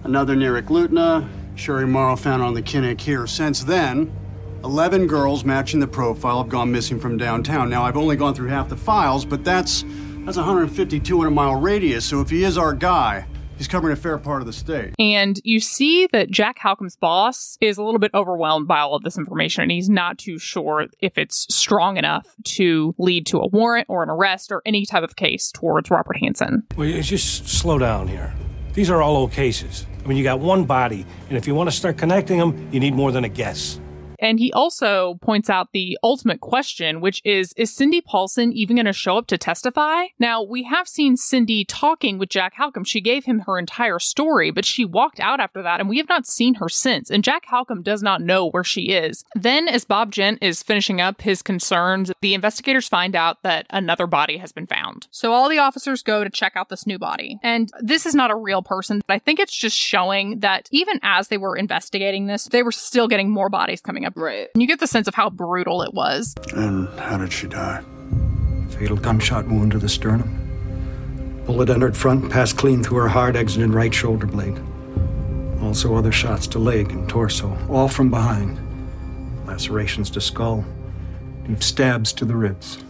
another 0.04 0.36
near 0.36 0.60
Eklutna, 0.60 1.26
Sherry 1.54 1.86
Morrow 1.86 2.16
found 2.16 2.42
on 2.42 2.52
the 2.52 2.60
Knik 2.60 3.00
here. 3.00 3.26
Since 3.26 3.64
then, 3.64 4.12
11 4.64 5.06
girls 5.06 5.44
matching 5.44 5.80
the 5.80 5.86
profile 5.86 6.42
have 6.42 6.48
gone 6.48 6.70
missing 6.70 6.98
from 6.98 7.16
downtown. 7.16 7.70
Now, 7.70 7.84
I've 7.84 7.96
only 7.96 8.16
gone 8.16 8.34
through 8.34 8.48
half 8.48 8.68
the 8.68 8.76
files, 8.76 9.24
but 9.24 9.44
that's 9.44 9.84
that's 10.24 10.36
a 10.36 10.40
150, 10.40 11.00
200 11.00 11.30
mile 11.30 11.54
radius. 11.54 12.04
So 12.04 12.20
if 12.20 12.28
he 12.28 12.44
is 12.44 12.58
our 12.58 12.74
guy, 12.74 13.26
he's 13.56 13.68
covering 13.68 13.92
a 13.92 13.96
fair 13.96 14.18
part 14.18 14.42
of 14.42 14.46
the 14.46 14.52
state. 14.52 14.94
And 14.98 15.40
you 15.44 15.58
see 15.58 16.06
that 16.08 16.30
Jack 16.30 16.58
Halcombe's 16.58 16.96
boss 16.96 17.56
is 17.60 17.78
a 17.78 17.82
little 17.82 18.00
bit 18.00 18.10
overwhelmed 18.12 18.68
by 18.68 18.80
all 18.80 18.94
of 18.94 19.04
this 19.04 19.16
information, 19.16 19.62
and 19.62 19.70
he's 19.70 19.88
not 19.88 20.18
too 20.18 20.38
sure 20.38 20.86
if 21.00 21.16
it's 21.16 21.46
strong 21.54 21.96
enough 21.96 22.26
to 22.44 22.94
lead 22.98 23.26
to 23.26 23.38
a 23.38 23.48
warrant 23.48 23.86
or 23.88 24.02
an 24.02 24.10
arrest 24.10 24.52
or 24.52 24.60
any 24.66 24.84
type 24.84 25.02
of 25.02 25.16
case 25.16 25.50
towards 25.50 25.90
Robert 25.90 26.18
Hansen. 26.18 26.64
Well, 26.76 26.88
you 26.88 27.02
just 27.02 27.48
slow 27.48 27.78
down 27.78 28.08
here. 28.08 28.34
These 28.74 28.90
are 28.90 29.00
all 29.00 29.16
old 29.16 29.32
cases. 29.32 29.86
I 30.04 30.06
mean, 30.06 30.18
you 30.18 30.24
got 30.24 30.40
one 30.40 30.64
body, 30.64 31.06
and 31.28 31.38
if 31.38 31.46
you 31.46 31.54
want 31.54 31.70
to 31.70 31.76
start 31.76 31.96
connecting 31.96 32.38
them, 32.38 32.68
you 32.70 32.80
need 32.80 32.94
more 32.94 33.12
than 33.12 33.24
a 33.24 33.28
guess. 33.28 33.80
And 34.18 34.38
he 34.38 34.52
also 34.52 35.14
points 35.22 35.48
out 35.48 35.68
the 35.72 35.98
ultimate 36.02 36.40
question, 36.40 37.00
which 37.00 37.22
is 37.24 37.52
Is 37.56 37.74
Cindy 37.74 38.00
Paulson 38.00 38.52
even 38.52 38.76
going 38.76 38.86
to 38.86 38.92
show 38.92 39.18
up 39.18 39.26
to 39.28 39.38
testify? 39.38 40.06
Now, 40.18 40.42
we 40.42 40.64
have 40.64 40.88
seen 40.88 41.16
Cindy 41.16 41.64
talking 41.64 42.18
with 42.18 42.28
Jack 42.28 42.54
Halcombe. 42.56 42.86
She 42.86 43.00
gave 43.00 43.24
him 43.24 43.40
her 43.40 43.58
entire 43.58 43.98
story, 43.98 44.50
but 44.50 44.64
she 44.64 44.84
walked 44.84 45.20
out 45.20 45.40
after 45.40 45.62
that, 45.62 45.80
and 45.80 45.88
we 45.88 45.98
have 45.98 46.08
not 46.08 46.26
seen 46.26 46.54
her 46.54 46.68
since. 46.68 47.10
And 47.10 47.24
Jack 47.24 47.46
Halcombe 47.46 47.82
does 47.82 48.02
not 48.02 48.20
know 48.20 48.48
where 48.48 48.64
she 48.64 48.90
is. 48.90 49.24
Then, 49.34 49.68
as 49.68 49.84
Bob 49.84 50.12
Gent 50.12 50.38
is 50.42 50.62
finishing 50.62 51.00
up 51.00 51.22
his 51.22 51.42
concerns, 51.42 52.10
the 52.20 52.34
investigators 52.34 52.88
find 52.88 53.14
out 53.14 53.42
that 53.42 53.66
another 53.70 54.06
body 54.06 54.38
has 54.38 54.52
been 54.52 54.66
found. 54.66 55.06
So 55.10 55.32
all 55.32 55.48
the 55.48 55.58
officers 55.58 56.02
go 56.02 56.24
to 56.24 56.30
check 56.30 56.52
out 56.56 56.68
this 56.68 56.86
new 56.86 56.98
body. 56.98 57.38
And 57.42 57.70
this 57.80 58.06
is 58.06 58.14
not 58.14 58.30
a 58.30 58.36
real 58.36 58.62
person, 58.62 59.02
but 59.06 59.14
I 59.14 59.18
think 59.18 59.38
it's 59.38 59.56
just 59.56 59.76
showing 59.76 60.40
that 60.40 60.68
even 60.70 60.98
as 61.02 61.28
they 61.28 61.38
were 61.38 61.56
investigating 61.56 62.26
this, 62.26 62.44
they 62.44 62.62
were 62.62 62.72
still 62.72 63.08
getting 63.08 63.30
more 63.30 63.48
bodies 63.48 63.80
coming 63.80 64.04
up. 64.04 64.07
Right. 64.16 64.48
And 64.54 64.62
you 64.62 64.68
get 64.68 64.80
the 64.80 64.86
sense 64.86 65.08
of 65.08 65.14
how 65.14 65.30
brutal 65.30 65.82
it 65.82 65.94
was. 65.94 66.34
And 66.54 66.88
how 66.98 67.18
did 67.18 67.32
she 67.32 67.46
die? 67.46 67.82
Fatal 68.70 68.96
gunshot 68.96 69.46
wound 69.46 69.72
to 69.72 69.78
the 69.78 69.88
sternum. 69.88 71.42
Bullet 71.46 71.70
entered 71.70 71.96
front, 71.96 72.30
passed 72.30 72.58
clean 72.58 72.82
through 72.82 72.98
her 72.98 73.08
heart, 73.08 73.34
exited 73.34 73.70
right 73.70 73.94
shoulder 73.94 74.26
blade. 74.26 74.60
Also 75.62 75.94
other 75.94 76.12
shots 76.12 76.46
to 76.48 76.58
leg 76.58 76.90
and 76.92 77.08
torso, 77.08 77.56
all 77.68 77.88
from 77.88 78.10
behind. 78.10 78.58
Lacerations 79.46 80.10
to 80.10 80.20
skull, 80.20 80.64
deep 81.46 81.62
stabs 81.62 82.12
to 82.12 82.24
the 82.24 82.36
ribs. 82.36 82.84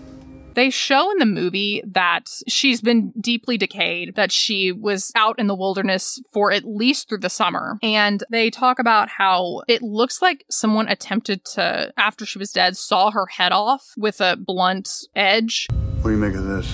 They 0.59 0.71
show 0.71 1.13
in 1.13 1.19
the 1.19 1.25
movie 1.25 1.85
that 1.87 2.29
she's 2.49 2.81
been 2.81 3.13
deeply 3.21 3.57
decayed, 3.57 4.17
that 4.17 4.33
she 4.33 4.73
was 4.73 5.13
out 5.15 5.39
in 5.39 5.47
the 5.47 5.55
wilderness 5.55 6.21
for 6.33 6.51
at 6.51 6.65
least 6.65 7.09
through 7.09 7.19
the 7.19 7.31
summer. 7.31 7.79
And 7.81 8.25
they 8.29 8.51
talk 8.51 8.81
about 8.81 9.09
how 9.09 9.63
it 9.69 9.83
looks 9.83 10.21
like 10.21 10.45
someone 10.51 10.89
attempted 10.89 11.45
to, 11.55 11.93
after 11.97 12.27
she 12.27 12.41
was 12.41 12.51
dead, 12.51 12.77
saw 12.77 13.13
her 13.13 13.27
head 13.27 13.53
off 13.53 13.95
with 13.97 14.21
a 14.21 14.37
blunt 14.37 14.91
edge. 15.15 15.69
What 16.01 16.11
do 16.11 16.11
you 16.11 16.17
make 16.17 16.35
of 16.35 16.47
this? 16.47 16.69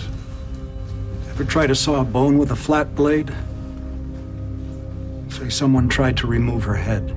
Ever 1.28 1.44
try 1.44 1.66
to 1.66 1.74
saw 1.74 2.00
a 2.00 2.04
bone 2.04 2.38
with 2.38 2.52
a 2.52 2.56
flat 2.56 2.94
blade? 2.94 3.34
Say 5.28 5.50
someone 5.50 5.90
tried 5.90 6.16
to 6.16 6.26
remove 6.26 6.64
her 6.64 6.76
head. 6.76 7.14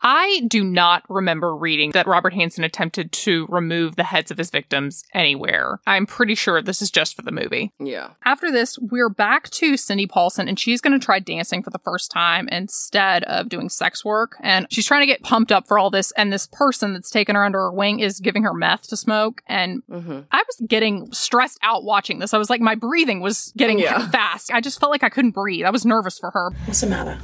I 0.00 0.42
do 0.48 0.62
not 0.62 1.02
remember 1.08 1.56
reading 1.56 1.90
that 1.92 2.06
Robert 2.06 2.32
Hansen 2.32 2.62
attempted 2.64 3.10
to 3.12 3.46
remove 3.48 3.96
the 3.96 4.04
heads 4.04 4.30
of 4.30 4.38
his 4.38 4.50
victims 4.50 5.02
anywhere. 5.12 5.80
I'm 5.86 6.06
pretty 6.06 6.34
sure 6.36 6.62
this 6.62 6.80
is 6.80 6.90
just 6.90 7.16
for 7.16 7.22
the 7.22 7.32
movie. 7.32 7.72
Yeah. 7.80 8.10
After 8.24 8.50
this, 8.52 8.78
we're 8.78 9.08
back 9.08 9.50
to 9.50 9.76
Cindy 9.76 10.06
Paulson, 10.06 10.46
and 10.48 10.58
she's 10.58 10.80
going 10.80 10.98
to 10.98 11.04
try 11.04 11.18
dancing 11.18 11.62
for 11.62 11.70
the 11.70 11.80
first 11.80 12.10
time 12.10 12.48
instead 12.48 13.24
of 13.24 13.48
doing 13.48 13.68
sex 13.68 14.04
work. 14.04 14.36
And 14.40 14.66
she's 14.70 14.86
trying 14.86 15.02
to 15.02 15.06
get 15.06 15.22
pumped 15.22 15.50
up 15.50 15.66
for 15.66 15.78
all 15.78 15.90
this. 15.90 16.12
And 16.12 16.32
this 16.32 16.46
person 16.46 16.92
that's 16.92 17.10
taken 17.10 17.34
her 17.34 17.44
under 17.44 17.58
her 17.58 17.72
wing 17.72 17.98
is 18.00 18.20
giving 18.20 18.44
her 18.44 18.54
meth 18.54 18.88
to 18.88 18.96
smoke. 18.96 19.42
And 19.46 19.82
Mm-hmm. 19.88 20.20
I 20.30 20.44
was 20.46 20.62
getting 20.68 21.10
stressed 21.12 21.58
out 21.62 21.82
watching 21.82 22.18
this. 22.18 22.32
I 22.34 22.38
was 22.38 22.50
like, 22.50 22.60
my 22.60 22.74
breathing 22.74 23.20
was 23.20 23.52
getting 23.56 23.78
Yeah. 23.78 24.08
fast. 24.10 24.52
I 24.52 24.60
just 24.60 24.78
felt 24.78 24.90
like 24.90 25.02
I 25.02 25.08
couldn't 25.08 25.30
breathe. 25.32 25.64
I 25.64 25.70
was 25.70 25.84
nervous 25.86 26.18
for 26.18 26.30
her. 26.30 26.50
What's 26.66 26.82
the 26.82 26.86
matter? 26.88 27.18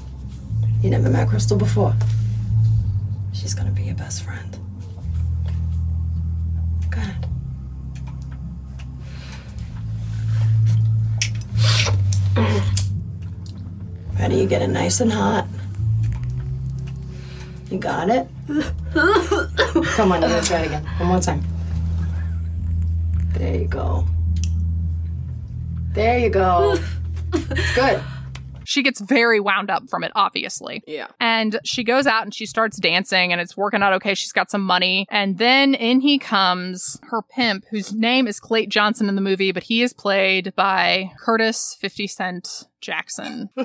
You 0.83 0.91
never 0.91 1.09
met 1.11 1.29
Crystal 1.29 1.57
before. 1.57 1.95
She's 3.35 3.53
gonna 3.53 3.73
be 3.73 3.83
your 3.83 3.97
best 3.97 4.23
friend. 4.23 4.59
Go 6.91 7.01
ahead. 7.01 7.27
Ready? 14.19 14.37
You 14.37 14.47
get 14.47 14.63
it 14.63 14.69
nice 14.69 15.01
and 15.01 15.13
hot. 15.13 15.47
You 17.71 17.79
got 17.79 18.09
it? 18.09 18.29
Come 19.97 20.13
on, 20.13 20.21
gotta 20.21 20.47
try 20.47 20.61
it 20.61 20.67
again. 20.67 20.85
One 20.99 21.09
more 21.09 21.21
time. 21.21 21.43
There 23.35 23.57
you 23.57 23.67
go. 23.67 24.07
There 25.93 26.19
you 26.19 26.31
go. 26.31 26.79
It's 27.35 27.75
good. 27.75 28.01
She 28.65 28.83
gets 28.83 29.01
very 29.01 29.41
wound 29.41 29.71
up 29.71 29.89
from 29.89 30.05
it, 30.05 30.13
obviously. 30.15 30.83
Yeah. 30.87 31.09
And 31.21 31.59
she 31.65 31.85
goes 31.85 32.07
out 32.07 32.23
and 32.23 32.35
she 32.35 32.47
starts 32.47 32.79
dancing 32.79 33.33
and 33.33 33.41
it's 33.41 33.57
working 33.57 33.83
out 33.83 33.93
okay. 33.95 34.15
She's 34.15 34.33
got 34.33 34.51
some 34.51 34.63
money. 34.63 35.07
And 35.11 35.39
then 35.39 35.75
in 35.75 36.01
he 36.01 36.19
comes 36.19 36.99
her 37.05 37.23
pimp, 37.23 37.65
whose 37.71 37.93
name 37.93 38.27
is 38.27 38.41
Clayton 38.41 38.71
Johnson 38.71 39.09
in 39.09 39.15
the 39.15 39.21
movie, 39.21 39.53
but 39.53 39.65
he 39.65 39.83
is 39.83 39.93
played 39.93 40.55
by 40.55 41.13
Curtis 41.19 41.77
50 41.81 42.07
Cent 42.07 42.65
Jackson. 42.81 43.51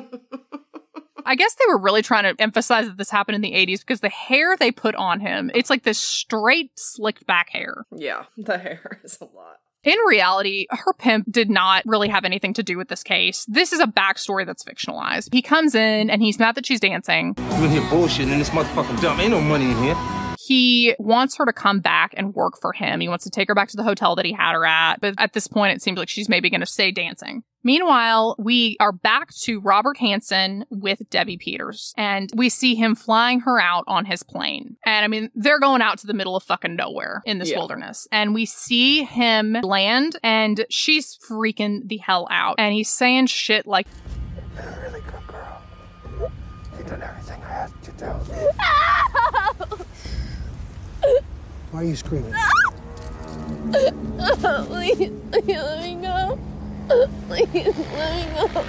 I 1.26 1.36
guess 1.36 1.54
they 1.56 1.66
were 1.68 1.80
really 1.80 2.02
trying 2.02 2.24
to 2.24 2.42
emphasize 2.42 2.88
that 2.88 2.98
this 2.98 3.12
happened 3.12 3.36
in 3.36 3.42
the 3.42 3.52
80s 3.52 3.82
because 3.82 4.00
the 4.00 4.10
hair 4.10 4.56
they 4.58 4.72
put 4.72 4.96
on 4.96 5.20
him, 5.20 5.52
it's 5.54 5.70
like 5.70 5.84
this 5.84 6.00
straight, 6.00 6.72
slicked 6.76 7.28
back 7.28 7.50
hair. 7.50 7.86
Yeah, 7.96 8.26
the 8.38 8.58
hair 8.58 9.00
is 9.04 9.20
a 9.22 9.26
lot. 9.26 9.60
In 9.84 9.98
reality, 10.08 10.66
her 10.72 10.92
pimp 10.92 11.32
did 11.32 11.50
not 11.50 11.84
really 11.86 12.10
have 12.10 12.26
anything 12.26 12.54
to 12.56 12.64
do 12.64 12.78
with 12.78 12.90
this 12.90 13.02
case. 13.02 13.46
This 13.48 13.72
is 13.72 13.80
a 13.80 13.86
backstory 13.86 14.46
that's 14.46 14.62
fictionalized. 14.62 15.34
He 15.34 15.42
comes 15.42 15.74
in 15.74 16.10
and 16.10 16.22
he's 16.22 16.38
mad 16.38 16.56
that 16.56 16.66
she's 16.66 16.82
dancing. 16.82 17.34
You 17.38 17.66
in 17.66 17.72
here 17.72 17.82
bullshitting 17.84 18.38
this 18.38 18.50
motherfucking 18.50 19.02
dumb. 19.02 19.22
Ain't 19.22 19.32
no 19.32 19.40
money 19.40 19.72
in 19.72 19.78
here. 19.82 20.19
He 20.50 20.96
wants 20.98 21.38
her 21.38 21.46
to 21.46 21.54
come 21.54 21.80
back 21.80 22.16
and 22.18 22.34
work 22.34 22.60
for 22.60 22.74
him. 22.74 23.02
He 23.02 23.08
wants 23.08 23.24
to 23.26 23.30
take 23.30 23.48
her 23.50 23.54
back 23.54 23.70
to 23.70 23.78
the 23.78 23.84
hotel 23.84 24.16
that 24.16 24.26
he 24.26 24.34
had 24.34 24.54
her 24.54 24.66
at. 24.66 25.00
But 25.00 25.14
at 25.20 25.34
this 25.34 25.46
point, 25.46 25.76
it 25.76 25.82
seems 25.84 26.00
like 26.00 26.10
she's 26.10 26.28
maybe 26.28 26.50
going 26.50 26.62
to 26.62 26.66
stay 26.66 26.90
dancing. 26.90 27.44
Meanwhile, 27.64 28.36
we 28.40 28.76
are 28.80 28.92
back 28.92 29.32
to 29.42 29.60
Robert 29.60 29.98
Hansen 29.98 30.66
with 30.72 31.08
Debbie 31.12 31.38
Peters, 31.38 31.94
and 31.98 32.32
we 32.34 32.50
see 32.50 32.74
him 32.74 32.96
flying 32.96 33.42
her 33.42 33.62
out 33.62 33.84
on 33.86 34.06
his 34.06 34.24
plane. 34.24 34.78
And 34.84 35.06
I 35.06 35.08
mean, 35.08 35.30
they're 35.36 35.60
going 35.60 35.84
out 35.84 36.00
to 36.00 36.08
the 36.08 36.16
middle 36.16 36.36
of 36.36 36.42
fucking 36.42 36.76
nowhere 36.76 37.22
in 37.28 37.38
this 37.38 37.52
Yeah. 37.52 37.60
wilderness. 37.60 38.08
And 38.12 38.34
we 38.34 38.48
see 38.48 39.04
him 39.04 39.54
land, 39.62 40.16
and 40.24 40.66
she's 40.72 41.16
freaking 41.30 41.88
the 41.88 41.98
hell 41.98 42.28
out. 42.32 42.56
And 42.58 42.74
he's 42.74 42.90
saying 42.90 43.28
shit 43.28 43.68
like, 43.68 43.86
You're 44.56 44.64
a 44.64 44.82
really 44.82 45.02
good 45.02 45.28
girl. 45.28 45.62
You've 46.76 46.88
done 46.88 47.04
everything 47.04 47.40
I 47.44 47.52
asked 47.52 47.76
you 47.86 47.94
to. 48.00 48.56
Why 51.72 51.82
are 51.82 51.84
you 51.84 51.96
screaming? 51.96 52.34
please, 53.72 55.12
please 55.32 55.48
let 55.48 55.84
me 55.84 55.96
go. 56.02 56.40
Please 57.28 57.48
let 57.54 57.54
me 57.54 58.26
go. 58.34 58.66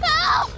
Help! 0.00 0.50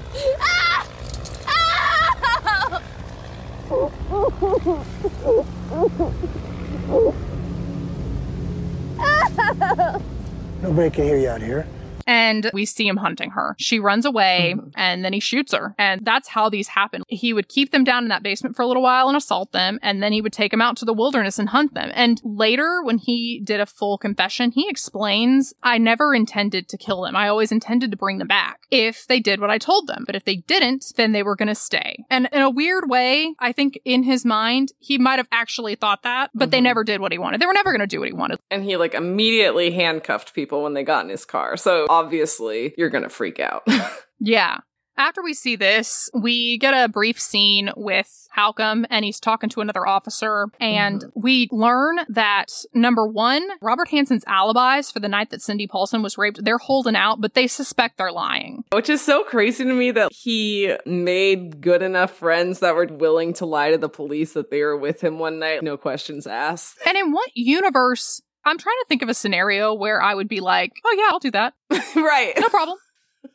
Nobody 10.63 10.91
can 10.91 11.05
hear 11.05 11.19
you 11.19 11.29
out 11.29 11.43
here. 11.43 11.67
And 12.07 12.51
we 12.53 12.65
see 12.65 12.87
him 12.87 12.97
hunting 12.97 13.31
her. 13.31 13.57
She 13.59 13.79
runs 13.81 14.05
away 14.05 14.55
mm-hmm. 14.57 14.69
and 14.75 15.05
then 15.05 15.13
he 15.13 15.21
shoots 15.21 15.53
her. 15.53 15.75
And 15.79 16.05
that's 16.05 16.29
how 16.29 16.49
these 16.49 16.69
happen. 16.69 17.03
He 17.09 17.33
would 17.33 17.49
keep 17.49 17.73
them 17.73 17.85
down 17.85 18.05
in 18.05 18.09
that 18.09 18.23
basement 18.23 18.57
for 18.57 18.63
a 18.63 18.67
little 18.67 18.83
while 18.83 19.09
and 19.09 19.17
assault 19.17 19.53
them, 19.53 19.79
and 19.83 20.03
then 20.03 20.13
he 20.13 20.21
would 20.21 20.33
take 20.33 20.51
them 20.51 20.61
out 20.61 20.77
to 20.79 20.85
the 20.85 20.93
wilderness 20.93 21.39
and 21.39 21.49
hunt 21.49 21.75
them. 21.75 21.91
And 21.95 22.21
later, 22.25 22.83
when 22.83 22.99
he 22.99 23.41
did 23.45 23.61
a 23.61 23.67
full 23.67 23.99
confession, 23.99 24.51
he 24.51 24.69
explains, 24.69 25.55
I 25.63 25.79
never 25.79 26.15
intended 26.15 26.69
to 26.69 26.79
kill 26.79 27.03
them. 27.03 27.17
I 27.17 27.29
always 27.29 27.53
intended 27.53 27.91
to 27.91 27.97
bring 27.97 28.19
them 28.19 28.29
back 28.29 28.61
if 28.71 29.07
they 29.07 29.21
did 29.21 29.41
what 29.41 29.51
I 29.51 29.59
told 29.59 29.87
them. 29.87 30.05
But 30.07 30.17
if 30.17 30.25
they 30.25 30.37
didn't, 30.37 30.93
then 30.97 31.13
they 31.13 31.23
were 31.23 31.37
going 31.37 31.49
to 31.49 31.55
stay. 31.55 32.05
And 32.11 32.29
in 32.33 32.43
a 32.43 32.51
weird 32.51 32.89
way, 32.89 33.35
I 33.39 33.53
think 33.53 33.79
in 33.85 34.03
his 34.03 34.25
mind, 34.25 34.73
he 34.79 34.99
might 34.99 35.19
have 35.19 35.29
actually 35.33 35.75
thought 35.75 36.03
that, 36.03 36.31
but 36.35 36.51
they 36.51 36.59
mm-hmm. 36.59 36.65
never 36.65 36.85
did 36.85 37.01
what 37.01 37.13
he 37.13 37.19
wanted. 37.19 37.41
They 37.41 37.47
were 37.47 37.53
never 37.53 37.71
going 37.71 37.81
to 37.81 37.87
do 37.87 38.01
what 38.01 38.09
he 38.09 38.15
wanted. 38.15 38.39
And 38.51 38.65
he 38.65 38.77
like 38.77 38.95
immediately 38.95 39.71
handcuffed 39.71 40.35
people 40.35 40.63
when 40.63 40.75
they 40.75 40.83
got 40.83 41.05
in 41.05 41.11
his 41.11 41.25
car. 41.25 41.57
So 41.57 41.87
obviously 41.95 42.75
you're 42.77 42.91
gonna 42.91 43.09
freak 43.09 43.41
out. 43.41 43.67
Yeah. 44.21 44.59
After 44.97 45.25
we 45.25 45.35
see 45.35 45.57
this, 45.57 46.09
we 46.15 46.57
get 46.59 46.73
a 46.73 46.89
brief 46.89 47.21
scene 47.21 47.71
with 47.77 48.29
Halcombe 48.37 48.87
and 48.91 49.05
he's 49.05 49.19
talking 49.19 49.51
to 49.51 49.61
another 49.61 49.87
officer. 49.87 50.47
And 50.61 51.01
mm-hmm. 51.01 51.21
we 51.21 51.49
learn 51.51 51.99
that 52.09 52.53
number 52.73 53.05
one, 53.05 53.43
Robert 53.61 53.89
Hansen's 53.89 54.25
alibis 54.29 54.93
for 54.93 55.01
the 55.01 55.09
night 55.09 55.31
that 55.31 55.43
Cindy 55.43 55.67
Paulson 55.67 56.01
was 56.01 56.17
raped, 56.17 56.45
they're 56.45 56.59
holding 56.59 56.95
out, 56.95 57.21
but 57.21 57.35
they 57.35 57.49
suspect 57.49 57.99
they're 57.99 58.13
lying. 58.13 58.63
Which 58.73 58.89
is 58.89 59.03
so 59.03 59.25
crazy 59.25 59.65
to 59.65 59.75
me 59.75 59.91
that 59.91 60.13
he 60.13 60.73
made 60.87 61.61
good 61.61 61.83
enough 61.83 62.13
friends 62.13 62.61
that 62.61 62.77
were 62.77 62.87
willing 62.87 63.33
to 63.35 63.47
lie 63.47 63.73
to 63.73 63.79
the 63.79 63.89
police 63.89 64.33
that 64.35 64.53
they 64.53 64.63
were 64.63 64.79
with 64.79 65.03
him 65.03 65.19
one 65.19 65.41
night, 65.41 65.65
no 65.65 65.77
questions 65.77 66.27
asked. 66.27 66.79
And 66.87 66.97
in 66.97 67.11
what 67.11 67.31
universe? 67.35 68.23
I'm 68.45 68.59
trying 68.59 68.77
to 68.81 68.87
think 68.89 69.03
of 69.03 69.09
a 69.09 69.15
scenario 69.15 69.75
where 69.75 70.03
I 70.03 70.15
would 70.15 70.29
be 70.29 70.41
like, 70.41 70.73
oh 70.85 70.97
yeah, 70.99 71.09
I'll 71.11 71.19
do 71.19 71.31
that. 71.31 71.55
right. 71.97 72.33
No 72.39 72.49
problem. 72.49 72.79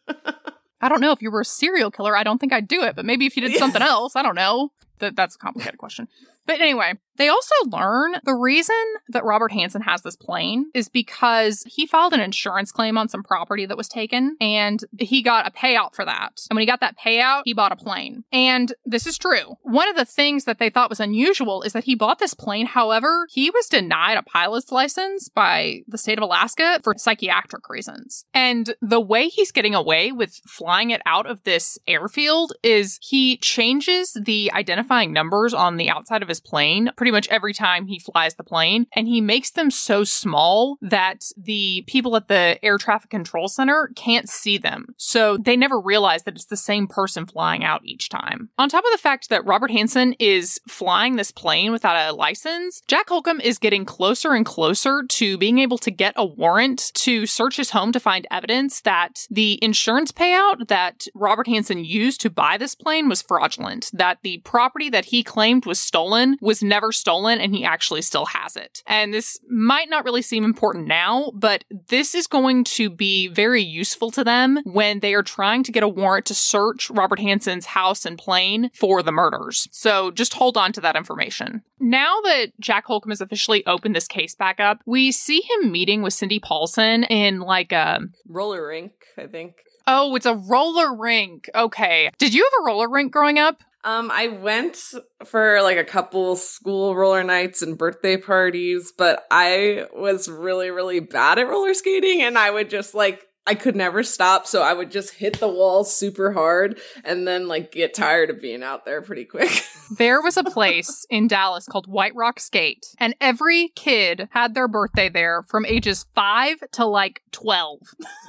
I 0.81 0.87
don't 0.87 1.01
know 1.01 1.11
if 1.11 1.21
you 1.21 1.31
were 1.31 1.41
a 1.41 1.45
serial 1.45 1.91
killer. 1.91 2.15
I 2.15 2.23
don't 2.23 2.39
think 2.39 2.53
I'd 2.53 2.67
do 2.67 2.83
it, 2.83 2.95
but 2.95 3.05
maybe 3.05 3.25
if 3.25 3.35
you 3.35 3.41
did 3.41 3.57
something 3.57 3.81
else, 3.81 4.15
I 4.15 4.21
don't 4.21 4.35
know. 4.35 4.71
That 4.99 5.15
that's 5.15 5.35
a 5.35 5.37
complicated 5.39 5.77
question. 5.77 6.07
But 6.45 6.61
anyway, 6.61 6.93
they 7.19 7.27
also 7.27 7.53
learn 7.65 8.15
the 8.23 8.33
reason 8.33 8.75
that 9.09 9.25
Robert 9.25 9.51
Hansen 9.51 9.81
has 9.81 10.01
this 10.01 10.15
plane 10.15 10.71
is 10.73 10.87
because 10.87 11.63
he 11.67 11.85
filed 11.85 12.13
an 12.13 12.21
insurance 12.21 12.71
claim 12.71 12.97
on 12.97 13.09
some 13.09 13.23
property 13.23 13.65
that 13.65 13.77
was 13.77 13.89
taken 13.89 14.37
and 14.39 14.83
he 14.97 15.21
got 15.21 15.45
a 15.45 15.51
payout 15.51 15.93
for 15.93 16.05
that. 16.05 16.41
And 16.49 16.55
when 16.55 16.61
he 16.61 16.65
got 16.65 16.79
that 16.79 16.97
payout, 16.97 17.41
he 17.43 17.53
bought 17.53 17.73
a 17.73 17.75
plane. 17.75 18.23
And 18.31 18.73
this 18.85 19.05
is 19.05 19.17
true. 19.17 19.57
One 19.63 19.89
of 19.89 19.97
the 19.97 20.05
things 20.05 20.45
that 20.45 20.59
they 20.59 20.69
thought 20.69 20.89
was 20.89 21.01
unusual 21.01 21.61
is 21.61 21.73
that 21.73 21.83
he 21.83 21.93
bought 21.93 22.19
this 22.19 22.33
plane. 22.33 22.65
However, 22.65 23.27
he 23.29 23.49
was 23.49 23.67
denied 23.67 24.17
a 24.17 24.23
pilot's 24.23 24.71
license 24.71 25.27
by 25.27 25.81
the 25.87 25.97
state 25.97 26.17
of 26.17 26.23
Alaska 26.23 26.79
for 26.83 26.93
psychiatric 26.97 27.69
reasons. 27.69 28.23
And 28.33 28.73
the 28.81 29.01
way 29.01 29.27
he's 29.27 29.51
getting 29.51 29.75
away 29.75 30.13
with 30.13 30.39
flying 30.47 30.91
it 30.91 31.01
out 31.05 31.29
of 31.29 31.43
this 31.43 31.77
airfield 31.85 32.53
is 32.63 32.97
he 33.01 33.35
changes 33.37 34.17
the 34.19 34.49
identifying 34.53 35.11
numbers 35.11 35.53
on 35.53 35.75
the 35.75 35.89
outside 35.89 36.21
of 36.21 36.29
his 36.29 36.39
plane 36.39 36.89
pretty 36.95 37.08
much 37.11 37.27
every 37.29 37.53
time 37.53 37.87
he 37.87 37.99
flies 37.99 38.35
the 38.35 38.43
plane. 38.43 38.87
And 38.95 39.07
he 39.07 39.21
makes 39.21 39.51
them 39.51 39.71
so 39.71 40.03
small 40.03 40.77
that 40.81 41.25
the 41.37 41.83
people 41.87 42.15
at 42.15 42.27
the 42.27 42.59
air 42.63 42.77
traffic 42.77 43.09
control 43.09 43.47
center 43.47 43.91
can't 43.95 44.29
see 44.29 44.57
them. 44.57 44.93
So 44.97 45.37
they 45.37 45.55
never 45.55 45.79
realize 45.79 46.23
that 46.23 46.35
it's 46.35 46.45
the 46.45 46.57
same 46.57 46.87
person 46.87 47.25
flying 47.25 47.63
out 47.63 47.81
each 47.83 48.09
time. 48.09 48.49
On 48.57 48.69
top 48.69 48.85
of 48.85 48.91
the 48.91 48.97
fact 48.97 49.29
that 49.29 49.45
Robert 49.45 49.71
Hansen 49.71 50.13
is 50.19 50.59
flying 50.67 51.15
this 51.15 51.31
plane 51.31 51.71
without 51.71 52.09
a 52.09 52.15
license, 52.15 52.81
Jack 52.87 53.07
Halcombe 53.07 53.41
is 53.41 53.57
getting 53.57 53.85
closer 53.85 54.33
and 54.33 54.45
closer 54.45 55.03
to 55.07 55.37
being 55.37 55.59
able 55.59 55.77
to 55.79 55.91
get 55.91 56.13
a 56.15 56.25
warrant 56.25 56.91
to 56.95 57.25
search 57.25 57.57
his 57.57 57.71
home 57.71 57.91
to 57.91 57.99
find 57.99 58.27
evidence 58.31 58.81
that 58.81 59.27
the 59.29 59.59
insurance 59.61 60.11
payout 60.11 60.67
that 60.67 61.05
Robert 61.13 61.47
Hansen 61.47 61.83
used 61.83 62.21
to 62.21 62.29
buy 62.29 62.57
this 62.57 62.75
plane 62.75 63.09
was 63.09 63.21
fraudulent, 63.21 63.89
that 63.93 64.19
the 64.23 64.39
property 64.39 64.89
that 64.89 65.05
he 65.05 65.23
claimed 65.23 65.65
was 65.65 65.79
stolen 65.79 66.37
was 66.41 66.63
never 66.63 66.91
stolen 66.99 67.39
and 67.39 67.55
he 67.55 67.63
actually 67.65 68.01
still 68.01 68.25
has 68.25 68.55
it. 68.55 68.83
And 68.85 69.13
this 69.13 69.39
might 69.49 69.89
not 69.89 70.05
really 70.05 70.21
seem 70.21 70.43
important 70.43 70.87
now, 70.87 71.31
but 71.33 71.63
this 71.87 72.13
is 72.13 72.27
going 72.27 72.63
to 72.65 72.89
be 72.89 73.27
very 73.27 73.63
useful 73.63 74.11
to 74.11 74.23
them 74.23 74.59
when 74.65 74.99
they 74.99 75.13
are 75.13 75.23
trying 75.23 75.63
to 75.63 75.71
get 75.71 75.83
a 75.83 75.87
warrant 75.87 76.25
to 76.27 76.35
search 76.35 76.89
Robert 76.89 77.19
Hansen's 77.19 77.67
house 77.67 78.05
and 78.05 78.17
plane 78.17 78.69
for 78.73 79.01
the 79.01 79.11
murders. 79.11 79.67
So 79.71 80.11
just 80.11 80.33
hold 80.33 80.57
on 80.57 80.71
to 80.73 80.81
that 80.81 80.95
information. 80.95 81.63
Now 81.79 82.19
that 82.23 82.51
Jack 82.59 82.87
Halcombe 82.87 83.09
has 83.09 83.21
officially 83.21 83.65
opened 83.65 83.95
this 83.95 84.07
case 84.07 84.35
back 84.35 84.59
up, 84.59 84.81
we 84.85 85.11
see 85.11 85.41
him 85.41 85.71
meeting 85.71 86.01
with 86.01 86.13
Cindy 86.13 86.39
Paulson 86.39 87.03
in 87.05 87.39
like 87.39 87.71
a 87.71 88.01
roller 88.27 88.67
rink, 88.67 88.91
I 89.17 89.27
think. 89.27 89.55
Oh, 89.87 90.15
it's 90.15 90.27
a 90.27 90.35
roller 90.35 90.95
rink. 90.95 91.49
Okay. 91.55 92.11
Did 92.19 92.33
you 92.33 92.43
have 92.43 92.61
a 92.61 92.65
roller 92.67 92.87
rink 92.87 93.11
growing 93.11 93.39
up? 93.39 93.63
Um, 93.83 94.11
I 94.11 94.27
went 94.27 94.77
for 95.25 95.61
like 95.61 95.77
a 95.77 95.85
couple 95.85 96.35
school 96.35 96.95
roller 96.95 97.23
nights 97.23 97.61
and 97.61 97.77
birthday 97.77 98.17
parties, 98.17 98.91
but 98.97 99.23
I 99.31 99.85
was 99.93 100.27
really, 100.27 100.69
really 100.69 100.99
bad 100.99 101.39
at 101.39 101.47
roller 101.47 101.73
skating 101.73 102.21
and 102.21 102.37
I 102.37 102.51
would 102.51 102.69
just 102.69 102.93
like 102.93 103.25
I 103.49 103.55
could 103.55 103.75
never 103.75 104.03
stop, 104.03 104.45
so 104.45 104.61
I 104.61 104.73
would 104.73 104.91
just 104.91 105.15
hit 105.15 105.39
the 105.39 105.47
wall 105.47 105.83
super 105.83 106.33
hard 106.33 106.79
and 107.03 107.27
then 107.27 107.47
like 107.47 107.71
get 107.71 107.95
tired 107.95 108.29
of 108.29 108.39
being 108.39 108.61
out 108.61 108.85
there 108.85 109.01
pretty 109.01 109.25
quick. 109.25 109.49
There 109.97 110.21
was 110.21 110.37
a 110.37 110.43
place 110.43 111.03
in 111.09 111.27
Dallas 111.27 111.65
called 111.65 111.87
White 111.87 112.13
Rock 112.13 112.39
Skate, 112.39 112.85
and 112.99 113.15
every 113.19 113.69
kid 113.69 114.29
had 114.29 114.53
their 114.53 114.67
birthday 114.67 115.09
there 115.09 115.41
from 115.41 115.65
ages 115.65 116.05
five 116.13 116.57
to 116.73 116.85
like 116.85 117.23
12. 117.31 117.79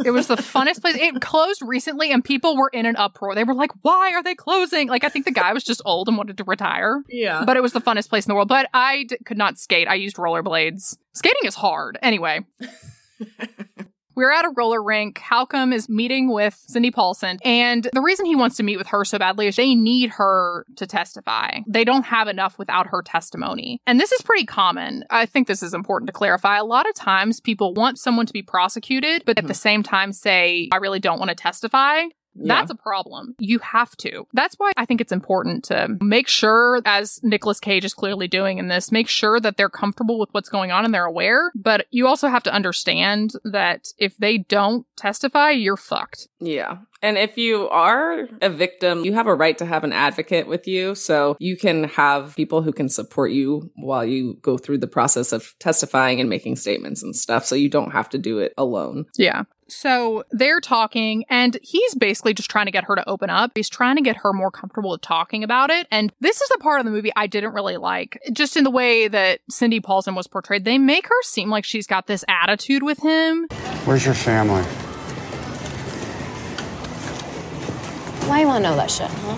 It 0.03 0.13
was 0.13 0.27
the 0.27 0.37
funnest 0.37 0.81
place. 0.81 0.97
It 0.97 1.21
closed 1.21 1.61
recently, 1.61 2.13
and 2.13 2.25
people 2.25 2.57
were 2.57 2.71
in 2.73 2.87
an 2.87 2.97
uproar. 2.97 3.35
They 3.35 3.45
were 3.45 3.53
like, 3.53 3.73
Why 3.83 4.13
are 4.15 4.23
they 4.23 4.35
closing? 4.35 4.89
Like, 4.89 5.05
I 5.05 5.11
think 5.11 5.27
the 5.27 5.33
guy 5.33 5.53
was 5.53 5.63
just 5.63 5.83
old 5.85 6.09
and 6.09 6.17
wanted 6.17 6.39
to 6.39 6.45
retire. 6.45 7.03
Yeah. 7.11 7.45
But 7.45 7.59
it 7.59 7.63
was 7.63 7.75
the 7.75 7.81
funnest 7.83 8.09
place 8.09 8.25
in 8.25 8.31
the 8.31 8.37
world. 8.37 8.49
But 8.49 8.71
I 8.73 9.05
d- 9.05 9.19
could 9.27 9.37
not 9.37 9.59
skate. 9.59 9.87
I 9.87 9.97
used 9.97 10.17
rollerblades. 10.17 10.97
Skating 11.13 11.43
is 11.45 11.57
hard. 11.57 11.99
Anyway. 12.01 12.41
We're 14.21 14.33
at 14.33 14.45
a 14.45 14.53
roller 14.55 14.83
rink. 14.83 15.19
Halcombe 15.19 15.73
is 15.73 15.89
meeting 15.89 16.31
with 16.31 16.63
Cindy 16.69 16.91
Paulson. 16.91 17.39
And 17.43 17.89
the 17.95 18.03
reason 18.03 18.27
he 18.27 18.37
wants 18.37 18.59
to 18.59 18.63
meet 18.63 18.77
with 18.77 18.89
her 18.89 19.03
so 19.03 19.19
badly 19.19 19.47
is 19.47 19.57
they 19.57 19.75
need 19.75 20.11
her 20.11 20.67
to 20.77 20.87
testify. 20.87 21.61
They 21.67 21.85
don't 21.85 22.03
have 22.03 22.29
enough 22.29 22.59
without 22.59 22.89
her 22.89 23.01
testimony. 23.01 23.81
And 23.87 23.99
this 23.99 24.13
is 24.13 24.21
pretty 24.21 24.45
common. 24.45 25.05
I 25.09 25.25
think 25.25 25.49
this 25.49 25.63
is 25.63 25.73
important 25.73 26.09
to 26.09 26.13
clarify. 26.13 26.59
A 26.59 26.65
lot 26.65 26.87
of 26.87 26.95
times 26.95 27.41
people 27.41 27.73
want 27.73 27.99
someone 27.99 28.27
to 28.27 28.33
be 28.35 28.43
prosecuted, 28.43 29.23
but 29.25 29.39
at 29.39 29.45
mm-hmm. 29.45 29.49
the 29.49 29.55
same 29.55 29.83
time 29.83 30.13
say, 30.13 30.69
I 30.71 30.77
really 30.77 31.01
don't 31.01 31.19
want 31.19 31.31
to 31.31 31.35
testify. 31.35 32.03
That's 32.35 32.71
a 32.71 32.75
problem. 32.75 33.35
You 33.39 33.59
have 33.61 33.97
to. 33.99 34.27
That's 34.33 34.55
why 34.57 34.73
I 34.77 34.87
think 34.87 35.01
it's 35.01 35.13
important 35.13 35.65
to 35.65 35.97
make 36.01 36.29
sure, 36.29 36.81
as 36.85 37.21
Nicolas 37.23 37.61
Cage 37.61 37.85
is 37.85 37.95
clearly 37.95 38.29
doing 38.29 38.59
in 38.59 38.69
this, 38.69 38.93
make 38.93 39.09
sure 39.09 39.41
that 39.41 39.57
they're 39.57 39.69
comfortable 39.69 40.19
with 40.19 40.29
what's 40.33 40.49
going 40.49 40.71
on 40.71 40.85
and 40.85 40.95
they're 40.95 41.05
aware. 41.05 41.51
But 41.55 41.87
you 41.91 42.07
also 42.07 42.29
have 42.29 42.43
to 42.45 42.53
understand 42.53 43.33
that 43.45 43.89
if 43.99 44.17
they 44.17 44.39
don't 44.39 44.87
testify, 44.97 45.51
you're 45.51 45.77
fucked. 45.77 46.29
Yeah. 46.41 46.79
And 47.03 47.17
if 47.17 47.39
you 47.39 47.69
are 47.69 48.29
a 48.43 48.51
victim, 48.51 49.05
you 49.05 49.15
have 49.15 49.27
a 49.27 49.35
right 49.35 49.57
to 49.59 49.65
have 49.65 49.85
an 49.85 49.93
advocate 49.93 50.47
with 50.47 50.67
you. 50.67 50.95
So 50.95 51.37
you 51.39 51.57
can 51.57 51.85
have 51.85 52.37
people 52.37 52.63
who 52.63 52.73
can 52.73 52.91
support 52.91 53.33
you 53.33 53.71
while 53.77 54.05
you 54.05 54.39
go 54.43 54.59
through 54.59 54.79
the 54.79 54.87
process 54.87 55.33
of 55.33 55.55
testifying 55.59 56.21
and 56.21 56.29
making 56.29 56.57
statements 56.57 57.03
and 57.03 57.17
stuff. 57.17 57.47
So 57.47 57.55
you 57.55 57.71
don't 57.71 57.93
have 57.93 58.11
to 58.11 58.19
do 58.19 58.39
it 58.39 58.53
alone. 58.59 59.07
Yeah. 59.17 59.45
So 59.71 60.25
they're 60.31 60.61
talking, 60.61 61.25
and 61.31 61.57
he's 61.63 61.95
basically 61.95 62.35
just 62.35 62.51
trying 62.51 62.67
to 62.67 62.73
get 62.73 62.85
her 62.85 62.97
to 62.97 63.09
open 63.09 63.31
up. 63.31 63.53
He's 63.55 63.69
trying 63.69 63.95
to 63.97 64.03
get 64.03 64.17
her 64.17 64.33
more 64.33 64.51
comfortable 64.51 64.91
with 64.91 65.01
talking 65.01 65.45
about 65.45 65.71
it. 65.71 65.87
And 65.93 66.13
this 66.21 66.41
is 66.41 66.49
the 66.49 66.59
part 66.59 66.81
of 66.81 66.87
the 66.87 66.91
movie 66.91 67.13
I 67.15 67.29
didn't 67.29 67.53
really 67.53 67.77
like, 67.77 68.21
just 68.33 68.57
in 68.57 68.65
the 68.65 68.71
way 68.71 69.07
that 69.07 69.41
Cindy 69.49 69.79
Paulson 69.79 70.17
was 70.17 70.27
portrayed. 70.27 70.65
They 70.65 70.77
make 70.77 71.07
her 71.07 71.23
seem 71.23 71.51
like 71.51 71.65
she's 71.65 71.87
got 71.87 72.09
this 72.09 72.25
attitude 72.29 72.83
with 72.83 72.99
him. 72.99 73.47
Where's 73.85 74.05
your 74.05 74.15
family? 74.15 74.65
Why 78.29 78.41
you 78.41 78.47
wanna 78.47 78.61
know 78.61 78.77
that 78.77 78.91
shit, 78.91 79.09
huh? 79.09 79.37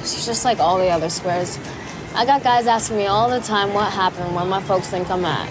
She's 0.00 0.26
just 0.26 0.44
like 0.44 0.58
all 0.58 0.78
the 0.78 0.88
other 0.88 1.08
squares. 1.08 1.58
I 2.14 2.26
got 2.26 2.42
guys 2.42 2.66
asking 2.66 2.96
me 2.98 3.06
all 3.06 3.30
the 3.30 3.40
time 3.40 3.72
what 3.72 3.92
happened, 3.92 4.34
where 4.34 4.44
my 4.44 4.62
folks 4.62 4.88
think 4.88 5.10
I'm 5.10 5.24
at. 5.24 5.48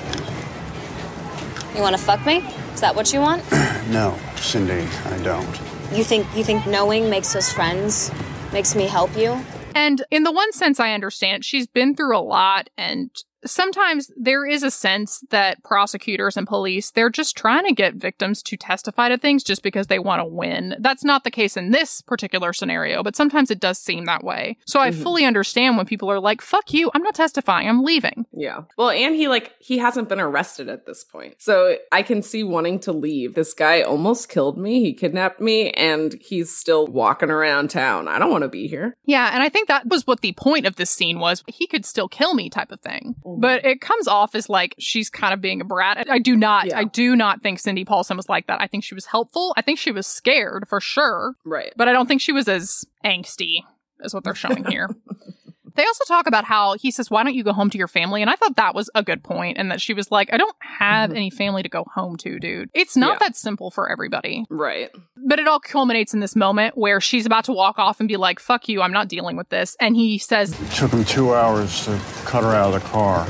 You 1.75 1.81
wanna 1.81 1.97
fuck 1.97 2.25
me? 2.25 2.43
Is 2.73 2.81
that 2.81 2.95
what 2.95 3.13
you 3.13 3.19
want? 3.19 3.43
No, 3.89 4.15
Cindy, 4.35 4.87
I 5.05 5.17
don't. 5.23 5.59
You 5.91 6.03
think 6.03 6.27
you 6.35 6.43
think 6.43 6.67
knowing 6.67 7.09
makes 7.09 7.35
us 7.35 7.51
friends? 7.51 8.11
Makes 8.53 8.75
me 8.75 8.85
help 8.85 9.17
you? 9.17 9.43
And 9.73 10.03
in 10.11 10.21
the 10.21 10.31
one 10.31 10.51
sense, 10.53 10.79
I 10.79 10.91
understand 10.93 11.43
she's 11.43 11.65
been 11.65 11.95
through 11.95 12.15
a 12.15 12.21
lot 12.21 12.69
and 12.77 13.09
sometimes 13.45 14.11
there 14.17 14.45
is 14.45 14.63
a 14.63 14.71
sense 14.71 15.23
that 15.29 15.63
prosecutors 15.63 16.35
and 16.37 16.47
police 16.47 16.91
they're 16.91 17.09
just 17.09 17.35
trying 17.37 17.65
to 17.65 17.73
get 17.73 17.95
victims 17.95 18.41
to 18.43 18.57
testify 18.57 19.09
to 19.09 19.17
things 19.17 19.43
just 19.43 19.63
because 19.63 19.87
they 19.87 19.99
want 19.99 20.19
to 20.21 20.25
win 20.25 20.75
that's 20.79 21.03
not 21.03 21.23
the 21.23 21.31
case 21.31 21.55
in 21.57 21.71
this 21.71 22.01
particular 22.01 22.53
scenario 22.53 23.01
but 23.03 23.15
sometimes 23.15 23.49
it 23.51 23.59
does 23.59 23.77
seem 23.79 24.05
that 24.05 24.23
way 24.23 24.57
so 24.65 24.79
i 24.79 24.89
Mhm. 24.91 25.03
fully 25.03 25.25
understand 25.25 25.77
when 25.77 25.85
people 25.85 26.09
are 26.11 26.19
like 26.19 26.41
fuck 26.41 26.73
you 26.73 26.91
i'm 26.93 27.03
not 27.03 27.15
testifying 27.15 27.67
i'm 27.67 27.83
leaving 27.83 28.25
Yeah. 28.33 28.61
Well, 28.77 28.89
and 28.89 29.15
he 29.15 29.27
like 29.27 29.53
he 29.59 29.77
hasn't 29.79 30.07
been 30.09 30.19
arrested 30.19 30.69
at 30.69 30.85
this 30.85 31.03
point. 31.03 31.35
So 31.39 31.77
I 31.91 32.03
can 32.03 32.21
see 32.21 32.43
wanting 32.43 32.79
to 32.81 32.91
leave. 32.93 33.33
This 33.35 33.53
guy 33.53 33.81
almost 33.81 34.29
killed 34.29 34.57
me. 34.57 34.79
He 34.79 34.93
kidnapped 34.93 35.41
me 35.41 35.71
and 35.71 36.13
he's 36.21 36.55
still 36.55 36.87
walking 36.87 37.29
around 37.29 37.69
town. 37.69 38.07
I 38.07 38.17
don't 38.19 38.31
want 38.31 38.43
to 38.43 38.47
be 38.49 38.67
here. 38.67 38.95
yeah 39.05 39.31
and 39.33 39.43
i 39.43 39.49
think 39.49 39.67
that 39.67 39.87
was 39.87 40.07
what 40.07 40.21
the 40.21 40.31
point 40.33 40.65
of 40.65 40.75
this 40.77 40.89
scene 40.89 41.19
was 41.19 41.43
he 41.47 41.67
could 41.67 41.85
still 41.85 42.07
kill 42.07 42.33
me 42.33 42.49
type 42.49 42.71
of 42.71 42.79
thing 42.81 43.15
Mm-hmm. 43.33 43.41
but 43.41 43.65
it 43.65 43.81
comes 43.81 44.07
off 44.07 44.35
as 44.35 44.49
like 44.49 44.75
she's 44.79 45.09
kind 45.09 45.33
of 45.33 45.41
being 45.41 45.61
a 45.61 45.65
brat. 45.65 46.09
I 46.09 46.19
do 46.19 46.35
not 46.35 46.73
i 46.73 46.83
do 46.83 47.15
not 47.15 47.41
think 47.41 47.59
cindy 47.59 47.85
paulson 47.85 48.17
was 48.17 48.29
like 48.29 48.47
that. 48.47 48.61
I 48.61 48.67
think 48.67 48.83
she 48.83 48.95
was 48.95 49.05
helpful. 49.05 49.53
I 49.57 49.61
think 49.61 49.79
she 49.79 49.91
was 49.91 50.07
scared 50.07 50.67
for 50.67 50.79
sure. 50.81 51.35
Right. 51.45 51.73
but 51.75 51.87
I 51.87 51.93
don't 51.93 52.07
think 52.07 52.21
she 52.21 52.31
was 52.31 52.47
as 52.47 52.85
angsty 53.05 53.63
as 54.03 54.13
what 54.13 54.23
they're 54.23 54.35
showing 54.35 54.65
here. 54.65 54.89
They 55.79 55.85
also 55.85 56.03
talk 56.09 56.27
about 56.27 56.43
how 56.43 56.73
he 56.73 56.91
says, 56.91 57.09
Why 57.09 57.23
don't 57.23 57.33
you 57.35 57.43
go 57.45 57.53
home 57.53 57.69
to 57.69 57.77
your 57.77 57.87
family? 57.87 58.21
And 58.21 58.29
I 58.29 58.35
thought 58.35 58.57
that 58.57 58.75
was 58.75 58.89
a 58.95 59.01
good 59.01 59.23
point, 59.23 59.57
and 59.57 59.71
that 59.71 59.79
she 59.79 59.93
was 59.93 60.11
like, 60.11 60.27
I 60.33 60.35
don't 60.35 60.53
have 60.59 61.11
any 61.13 61.29
family 61.29 61.63
to 61.63 61.69
go 61.69 61.85
home 61.95 62.17
to, 62.17 62.37
dude. 62.37 62.69
It's 62.73 62.97
not 62.97 63.11
Mm-hmm. 63.15 63.23
Yeah. 63.23 63.27
that 63.29 63.37
simple 63.37 63.71
for 63.71 63.89
everybody. 63.89 64.45
Right. 64.49 64.89
But 65.15 65.39
it 65.39 65.47
all 65.47 65.61
culminates 65.61 66.13
in 66.13 66.19
this 66.19 66.35
moment 66.35 66.77
where 66.77 66.99
she's 66.99 67.25
about 67.25 67.45
to 67.45 67.53
walk 67.53 67.79
off 67.79 68.01
and 68.01 68.09
be 68.09 68.17
like, 68.17 68.41
Fuck 68.41 68.67
you, 68.67 68.81
I'm 68.81 68.91
not 68.91 69.07
dealing 69.07 69.37
with 69.37 69.47
this. 69.47 69.77
And 69.79 69.95
he 69.95 70.17
says, 70.17 70.51
It 70.61 70.71
took 70.71 70.91
him 70.91 71.05
two 71.05 71.33
hours 71.33 71.85
to 71.85 71.97
cut 72.25 72.43
her 72.43 72.49
out 72.49 72.73
of 72.73 72.81
the 72.83 72.87
car. 72.89 73.25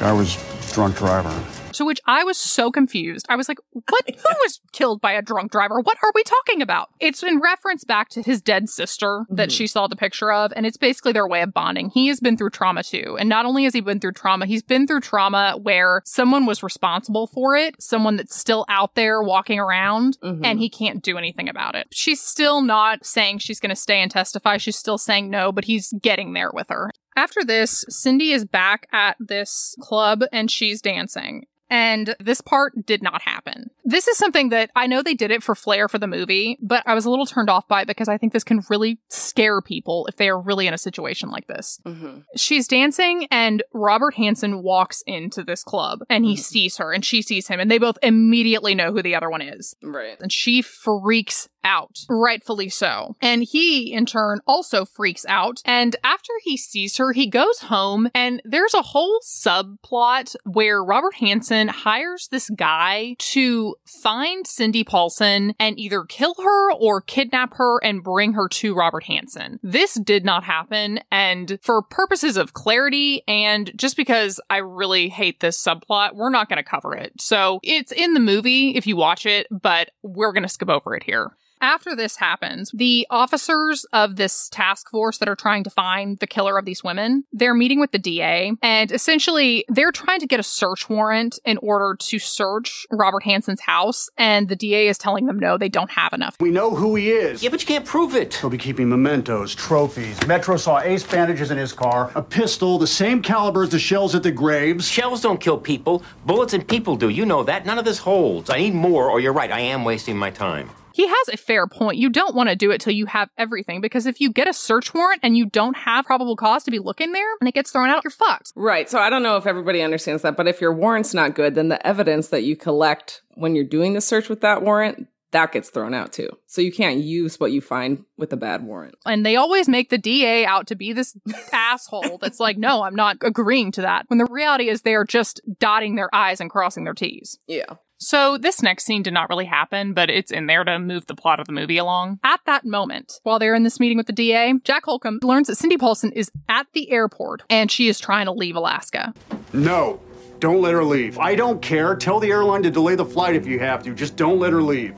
Guy 0.00 0.12
was 0.14 0.36
drunk 0.72 0.96
driving. 0.96 1.44
To 1.78 1.84
which 1.84 2.00
I 2.06 2.24
was 2.24 2.36
so 2.36 2.72
confused. 2.72 3.24
I 3.28 3.36
was 3.36 3.48
like, 3.48 3.58
what? 3.72 4.04
Who 4.08 4.34
was 4.42 4.60
killed 4.72 5.00
by 5.00 5.12
a 5.12 5.22
drunk 5.22 5.52
driver? 5.52 5.80
What 5.80 5.96
are 6.02 6.10
we 6.12 6.24
talking 6.24 6.60
about? 6.60 6.88
It's 6.98 7.22
in 7.22 7.38
reference 7.40 7.84
back 7.84 8.08
to 8.10 8.22
his 8.22 8.42
dead 8.42 8.68
sister 8.68 9.24
that 9.30 9.48
Mhm. 9.50 9.52
she 9.56 9.66
saw 9.68 9.86
the 9.86 9.94
picture 9.94 10.32
of, 10.32 10.52
and 10.56 10.66
it's 10.66 10.76
basically 10.76 11.12
their 11.12 11.28
way 11.28 11.40
of 11.40 11.54
bonding. 11.54 11.90
He 11.90 12.08
has 12.08 12.18
been 12.18 12.36
through 12.36 12.50
trauma 12.50 12.82
too. 12.82 13.16
And 13.20 13.28
not 13.28 13.46
only 13.46 13.62
has 13.62 13.74
he 13.74 13.80
been 13.80 14.00
through 14.00 14.12
trauma, 14.14 14.46
he's 14.46 14.62
been 14.64 14.88
through 14.88 15.02
trauma 15.02 15.56
where 15.62 16.02
someone 16.04 16.46
was 16.46 16.64
responsible 16.64 17.28
for 17.28 17.54
it, 17.54 17.80
someone 17.80 18.16
that's 18.16 18.34
still 18.34 18.64
out 18.68 18.96
there 18.96 19.22
walking 19.22 19.60
around, 19.60 20.18
Mhm. 20.24 20.40
and 20.44 20.58
he 20.58 20.68
can't 20.68 21.00
do 21.00 21.16
anything 21.16 21.48
about 21.48 21.76
it. 21.76 21.86
She's 21.92 22.20
still 22.20 22.60
not 22.60 23.06
saying 23.06 23.38
she's 23.38 23.60
going 23.60 23.70
to 23.70 23.76
stay 23.76 24.02
and 24.02 24.10
testify. 24.10 24.56
She's 24.56 24.76
still 24.76 24.98
saying 24.98 25.30
no, 25.30 25.52
but 25.52 25.66
he's 25.66 25.92
getting 26.02 26.32
there 26.32 26.50
with 26.52 26.70
her. 26.70 26.90
After 27.16 27.44
this, 27.44 27.84
Cindy 27.88 28.32
is 28.32 28.44
back 28.44 28.88
at 28.92 29.16
this 29.20 29.76
club 29.80 30.24
and 30.32 30.50
she's 30.50 30.80
dancing. 30.82 31.46
And 31.70 32.14
this 32.20 32.40
part 32.40 32.86
did 32.86 33.02
not 33.02 33.22
happen. 33.22 33.70
This 33.84 34.08
is 34.08 34.16
something 34.16 34.50
that 34.50 34.70
I 34.74 34.86
know 34.86 35.02
they 35.02 35.14
did 35.14 35.30
it 35.30 35.42
for 35.42 35.54
flair 35.54 35.88
for 35.88 35.98
the 35.98 36.06
movie, 36.06 36.58
but 36.60 36.82
I 36.86 36.94
was 36.94 37.04
a 37.04 37.10
little 37.10 37.26
turned 37.26 37.50
off 37.50 37.68
by 37.68 37.82
it 37.82 37.88
because 37.88 38.08
I 38.08 38.18
think 38.18 38.32
this 38.32 38.44
can 38.44 38.62
really 38.68 38.98
scare 39.08 39.60
people 39.60 40.06
if 40.06 40.16
they 40.16 40.28
are 40.28 40.40
really 40.40 40.66
in 40.66 40.74
a 40.74 40.78
situation 40.78 41.30
like 41.30 41.46
this. 41.46 41.80
Mm-hmm. 41.84 42.20
She's 42.36 42.68
dancing 42.68 43.26
and 43.30 43.62
Robert 43.72 44.14
Hansen 44.14 44.62
walks 44.62 45.02
into 45.06 45.42
this 45.42 45.62
club 45.62 46.00
and 46.08 46.24
he 46.24 46.36
sees 46.36 46.76
her 46.78 46.92
and 46.92 47.04
she 47.04 47.22
sees 47.22 47.48
him 47.48 47.60
and 47.60 47.70
they 47.70 47.78
both 47.78 47.98
immediately 48.02 48.74
know 48.74 48.92
who 48.92 49.02
the 49.02 49.14
other 49.14 49.30
one 49.30 49.42
is. 49.42 49.74
Right. 49.82 50.20
And 50.20 50.32
she 50.32 50.62
freaks 50.62 51.48
out, 51.68 52.00
rightfully 52.08 52.70
so. 52.70 53.14
And 53.20 53.44
he, 53.44 53.92
in 53.92 54.06
turn, 54.06 54.40
also 54.46 54.84
freaks 54.84 55.26
out. 55.28 55.60
And 55.64 55.94
after 56.02 56.32
he 56.42 56.56
sees 56.56 56.96
her, 56.96 57.12
he 57.12 57.28
goes 57.28 57.60
home 57.60 58.08
and 58.14 58.40
there's 58.44 58.74
a 58.74 58.82
whole 58.82 59.20
subplot 59.20 60.34
where 60.44 60.82
Robert 60.82 61.14
Hansen 61.16 61.68
hires 61.68 62.28
this 62.30 62.48
guy 62.50 63.16
to 63.18 63.76
find 63.84 64.46
Cindy 64.46 64.82
Paulson 64.82 65.54
and 65.60 65.78
either 65.78 66.04
kill 66.04 66.34
her 66.38 66.72
or 66.72 67.00
kidnap 67.00 67.54
her 67.54 67.78
and 67.84 68.02
bring 68.02 68.32
her 68.32 68.48
to 68.48 68.74
Robert 68.74 69.04
Hansen. 69.04 69.60
This 69.62 69.94
did 69.94 70.24
not 70.24 70.44
happen. 70.44 71.00
And 71.10 71.58
for 71.62 71.82
purposes 71.82 72.36
of 72.36 72.54
clarity 72.54 73.22
and 73.28 73.70
just 73.76 73.96
because 73.96 74.40
I 74.48 74.58
really 74.58 75.08
hate 75.08 75.40
this 75.40 75.62
subplot, 75.62 76.14
we're 76.14 76.30
not 76.30 76.48
going 76.48 76.56
to 76.56 76.62
cover 76.62 76.94
it. 76.94 77.12
So 77.20 77.60
it's 77.62 77.92
in 77.92 78.14
the 78.14 78.20
movie 78.20 78.76
if 78.76 78.86
you 78.86 78.96
watch 78.96 79.26
it, 79.26 79.46
but 79.50 79.90
we're 80.02 80.32
going 80.32 80.42
to 80.42 80.48
skip 80.48 80.70
over 80.70 80.96
it 80.96 81.02
here. 81.02 81.32
After 81.60 81.96
this 81.96 82.16
happens, 82.16 82.70
the 82.72 83.06
officers 83.10 83.84
of 83.92 84.16
this 84.16 84.48
task 84.48 84.90
force 84.90 85.18
that 85.18 85.28
are 85.28 85.36
trying 85.36 85.64
to 85.64 85.70
find 85.70 86.18
the 86.18 86.26
killer 86.26 86.58
of 86.58 86.64
these 86.64 86.84
women, 86.84 87.24
they're 87.32 87.54
meeting 87.54 87.80
with 87.80 87.92
the 87.92 87.98
DA 87.98 88.52
and 88.62 88.92
essentially 88.92 89.64
they're 89.68 89.92
trying 89.92 90.20
to 90.20 90.26
get 90.26 90.40
a 90.40 90.44
search 90.44 90.88
warrant 90.88 91.38
in 91.44 91.58
order 91.58 91.96
to 91.98 92.18
search 92.18 92.86
Robert 92.90 93.22
Hansen's 93.24 93.60
house 93.60 94.08
and 94.16 94.48
the 94.48 94.56
DA 94.56 94.88
is 94.88 94.98
telling 94.98 95.26
them 95.26 95.38
no, 95.38 95.58
they 95.58 95.68
don't 95.68 95.90
have 95.90 96.12
enough. 96.12 96.36
We 96.40 96.50
know 96.50 96.74
who 96.74 96.94
he 96.94 97.10
is. 97.10 97.42
Yeah, 97.42 97.50
but 97.50 97.60
you 97.60 97.66
can't 97.66 97.84
prove 97.84 98.14
it. 98.14 98.34
He'll 98.34 98.50
be 98.50 98.58
keeping 98.58 98.88
mementos, 98.88 99.54
trophies. 99.54 100.24
Metro 100.26 100.56
saw 100.56 100.80
ace 100.80 101.04
bandages 101.04 101.50
in 101.50 101.58
his 101.58 101.72
car, 101.72 102.10
a 102.14 102.22
pistol, 102.22 102.78
the 102.78 102.86
same 102.86 103.22
caliber 103.22 103.62
as 103.62 103.70
the 103.70 103.78
shells 103.78 104.14
at 104.14 104.22
the 104.22 104.32
graves. 104.32 104.88
Shells 104.88 105.20
don't 105.20 105.40
kill 105.40 105.58
people. 105.58 106.02
Bullets 106.26 106.52
and 106.54 106.66
people 106.66 106.96
do. 106.96 107.08
You 107.08 107.26
know 107.26 107.42
that. 107.44 107.66
None 107.66 107.78
of 107.78 107.84
this 107.84 107.98
holds. 107.98 108.50
I 108.50 108.58
need 108.58 108.74
more, 108.74 109.10
or 109.10 109.20
you're 109.20 109.32
right. 109.32 109.50
I 109.50 109.60
am 109.60 109.84
wasting 109.84 110.16
my 110.16 110.30
time. 110.30 110.70
He 110.98 111.06
has 111.06 111.28
a 111.28 111.36
fair 111.36 111.68
point. 111.68 111.96
You 111.96 112.10
don't 112.10 112.34
want 112.34 112.48
to 112.48 112.56
do 112.56 112.72
it 112.72 112.80
till 112.80 112.92
you 112.92 113.06
have 113.06 113.30
everything 113.38 113.80
because 113.80 114.04
if 114.04 114.20
you 114.20 114.32
get 114.32 114.48
a 114.48 114.52
search 114.52 114.92
warrant 114.92 115.20
and 115.22 115.36
you 115.36 115.46
don't 115.46 115.76
have 115.76 116.06
probable 116.06 116.34
cause 116.34 116.64
to 116.64 116.72
be 116.72 116.80
looking 116.80 117.12
there 117.12 117.36
and 117.40 117.48
it 117.48 117.54
gets 117.54 117.70
thrown 117.70 117.88
out, 117.88 118.02
you're 118.02 118.10
fucked. 118.10 118.52
Right. 118.56 118.90
So 118.90 118.98
I 118.98 119.08
don't 119.08 119.22
know 119.22 119.36
if 119.36 119.46
everybody 119.46 119.80
understands 119.80 120.24
that, 120.24 120.36
but 120.36 120.48
if 120.48 120.60
your 120.60 120.72
warrant's 120.72 121.14
not 121.14 121.36
good, 121.36 121.54
then 121.54 121.68
the 121.68 121.86
evidence 121.86 122.30
that 122.30 122.42
you 122.42 122.56
collect 122.56 123.22
when 123.34 123.54
you're 123.54 123.62
doing 123.62 123.92
the 123.92 124.00
search 124.00 124.28
with 124.28 124.40
that 124.40 124.62
warrant, 124.62 125.06
that 125.30 125.52
gets 125.52 125.70
thrown 125.70 125.94
out 125.94 126.12
too. 126.12 126.30
So 126.46 126.62
you 126.62 126.72
can't 126.72 126.98
use 126.98 127.38
what 127.38 127.52
you 127.52 127.60
find 127.60 128.04
with 128.16 128.32
a 128.32 128.36
bad 128.36 128.64
warrant. 128.64 128.96
And 129.06 129.24
they 129.24 129.36
always 129.36 129.68
make 129.68 129.90
the 129.90 129.98
DA 129.98 130.46
out 130.46 130.66
to 130.66 130.74
be 130.74 130.92
this 130.92 131.16
asshole 131.52 132.18
that's 132.20 132.40
like, 132.40 132.58
no, 132.58 132.82
I'm 132.82 132.96
not 132.96 133.18
agreeing 133.22 133.70
to 133.72 133.82
that. 133.82 134.06
When 134.08 134.18
the 134.18 134.26
reality 134.28 134.68
is 134.68 134.82
they 134.82 134.96
are 134.96 135.04
just 135.04 135.40
dotting 135.60 135.94
their 135.94 136.12
I's 136.12 136.40
and 136.40 136.50
crossing 136.50 136.82
their 136.82 136.94
T's. 136.94 137.38
Yeah. 137.46 137.74
So 137.98 138.38
this 138.38 138.62
next 138.62 138.84
scene 138.84 139.02
did 139.02 139.12
not 139.12 139.28
really 139.28 139.44
happen, 139.44 139.92
but 139.92 140.08
it's 140.08 140.30
in 140.30 140.46
there 140.46 140.62
to 140.62 140.78
move 140.78 141.06
the 141.06 141.16
plot 141.16 141.40
of 141.40 141.46
the 141.46 141.52
movie 141.52 141.78
along. 141.78 142.20
At 142.22 142.40
that 142.46 142.64
moment, 142.64 143.20
while 143.24 143.40
they're 143.40 143.56
in 143.56 143.64
this 143.64 143.80
meeting 143.80 143.96
with 143.96 144.06
the 144.06 144.12
DA, 144.12 144.54
Jack 144.62 144.84
Halcombe 144.84 145.22
learns 145.24 145.48
that 145.48 145.56
Cindy 145.56 145.76
Paulson 145.76 146.12
is 146.12 146.30
at 146.48 146.68
the 146.74 146.90
airport 146.92 147.42
and 147.50 147.70
she 147.70 147.88
is 147.88 147.98
trying 147.98 148.26
to 148.26 148.32
leave 148.32 148.54
Alaska. 148.54 149.12
No, 149.52 150.00
don't 150.38 150.62
let 150.62 150.74
her 150.74 150.84
leave. 150.84 151.18
I 151.18 151.34
don't 151.34 151.60
care. 151.60 151.96
Tell 151.96 152.20
the 152.20 152.30
airline 152.30 152.62
to 152.62 152.70
delay 152.70 152.94
the 152.94 153.04
flight 153.04 153.34
if 153.34 153.46
you 153.46 153.58
have 153.58 153.82
to. 153.82 153.94
Just 153.94 154.14
don't 154.14 154.38
let 154.38 154.52
her 154.52 154.62
leave. 154.62 154.94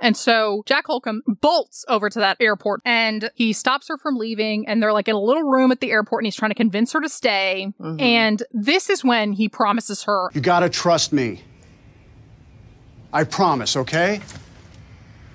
And 0.00 0.16
so 0.16 0.62
Jack 0.66 0.86
Halcombe 0.86 1.20
bolts 1.26 1.84
over 1.88 2.08
to 2.10 2.18
that 2.18 2.38
airport 2.40 2.80
and 2.84 3.30
he 3.34 3.52
stops 3.52 3.88
her 3.88 3.98
from 3.98 4.16
leaving. 4.16 4.66
And 4.66 4.82
they're 4.82 4.92
like 4.92 5.08
in 5.08 5.14
a 5.14 5.20
little 5.20 5.44
room 5.44 5.72
at 5.72 5.80
the 5.80 5.90
airport 5.90 6.22
and 6.22 6.26
he's 6.26 6.36
trying 6.36 6.50
to 6.50 6.54
convince 6.54 6.92
her 6.92 7.00
to 7.00 7.08
stay. 7.08 7.72
Mm-hmm. 7.78 8.00
And 8.00 8.42
this 8.52 8.88
is 8.88 9.04
when 9.04 9.32
he 9.32 9.48
promises 9.48 10.04
her 10.04 10.30
You 10.32 10.40
gotta 10.40 10.70
trust 10.70 11.12
me. 11.12 11.42
I 13.14 13.22
promise, 13.22 13.76
okay? 13.76 14.20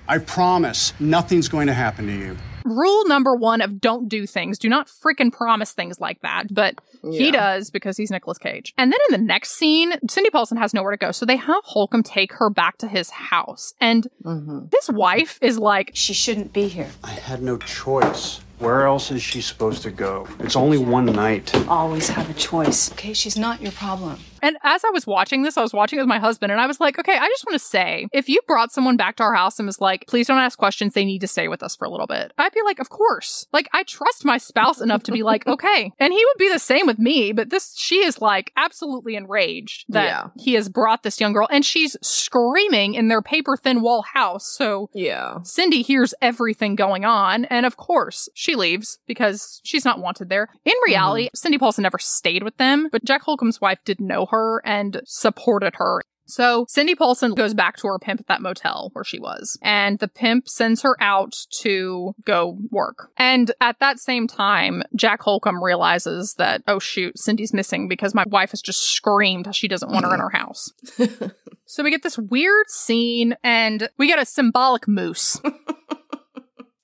I 0.06 0.18
promise 0.18 0.92
nothing's 1.00 1.48
going 1.48 1.66
to 1.68 1.72
happen 1.72 2.06
to 2.08 2.12
you. 2.12 2.36
Rule 2.66 3.08
number 3.08 3.34
one 3.34 3.62
of 3.62 3.80
don't 3.80 4.06
do 4.06 4.26
things. 4.26 4.58
Do 4.58 4.68
not 4.68 4.86
freaking 4.86 5.32
promise 5.32 5.72
things 5.72 5.98
like 5.98 6.20
that. 6.20 6.52
But 6.52 6.74
he 7.02 7.30
does 7.30 7.70
because 7.70 7.96
he's 7.96 8.10
Nicolas 8.10 8.36
Cage. 8.36 8.74
And 8.76 8.92
then 8.92 8.98
in 9.08 9.12
the 9.18 9.26
next 9.26 9.52
scene, 9.52 9.94
Cindy 10.10 10.28
Paulson 10.28 10.58
has 10.58 10.74
nowhere 10.74 10.90
to 10.90 10.98
go. 10.98 11.10
So 11.10 11.24
they 11.24 11.36
have 11.36 11.64
Halcombe 11.64 12.04
take 12.04 12.34
her 12.34 12.50
back 12.50 12.76
to 12.78 12.86
his 12.86 13.08
house. 13.08 13.72
And 13.80 14.06
mm-hmm. 14.22 14.66
his 14.78 14.90
wife 14.90 15.38
is 15.40 15.58
like, 15.58 15.92
She 15.94 16.12
shouldn't 16.12 16.52
be 16.52 16.68
here. 16.68 16.90
I 17.02 17.12
had 17.12 17.42
no 17.42 17.56
choice. 17.56 18.42
Where 18.60 18.86
else 18.86 19.10
is 19.10 19.22
she 19.22 19.40
supposed 19.40 19.82
to 19.84 19.90
go? 19.90 20.28
It's 20.38 20.54
only 20.54 20.76
one 20.76 21.06
night. 21.06 21.54
Always 21.66 22.10
have 22.10 22.28
a 22.28 22.34
choice. 22.34 22.92
Okay, 22.92 23.14
she's 23.14 23.38
not 23.38 23.62
your 23.62 23.72
problem. 23.72 24.18
And 24.42 24.56
as 24.62 24.84
I 24.84 24.90
was 24.90 25.06
watching 25.06 25.42
this, 25.42 25.58
I 25.58 25.62
was 25.62 25.74
watching 25.74 25.98
it 25.98 26.02
with 26.02 26.08
my 26.08 26.18
husband, 26.18 26.50
and 26.50 26.60
I 26.60 26.66
was 26.66 26.80
like, 26.80 26.98
okay, 26.98 27.14
I 27.16 27.26
just 27.28 27.44
want 27.46 27.58
to 27.60 27.64
say, 27.66 28.06
if 28.10 28.26
you 28.26 28.40
brought 28.46 28.72
someone 28.72 28.96
back 28.96 29.16
to 29.16 29.22
our 29.22 29.34
house 29.34 29.58
and 29.58 29.66
was 29.66 29.82
like, 29.82 30.06
please 30.08 30.26
don't 30.28 30.38
ask 30.38 30.58
questions, 30.58 30.94
they 30.94 31.04
need 31.04 31.18
to 31.20 31.26
stay 31.26 31.46
with 31.48 31.62
us 31.62 31.76
for 31.76 31.84
a 31.84 31.90
little 31.90 32.06
bit, 32.06 32.32
I'd 32.38 32.52
be 32.54 32.62
like, 32.64 32.78
of 32.78 32.88
course. 32.88 33.46
Like, 33.52 33.68
I 33.74 33.82
trust 33.82 34.24
my 34.24 34.38
spouse 34.38 34.80
enough 34.80 35.02
to 35.04 35.12
be 35.12 35.22
like, 35.22 35.46
okay. 35.46 35.92
And 35.98 36.12
he 36.14 36.24
would 36.24 36.38
be 36.38 36.50
the 36.50 36.58
same 36.58 36.86
with 36.86 36.98
me, 36.98 37.32
but 37.32 37.50
this, 37.50 37.74
she 37.76 37.96
is 37.96 38.22
like 38.22 38.50
absolutely 38.56 39.14
enraged 39.14 39.84
that 39.90 40.04
Yeah. 40.04 40.28
he 40.38 40.54
has 40.54 40.70
brought 40.70 41.02
this 41.02 41.20
young 41.20 41.34
girl, 41.34 41.48
and 41.50 41.62
she's 41.64 41.96
screaming 42.00 42.94
in 42.94 43.08
their 43.08 43.20
paper 43.22 43.58
thin 43.58 43.82
wall 43.82 44.04
house. 44.14 44.46
So, 44.46 44.88
Yeah. 44.94 45.38
Cindy 45.44 45.82
hears 45.82 46.14
everything 46.22 46.76
going 46.76 47.04
on, 47.04 47.44
and 47.46 47.66
of 47.66 47.76
course, 47.76 48.28
she 48.34 48.49
leaves 48.54 48.98
because 49.06 49.60
she's 49.64 49.84
not 49.84 50.00
wanted 50.00 50.28
there. 50.28 50.48
In 50.64 50.74
reality, 50.84 51.26
mm-hmm. 51.26 51.36
Cindy 51.36 51.58
Paulson 51.58 51.82
never 51.82 51.98
stayed 51.98 52.42
with 52.42 52.56
them, 52.56 52.88
but 52.90 53.04
Jack 53.04 53.24
Halcombe's 53.24 53.60
wife 53.60 53.80
did 53.84 54.00
know 54.00 54.26
her 54.26 54.62
and 54.64 55.00
supported 55.04 55.74
her. 55.76 56.02
So 56.30 56.64
Cindy 56.68 56.94
Paulson 56.94 57.34
goes 57.34 57.54
back 57.54 57.76
to 57.78 57.88
her 57.88 57.98
pimp 57.98 58.20
at 58.20 58.28
that 58.28 58.40
motel 58.40 58.90
where 58.92 59.04
she 59.04 59.18
was, 59.18 59.58
and 59.62 59.98
the 59.98 60.08
pimp 60.08 60.48
sends 60.48 60.82
her 60.82 60.96
out 61.00 61.34
to 61.62 62.14
go 62.24 62.56
work. 62.70 63.10
And 63.16 63.50
at 63.60 63.80
that 63.80 63.98
same 63.98 64.26
time, 64.28 64.82
Jack 64.94 65.22
Halcombe 65.22 65.62
realizes 65.62 66.34
that, 66.34 66.62
oh 66.68 66.78
shoot, 66.78 67.18
Cindy's 67.18 67.52
missing 67.52 67.88
because 67.88 68.14
my 68.14 68.24
wife 68.28 68.52
has 68.52 68.62
just 68.62 68.82
screamed 68.82 69.54
she 69.54 69.68
doesn't 69.68 69.90
want 69.90 70.04
her 70.06 70.14
in 70.14 70.20
her 70.20 70.30
house. 70.30 70.72
so 71.66 71.82
we 71.82 71.90
get 71.90 72.02
this 72.02 72.18
weird 72.18 72.70
scene, 72.70 73.34
and 73.42 73.88
we 73.98 74.06
get 74.06 74.20
a 74.20 74.24
symbolic 74.24 74.86
moose. 74.86 75.40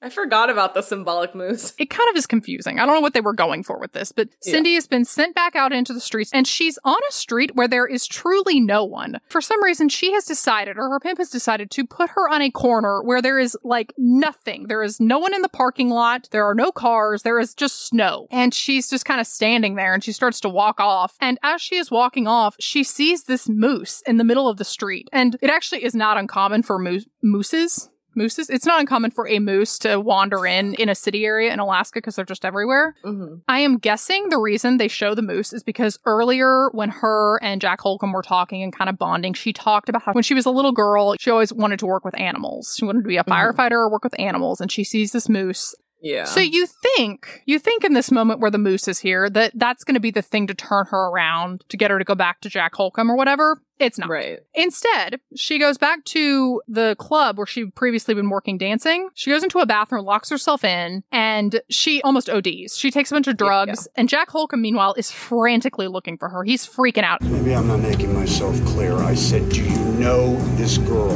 I 0.03 0.11
forgot 0.11 0.51
about 0.51 0.75
the 0.75 0.83
symbolic 0.83 1.35
moose. 1.35 1.73
it 1.79 1.89
kind 1.91 2.09
of 2.11 2.17
is 2.17 2.27
confusing. 2.27 2.79
I 2.79 2.87
don't 2.87 2.95
know 2.95 3.01
what 3.01 3.15
they 3.15 3.21
were 3.21 3.33
going 3.33 3.63
for 3.63 3.79
with 3.81 3.93
this, 3.93 4.13
but 4.13 4.29
Cindy 4.43 4.75
has 4.75 4.87
been 4.87 5.05
sent 5.05 5.35
back 5.35 5.57
out 5.57 5.73
into 5.73 5.93
the 5.93 6.01
streets 6.01 6.31
and 6.35 6.47
she's 6.47 6.79
on 6.85 6.99
a 7.09 7.13
street 7.13 7.53
where 7.55 7.67
there 7.67 7.87
is 7.87 8.07
truly 8.07 8.61
no 8.61 8.85
one. 8.85 9.19
For 9.29 9.41
some 9.41 9.63
reason, 9.65 9.89
she 9.89 10.13
has 10.13 10.25
decided, 10.25 10.77
or 10.77 10.91
her 10.91 11.01
pimp 11.01 11.19
has 11.19 11.31
decided, 11.31 11.71
to 11.73 11.87
put 11.87 12.11
her 12.11 12.29
on 12.29 12.43
a 12.43 12.51
corner 12.51 13.03
where 13.03 13.23
there 13.23 13.39
is 13.39 13.57
like 13.65 13.93
nothing. 13.97 14.67
There 14.69 14.83
is 14.83 15.01
no 15.01 15.19
one 15.19 15.35
in 15.35 15.43
the 15.43 15.49
parking 15.49 15.89
lot. 15.89 16.29
There 16.31 16.45
are 16.45 16.55
no 16.55 16.71
cars. 16.71 17.23
There 17.23 17.41
is 17.41 17.55
just 17.55 17.87
snow. 17.87 18.27
And 18.31 18.53
she's 18.53 18.91
just 18.91 19.07
kind 19.07 19.21
of 19.21 19.27
standing 19.27 19.77
there 19.77 19.95
and 19.95 20.05
she 20.05 20.13
starts 20.13 20.41
to 20.41 20.49
walk 20.49 20.79
off. 20.79 21.17
And 21.21 21.39
as 21.43 21.63
she 21.63 21.77
is 21.77 21.91
walking 21.91 22.27
off, 22.27 22.57
she 22.61 22.85
sees 22.85 23.25
this 23.25 23.49
moose 23.49 24.03
in 24.07 24.19
the 24.19 24.25
middle 24.25 24.49
of 24.49 24.59
the 24.59 24.65
street. 24.65 25.09
And 25.13 25.37
it 25.41 25.51
actually 25.51 25.85
is 25.85 25.95
not 25.95 26.19
uncommon 26.19 26.63
for 26.63 26.79
moose- 26.79 27.07
mooses 27.23 27.89
mooses. 28.17 28.51
It's 28.51 28.67
not 28.67 28.81
uncommon 28.81 29.11
for 29.11 29.29
a 29.29 29.39
moose 29.39 29.79
to 29.81 30.01
wander 30.01 30.47
in 30.47 30.75
in 30.75 30.89
a 30.89 30.95
city 30.95 31.25
area 31.25 31.53
in 31.53 31.59
Alaska 31.59 31.99
because 31.99 32.17
they're 32.17 32.25
just 32.25 32.45
everywhere. 32.45 32.95
Mm-hmm. 33.05 33.37
I 33.49 33.61
am 33.61 33.79
guessing 33.79 34.29
the 34.29 34.39
reason 34.39 34.77
they 34.79 34.89
show 34.89 35.15
the 35.15 35.23
moose 35.23 35.53
is 35.53 35.63
because 35.63 35.99
earlier 36.05 36.69
when 36.73 36.89
her 36.91 37.39
and 37.43 37.61
Jack 37.61 37.81
Halcombe 37.81 38.13
were 38.13 38.23
talking 38.23 38.63
and 38.63 38.73
kind 38.73 38.89
of 38.89 38.99
bonding, 38.99 39.35
she 39.35 39.53
talked 39.53 39.89
about 39.89 40.03
how 40.03 40.13
when 40.13 40.25
she 40.25 40.35
was 40.35 40.47
a 40.47 40.51
little 40.51 40.73
girl, 40.73 41.15
she 41.19 41.31
always 41.31 41.53
wanted 41.53 41.79
to 41.81 41.87
work 41.87 42.05
with 42.05 42.19
animals. 42.19 42.75
She 42.79 42.85
wanted 42.85 43.03
to 43.03 43.09
be 43.09 43.17
a 43.17 43.25
mm-hmm. 43.25 43.33
firefighter 43.33 43.73
or 43.73 43.91
work 43.91 44.05
with 44.05 44.19
animals, 44.19 44.61
and 44.61 44.71
she 44.71 44.85
sees 44.85 45.13
this 45.13 45.29
moose. 45.29 45.75
Yeah. 46.07 46.25
So 46.25 46.41
you 46.41 46.67
think, 46.67 47.43
you 47.47 47.59
think 47.59 47.85
in 47.85 47.95
this 47.95 48.11
moment 48.11 48.41
where 48.41 48.51
the 48.51 48.59
moose 48.59 48.89
is 48.89 48.99
here 48.99 49.29
that 49.31 49.53
that's 49.55 49.85
going 49.85 49.95
to 49.95 50.01
be 50.01 50.11
the 50.11 50.23
thing 50.23 50.47
to 50.47 50.55
turn 50.55 50.87
her 50.87 51.09
around 51.09 51.65
to 51.69 51.77
get 51.77 51.91
her 51.91 51.99
to 51.99 52.05
go 52.05 52.15
back 52.15 52.41
to 52.43 52.49
Jack 52.49 52.75
Halcombe 52.75 53.11
or 53.11 53.17
whatever. 53.17 53.61
It's 53.79 53.99
not. 53.99 54.09
Right. 54.09 54.39
Instead, 54.55 55.21
she 55.35 55.59
goes 55.59 55.77
back 55.77 56.03
to 56.07 56.63
the 56.67 56.97
club 56.99 57.37
where 57.37 57.47
she'd 57.47 57.75
previously 57.75 58.15
been 58.15 58.31
working 58.31 58.57
dancing. 58.57 59.11
She 59.15 59.31
goes 59.31 59.43
into 59.43 59.59
a 59.59 59.67
bathroom, 59.67 60.05
locks 60.07 60.31
herself 60.31 60.65
in, 60.65 61.05
and 61.13 61.61
she 61.69 62.01
almost 62.01 62.31
ODs. 62.31 62.79
She 62.79 62.91
takes 62.91 63.11
a 63.11 63.15
bunch 63.15 63.27
of 63.27 63.37
drugs, 63.37 63.87
and 63.95 64.09
Jack 64.09 64.31
Halcombe, 64.31 64.61
meanwhile, 64.61 64.95
is 64.95 65.11
frantically 65.11 65.89
looking 65.89 66.17
for 66.17 66.31
her. 66.31 66.43
He's 66.43 66.67
freaking 66.67 67.03
out. 67.03 67.21
Maybe 67.21 67.55
I'm 67.55 67.69
not 67.69 67.81
making 67.81 68.15
myself 68.15 68.59
clear. 68.65 68.97
I 68.97 69.15
said, 69.15 69.47
do 69.51 69.63
you 69.63 69.77
know 69.99 70.37
this 70.57 70.79
girl? 70.79 71.15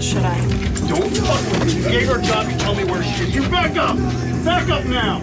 Should 0.00 0.24
I? 0.24 0.38
Don't 0.88 1.14
fuck 1.14 1.60
with 1.60 1.76
me. 1.76 1.82
You 1.82 1.88
gave 1.90 2.08
her 2.08 2.20
a 2.20 2.22
job. 2.22 2.48
You 2.50 2.56
tell 2.56 2.74
me 2.74 2.84
she. 3.02 3.26
You 3.26 3.42
back 3.48 3.76
up. 3.76 3.96
Back 4.44 4.68
up 4.68 4.84
now. 4.86 5.20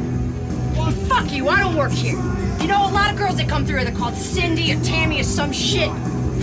Well, 0.75 0.91
fuck 0.91 1.31
you. 1.31 1.47
I 1.49 1.59
don't 1.59 1.75
work 1.75 1.91
here. 1.91 2.17
You 2.59 2.67
know, 2.67 2.87
a 2.87 2.91
lot 2.91 3.11
of 3.11 3.17
girls 3.17 3.37
that 3.37 3.47
come 3.47 3.65
through 3.65 3.83
they're 3.83 3.93
called 3.93 4.15
Cindy 4.15 4.73
or 4.73 4.81
Tammy 4.83 5.19
or 5.19 5.23
some 5.23 5.51
shit. 5.51 5.89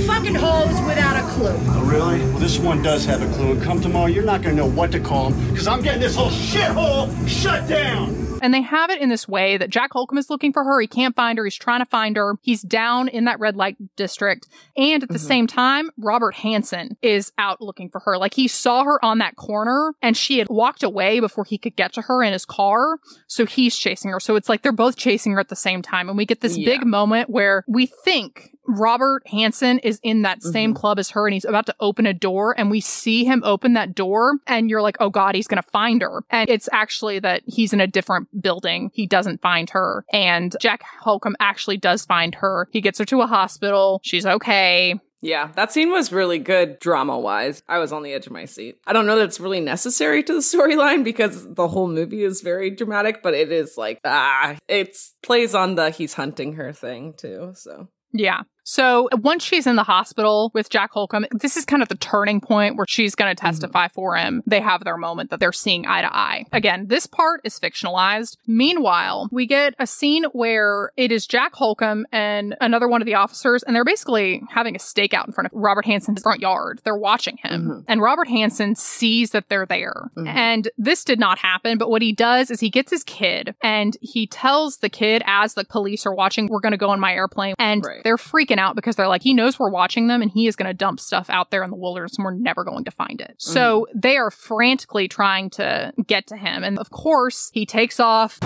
Fucking 0.07 0.35
hoes 0.35 0.81
without 0.87 1.17
a 1.17 1.29
clue. 1.35 1.55
Oh, 1.55 1.85
really? 1.85 2.19
Well, 2.31 2.39
this 2.39 2.59
one 2.59 2.83
does 2.83 3.05
have 3.05 3.23
a 3.23 3.33
clue. 3.35 3.53
And 3.53 3.63
come 3.63 3.81
tomorrow, 3.81 4.07
you're 4.07 4.25
not 4.25 4.43
going 4.43 4.57
to 4.57 4.63
know 4.63 4.69
what 4.69 4.91
to 4.93 5.01
call 5.01 5.31
him 5.31 5.51
because 5.51 5.67
I'm 5.67 5.83
getting 5.83 6.01
this 6.01 6.17
whole 6.17 6.31
shithole 6.31 7.29
shut 7.29 7.69
down. 7.69 8.23
And 8.43 8.53
they 8.53 8.63
have 8.63 8.91
it 8.91 9.01
in 9.01 9.09
this 9.09 9.29
way 9.29 9.57
that 9.57 9.71
Jack 9.71 9.93
Halcombe 9.93 10.19
is 10.19 10.29
looking 10.29 10.53
for 10.53 10.65
her. 10.65 10.81
He 10.81 10.89
can't 10.89 11.15
find 11.15 11.39
her. 11.39 11.45
He's 11.45 11.55
trying 11.55 11.79
to 11.79 11.87
find 11.87 12.17
her. 12.17 12.35
He's 12.43 12.61
down 12.61 13.07
in 13.07 13.27
that 13.27 13.39
red 13.39 13.55
light 13.55 13.77
district. 13.95 14.49
And 14.77 15.05
at 15.05 15.09
the 15.09 15.15
mm-hmm. 15.15 15.27
same 15.27 15.47
time, 15.47 15.91
Robert 15.97 16.35
Hansen 16.35 16.97
is 17.03 17.31
out 17.39 17.61
looking 17.61 17.89
for 17.89 18.01
her. 18.01 18.19
Like 18.19 18.35
he 18.35 18.49
saw 18.49 18.83
her 18.83 19.03
on 19.05 19.19
that 19.19 19.37
corner 19.37 19.95
and 20.03 20.17
she 20.17 20.39
had 20.39 20.49
walked 20.49 20.83
away 20.83 21.21
before 21.21 21.45
he 21.45 21.57
could 21.57 21.77
get 21.77 21.93
to 21.93 22.03
her 22.03 22.21
in 22.25 22.33
his 22.33 22.45
car. 22.45 22.99
So 23.29 23.47
he's 23.47 23.77
chasing 23.77 24.11
her. 24.11 24.19
So 24.19 24.35
it's 24.35 24.49
like 24.49 24.63
they're 24.63 24.73
both 24.73 24.97
chasing 24.97 25.33
her 25.33 25.41
at 25.41 25.49
the 25.49 25.55
same 25.55 25.81
time. 25.81 26.09
And 26.09 26.19
we 26.19 26.27
get 26.27 26.41
this 26.41 26.59
Yeah. 26.59 26.65
big 26.65 26.85
moment 26.85 27.31
where 27.31 27.65
we 27.69 27.87
think 27.87 28.52
Robert 28.67 29.27
Hansen 29.27 29.79
is 29.81 30.01
in 30.03 30.23
that 30.23 30.43
same 30.43 30.75
club 30.75 30.99
as 30.99 31.11
her 31.11 31.27
and 31.27 31.35
he's 31.35 31.45
about 31.45 31.67
to 31.67 31.75
open 31.81 32.07
a 32.07 32.15
door 32.15 32.55
and 32.59 32.71
we 32.71 32.81
see 32.81 33.25
him 33.25 33.43
open 33.45 33.75
that 33.75 33.95
door 33.95 34.39
and 34.47 34.71
you're 34.71 34.83
like, 34.83 34.97
oh 35.01 35.11
God, 35.11 35.35
he's 35.35 35.47
going 35.47 35.63
to 35.63 35.69
find 35.71 36.03
her. 36.03 36.25
And 36.31 36.49
it's 36.49 36.69
actually 36.73 37.19
that 37.21 37.43
he's 37.47 37.73
in 37.73 37.81
a 37.81 37.87
different 37.87 38.29
building. 38.41 38.91
He 38.95 39.07
doesn't 39.07 39.43
find 39.43 39.69
her. 39.71 40.05
And 40.13 40.55
Jack 40.61 40.83
Halcombe 41.05 41.35
actually 41.41 41.77
does 41.77 42.05
find 42.05 42.35
her. 42.37 42.69
He 42.73 42.81
gets 42.81 42.99
her 42.99 43.05
to 43.07 43.23
a 43.23 43.27
hospital. 43.27 44.01
She's 44.05 44.27
okay. 44.27 45.01
Yeah, 45.23 45.51
that 45.55 45.73
scene 45.73 45.93
was 45.93 46.13
really 46.13 46.41
good 46.41 46.81
drama 46.81 47.17
wise. 47.17 47.63
I 47.69 47.79
was 47.79 47.93
on 47.93 48.03
the 48.03 48.13
edge 48.13 48.27
of 48.27 48.33
my 48.33 48.45
seat. 48.45 48.79
I 48.87 48.93
don't 48.93 49.07
know 49.07 49.17
that 49.17 49.27
it's 49.27 49.39
really 49.39 49.61
necessary 49.61 50.23
to 50.25 50.33
the 50.35 50.41
storyline 50.41 51.05
because 51.05 51.55
the 51.55 51.69
whole 51.69 51.87
movie 51.87 52.25
is 52.25 52.41
very 52.41 52.71
dramatic, 52.71 53.23
but 53.23 53.33
it 53.33 53.53
is 53.53 53.79
like, 53.79 54.01
ah, 54.05 54.57
it 54.67 54.97
plays 55.23 55.55
on 55.55 55.77
the 55.77 55.91
he's 55.91 56.15
hunting 56.15 56.55
her 56.55 56.73
thing 56.73 57.15
too. 57.17 57.53
So, 57.55 57.89
Yeah. 58.13 58.43
So 58.65 59.09
once 59.13 59.45
she's 59.45 59.67
in 59.67 59.77
the 59.77 59.83
hospital 59.83 60.51
with 60.55 60.71
Jack 60.71 60.93
Halcombe, 60.93 61.27
this 61.33 61.57
is 61.57 61.65
kind 61.65 61.83
of 61.83 61.89
the 61.89 61.97
turning 61.97 62.41
point 62.41 62.77
where 62.77 62.87
she's 62.89 63.15
going 63.15 63.35
to 63.35 63.41
mm-hmm. 63.41 63.47
testify 63.47 63.89
for 63.89 64.17
him. 64.17 64.43
They 64.47 64.61
have 64.61 64.85
their 64.85 64.97
moment 64.97 65.31
that 65.31 65.41
they're 65.41 65.53
seeing 65.53 65.87
eye 65.87 66.03
to 66.03 66.15
eye. 66.15 66.45
Again, 66.53 66.87
this 66.89 67.07
part 67.07 67.41
is 67.45 67.59
fictionalized. 67.59 68.37
Meanwhile, 68.47 69.29
we 69.33 69.47
get 69.47 69.75
a 69.79 69.87
scene 69.87 70.25
where 70.33 70.93
it 70.97 71.13
is 71.13 71.27
Jack 71.27 71.55
Halcombe 71.55 72.05
and 72.13 72.57
another 72.61 72.89
one 72.89 73.03
of 73.03 73.07
the 73.07 73.15
officers, 73.15 73.63
and 73.63 73.75
they're 73.75 73.85
basically 73.85 74.43
having 74.51 74.77
a 74.77 74.79
stakeout 74.79 75.27
in 75.27 75.33
front 75.33 75.47
of 75.47 75.53
Robert 75.55 75.87
Hansen's 75.87 76.23
front 76.23 76.41
yard. 76.41 76.81
They're 76.85 76.97
watching 76.97 77.39
him, 77.43 77.63
mm-hmm. 77.63 77.81
and 77.89 78.01
Robert 78.01 78.29
Hansen 78.29 78.75
sees 78.75 79.31
that 79.31 79.49
they're 79.49 79.67
there. 79.67 80.11
Mm-hmm. 80.17 80.29
And 80.29 80.69
this 80.79 81.05
did 81.05 81.19
not 81.19 81.39
happen, 81.39 81.79
but 81.79 81.91
what 81.91 82.03
he 82.03 82.13
does 82.13 82.51
is 82.51 82.61
he 82.61 82.71
gets 82.71 82.91
his 82.91 83.05
kid 83.05 83.55
and 83.63 83.97
he 84.01 84.27
tells 84.27 84.79
the 84.79 84.89
kid 84.89 85.23
as 85.27 85.55
the 85.55 85.65
police 85.65 86.07
are 86.07 86.15
watching, 86.15 86.49
we're 86.49 86.61
going 86.61 86.73
to 86.73 86.79
go 86.79 86.91
on 86.91 87.01
my 87.01 87.13
airplane. 87.13 87.55
And 87.59 87.85
they're 88.05 88.17
freaking 88.17 88.52
out 88.59 88.77
because 88.77 88.97
they're 88.97 89.09
like, 89.09 89.23
he 89.23 89.35
knows 89.35 89.59
we're 89.59 89.71
watching 89.71 90.09
them 90.09 90.23
and 90.23 90.31
he 90.31 90.47
is 90.47 90.57
going 90.57 90.69
to 90.69 90.75
dump 90.75 91.01
stuff 91.01 91.29
out 91.31 91.51
there 91.51 91.63
in 91.63 91.71
the 91.71 91.77
wilderness 91.77 92.17
and 92.17 92.25
we're 92.25 92.35
never 92.35 92.65
going 92.65 92.85
to 92.85 92.91
find 92.91 93.21
it. 93.21 93.35
So 93.39 93.87
mm-hmm. 93.89 93.99
they 93.99 94.17
are 94.17 94.31
frantically 94.31 95.09
trying 95.09 95.51
to 95.51 95.93
get 96.07 96.27
to 96.29 96.37
him. 96.37 96.65
And 96.65 96.79
of 96.79 96.91
course, 96.91 97.51
he 97.53 97.67
takes 97.67 98.01
off. 98.01 98.39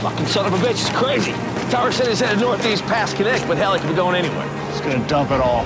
Fucking 0.00 0.26
son 0.26 0.46
of 0.46 0.54
a 0.54 0.66
bitch, 0.66 0.70
it's 0.70 0.90
crazy. 0.90 1.32
Tower 1.70 1.92
said 1.92 2.08
he's 2.08 2.20
headed 2.20 2.40
northeast 2.40 2.84
past 2.84 3.16
Knik, 3.16 3.46
but 3.46 3.56
hell, 3.56 3.74
he 3.74 3.80
could 3.80 3.90
be 3.90 3.94
going 3.94 4.16
anywhere. 4.16 4.48
He's 4.70 4.80
going 4.80 5.00
to 5.00 5.08
dump 5.08 5.30
it 5.30 5.40
all. 5.40 5.64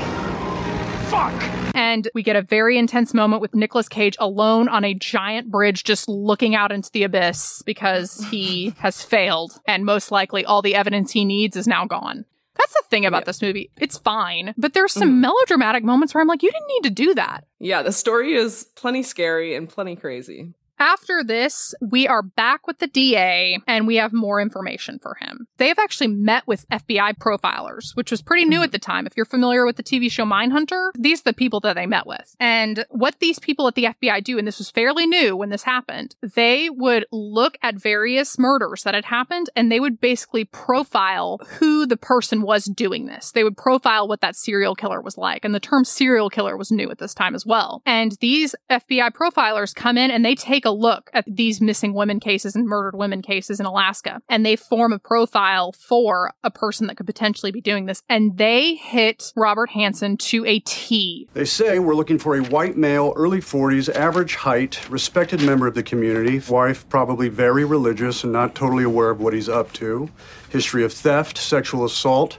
Fuck! 1.06 1.32
And 1.74 2.09
we 2.15 2.23
get 2.23 2.36
a 2.36 2.43
very 2.43 2.78
intense 2.78 3.15
moment 3.15 3.43
with 3.43 3.55
Nicolas 3.55 3.89
Cage 3.89 4.16
alone 4.19 4.69
on 4.69 4.85
a 4.85 4.94
giant 4.94 5.51
bridge, 5.51 5.85
just 5.85 6.09
looking 6.09 6.55
out 6.55 6.73
into 6.73 6.90
the 6.93 7.02
abyss 7.02 7.62
because 7.65 8.24
he 8.31 8.74
has 8.78 9.02
failed. 9.02 9.61
And 9.66 9.85
most 9.85 10.11
likely, 10.11 10.44
all 10.44 10.62
the 10.62 10.74
evidence 10.74 11.12
he 11.12 11.24
needs 11.24 11.56
is 11.56 11.66
now 11.66 11.85
gone. 11.85 12.24
That's 12.56 12.72
the 12.72 12.85
thing 12.89 13.06
about 13.06 13.24
this 13.24 13.43
movie. 13.43 13.70
It's 13.78 13.98
fine, 13.98 14.55
but 14.56 14.74
there's 14.74 14.93
some 14.93 15.10
mm-hmm. 15.10 15.22
melodramatic 15.22 15.85
moments 15.85 16.14
where 16.14 16.20
I'm 16.20 16.28
like, 16.28 16.43
you 16.43 16.51
didn't 16.51 16.68
need 16.68 16.85
to 16.85 16.90
do 16.90 17.14
that. 17.14 17.44
yeah, 17.59 17.82
the 17.82 17.93
story 17.93 18.35
is 18.35 18.64
plenty 18.76 19.02
scary 19.02 19.55
and 19.55 19.68
plenty 19.68 19.97
crazy. 19.97 20.55
After 20.78 21.22
this, 21.22 21.74
we 21.80 22.09
are 22.09 22.22
back 22.22 22.66
with 22.66 22.78
the 22.78 22.86
DA 22.86 23.59
and 23.66 23.86
we 23.86 23.96
have 23.96 24.12
more 24.12 24.40
information 24.40 24.98
for 24.98 25.16
him. 25.20 25.46
They 25.59 25.68
have 25.68 25.78
actually 25.78 26.09
met 26.09 26.46
with 26.46 26.68
FBI 26.68 27.18
profilers, 27.18 27.94
which 27.94 28.10
was 28.10 28.22
pretty 28.22 28.44
new 28.44 28.59
hmm. 28.59 28.64
at 28.64 28.72
the 28.72 28.78
time. 28.78 29.06
If 29.06 29.16
you're 29.16 29.24
familiar 29.24 29.64
with 29.64 29.76
the 29.76 29.82
TV 29.82 30.10
show 30.10 30.24
Mindhunter, 30.24 30.90
these 30.98 31.20
are 31.20 31.30
the 31.30 31.32
people 31.32 31.60
that 31.60 31.74
they 31.74 31.86
met 31.86 32.06
with. 32.06 32.34
And 32.40 32.84
what 32.90 33.20
these 33.20 33.38
people 33.38 33.68
at 33.68 33.76
the 33.76 33.84
FBI 33.84 34.24
do, 34.24 34.36
and 34.38 34.46
this 34.46 34.59
was 34.59 34.70
fairly 34.70 35.06
new 35.06 35.36
when 35.36 35.51
this 35.51 35.62
happened, 35.62 36.16
they 36.22 36.68
would 36.70 37.06
look 37.12 37.56
at 37.62 37.76
various 37.76 38.38
murders 38.38 38.82
that 38.82 38.94
had 38.94 39.05
happened 39.05 39.51
and 39.55 39.70
they 39.70 39.80
would 39.80 40.01
basically 40.01 40.44
profile 40.44 41.40
who 41.59 41.86
the 41.86 41.96
person 41.96 42.42
was 42.42 42.64
doing 42.64 43.06
this. 43.06 43.30
They 43.30 43.44
would 43.44 43.56
profile 43.56 44.09
what 44.09 44.20
that 44.22 44.36
serial 44.36 44.74
killer 44.74 45.01
was 45.01 45.16
like. 45.16 45.44
And 45.44 45.55
the 45.55 45.60
term 45.60 45.84
serial 45.84 46.30
killer 46.30 46.56
was 46.56 46.72
new 46.72 46.90
at 46.90 46.98
this 46.98 47.14
time 47.14 47.34
as 47.34 47.46
well. 47.46 47.82
And 47.86 48.12
these 48.20 48.56
FBI 48.70 49.12
profilers 49.12 49.74
come 49.74 49.96
in 49.96 50.10
and 50.10 50.24
they 50.24 50.34
take 50.34 50.64
a 50.65 50.70
look 50.70 51.11
at 51.12 51.24
these 51.27 51.61
missing 51.61 51.95
women 51.95 52.20
cases 52.20 52.55
and 52.55 52.66
murdered 52.66 52.97
women 52.97 53.23
cases 53.23 53.61
in 53.61 53.66
Alaska 53.66 54.20
and 54.28 54.45
they 54.45 54.57
form 54.57 54.93
a 54.93 54.99
profile 54.99 55.73
for 55.73 56.32
a 56.43 56.51
person 56.51 56.86
that 56.86 56.97
could 56.97 57.07
potentially 57.07 57.53
be 57.53 57.61
doing 57.61 57.86
this. 57.86 58.03
And 58.09 58.36
they 58.36 58.74
hit 58.74 59.32
Robert 59.36 59.70
Hansen 59.70 60.16
to 60.19 60.45
a 60.47 60.61
T. 60.61 61.28
They 61.35 61.45
say 61.45 61.78
we're 61.78 61.95
looking 61.95 62.19
for 62.19 62.36
a 62.36 62.43
white 62.43 62.77
male, 62.77 63.12
early 63.16 63.41
40s, 63.41 63.95
average 63.95 64.36
height, 64.36 64.89
respected 64.91 65.43
member 65.43 65.66
of 65.66 65.74
the 65.74 65.82
community, 65.82 66.41
wife 66.49 66.89
probably 66.89 67.28
very 67.28 67.65
religious 67.65 68.24
and 68.24 68.32
not 68.32 68.55
totally 68.55 68.85
aware 68.85 69.11
of 69.11 69.20
what 69.20 69.32
he's 69.32 69.49
up 69.49 69.73
to, 69.74 70.09
history 70.49 70.85
of 70.85 70.93
theft, 70.93 71.39
sexual 71.39 71.85
assault, 71.85 72.39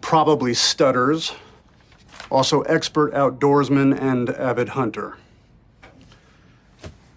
probably 0.00 0.54
stutters, 0.54 1.34
also 2.30 2.62
expert 2.62 3.12
outdoorsman 3.12 4.00
and 4.00 4.30
avid 4.30 4.70
hunter. 4.70 5.16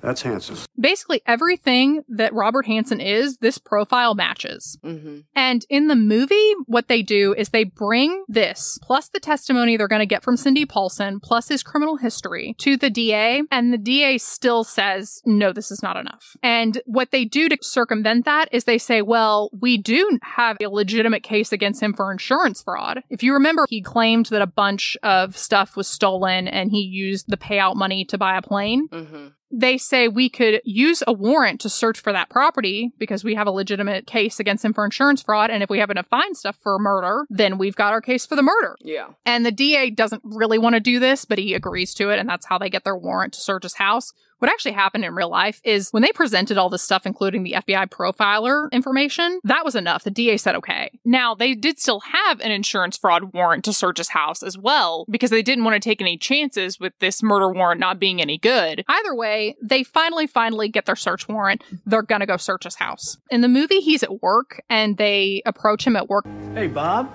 That's 0.03 0.21
Hansen. 0.21 0.57
Basically, 0.77 1.21
everything 1.25 2.03
that 2.09 2.33
Robert 2.33 2.65
Hansen 2.65 2.99
is, 2.99 3.37
this 3.37 3.57
profile 3.57 4.15
matches. 4.15 4.77
Mm-hmm. 4.83 5.19
And 5.33 5.65
in 5.69 5.87
the 5.87 5.95
movie, 5.95 6.53
what 6.65 6.89
they 6.89 7.01
do 7.01 7.33
is 7.33 7.49
they 7.49 7.63
bring 7.63 8.25
this, 8.27 8.77
plus 8.83 9.07
the 9.07 9.21
testimony 9.21 9.77
they're 9.77 9.87
going 9.87 9.99
to 9.99 10.05
get 10.05 10.23
from 10.23 10.35
Cindy 10.35 10.65
Paulson, 10.65 11.21
plus 11.21 11.47
his 11.47 11.63
criminal 11.63 11.95
history 11.95 12.53
to 12.59 12.75
the 12.75 12.89
DA. 12.89 13.43
And 13.49 13.71
the 13.71 13.77
DA 13.77 14.17
still 14.17 14.65
says, 14.65 15.21
no, 15.25 15.53
this 15.53 15.71
is 15.71 15.81
not 15.81 15.95
enough. 15.95 16.35
And 16.43 16.81
what 16.85 17.11
they 17.11 17.23
do 17.23 17.47
to 17.47 17.57
circumvent 17.61 18.25
that 18.25 18.49
is 18.51 18.65
they 18.65 18.77
say, 18.77 19.01
well, 19.01 19.49
we 19.57 19.77
do 19.77 20.19
have 20.21 20.57
a 20.61 20.67
legitimate 20.67 21.23
case 21.23 21.53
against 21.53 21.81
him 21.81 21.93
for 21.93 22.11
insurance 22.11 22.61
fraud. 22.61 23.03
If 23.09 23.23
you 23.23 23.33
remember, 23.33 23.65
he 23.69 23.81
claimed 23.81 24.25
that 24.27 24.41
a 24.41 24.47
bunch 24.47 24.97
of 25.01 25.37
stuff 25.37 25.77
was 25.77 25.87
stolen 25.87 26.49
and 26.49 26.71
he 26.71 26.81
used 26.81 27.27
the 27.29 27.37
payout 27.37 27.75
money 27.75 28.03
to 28.05 28.17
buy 28.17 28.37
a 28.37 28.41
plane. 28.41 28.89
Mm-hmm. 28.89 29.27
They 29.55 29.77
say 29.77 30.07
we 30.07 30.29
could 30.29 30.61
use 30.65 31.03
a 31.05 31.13
warrant 31.13 31.61
to 31.61 31.69
search 31.69 31.99
for 31.99 32.11
that 32.11 32.29
property 32.29 32.91
because 32.97 33.23
we 33.23 33.35
have 33.35 33.45
a 33.45 33.51
legitimate 33.51 34.07
case 34.07 34.39
against 34.39 34.65
him 34.65 34.73
for 34.73 34.83
insurance 34.83 35.21
fraud. 35.21 35.51
And 35.51 35.61
if 35.61 35.69
we 35.69 35.77
happen 35.77 35.95
to 35.95 36.03
find 36.03 36.35
stuff 36.35 36.57
for 36.61 36.79
murder, 36.79 37.25
then 37.29 37.59
we've 37.59 37.75
got 37.75 37.93
our 37.93 38.01
case 38.01 38.25
for 38.25 38.35
the 38.35 38.41
murder. 38.41 38.75
Yeah. 38.81 39.09
And 39.27 39.45
the 39.45 39.51
DA 39.51 39.91
doesn't 39.91 40.23
really 40.25 40.57
want 40.57 40.73
to 40.73 40.79
do 40.79 40.99
this, 40.99 41.23
but 41.23 41.37
he 41.37 41.53
agrees 41.53 41.93
to 41.95 42.09
it. 42.09 42.17
And 42.17 42.27
that's 42.27 42.47
how 42.47 42.57
they 42.57 42.71
get 42.71 42.83
their 42.83 42.97
warrant 42.97 43.33
to 43.33 43.41
search 43.41 43.61
his 43.61 43.75
house. 43.75 44.11
What 44.43 44.51
actually 44.51 44.73
happened 44.73 45.05
in 45.05 45.15
real 45.15 45.29
life 45.29 45.61
is 45.63 45.87
when 45.91 46.03
they 46.03 46.11
presented 46.11 46.57
all 46.57 46.69
this 46.69 46.83
stuff, 46.83 47.05
including 47.05 47.43
the 47.43 47.53
FBI 47.53 47.87
profiler 47.87 48.69
information, 48.73 49.39
that 49.45 49.63
was 49.63 49.73
enough. 49.73 50.03
The 50.03 50.11
DA 50.11 50.35
said 50.35 50.53
okay. 50.55 50.91
Now, 51.05 51.33
they 51.33 51.55
did 51.55 51.79
still 51.79 52.01
have 52.01 52.41
an 52.41 52.51
insurance 52.51 52.97
fraud 52.97 53.33
warrant 53.33 53.63
to 53.63 53.71
search 53.71 53.99
his 53.99 54.09
house 54.09 54.43
as 54.43 54.57
well 54.57 55.05
because 55.09 55.29
they 55.29 55.43
didn't 55.43 55.63
want 55.63 55.75
to 55.75 55.79
take 55.79 56.01
any 56.01 56.17
chances 56.17 56.77
with 56.77 56.91
this 56.99 57.23
murder 57.23 57.53
warrant 57.53 57.79
not 57.79 57.99
being 57.99 58.21
any 58.21 58.37
good. 58.37 58.83
Either 58.89 59.15
way, 59.15 59.55
they 59.63 59.81
finally, 59.81 60.27
finally 60.27 60.67
get 60.67 60.87
their 60.87 60.97
search 60.97 61.29
warrant. 61.29 61.63
They're 61.85 62.01
going 62.01 62.19
to 62.19 62.27
go 62.27 62.35
search 62.35 62.65
his 62.65 62.75
house. 62.75 63.19
In 63.29 63.39
the 63.39 63.47
movie, 63.47 63.79
he's 63.79 64.03
at 64.03 64.21
work 64.21 64.61
and 64.69 64.97
they 64.97 65.41
approach 65.45 65.87
him 65.87 65.95
at 65.95 66.09
work. 66.09 66.25
Hey, 66.53 66.67
Bob, 66.67 67.09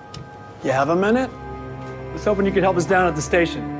you 0.63 0.71
have 0.71 0.89
a 0.89 0.95
minute? 0.95 1.29
I 1.29 2.11
was 2.11 2.25
hoping 2.25 2.47
you 2.47 2.51
could 2.51 2.63
help 2.63 2.77
us 2.77 2.87
down 2.87 3.05
at 3.05 3.15
the 3.15 3.21
station. 3.21 3.78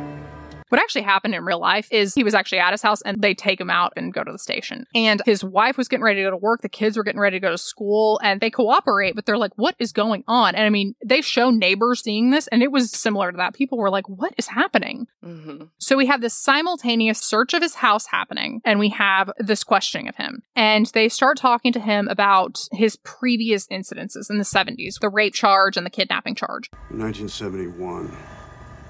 What 0.69 0.79
actually 0.79 1.01
happened 1.01 1.35
in 1.35 1.43
real 1.43 1.59
life 1.59 1.87
is 1.91 2.13
he 2.13 2.23
was 2.23 2.33
actually 2.33 2.59
at 2.59 2.71
his 2.71 2.81
house 2.81 3.01
and 3.01 3.21
they 3.21 3.33
take 3.33 3.59
him 3.59 3.69
out 3.69 3.93
and 3.95 4.13
go 4.13 4.23
to 4.23 4.31
the 4.31 4.39
station. 4.39 4.85
And 4.95 5.21
his 5.25 5.43
wife 5.43 5.77
was 5.77 5.87
getting 5.87 6.03
ready 6.03 6.21
to 6.21 6.27
go 6.27 6.31
to 6.31 6.37
work. 6.37 6.61
The 6.61 6.69
kids 6.69 6.95
were 6.95 7.03
getting 7.03 7.19
ready 7.19 7.37
to 7.37 7.45
go 7.45 7.51
to 7.51 7.57
school 7.57 8.19
and 8.23 8.39
they 8.39 8.49
cooperate, 8.49 9.15
but 9.15 9.25
they're 9.25 9.37
like, 9.37 9.51
what 9.55 9.75
is 9.79 9.91
going 9.91 10.23
on? 10.27 10.55
And 10.55 10.63
I 10.65 10.69
mean, 10.69 10.95
they 11.03 11.21
show 11.21 11.49
neighbors 11.49 12.03
seeing 12.03 12.29
this 12.29 12.47
and 12.47 12.61
it 12.61 12.71
was 12.71 12.91
similar 12.91 13.31
to 13.31 13.37
that. 13.37 13.53
People 13.53 13.77
were 13.77 13.89
like, 13.89 14.07
what 14.07 14.33
is 14.37 14.47
happening? 14.47 15.07
Mm-hmm. 15.25 15.65
So 15.79 15.97
we 15.97 16.05
have 16.05 16.21
this 16.21 16.35
simultaneous 16.35 17.19
search 17.19 17.53
of 17.53 17.61
his 17.61 17.75
house 17.75 18.05
happening 18.07 18.61
and 18.63 18.79
we 18.79 18.89
have 18.89 19.31
this 19.39 19.63
questioning 19.63 20.07
of 20.07 20.15
him. 20.15 20.43
And 20.55 20.85
they 20.87 21.09
start 21.09 21.37
talking 21.37 21.73
to 21.73 21.79
him 21.79 22.07
about 22.07 22.59
his 22.71 22.95
previous 22.97 23.67
incidences 23.67 24.29
in 24.29 24.37
the 24.37 24.43
70s, 24.43 24.99
the 24.99 25.09
rape 25.09 25.33
charge 25.33 25.77
and 25.77 25.85
the 25.85 25.89
kidnapping 25.89 26.35
charge. 26.35 26.69
1971, 26.89 28.15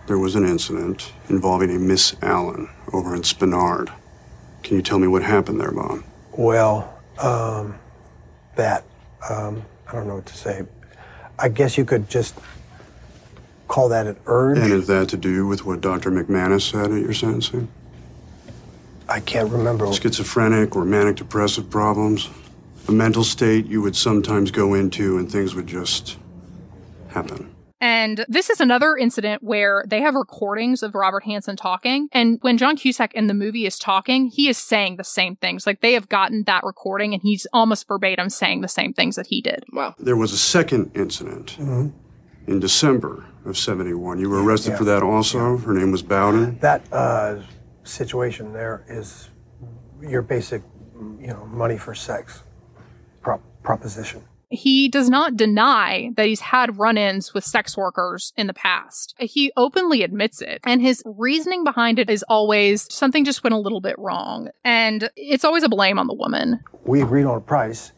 there 0.10 0.18
was 0.18 0.34
an 0.34 0.44
incident 0.44 1.14
involving 1.30 1.70
a 1.70 1.78
Miss 1.78 2.16
Allen 2.24 2.68
over 2.94 3.14
in 3.14 3.22
Spenard. 3.22 3.94
Can 4.64 4.76
you 4.76 4.82
tell 4.82 4.98
me 4.98 5.08
what 5.08 5.22
happened 5.22 5.62
there, 5.62 5.70
Mom? 5.70 6.04
Well, 6.32 6.92
um, 7.20 7.78
that, 8.56 8.84
um, 9.30 9.64
I 9.88 9.92
don't 9.92 10.08
know 10.08 10.16
what 10.16 10.26
to 10.26 10.36
say. 10.36 10.64
I 11.38 11.48
guess 11.48 11.78
you 11.78 11.86
could 11.86 12.10
just 12.10 12.34
call 13.68 13.90
that 13.90 14.08
an 14.08 14.18
urge. 14.26 14.58
And 14.58 14.74
is 14.74 14.88
that 14.88 15.10
to 15.10 15.18
do 15.18 15.46
with 15.46 15.64
what 15.64 15.80
Dr. 15.80 16.10
McManus 16.10 16.72
said 16.72 16.92
at 16.92 17.02
your 17.02 17.14
sentencing? 17.14 17.68
I 19.08 19.20
can't 19.20 19.52
remember. 19.52 19.94
Schizophrenic 19.94 20.76
or 20.76 20.86
manic 20.86 21.18
depressive 21.18 21.70
problems? 21.70 22.30
A 22.88 22.92
mental 22.92 23.24
state 23.24 23.68
you 23.68 23.84
would 23.84 23.96
sometimes 23.96 24.50
go 24.50 24.74
into 24.74 25.20
and 25.20 25.32
things 25.32 25.54
would 25.54 25.68
just 25.68 26.18
happen. 27.10 27.54
And 27.82 28.26
this 28.28 28.50
is 28.50 28.60
another 28.60 28.98
incident 28.98 29.42
where 29.42 29.86
they 29.88 30.02
have 30.02 30.16
recordings 30.16 30.84
of 30.84 30.96
Robert 30.96 31.24
Hansen 31.24 31.56
talking. 31.56 32.10
And 32.12 32.38
when 32.42 32.58
John 32.58 32.76
Cusack 32.76 33.14
in 33.14 33.28
the 33.28 33.34
movie 33.34 33.66
is 33.66 33.80
talking, 33.80 34.28
he 34.28 34.50
is 34.50 34.58
saying 34.58 34.98
the 34.98 35.04
same 35.04 35.36
things. 35.38 35.66
Like 35.66 35.82
they 35.82 35.94
have 35.94 36.10
gotten 36.10 36.44
that 36.44 36.64
recording 36.64 37.14
and 37.14 37.22
he's 37.24 37.48
almost 37.54 37.88
verbatim 37.88 38.30
saying 38.30 38.62
the 38.62 38.68
same 38.68 38.94
things 38.94 39.16
that 39.16 39.28
he 39.28 39.42
did. 39.42 39.64
Wow. 39.72 39.96
There 39.98 40.18
was 40.18 40.34
a 40.34 40.38
second 40.38 40.92
incident 40.96 41.58
in 41.60 42.60
December 42.60 43.26
of 43.46 43.58
71. 43.58 44.20
You 44.20 44.30
were 44.30 44.44
arrested 44.44 44.72
Yeah. 44.72 44.78
for 44.78 44.84
that 44.86 45.02
also? 45.02 45.58
Her 45.58 45.74
name 45.74 45.92
was 45.92 46.02
Bowden? 46.04 46.60
That 46.60 46.82
uh, 46.92 47.38
situation 47.84 48.52
there 48.52 48.84
is 48.90 49.30
your 50.02 50.22
basic, 50.22 50.64
you 51.20 51.28
know, 51.28 51.46
money 51.46 51.78
for 51.78 51.96
sex 51.96 52.44
prop- 53.22 53.42
proposition. 53.64 54.24
He 54.50 54.90
does 54.90 55.10
not 55.10 55.38
deny 55.38 56.12
that 56.16 56.26
he's 56.26 56.40
had 56.40 56.80
run 56.80 56.98
ins 56.98 57.34
with 57.34 57.44
sex 57.44 57.78
workers 57.78 58.34
in 58.36 58.48
the 58.48 58.54
past. 58.54 59.14
He 59.20 59.52
openly 59.56 60.02
admits 60.02 60.42
it. 60.42 60.60
And 60.64 60.82
his 60.82 61.04
reasoning 61.06 61.64
behind 61.64 62.00
it 62.00 62.10
is 62.10 62.24
always 62.28 62.92
something 62.92 63.26
just 63.26 63.44
went 63.44 63.54
a 63.54 63.60
little 63.60 63.82
bit 63.82 63.98
wrong. 64.00 64.50
And 64.64 65.10
it's 65.16 65.46
always 65.46 65.64
a 65.64 65.70
blame 65.70 66.00
on 66.00 66.08
the 66.08 66.16
woman. 66.16 66.60
We 66.86 67.02
agreed 67.02 67.26
on 67.26 67.38
a 67.38 67.42
price, 67.42 67.92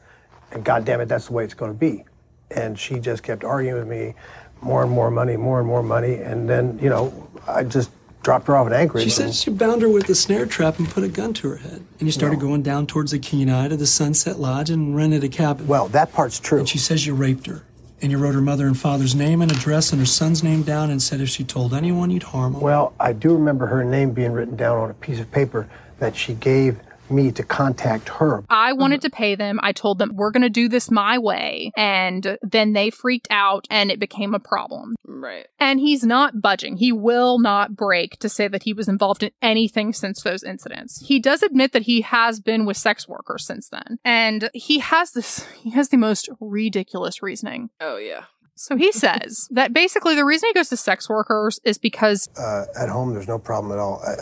and 0.52 0.64
God 0.65 0.84
damn 0.84 0.99
it, 0.99 1.07
that's 1.07 1.28
the 1.28 1.34
way 1.34 1.45
it's 1.45 1.53
going 1.53 1.72
to 1.72 1.78
be. 1.78 2.03
And 2.49 2.78
she 2.78 2.99
just 2.99 3.23
kept 3.23 3.45
arguing 3.45 3.80
with 3.80 3.88
me, 3.88 4.15
more 4.61 4.84
and 4.84 4.91
more 4.91 5.10
money, 5.10 5.38
more 5.38 5.60
and 5.60 5.68
more 5.68 5.82
money, 5.82 6.15
and 6.15 6.49
then 6.49 6.78
you 6.80 6.90
know, 6.90 7.30
I 7.48 7.64
just 7.64 7.91
dropped 8.23 8.48
her 8.48 8.56
off 8.56 8.68
at 8.68 8.73
Anchorage. 8.73 9.03
She 9.03 9.10
said 9.10 9.34
you 9.45 9.57
bound 9.57 9.81
her 9.81 9.89
with 9.89 10.10
a 10.10 10.15
snare 10.15 10.45
trap 10.45 10.80
and 10.80 10.89
put 10.89 11.03
a 11.03 11.07
gun 11.07 11.34
to 11.35 11.49
her 11.49 11.57
head. 11.57 11.84
And 11.99 12.07
you 12.07 12.11
started 12.11 12.39
going 12.39 12.61
down 12.61 12.88
towards 12.88 13.11
the 13.11 13.19
Kenai 13.19 13.68
to 13.69 13.77
the 13.77 13.88
Sunset 13.88 14.39
Lodge 14.39 14.69
and 14.69 14.95
rented 14.95 15.23
a 15.23 15.30
cabin. 15.30 15.68
Well, 15.68 15.88
that 15.89 16.14
part's 16.14 16.39
true. 16.39 16.60
And 16.60 16.69
she 16.69 16.77
says 16.77 17.06
you 17.06 17.15
raped 17.15 17.48
her. 17.48 17.64
And 18.02 18.11
you 18.11 18.18
wrote 18.18 18.34
her 18.34 18.41
mother 18.41 18.65
and 18.65 18.77
father's 18.77 19.14
name 19.14 19.43
and 19.43 19.52
address 19.52 19.91
and 19.91 19.99
her 19.99 20.07
son's 20.07 20.43
name 20.43 20.64
down 20.64 20.89
and 20.89 21.02
said 21.02 21.22
if 21.22 21.30
she 21.30 21.43
told 21.43 21.72
anyone, 21.73 22.10
you'd 22.10 22.23
harm 22.23 22.53
them. 22.53 22.61
Well, 22.61 22.93
I 22.99 23.14
do 23.14 23.34
remember 23.34 23.68
her 23.68 23.84
name 23.84 24.11
being 24.11 24.31
written 24.31 24.56
down 24.56 24.77
on 24.77 24.89
a 24.89 24.95
piece 24.95 25.19
of 25.19 25.30
paper 25.31 25.69
that 25.99 26.15
she 26.15 26.34
gave 26.34 26.80
me 27.11 27.31
to 27.31 27.43
contact 27.43 28.09
her. 28.09 28.43
I 28.49 28.73
wanted 28.73 29.01
to 29.01 29.09
pay 29.09 29.35
them. 29.35 29.59
I 29.61 29.71
told 29.71 29.99
them, 29.99 30.11
we're 30.13 30.31
going 30.31 30.41
to 30.43 30.49
do 30.49 30.67
this 30.69 30.89
my 30.91 31.17
way. 31.17 31.71
And 31.75 32.38
then 32.41 32.73
they 32.73 32.89
freaked 32.89 33.27
out 33.29 33.67
and 33.69 33.91
it 33.91 33.99
became 33.99 34.33
a 34.33 34.39
problem. 34.39 34.95
Right. 35.05 35.47
And 35.59 35.79
he's 35.79 36.03
not 36.03 36.41
budging. 36.41 36.77
He 36.77 36.91
will 36.91 37.39
not 37.39 37.75
break 37.75 38.17
to 38.19 38.29
say 38.29 38.47
that 38.47 38.63
he 38.63 38.73
was 38.73 38.88
involved 38.88 39.23
in 39.23 39.31
anything 39.41 39.93
since 39.93 40.21
those 40.21 40.43
incidents. 40.43 41.05
He 41.05 41.19
does 41.19 41.43
admit 41.43 41.73
that 41.73 41.83
he 41.83 42.01
has 42.01 42.39
been 42.39 42.65
with 42.65 42.77
sex 42.77 43.07
workers 43.07 43.45
since 43.45 43.69
then. 43.69 43.99
And 44.03 44.49
he 44.53 44.79
has 44.79 45.11
this, 45.11 45.45
he 45.61 45.71
has 45.71 45.89
the 45.89 45.97
most 45.97 46.29
ridiculous 46.39 47.21
reasoning. 47.21 47.69
Oh, 47.79 47.97
yeah. 47.97 48.25
So 48.55 48.75
he 48.75 48.91
says 48.91 49.47
that 49.51 49.73
basically 49.73 50.15
the 50.15 50.25
reason 50.25 50.49
he 50.49 50.53
goes 50.53 50.69
to 50.69 50.77
sex 50.77 51.09
workers 51.09 51.59
is 51.63 51.79
because 51.79 52.29
Uh, 52.38 52.65
at 52.79 52.89
home, 52.89 53.13
there's 53.13 53.27
no 53.27 53.39
problem 53.39 53.71
at 53.73 53.79
all. 53.79 54.03
I, 54.05 54.13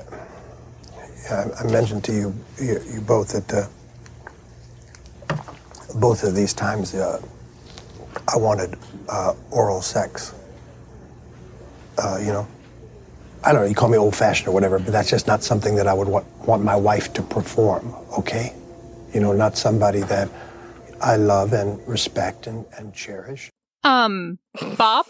I, 1.29 1.63
mentioned 1.71 2.03
to 2.05 2.13
you, 2.13 2.35
you, 2.59 2.81
you 2.93 3.01
both 3.01 3.33
that 3.33 3.53
uh, 3.53 5.35
both 5.95 6.23
of 6.23 6.35
these 6.35 6.53
times 6.53 6.95
uh, 6.95 7.21
I 8.27 8.37
wanted 8.37 8.77
uh, 9.07 9.33
oral 9.51 9.81
sex. 9.81 10.33
Uh, 11.97 12.17
you 12.19 12.31
know, 12.31 12.47
I 13.43 13.51
don't 13.51 13.61
know, 13.61 13.67
you 13.67 13.75
call 13.75 13.89
me 13.89 13.97
old 13.97 14.15
fashioned 14.15 14.47
or 14.47 14.51
whatever, 14.51 14.79
but 14.79 14.91
that's 14.91 15.09
just 15.09 15.27
not 15.27 15.43
something 15.43 15.75
that 15.75 15.87
I 15.87 15.93
would 15.93 16.07
want, 16.07 16.25
want 16.45 16.63
my 16.63 16.75
wife 16.75 17.13
to 17.13 17.21
perform, 17.21 17.93
okay? 18.17 18.53
You 19.13 19.21
know, 19.21 19.33
not 19.33 19.57
somebody 19.57 20.01
that 20.01 20.29
I 21.01 21.15
love 21.15 21.53
and 21.53 21.85
respect 21.87 22.47
and, 22.47 22.65
and 22.77 22.93
cherish. 22.93 23.49
Um, 23.83 24.39
Bob, 24.77 25.05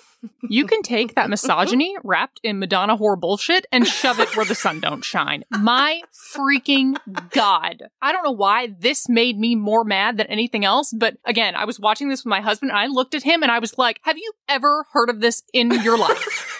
you 0.50 0.66
can 0.66 0.82
take 0.82 1.16
that 1.16 1.30
misogyny 1.30 1.96
wrapped 2.04 2.40
in 2.44 2.60
Madonna 2.60 2.98
whore 2.98 3.20
bullshit 3.20 3.66
and 3.72 3.88
shove 3.88 4.20
it 4.20 4.36
where 4.36 4.46
the 4.46 4.56
sun 4.56 4.80
don't 4.80 5.04
shine. 5.04 5.44
My 5.50 6.02
freaking 6.36 6.98
god. 7.32 7.84
I 8.02 8.12
don't 8.12 8.24
know 8.24 8.32
why 8.32 8.68
this 8.80 9.08
made 9.08 9.38
me 9.38 9.56
more 9.56 9.84
mad 9.84 10.18
than 10.18 10.28
anything 10.28 10.66
else, 10.66 10.92
but 10.92 11.18
again, 11.26 11.56
I 11.56 11.66
was 11.66 11.80
watching 11.80 12.10
this 12.10 12.22
with 12.22 12.30
my 12.30 12.42
husband 12.42 12.72
and 12.72 12.80
I 12.80 12.88
looked 12.88 13.16
at 13.16 13.24
him 13.24 13.44
and 13.44 13.52
I 13.52 13.60
was 13.60 13.78
like, 13.78 14.00
have 14.04 14.18
you 14.18 14.32
ever 14.48 14.86
heard 14.92 15.10
of 15.10 15.22
this 15.22 15.44
in 15.54 15.72
your 15.84 15.98
life? 15.98 16.58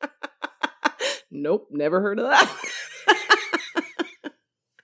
nope, 1.30 1.68
never 1.70 2.00
heard 2.00 2.20
of 2.20 2.30
that. 2.30 3.12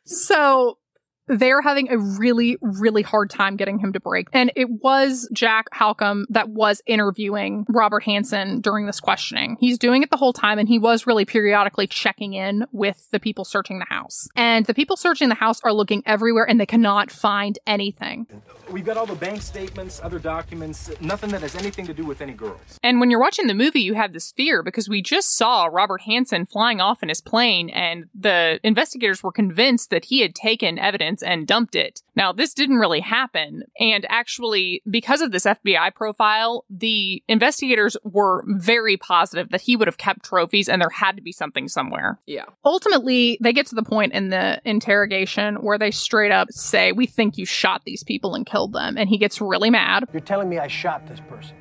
so 0.05 0.79
they're 1.27 1.63
having 1.63 1.91
a 1.91 1.99
really, 1.99 2.57
really 2.61 3.03
hard 3.03 3.31
time 3.31 3.57
getting 3.57 3.79
him 3.79 3.93
to 3.93 4.01
break. 4.01 4.29
And 4.33 4.53
it 4.57 4.69
was 4.71 5.29
Jack 5.33 5.67
Halcombe 5.75 6.25
that 6.31 6.49
was 6.49 6.83
interviewing 6.87 7.65
Robert 7.69 8.05
Hansen 8.05 8.61
during 8.61 8.87
this 8.87 9.01
questioning. 9.01 9.57
He's 9.61 9.79
doing 9.79 10.03
it 10.03 10.11
the 10.11 10.17
whole 10.17 10.33
time, 10.33 10.59
and 10.59 10.69
he 10.69 10.79
was 10.79 11.07
really 11.07 11.25
periodically 11.25 11.87
checking 11.87 12.35
in 12.35 12.67
with 12.73 13.09
the 13.11 13.21
people 13.21 13.45
searching 13.45 13.79
the 13.79 13.87
house. 13.89 14.29
And 14.37 14.67
the 14.67 14.75
people 14.75 14.97
searching 14.97 15.29
the 15.29 15.35
house 15.35 15.61
are 15.63 15.73
looking 15.73 16.03
everywhere 16.07 16.49
and 16.49 16.61
they 16.61 16.67
cannot 16.67 17.11
find 17.11 17.59
anything. 17.67 18.27
We've 18.71 18.85
got 18.85 18.97
all 18.97 19.07
the 19.07 19.15
bank 19.15 19.43
statements, 19.43 20.01
other 20.03 20.19
documents, 20.19 20.91
nothing 21.01 21.31
that 21.31 21.43
has 21.43 21.55
anything 21.55 21.87
to 21.87 21.95
do 21.95 22.05
with 22.05 22.21
any 22.21 22.33
girls. 22.33 22.79
And 22.83 23.01
when 23.01 23.11
you're 23.11 23.21
watching 23.21 23.47
the 23.47 23.55
movie, 23.55 23.81
you 23.81 23.95
have 23.95 24.13
this 24.13 24.33
fear 24.33 24.63
because 24.63 24.89
we 24.89 25.03
just 25.03 25.37
saw 25.37 25.67
Robert 25.67 26.03
Hansen 26.03 26.47
flying 26.47 26.81
off 26.81 27.03
in 27.03 27.09
his 27.09 27.21
plane, 27.21 27.71
and 27.71 28.07
the 28.15 28.59
investigators 28.63 29.23
were 29.23 29.33
convinced 29.33 29.91
that 29.91 30.07
he 30.07 30.21
had 30.21 30.35
taken 30.35 30.79
evidence 30.79 31.14
and 31.23 31.47
dumped 31.47 31.75
it. 31.75 32.03
Now, 32.17 32.33
this 32.33 32.55
didn't 32.55 32.77
really 32.77 33.01
happen. 33.01 33.65
And 33.79 34.07
actually, 34.09 34.83
because 34.89 35.21
of 35.21 35.33
this 35.33 35.45
FBI 35.45 35.95
profile, 35.95 36.65
the 36.71 37.23
investigators 37.29 37.97
were 38.05 38.45
very 38.47 38.97
positive 38.97 39.51
that 39.51 39.63
he 39.63 39.77
would 39.77 39.89
have 39.89 39.99
kept 39.99 40.25
trophies 40.25 40.69
and 40.69 40.81
there 40.81 40.91
had 40.91 41.17
to 41.17 41.23
be 41.23 41.33
something 41.33 41.69
somewhere. 41.69 42.19
Yeah. 42.27 42.45
Ultimately, 42.65 43.39
they 43.41 43.53
get 43.53 43.67
to 43.69 43.75
the 43.75 43.83
point 43.83 44.13
in 44.13 44.31
the 44.31 44.61
interrogation 44.65 45.57
where 45.57 45.79
they 45.79 45.91
straight 45.91 46.33
up 46.33 46.49
say, 46.51 46.93
We 46.93 47.07
think 47.07 47.37
you 47.37 47.47
shot 47.47 47.83
these 47.85 48.03
people 48.03 48.35
and 48.35 48.47
killed 48.47 48.73
them. 48.73 48.97
And 48.97 49.09
he 49.09 49.19
gets 49.19 49.41
really 49.41 49.71
mad. 49.71 50.05
You're 50.13 50.21
telling 50.21 50.49
me 50.49 50.59
I 50.59 50.69
shot 50.69 51.07
this 51.07 51.21
person? 51.21 51.57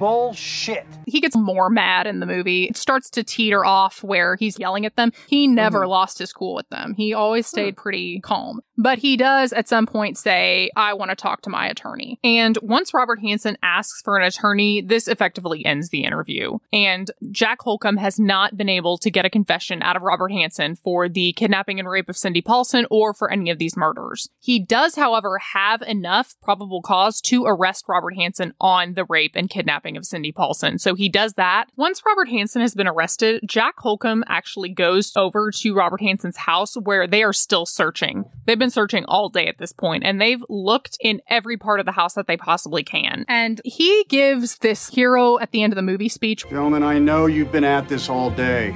Bullshit. 0.00 0.86
He 1.06 1.20
gets 1.20 1.36
more 1.36 1.70
mad 1.70 2.06
in 2.06 2.18
the 2.20 2.26
movie. 2.26 2.64
It 2.64 2.76
starts 2.76 3.08
to 3.10 3.22
teeter 3.22 3.64
off 3.64 4.02
where 4.02 4.34
he's 4.36 4.58
yelling 4.58 4.84
at 4.86 4.96
them. 4.96 5.12
He 5.28 5.46
never 5.46 5.80
Mm-hmm. 5.80 5.90
lost 5.90 6.18
his 6.18 6.32
cool 6.32 6.54
with 6.54 6.68
them. 6.70 6.94
He 6.96 7.14
always 7.14 7.46
stayed 7.46 7.76
pretty 7.76 8.18
calm. 8.20 8.60
But 8.76 8.98
he 8.98 9.16
does 9.16 9.52
at 9.52 9.68
some 9.68 9.86
point 9.86 10.16
say, 10.18 10.70
I 10.74 10.94
want 10.94 11.10
to 11.10 11.14
talk 11.14 11.42
to 11.42 11.50
my 11.50 11.68
attorney. 11.68 12.18
And 12.24 12.58
once 12.62 12.92
Robert 12.94 13.20
Hansen 13.20 13.56
asks 13.62 14.00
for 14.02 14.16
an 14.18 14.24
attorney, 14.26 14.80
this 14.80 15.06
effectively 15.06 15.64
ends 15.64 15.90
the 15.90 16.02
interview. 16.02 16.58
And 16.72 17.10
Jack 17.30 17.60
Halcombe 17.60 17.98
has 17.98 18.18
not 18.18 18.56
been 18.56 18.68
able 18.70 18.96
to 18.98 19.10
get 19.10 19.26
a 19.26 19.30
confession 19.30 19.82
out 19.82 19.96
of 19.96 20.02
Robert 20.02 20.32
Hansen 20.32 20.76
for 20.76 21.08
the 21.08 21.32
kidnapping 21.34 21.78
and 21.78 21.88
rape 21.88 22.08
of 22.08 22.16
Cindy 22.16 22.40
Paulson 22.40 22.86
or 22.90 23.12
for 23.12 23.30
any 23.30 23.50
of 23.50 23.58
these 23.58 23.76
murders. 23.76 24.28
He 24.40 24.58
does, 24.64 24.96
however, 24.96 25.38
have 25.52 25.82
enough 25.82 26.34
probable 26.42 26.80
cause 26.82 27.20
to 27.22 27.44
arrest 27.44 27.84
Robert 27.86 28.14
Hansen 28.16 28.54
on 28.60 28.94
the 28.94 29.04
rape 29.04 29.32
and 29.34 29.50
kidnapping 29.50 29.89
of 29.96 30.06
Cindy 30.06 30.32
Paulson. 30.32 30.78
So 30.78 30.94
he 30.94 31.08
does 31.08 31.34
that. 31.34 31.66
Once 31.76 32.02
Robert 32.06 32.28
Hansen 32.28 32.62
has 32.62 32.74
been 32.74 32.88
arrested, 32.88 33.42
Jack 33.46 33.76
Halcombe 33.78 34.22
actually 34.26 34.70
goes 34.70 35.12
over 35.16 35.50
to 35.50 35.74
Robert 35.74 36.00
Hansen's 36.00 36.36
house 36.36 36.76
where 36.76 37.06
they 37.06 37.22
are 37.22 37.32
still 37.32 37.66
searching. 37.66 38.24
They've 38.46 38.58
been 38.58 38.70
searching 38.70 39.04
all 39.06 39.28
day 39.28 39.46
at 39.46 39.58
this 39.58 39.72
point 39.72 40.04
and 40.04 40.20
they've 40.20 40.44
looked 40.48 40.96
in 41.00 41.20
every 41.28 41.56
part 41.56 41.80
of 41.80 41.86
the 41.86 41.92
house 41.92 42.14
that 42.14 42.26
they 42.26 42.36
possibly 42.36 42.82
can. 42.82 43.24
And 43.28 43.60
he 43.64 44.04
gives 44.08 44.58
this 44.58 44.88
hero 44.88 45.38
at 45.38 45.50
the 45.52 45.62
end 45.62 45.72
of 45.72 45.76
the 45.76 45.82
movie 45.82 46.08
speech. 46.08 46.44
Gentlemen, 46.48 46.82
I 46.82 46.98
know 46.98 47.26
you've 47.26 47.52
been 47.52 47.64
at 47.64 47.88
this 47.88 48.08
all 48.08 48.30
day. 48.30 48.74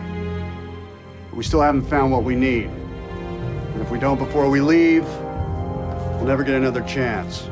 But 1.30 1.36
we 1.36 1.44
still 1.44 1.60
haven't 1.60 1.88
found 1.88 2.12
what 2.12 2.24
we 2.24 2.34
need. 2.36 2.66
And 2.66 3.82
if 3.82 3.90
we 3.90 3.98
don't 3.98 4.18
before 4.18 4.48
we 4.48 4.60
leave, 4.60 5.04
we'll 5.04 6.26
never 6.26 6.44
get 6.44 6.54
another 6.54 6.82
chance. 6.82 7.48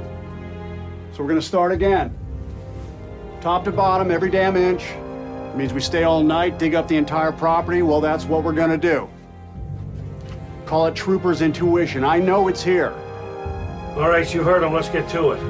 So 1.13 1.23
we're 1.23 1.29
gonna 1.29 1.43
start 1.43 1.73
again. 1.73 2.17
Top 3.43 3.65
to 3.65 3.73
bottom, 3.73 4.13
every 4.13 4.31
damn 4.31 4.57
inch. 4.57 4.85
It 4.85 5.57
means 5.57 5.73
we 5.75 5.81
stay 5.81 6.05
all 6.05 6.23
night, 6.23 6.61
dig 6.61 6.77
up 6.77 6.87
the 6.87 6.97
entire 6.97 7.33
property. 7.33 7.83
Well, 7.83 8.01
that's 8.01 8.25
what 8.25 8.45
we're 8.45 8.53
gonna 8.53 8.79
do. 8.79 9.11
Call 10.65 10.87
it 10.87 10.95
trooper's 10.95 11.43
intuition. 11.43 12.05
I 12.05 12.21
know 12.21 12.47
it's 12.47 12.63
here. 12.63 12.93
All 13.97 14.09
right, 14.09 14.33
you 14.33 14.45
heard 14.45 14.63
him. 14.63 14.73
Let's 14.73 14.89
get 14.89 15.09
to 15.09 15.33
it. 15.33 15.41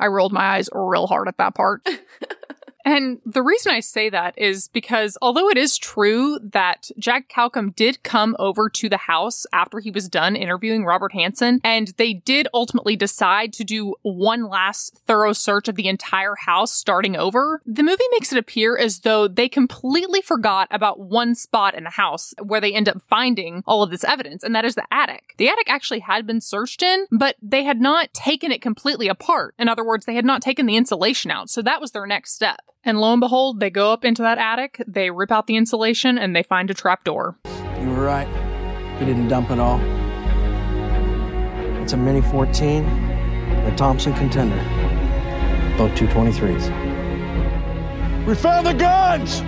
I 0.00 0.06
rolled 0.06 0.32
my 0.32 0.56
eyes 0.56 0.70
real 0.72 1.06
hard 1.06 1.28
at 1.28 1.36
that 1.36 1.54
part. 1.54 1.86
And 2.86 3.18
the 3.26 3.42
reason 3.42 3.72
I 3.72 3.80
say 3.80 4.08
that 4.10 4.38
is 4.38 4.68
because 4.68 5.18
although 5.20 5.50
it 5.50 5.58
is 5.58 5.76
true 5.76 6.38
that 6.40 6.88
Jack 6.98 7.28
Halcombe 7.28 7.74
did 7.74 8.04
come 8.04 8.36
over 8.38 8.70
to 8.70 8.88
the 8.88 8.96
house 8.96 9.44
after 9.52 9.80
he 9.80 9.90
was 9.90 10.08
done 10.08 10.36
interviewing 10.36 10.84
Robert 10.84 11.12
Hansen, 11.12 11.60
and 11.64 11.88
they 11.96 12.14
did 12.14 12.46
ultimately 12.54 12.94
decide 12.94 13.52
to 13.54 13.64
do 13.64 13.96
one 14.02 14.48
last 14.48 14.98
thorough 15.04 15.32
search 15.32 15.66
of 15.66 15.74
the 15.74 15.88
entire 15.88 16.36
house 16.36 16.72
starting 16.72 17.16
over, 17.16 17.60
the 17.66 17.82
movie 17.82 18.04
makes 18.12 18.32
it 18.32 18.38
appear 18.38 18.78
as 18.78 19.00
though 19.00 19.26
they 19.26 19.48
completely 19.48 20.22
forgot 20.22 20.68
about 20.70 21.00
one 21.00 21.34
spot 21.34 21.74
in 21.74 21.82
the 21.82 21.90
house 21.90 22.34
where 22.40 22.60
they 22.60 22.72
end 22.72 22.88
up 22.88 23.02
finding 23.10 23.64
all 23.66 23.82
of 23.82 23.90
this 23.90 24.04
evidence, 24.04 24.44
and 24.44 24.54
that 24.54 24.64
is 24.64 24.76
the 24.76 24.86
attic. 24.92 25.34
The 25.38 25.48
attic 25.48 25.68
actually 25.68 26.00
had 26.00 26.24
been 26.24 26.40
searched 26.40 26.84
in, 26.84 27.06
but 27.10 27.34
they 27.42 27.64
had 27.64 27.80
not 27.80 28.14
taken 28.14 28.52
it 28.52 28.62
completely 28.62 29.08
apart. 29.08 29.56
In 29.58 29.68
other 29.68 29.84
words, 29.84 30.06
they 30.06 30.14
had 30.14 30.24
not 30.24 30.40
taken 30.40 30.66
the 30.66 30.76
insulation 30.76 31.32
out, 31.32 31.50
so 31.50 31.62
that 31.62 31.80
was 31.80 31.90
their 31.90 32.06
next 32.06 32.32
step. 32.32 32.60
And 32.86 33.00
lo 33.00 33.12
and 33.12 33.18
behold, 33.18 33.58
they 33.58 33.68
go 33.68 33.92
up 33.92 34.04
into 34.04 34.22
that 34.22 34.38
attic, 34.38 34.80
they 34.86 35.10
rip 35.10 35.32
out 35.32 35.48
the 35.48 35.56
insulation, 35.56 36.18
and 36.18 36.36
they 36.36 36.44
find 36.44 36.70
a 36.70 36.74
trapdoor. 36.74 37.36
You 37.80 37.88
were 37.88 38.04
right. 38.04 38.28
He 39.00 39.04
didn't 39.04 39.26
dump 39.26 39.50
it 39.50 39.58
all. 39.58 39.80
It's 41.82 41.94
a 41.94 41.96
Mini 41.96 42.22
14, 42.22 42.84
a 42.84 43.74
Thompson 43.76 44.14
Contender. 44.14 44.54
Both 45.76 45.98
223s. 45.98 48.24
We 48.24 48.36
found 48.36 48.68
the 48.68 48.74
guns! 48.74 49.40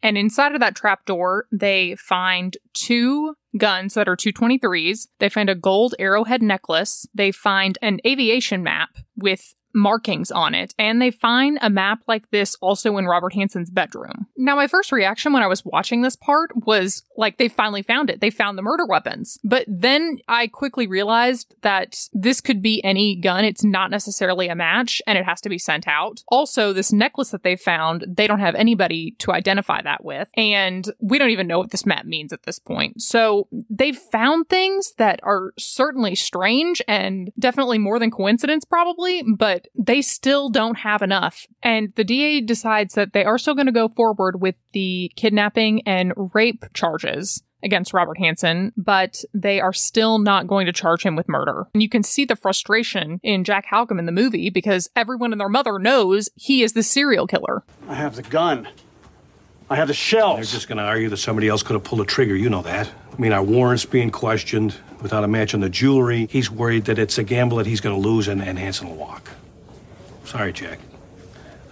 And 0.00 0.16
inside 0.16 0.54
of 0.54 0.60
that 0.60 0.76
trapdoor, 0.76 1.46
they 1.50 1.96
find 1.96 2.56
two 2.72 3.34
guns 3.56 3.94
that 3.94 4.08
are 4.08 4.16
223s. 4.16 5.08
They 5.18 5.28
find 5.28 5.50
a 5.50 5.56
gold 5.56 5.96
arrowhead 5.98 6.40
necklace. 6.40 7.04
They 7.12 7.32
find 7.32 7.78
an 7.82 7.98
aviation 8.06 8.62
map 8.62 8.90
with 9.16 9.56
markings 9.74 10.30
on 10.30 10.54
it, 10.54 10.74
and 10.78 11.00
they 11.00 11.10
find 11.10 11.58
a 11.60 11.70
map 11.70 12.00
like 12.06 12.30
this 12.30 12.56
also 12.60 12.96
in 12.96 13.06
Robert 13.06 13.34
Hansen's 13.34 13.70
bedroom. 13.70 14.26
Now, 14.36 14.56
my 14.56 14.66
first 14.66 14.92
reaction 14.92 15.32
when 15.32 15.42
I 15.42 15.46
was 15.46 15.64
watching 15.64 16.02
this 16.02 16.16
part 16.16 16.50
was 16.66 17.02
like 17.16 17.38
they 17.38 17.48
finally 17.48 17.82
found 17.82 18.10
it. 18.10 18.20
They 18.20 18.30
found 18.30 18.58
the 18.58 18.62
murder 18.62 18.86
weapons. 18.86 19.38
But 19.44 19.64
then 19.68 20.18
I 20.28 20.46
quickly 20.46 20.86
realized 20.86 21.54
that 21.62 22.08
this 22.12 22.40
could 22.40 22.62
be 22.62 22.82
any 22.84 23.16
gun. 23.16 23.44
It's 23.44 23.64
not 23.64 23.90
necessarily 23.90 24.48
a 24.48 24.54
match, 24.54 25.00
and 25.06 25.18
it 25.18 25.24
has 25.24 25.40
to 25.42 25.48
be 25.48 25.58
sent 25.58 25.86
out. 25.88 26.22
Also, 26.28 26.72
this 26.72 26.92
necklace 26.92 27.30
that 27.30 27.42
they 27.42 27.56
found, 27.56 28.04
they 28.08 28.26
don't 28.26 28.40
have 28.40 28.54
anybody 28.54 29.12
to 29.18 29.32
identify 29.32 29.82
that 29.82 30.04
with, 30.04 30.28
and 30.36 30.92
we 31.00 31.18
don't 31.18 31.30
even 31.30 31.46
know 31.46 31.58
what 31.58 31.70
this 31.70 31.86
map 31.86 32.04
means 32.04 32.32
at 32.32 32.42
this 32.44 32.58
point. 32.58 33.00
So 33.00 33.48
they've 33.70 33.96
found 33.96 34.48
things 34.48 34.94
that 34.98 35.20
are 35.22 35.52
certainly 35.58 36.14
strange 36.14 36.82
and 36.88 37.30
definitely 37.38 37.78
more 37.78 37.98
than 37.98 38.10
coincidence, 38.10 38.64
probably, 38.64 39.22
but 39.22 39.61
they 39.74 40.02
still 40.02 40.48
don't 40.48 40.78
have 40.78 41.02
enough. 41.02 41.46
And 41.62 41.92
the 41.96 42.04
DA 42.04 42.40
decides 42.40 42.94
that 42.94 43.12
they 43.12 43.24
are 43.24 43.38
still 43.38 43.54
going 43.54 43.66
to 43.66 43.72
go 43.72 43.88
forward 43.88 44.40
with 44.40 44.54
the 44.72 45.10
kidnapping 45.16 45.86
and 45.86 46.12
rape 46.34 46.64
charges 46.74 47.42
against 47.62 47.94
Robert 47.94 48.18
Hansen, 48.18 48.72
but 48.76 49.22
they 49.32 49.60
are 49.60 49.72
still 49.72 50.18
not 50.18 50.46
going 50.46 50.66
to 50.66 50.72
charge 50.72 51.04
him 51.04 51.16
with 51.16 51.28
murder. 51.28 51.66
And 51.74 51.82
you 51.82 51.88
can 51.88 52.02
see 52.02 52.24
the 52.24 52.36
frustration 52.36 53.20
in 53.22 53.44
Jack 53.44 53.66
Halcombe 53.70 53.98
in 53.98 54.06
the 54.06 54.12
movie 54.12 54.50
because 54.50 54.90
everyone 54.96 55.32
and 55.32 55.40
their 55.40 55.48
mother 55.48 55.78
knows 55.78 56.28
he 56.34 56.62
is 56.62 56.72
the 56.72 56.82
serial 56.82 57.26
killer. 57.26 57.62
I 57.88 57.94
have 57.94 58.16
the 58.16 58.22
gun. 58.22 58.68
I 59.70 59.76
have 59.76 59.88
the 59.88 59.94
shells. 59.94 60.36
They're 60.36 60.44
just 60.44 60.68
going 60.68 60.78
to 60.78 60.84
argue 60.84 61.08
that 61.08 61.16
somebody 61.16 61.48
else 61.48 61.62
could 61.62 61.74
have 61.74 61.84
pulled 61.84 62.00
the 62.00 62.04
trigger. 62.04 62.36
You 62.36 62.50
know 62.50 62.62
that. 62.62 62.90
I 63.12 63.20
mean, 63.20 63.32
our 63.32 63.42
warrant's 63.42 63.84
being 63.84 64.10
questioned 64.10 64.74
without 65.00 65.24
a 65.24 65.28
match 65.28 65.54
on 65.54 65.60
the 65.60 65.70
jewelry. 65.70 66.28
He's 66.30 66.50
worried 66.50 66.86
that 66.86 66.98
it's 66.98 67.16
a 67.18 67.24
gamble 67.24 67.58
that 67.58 67.66
he's 67.66 67.80
going 67.80 68.00
to 68.00 68.08
lose 68.08 68.28
and, 68.28 68.42
and 68.42 68.58
Hansen 68.58 68.88
will 68.88 68.96
walk. 68.96 69.30
Sorry, 70.32 70.50
Jack. 70.50 70.91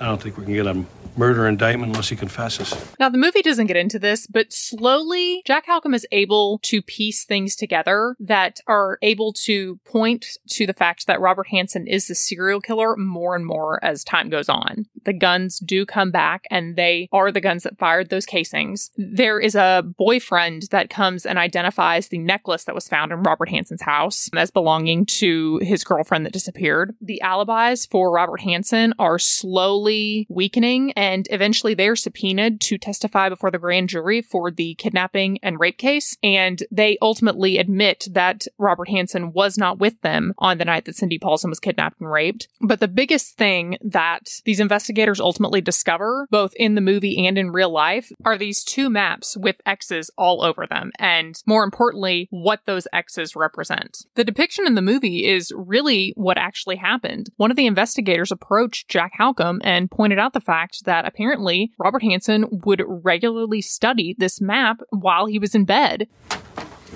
I 0.00 0.06
don't 0.06 0.20
think 0.20 0.38
we 0.38 0.44
can 0.44 0.54
get 0.54 0.66
a 0.66 0.84
murder 1.16 1.46
indictment 1.46 1.90
unless 1.90 2.08
he 2.08 2.16
confesses. 2.16 2.74
Now, 2.98 3.10
the 3.10 3.18
movie 3.18 3.42
doesn't 3.42 3.66
get 3.66 3.76
into 3.76 3.98
this, 3.98 4.26
but 4.26 4.52
slowly 4.52 5.42
Jack 5.44 5.66
Halcombe 5.66 5.94
is 5.94 6.06
able 6.12 6.58
to 6.62 6.80
piece 6.80 7.24
things 7.24 7.56
together 7.56 8.16
that 8.20 8.60
are 8.66 8.98
able 9.02 9.34
to 9.44 9.78
point 9.84 10.38
to 10.50 10.66
the 10.66 10.72
fact 10.72 11.06
that 11.06 11.20
Robert 11.20 11.48
Hansen 11.48 11.86
is 11.86 12.06
the 12.06 12.14
serial 12.14 12.60
killer 12.60 12.96
more 12.96 13.36
and 13.36 13.44
more 13.44 13.84
as 13.84 14.04
time 14.04 14.30
goes 14.30 14.48
on. 14.48 14.86
The 15.04 15.12
guns 15.12 15.58
do 15.58 15.84
come 15.84 16.10
back, 16.10 16.44
and 16.50 16.76
they 16.76 17.08
are 17.12 17.32
the 17.32 17.40
guns 17.40 17.64
that 17.64 17.78
fired 17.78 18.08
those 18.08 18.24
casings. 18.24 18.90
There 18.96 19.40
is 19.40 19.54
a 19.54 19.82
boyfriend 19.98 20.64
that 20.70 20.90
comes 20.90 21.26
and 21.26 21.38
identifies 21.38 22.08
the 22.08 22.18
necklace 22.18 22.64
that 22.64 22.74
was 22.74 22.88
found 22.88 23.12
in 23.12 23.22
Robert 23.22 23.50
Hansen's 23.50 23.82
house 23.82 24.30
as 24.34 24.50
belonging 24.50 25.04
to 25.06 25.58
his 25.62 25.84
girlfriend 25.84 26.24
that 26.24 26.32
disappeared. 26.32 26.94
The 27.00 27.20
alibis 27.20 27.86
for 27.86 28.10
Robert 28.10 28.40
Hansen 28.40 28.94
are 28.98 29.18
slowly 29.18 29.89
weakening 30.28 30.92
and 30.92 31.26
eventually 31.30 31.74
they 31.74 31.88
are 31.88 31.96
subpoenaed 31.96 32.60
to 32.60 32.78
testify 32.78 33.28
before 33.28 33.50
the 33.50 33.58
grand 33.58 33.88
jury 33.88 34.22
for 34.22 34.50
the 34.50 34.74
kidnapping 34.74 35.38
and 35.42 35.60
rape 35.60 35.78
case. 35.78 36.16
And 36.22 36.62
they 36.70 36.98
ultimately 37.00 37.58
admit 37.58 38.06
that 38.10 38.46
Robert 38.58 38.88
Hansen 38.88 39.32
was 39.32 39.58
not 39.58 39.78
with 39.78 40.00
them 40.02 40.34
on 40.38 40.58
the 40.58 40.64
night 40.64 40.84
that 40.84 40.96
Cindy 40.96 41.18
Paulson 41.18 41.50
was 41.50 41.60
kidnapped 41.60 42.00
and 42.00 42.10
raped. 42.10 42.48
But 42.60 42.80
the 42.80 42.88
biggest 42.88 43.36
thing 43.36 43.78
that 43.82 44.28
these 44.44 44.60
investigators 44.60 45.20
ultimately 45.20 45.60
discover, 45.60 46.26
both 46.30 46.52
in 46.56 46.74
the 46.74 46.80
movie 46.80 47.26
and 47.26 47.38
in 47.38 47.50
real 47.50 47.70
life, 47.70 48.10
are 48.24 48.38
these 48.38 48.64
two 48.64 48.90
maps 48.90 49.36
with 49.36 49.60
X's 49.66 50.10
all 50.16 50.42
over 50.42 50.66
them. 50.66 50.92
And 50.98 51.40
more 51.46 51.64
importantly, 51.64 52.28
what 52.30 52.60
those 52.66 52.88
X's 52.92 53.36
represent. 53.36 54.04
The 54.14 54.24
depiction 54.24 54.66
in 54.66 54.74
the 54.74 54.82
movie 54.82 55.26
is 55.26 55.52
really 55.56 56.12
what 56.16 56.38
actually 56.38 56.76
happened. 56.76 57.30
One 57.36 57.50
of 57.50 57.56
the 57.56 57.66
investigators 57.66 58.32
approached 58.32 58.88
Jack 58.88 59.12
Halcombe 59.18 59.60
and 59.62 59.79
pointed 59.88 60.18
out 60.18 60.32
the 60.32 60.40
fact 60.40 60.84
that 60.84 61.06
apparently 61.06 61.72
Robert 61.78 62.02
Hansen 62.02 62.46
would 62.64 62.82
regularly 62.86 63.60
study 63.60 64.14
this 64.18 64.40
map 64.40 64.80
while 64.90 65.26
he 65.26 65.38
was 65.38 65.54
in 65.54 65.64
bed. 65.64 66.08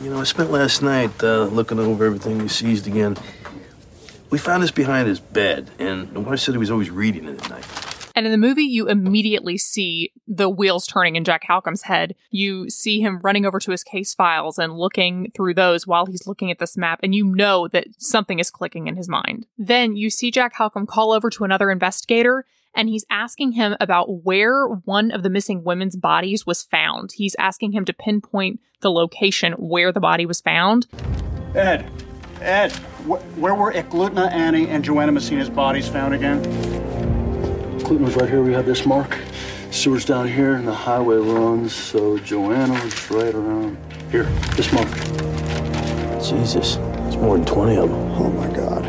You 0.01 0.11
know, 0.11 0.21
I 0.21 0.25
spent 0.25 0.51
last 0.51 0.83
night 0.83 1.23
uh, 1.23 1.45
looking 1.45 1.79
over 1.79 2.05
everything 2.05 2.39
we 2.39 2.49
seized 2.49 2.87
again. 2.87 3.17
We 4.31 4.39
found 4.39 4.63
this 4.63 4.73
behind 4.73 5.07
his 5.07 5.21
bed, 5.21 5.71
and 5.79 6.13
the 6.13 6.21
wife 6.21 6.41
said 6.41 6.55
he 6.55 6.59
was 6.59 6.71
always 6.71 6.91
reading 6.91 7.29
it 7.29 7.41
at 7.41 7.51
night. 7.51 7.95
And 8.17 8.27
in 8.27 8.33
the 8.33 8.39
movie, 8.39 8.63
you 8.63 8.89
immediately 8.89 9.59
see 9.59 10.13
the 10.29 10.49
wheels 10.49 10.87
turning 10.87 11.17
in 11.17 11.25
Jack 11.25 11.43
Halcombe's 11.49 11.83
head. 11.83 12.15
You 12.31 12.71
see 12.71 13.01
him 13.01 13.21
running 13.23 13.45
over 13.45 13.59
to 13.59 13.73
his 13.73 13.83
case 13.83 14.15
files 14.15 14.59
and 14.59 14.77
looking 14.77 15.33
through 15.35 15.55
those 15.55 15.87
while 15.87 16.07
he's 16.07 16.27
looking 16.27 16.51
at 16.51 16.61
this 16.61 16.77
map, 16.77 17.01
and 17.03 17.15
you 17.15 17.25
know 17.25 17.67
that 17.69 17.87
something 17.99 18.39
is 18.39 18.51
clicking 18.51 18.87
in 18.87 18.97
his 18.97 19.09
mind. 19.09 19.47
Then 19.59 19.97
you 19.97 20.11
see 20.11 20.31
Jack 20.31 20.55
Halcombe 20.55 20.87
call 20.87 21.13
over 21.13 21.29
to 21.31 21.45
another 21.45 21.71
investigator 21.71 22.45
and 22.75 22.89
he's 22.89 23.05
asking 23.11 23.53
him 23.53 23.77
about 23.81 24.25
where 24.25 24.67
one 24.67 25.11
of 25.11 25.23
the 25.23 25.31
missing 25.31 25.65
women's 25.65 25.97
bodies 25.97 26.47
was 26.47 26.63
found. 26.63 27.13
He's 27.13 27.37
asking 27.39 27.73
him 27.73 27.85
to 27.85 27.93
pinpoint 27.93 28.61
the 28.81 28.91
location 28.91 29.53
where 29.55 29.93
the 29.93 30.01
body 30.01 30.27
was 30.27 30.41
found. 30.41 30.87
Ed, 31.55 31.91
Ed, 32.41 32.73
wh- 33.07 33.23
where 33.39 33.55
were 33.55 33.73
Eklutna, 33.73 34.31
Annie, 34.33 34.69
and 34.69 34.85
Joanna 34.85 35.13
Messina's 35.13 35.49
bodies 35.51 35.89
found 35.89 36.15
again? 36.15 36.43
Clinton 37.81 38.05
was 38.05 38.17
right 38.17 38.29
here. 38.29 38.43
We 38.43 38.53
have 38.53 38.67
this 38.67 38.85
mark. 38.87 39.19
Sewer's 39.71 40.05
down 40.05 40.29
here, 40.29 40.55
and 40.55 40.67
the 40.67 40.75
highway 40.75 41.17
runs. 41.17 41.75
So 41.75 42.19
Joanna 42.19 42.73
was 42.73 43.11
right 43.11 43.35
around 43.35 43.77
here. 44.11 44.25
This 44.57 44.73
mark. 44.73 44.89
Jesus, 46.23 46.77
it's 47.07 47.17
more 47.17 47.37
than 47.37 47.45
20 47.45 47.77
of 47.77 47.91
them. 47.91 48.13
Oh 48.13 48.31
my 48.31 48.49
God. 48.57 48.85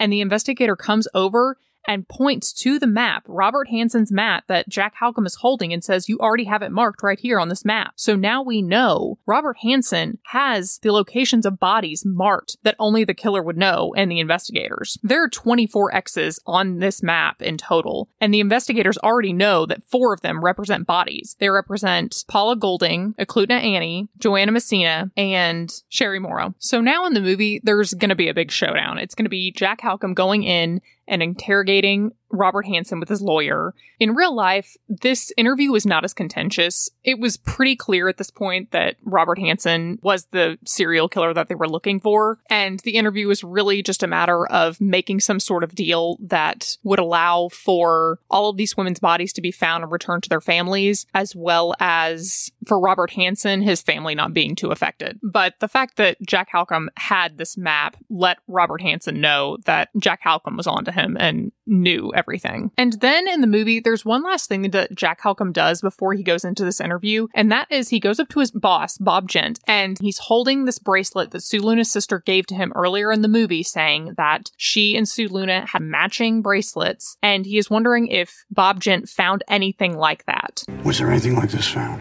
And 0.00 0.12
the 0.12 0.20
investigator 0.20 0.76
comes 0.76 1.08
over 1.14 1.58
and 1.88 2.06
points 2.06 2.52
to 2.52 2.78
the 2.78 2.86
map, 2.86 3.24
Robert 3.26 3.68
Hansen's 3.68 4.12
map 4.12 4.44
that 4.46 4.68
Jack 4.68 4.94
Halcombe 5.00 5.26
is 5.26 5.36
holding, 5.36 5.72
and 5.72 5.82
says, 5.82 6.08
You 6.08 6.18
already 6.18 6.44
have 6.44 6.62
it 6.62 6.70
marked 6.70 7.02
right 7.02 7.18
here 7.18 7.40
on 7.40 7.48
this 7.48 7.64
map. 7.64 7.94
So 7.96 8.14
now 8.14 8.42
we 8.42 8.62
know 8.62 9.18
Robert 9.26 9.56
Hansen 9.62 10.18
has 10.26 10.78
the 10.82 10.92
locations 10.92 11.46
of 11.46 11.58
bodies 11.58 12.04
marked 12.04 12.58
that 12.62 12.76
only 12.78 13.04
the 13.04 13.14
killer 13.14 13.42
would 13.42 13.56
know 13.56 13.94
and 13.96 14.10
the 14.10 14.20
investigators. 14.20 14.98
There 15.02 15.24
are 15.24 15.28
24 15.28 15.94
X's 15.94 16.38
on 16.46 16.78
this 16.78 17.02
map 17.02 17.40
in 17.40 17.56
total, 17.56 18.10
and 18.20 18.32
the 18.32 18.40
investigators 18.40 18.98
already 18.98 19.32
know 19.32 19.64
that 19.66 19.82
four 19.84 20.12
of 20.12 20.20
them 20.20 20.44
represent 20.44 20.86
bodies. 20.86 21.36
They 21.40 21.48
represent 21.48 22.24
Paula 22.28 22.54
Goulding, 22.54 23.14
Eklutna 23.14 23.62
Annie, 23.62 24.08
Joanna 24.18 24.52
Messina, 24.52 25.10
and 25.16 25.72
Sherry 25.88 26.18
Morrow. 26.18 26.54
So 26.58 26.82
now 26.82 27.06
in 27.06 27.14
the 27.14 27.20
movie, 27.22 27.60
there's 27.64 27.94
going 27.94 28.10
to 28.10 28.14
be 28.14 28.28
a 28.28 28.34
big 28.34 28.50
showdown. 28.50 28.98
It's 28.98 29.14
going 29.14 29.24
to 29.24 29.30
be 29.30 29.52
Jack 29.52 29.80
Halcombe 29.80 30.14
going 30.14 30.42
in 30.42 30.82
and 31.08 31.22
interrogating 31.22 32.12
Robert 32.30 32.66
Hansen 32.66 33.00
with 33.00 33.08
his 33.08 33.22
lawyer. 33.22 33.74
In 33.98 34.14
real 34.14 34.34
life, 34.34 34.76
this 34.88 35.32
interview 35.36 35.72
was 35.72 35.86
not 35.86 36.04
as 36.04 36.14
contentious. 36.14 36.90
It 37.04 37.18
was 37.18 37.36
pretty 37.36 37.76
clear 37.76 38.08
at 38.08 38.16
this 38.16 38.30
point 38.30 38.70
that 38.70 38.96
Robert 39.04 39.38
Hansen 39.38 39.98
was 40.02 40.26
the 40.26 40.58
serial 40.64 41.08
killer 41.08 41.34
that 41.34 41.48
they 41.48 41.54
were 41.54 41.68
looking 41.68 42.00
for. 42.00 42.38
And 42.48 42.80
the 42.80 42.96
interview 42.96 43.26
was 43.28 43.42
really 43.42 43.82
just 43.82 44.02
a 44.02 44.06
matter 44.06 44.46
of 44.46 44.80
making 44.80 45.20
some 45.20 45.40
sort 45.40 45.64
of 45.64 45.74
deal 45.74 46.18
that 46.20 46.76
would 46.82 46.98
allow 46.98 47.48
for 47.48 48.20
all 48.30 48.50
of 48.50 48.56
these 48.56 48.76
women's 48.76 49.00
bodies 49.00 49.32
to 49.34 49.40
be 49.40 49.50
found 49.50 49.82
and 49.82 49.92
returned 49.92 50.22
to 50.24 50.28
their 50.28 50.40
families, 50.40 51.06
as 51.14 51.34
well 51.34 51.74
as 51.80 52.52
for 52.66 52.78
Robert 52.78 53.10
Hansen, 53.10 53.62
his 53.62 53.82
family 53.82 54.14
not 54.14 54.34
being 54.34 54.54
too 54.54 54.70
affected. 54.70 55.18
But 55.22 55.54
the 55.60 55.68
fact 55.68 55.96
that 55.96 56.18
Jack 56.26 56.50
Halcombe 56.52 56.88
had 56.96 57.38
this 57.38 57.56
map 57.56 57.96
let 58.10 58.38
Robert 58.46 58.82
Hansen 58.82 59.20
know 59.20 59.58
that 59.64 59.88
Jack 59.98 60.22
Halcombe 60.22 60.56
was 60.56 60.66
onto 60.66 60.92
him 60.92 61.16
and 61.18 61.52
knew 61.68 62.12
everything. 62.14 62.70
And 62.76 62.94
then 62.94 63.28
in 63.28 63.40
the 63.40 63.46
movie, 63.46 63.80
there's 63.80 64.04
one 64.04 64.22
last 64.22 64.48
thing 64.48 64.70
that 64.70 64.94
Jack 64.94 65.20
Halcombe 65.20 65.52
does 65.52 65.80
before 65.80 66.14
he 66.14 66.22
goes 66.22 66.44
into 66.44 66.64
this 66.64 66.80
interview, 66.80 67.28
and 67.34 67.52
that 67.52 67.70
is 67.70 67.88
he 67.88 68.00
goes 68.00 68.18
up 68.18 68.28
to 68.30 68.40
his 68.40 68.50
boss, 68.50 68.98
Bob 68.98 69.28
Gent, 69.28 69.60
and 69.66 69.98
he's 70.00 70.18
holding 70.18 70.64
this 70.64 70.78
bracelet 70.78 71.30
that 71.30 71.42
Sue 71.42 71.60
Luna's 71.60 71.90
sister 71.90 72.20
gave 72.20 72.46
to 72.46 72.54
him 72.54 72.72
earlier 72.74 73.12
in 73.12 73.22
the 73.22 73.28
movie, 73.28 73.62
saying 73.62 74.14
that 74.16 74.50
she 74.56 74.96
and 74.96 75.08
Sue 75.08 75.28
Luna 75.28 75.66
had 75.66 75.82
matching 75.82 76.42
bracelets, 76.42 77.16
and 77.22 77.46
he 77.46 77.58
is 77.58 77.70
wondering 77.70 78.08
if 78.08 78.44
Bob 78.50 78.80
Gent 78.80 79.08
found 79.08 79.44
anything 79.48 79.96
like 79.96 80.24
that. 80.26 80.62
Was 80.84 80.98
there 80.98 81.10
anything 81.10 81.36
like 81.36 81.50
this 81.50 81.68
found? 81.68 82.00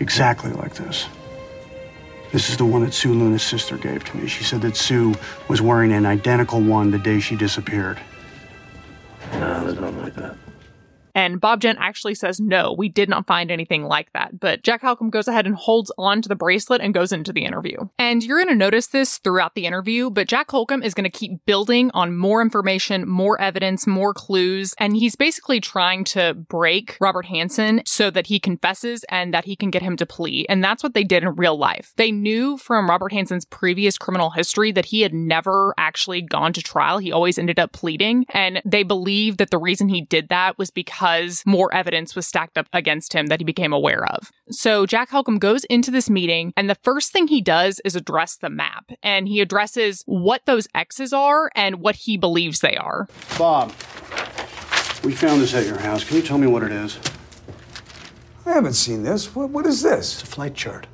Exactly 0.00 0.52
like 0.52 0.74
this. 0.74 1.06
This 2.30 2.50
is 2.50 2.58
the 2.58 2.64
one 2.66 2.84
that 2.84 2.92
Sue 2.92 3.14
Luna's 3.14 3.42
sister 3.42 3.78
gave 3.78 4.04
to 4.04 4.16
me. 4.16 4.28
She 4.28 4.44
said 4.44 4.60
that 4.60 4.76
Sue 4.76 5.14
was 5.48 5.62
wearing 5.62 5.92
an 5.92 6.04
identical 6.04 6.60
one 6.60 6.90
the 6.90 6.98
day 6.98 7.20
she 7.20 7.36
disappeared. 7.36 7.98
No, 9.32 9.64
there's 9.64 9.78
nothing 9.78 10.02
like 10.02 10.14
that. 10.14 10.36
And 11.14 11.40
Bob 11.40 11.60
Gent 11.60 11.78
actually 11.80 12.14
says, 12.14 12.40
no, 12.40 12.74
we 12.76 12.88
did 12.88 13.08
not 13.08 13.26
find 13.26 13.50
anything 13.50 13.84
like 13.84 14.12
that. 14.12 14.38
But 14.38 14.62
Jack 14.62 14.82
Halcombe 14.82 15.10
goes 15.10 15.28
ahead 15.28 15.46
and 15.46 15.54
holds 15.54 15.92
on 15.98 16.22
to 16.22 16.28
the 16.28 16.34
bracelet 16.36 16.80
and 16.80 16.94
goes 16.94 17.12
into 17.12 17.32
the 17.32 17.44
interview. 17.44 17.88
And 17.98 18.22
you're 18.22 18.38
going 18.38 18.48
to 18.48 18.54
notice 18.54 18.88
this 18.88 19.18
throughout 19.18 19.54
the 19.54 19.66
interview, 19.66 20.10
but 20.10 20.28
Jack 20.28 20.48
Halcombe 20.48 20.84
is 20.84 20.94
going 20.94 21.10
to 21.10 21.18
keep 21.18 21.44
building 21.46 21.90
on 21.94 22.16
more 22.16 22.42
information, 22.42 23.08
more 23.08 23.40
evidence, 23.40 23.86
more 23.86 24.14
clues. 24.14 24.74
And 24.78 24.96
he's 24.96 25.16
basically 25.16 25.60
trying 25.60 26.04
to 26.04 26.34
break 26.34 26.96
Robert 27.00 27.26
Hansen 27.26 27.82
so 27.86 28.10
that 28.10 28.26
he 28.26 28.38
confesses 28.38 29.04
and 29.08 29.32
that 29.34 29.44
he 29.44 29.56
can 29.56 29.70
get 29.70 29.82
him 29.82 29.96
to 29.96 30.06
plea. 30.06 30.46
And 30.48 30.62
that's 30.62 30.82
what 30.82 30.94
they 30.94 31.04
did 31.04 31.22
in 31.22 31.34
real 31.36 31.56
life. 31.56 31.92
They 31.96 32.10
knew 32.10 32.56
from 32.56 32.88
Robert 32.88 33.12
Hansen's 33.12 33.44
previous 33.44 33.98
criminal 33.98 34.30
history 34.30 34.72
that 34.72 34.86
he 34.86 35.00
had 35.00 35.14
never 35.14 35.74
actually 35.78 36.22
gone 36.22 36.52
to 36.52 36.62
trial. 36.62 36.98
He 36.98 37.12
always 37.12 37.38
ended 37.38 37.58
up 37.58 37.72
pleading. 37.72 38.26
And 38.30 38.62
they 38.64 38.82
believed 38.82 39.38
that 39.38 39.50
the 39.50 39.58
reason 39.58 39.88
he 39.88 40.02
did 40.02 40.28
that 40.28 40.58
was 40.58 40.70
because 40.70 41.07
more 41.46 41.72
evidence 41.74 42.14
was 42.14 42.26
stacked 42.26 42.58
up 42.58 42.66
against 42.72 43.12
him 43.12 43.26
that 43.26 43.40
he 43.40 43.44
became 43.44 43.72
aware 43.72 44.04
of. 44.06 44.30
So 44.50 44.86
Jack 44.86 45.10
Halcombe 45.10 45.38
goes 45.38 45.64
into 45.64 45.90
this 45.90 46.08
meeting, 46.08 46.52
and 46.56 46.68
the 46.68 46.74
first 46.76 47.12
thing 47.12 47.28
he 47.28 47.40
does 47.40 47.80
is 47.84 47.96
address 47.96 48.36
the 48.36 48.50
map. 48.50 48.90
And 49.02 49.28
he 49.28 49.40
addresses 49.40 50.02
what 50.06 50.42
those 50.46 50.68
X's 50.74 51.12
are 51.12 51.50
and 51.54 51.76
what 51.76 51.96
he 51.96 52.16
believes 52.16 52.60
they 52.60 52.76
are. 52.76 53.08
Bob, 53.38 53.70
we 55.04 55.12
found 55.12 55.40
this 55.40 55.54
at 55.54 55.66
your 55.66 55.78
house. 55.78 56.04
Can 56.04 56.16
you 56.16 56.22
tell 56.22 56.38
me 56.38 56.46
what 56.46 56.62
it 56.62 56.72
is? 56.72 56.98
I 58.46 58.52
haven't 58.52 58.74
seen 58.74 59.02
this. 59.02 59.34
What, 59.34 59.50
what 59.50 59.66
is 59.66 59.82
this? 59.82 60.14
It's 60.14 60.22
a 60.22 60.26
flight 60.26 60.54
chart. 60.54 60.86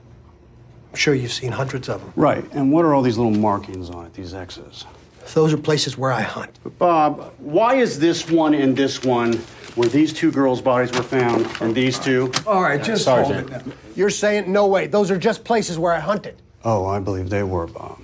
I'm 0.90 0.96
sure 0.96 1.14
you've 1.14 1.32
seen 1.32 1.52
hundreds 1.52 1.88
of 1.88 2.00
them. 2.00 2.12
Right. 2.16 2.44
And 2.52 2.72
what 2.72 2.84
are 2.84 2.94
all 2.94 3.02
these 3.02 3.16
little 3.16 3.32
markings 3.32 3.90
on 3.90 4.06
it, 4.06 4.14
these 4.14 4.34
X's? 4.34 4.84
Those 5.32 5.52
are 5.52 5.56
places 5.56 5.96
where 5.96 6.12
I 6.12 6.20
hunt. 6.20 6.58
Bob, 6.78 7.32
why 7.38 7.76
is 7.76 7.98
this 7.98 8.28
one 8.30 8.54
and 8.54 8.76
this 8.76 9.02
one 9.02 9.34
where 9.74 9.88
these 9.88 10.12
two 10.12 10.30
girls' 10.30 10.60
bodies 10.60 10.92
were 10.92 11.02
found 11.02 11.48
and 11.60 11.74
these 11.74 11.98
two? 11.98 12.30
All 12.46 12.62
right, 12.62 12.82
just 12.82 13.08
hold 13.08 13.30
it 13.32 13.48
now. 13.48 13.62
You're 13.96 14.10
saying, 14.10 14.52
no 14.52 14.66
way, 14.66 14.86
those 14.86 15.10
are 15.10 15.18
just 15.18 15.44
places 15.44 15.78
where 15.78 15.92
I 15.92 16.00
hunted. 16.00 16.36
Oh, 16.64 16.86
I 16.86 16.98
believe 17.00 17.30
they 17.30 17.42
were, 17.42 17.66
Bob. 17.66 18.02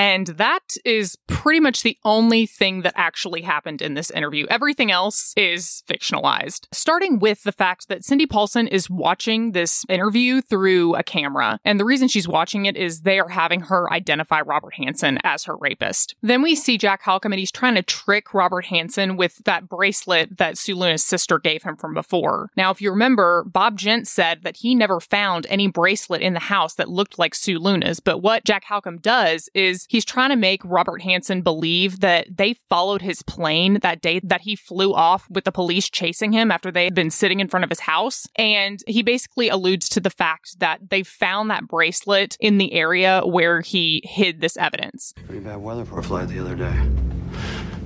And 0.00 0.28
that 0.28 0.76
is 0.82 1.18
pretty 1.26 1.60
much 1.60 1.82
the 1.82 1.98
only 2.06 2.46
thing 2.46 2.80
that 2.80 2.94
actually 2.96 3.42
happened 3.42 3.82
in 3.82 3.92
this 3.92 4.10
interview. 4.10 4.46
Everything 4.48 4.90
else 4.90 5.34
is 5.36 5.82
fictionalized. 5.86 6.68
Starting 6.72 7.18
with 7.18 7.42
the 7.42 7.52
fact 7.52 7.88
that 7.88 8.02
Cindy 8.02 8.24
Paulson 8.24 8.66
is 8.66 8.88
watching 8.88 9.52
this 9.52 9.84
interview 9.90 10.40
through 10.40 10.94
a 10.94 11.02
camera. 11.02 11.60
And 11.66 11.78
the 11.78 11.84
reason 11.84 12.08
she's 12.08 12.26
watching 12.26 12.64
it 12.64 12.78
is 12.78 13.02
they 13.02 13.18
are 13.18 13.28
having 13.28 13.60
her 13.60 13.92
identify 13.92 14.40
Robert 14.40 14.72
Hansen 14.76 15.18
as 15.22 15.44
her 15.44 15.54
rapist. 15.58 16.14
Then 16.22 16.40
we 16.40 16.54
see 16.54 16.78
Jack 16.78 17.02
Halcombe 17.02 17.32
and 17.32 17.38
he's 17.38 17.52
trying 17.52 17.74
to 17.74 17.82
trick 17.82 18.32
Robert 18.32 18.64
Hansen 18.64 19.18
with 19.18 19.44
that 19.44 19.68
bracelet 19.68 20.38
that 20.38 20.56
Sue 20.56 20.76
Luna's 20.76 21.04
sister 21.04 21.38
gave 21.38 21.64
him 21.64 21.76
from 21.76 21.92
before. 21.92 22.48
Now, 22.56 22.70
if 22.70 22.80
you 22.80 22.90
remember, 22.90 23.44
Bob 23.44 23.76
Gent 23.76 24.08
said 24.08 24.44
that 24.44 24.56
he 24.56 24.74
never 24.74 24.98
found 24.98 25.46
any 25.50 25.68
bracelet 25.68 26.22
in 26.22 26.32
the 26.32 26.40
house 26.40 26.72
that 26.76 26.88
looked 26.88 27.18
like 27.18 27.34
Sue 27.34 27.58
Luna's. 27.58 28.00
But 28.00 28.22
what 28.22 28.44
Jack 28.44 28.64
Halcombe 28.64 29.02
does 29.02 29.50
is 29.52 29.86
he's 29.90 30.04
trying 30.04 30.30
to 30.30 30.36
make 30.36 30.62
Robert 30.64 31.02
Hansen 31.02 31.42
believe 31.42 31.98
that 31.98 32.36
they 32.36 32.54
followed 32.68 33.02
his 33.02 33.22
plane 33.22 33.80
that 33.82 34.00
day 34.00 34.20
that 34.22 34.42
he 34.42 34.54
flew 34.54 34.94
off 34.94 35.28
with 35.28 35.42
the 35.42 35.50
police 35.50 35.90
chasing 35.90 36.30
him 36.30 36.52
after 36.52 36.70
they 36.70 36.84
had 36.84 36.94
been 36.94 37.10
sitting 37.10 37.40
in 37.40 37.48
front 37.48 37.64
of 37.64 37.70
his 37.70 37.80
house. 37.80 38.28
And 38.36 38.78
he 38.86 39.02
basically 39.02 39.48
alludes 39.48 39.88
to 39.88 39.98
the 39.98 40.08
fact 40.08 40.60
that 40.60 40.90
they 40.90 41.02
found 41.02 41.50
that 41.50 41.66
bracelet 41.66 42.36
in 42.38 42.58
the 42.58 42.72
area 42.72 43.22
where 43.24 43.62
he 43.62 44.00
hid 44.04 44.40
this 44.40 44.56
evidence. 44.56 45.12
Pretty 45.26 45.40
bad 45.40 45.56
weather 45.56 45.84
for 45.84 45.98
a 45.98 46.04
flight 46.04 46.28
the 46.28 46.38
other 46.38 46.54
day. 46.54 46.88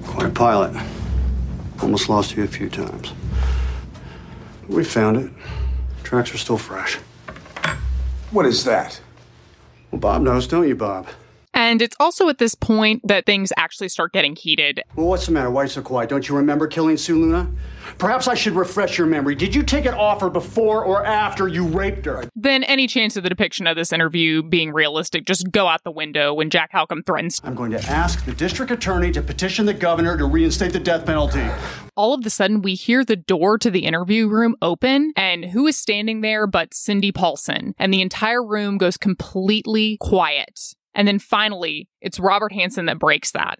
Quite 0.05 0.27
a 0.27 0.31
pilot. 0.31 0.77
Almost 1.81 2.11
lost 2.11 2.37
you 2.37 2.45
a 2.45 2.47
few 2.47 2.69
times. 2.69 3.15
We 4.69 4.85
found 4.85 5.17
it. 5.17 5.33
Tracks 6.03 6.35
are 6.35 6.39
still 6.39 6.59
fresh. 6.59 6.97
What 8.31 8.45
is 8.45 8.65
that? 8.65 9.01
Well, 9.91 10.01
Bob 10.01 10.21
knows, 10.21 10.47
don't 10.47 10.69
you, 10.69 10.77
Bob? 10.77 11.09
And 11.55 11.81
it's 11.81 11.97
also 11.99 12.29
at 12.29 12.39
this 12.39 12.55
point 12.55 13.07
that 13.07 13.27
things 13.27 13.53
actually 13.57 13.89
start 13.89 14.13
getting 14.13 14.37
heated. 14.37 14.83
Well, 14.97 15.07
what's 15.07 15.27
the 15.27 15.33
matter? 15.33 15.51
Why 15.51 15.63
are 15.63 15.65
you 15.65 15.71
so 15.71 15.83
quiet? 15.83 16.11
Don't 16.11 16.29
you 16.29 16.37
remember 16.37 16.67
killing 16.67 16.97
Sue 16.97 17.19
Luna? 17.19 17.51
Perhaps 17.99 18.27
I 18.27 18.35
should 18.35 18.55
refresh 18.55 18.99
your 18.99 19.07
memory. 19.07 19.35
Did 19.35 19.55
you 19.55 19.63
take 19.63 19.85
it 19.87 19.95
off 19.95 20.21
her 20.21 20.31
before 20.31 20.85
or 20.85 21.05
after 21.05 21.47
you 21.47 21.67
raped 21.67 22.07
her? 22.07 22.25
Then 22.35 22.65
any 22.65 22.87
chance 22.87 23.17
of 23.17 23.23
the 23.23 23.29
depiction 23.29 23.67
of 23.67 23.77
this 23.77 23.93
interview 23.93 24.43
being 24.43 24.73
realistic 24.73 25.27
just 25.27 25.51
go 25.53 25.69
out 25.69 25.85
the 25.85 25.93
window 25.93 26.35
when 26.35 26.51
Jack 26.51 26.73
Halcombe 26.73 27.07
threatens. 27.07 27.41
I'm 27.45 27.55
going 27.55 27.71
to 27.71 27.81
ask 27.89 28.25
the 28.25 28.33
district 28.33 28.73
attorney 28.73 29.13
to 29.13 29.23
petition 29.23 29.67
the 29.67 29.75
governor 29.75 30.17
to 30.19 30.25
reinstate 30.25 30.73
the 30.73 30.81
death 30.81 31.07
penalty. 31.07 31.47
All 31.97 32.15
of 32.15 32.27
a 32.27 32.31
sudden, 32.31 32.63
we 32.63 32.75
hear 32.75 33.05
the 33.05 33.15
door 33.17 33.57
to 33.59 33.71
the 33.71 33.85
interview 33.85 34.27
room 34.27 34.57
open, 34.61 35.13
and 35.17 35.45
who 35.45 35.69
is 35.69 35.77
standing 35.77 36.23
there 36.23 36.49
but 36.49 36.75
Cindy 36.75 37.13
Paulson? 37.13 37.75
And 37.79 37.95
the 37.95 38.03
entire 38.03 38.45
room 38.45 38.79
goes 38.79 38.97
completely 38.97 39.97
quiet. 40.01 40.75
And 40.95 41.09
then 41.09 41.19
finally, 41.19 41.89
it's 42.01 42.21
Robert 42.21 42.53
Hansen 42.53 42.87
that 42.87 42.99
breaks 42.99 43.33
that. 43.33 43.59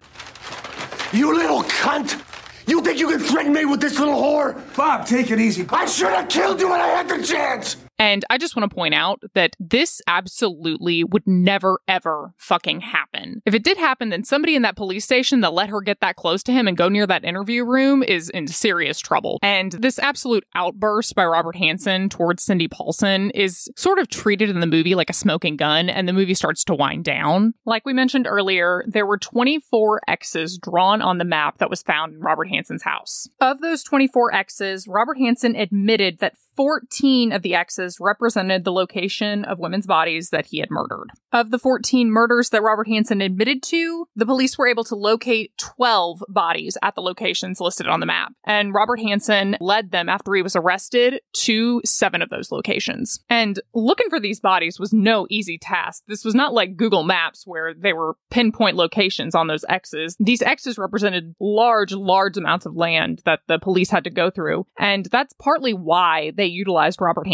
You 1.11 1.35
little 1.35 1.63
cunt! 1.63 2.21
You 2.67 2.81
think 2.81 2.99
you 2.99 3.09
can 3.09 3.19
threaten 3.19 3.53
me 3.53 3.65
with 3.65 3.79
this 3.79 3.99
little 3.99 4.15
whore? 4.15 4.59
Bob, 4.75 5.05
take 5.05 5.29
it 5.29 5.39
easy. 5.39 5.65
I 5.69 5.85
should 5.85 6.09
have 6.09 6.29
killed 6.29 6.59
you 6.59 6.69
when 6.69 6.81
I 6.81 6.87
had 6.87 7.07
the 7.07 7.23
chance! 7.23 7.77
And 7.97 8.25
I 8.29 8.37
just 8.37 8.55
want 8.55 8.69
to 8.69 8.75
point 8.75 8.93
out 8.93 9.21
that 9.33 9.55
this 9.59 10.01
absolutely 10.07 11.03
would 11.03 11.25
never, 11.25 11.79
ever 11.87 12.33
fucking 12.37 12.81
happen. 12.81 13.41
If 13.45 13.53
it 13.53 13.63
did 13.63 13.77
happen, 13.77 14.09
then 14.09 14.23
somebody 14.23 14.55
in 14.55 14.63
that 14.63 14.75
police 14.75 15.05
station 15.05 15.41
that 15.41 15.53
let 15.53 15.69
her 15.69 15.81
get 15.81 16.01
that 16.01 16.15
close 16.15 16.43
to 16.43 16.51
him 16.51 16.67
and 16.67 16.77
go 16.77 16.89
near 16.89 17.07
that 17.07 17.23
interview 17.23 17.63
room 17.63 18.03
is 18.03 18.29
in 18.29 18.47
serious 18.47 18.99
trouble. 18.99 19.39
And 19.41 19.71
this 19.73 19.99
absolute 19.99 20.45
outburst 20.55 21.15
by 21.15 21.25
Robert 21.25 21.55
Hansen 21.55 22.09
towards 22.09 22.43
Cindy 22.43 22.67
Paulson 22.67 23.31
is 23.31 23.69
sort 23.77 23.99
of 23.99 24.09
treated 24.09 24.49
in 24.49 24.59
the 24.59 24.67
movie 24.67 24.95
like 24.95 25.09
a 25.09 25.13
smoking 25.13 25.55
gun, 25.55 25.89
and 25.89 26.07
the 26.07 26.13
movie 26.13 26.33
starts 26.33 26.63
to 26.65 26.75
wind 26.75 27.05
down. 27.05 27.53
Like 27.65 27.85
we 27.85 27.93
mentioned 27.93 28.27
earlier, 28.27 28.83
there 28.87 29.05
were 29.05 29.17
24 29.17 30.01
X's 30.07 30.57
drawn 30.57 31.01
on 31.01 31.17
the 31.17 31.25
map 31.25 31.59
that 31.59 31.69
was 31.69 31.81
found 31.81 32.13
in 32.13 32.19
Robert 32.19 32.49
Hansen's 32.49 32.83
house. 32.83 33.27
Of 33.39 33.61
those 33.61 33.83
24 33.83 34.33
X's, 34.33 34.87
Robert 34.87 35.17
Hansen 35.17 35.55
admitted 35.55 36.19
that 36.19 36.35
14 36.55 37.31
of 37.31 37.41
the 37.41 37.53
X's 37.53 37.84
represented 37.99 38.63
the 38.63 38.71
location 38.71 39.45
of 39.45 39.59
women's 39.59 39.87
bodies 39.87 40.29
that 40.29 40.45
he 40.45 40.59
had 40.59 40.71
murdered. 40.71 41.09
Of 41.31 41.51
the 41.51 41.59
14 41.59 42.09
murders 42.09 42.49
that 42.49 42.61
Robert 42.61 42.87
Hansen 42.87 43.21
admitted 43.21 43.61
to, 43.63 44.07
the 44.15 44.25
police 44.25 44.57
were 44.57 44.67
able 44.67 44.83
to 44.85 44.95
locate 44.95 45.57
12 45.57 46.23
bodies 46.29 46.77
at 46.81 46.95
the 46.95 47.01
locations 47.01 47.59
listed 47.59 47.87
on 47.87 47.99
the 47.99 48.05
map. 48.05 48.33
And 48.45 48.73
Robert 48.73 48.99
Hansen 48.99 49.57
led 49.59 49.91
them 49.91 50.09
after 50.09 50.33
he 50.33 50.41
was 50.41 50.55
arrested 50.55 51.21
to 51.33 51.81
seven 51.85 52.21
of 52.21 52.29
those 52.29 52.51
locations. 52.51 53.19
And 53.29 53.59
looking 53.73 54.09
for 54.09 54.19
these 54.19 54.39
bodies 54.39 54.79
was 54.79 54.93
no 54.93 55.27
easy 55.29 55.57
task. 55.57 56.03
This 56.07 56.25
was 56.25 56.35
not 56.35 56.53
like 56.53 56.77
Google 56.77 57.03
Maps 57.03 57.45
where 57.45 57.73
they 57.73 57.93
were 57.93 58.15
pinpoint 58.29 58.75
locations 58.75 59.35
on 59.35 59.47
those 59.47 59.65
X's. 59.69 60.15
These 60.19 60.41
X's 60.41 60.77
represented 60.77 61.35
large, 61.39 61.93
large 61.93 62.37
amounts 62.37 62.65
of 62.65 62.75
land 62.75 63.21
that 63.25 63.41
the 63.47 63.59
police 63.59 63.89
had 63.89 64.03
to 64.05 64.09
go 64.09 64.29
through. 64.29 64.65
And 64.77 65.05
that's 65.05 65.33
partly 65.33 65.73
why 65.73 66.31
they 66.35 66.45
utilized 66.45 67.01
Robert 67.01 67.27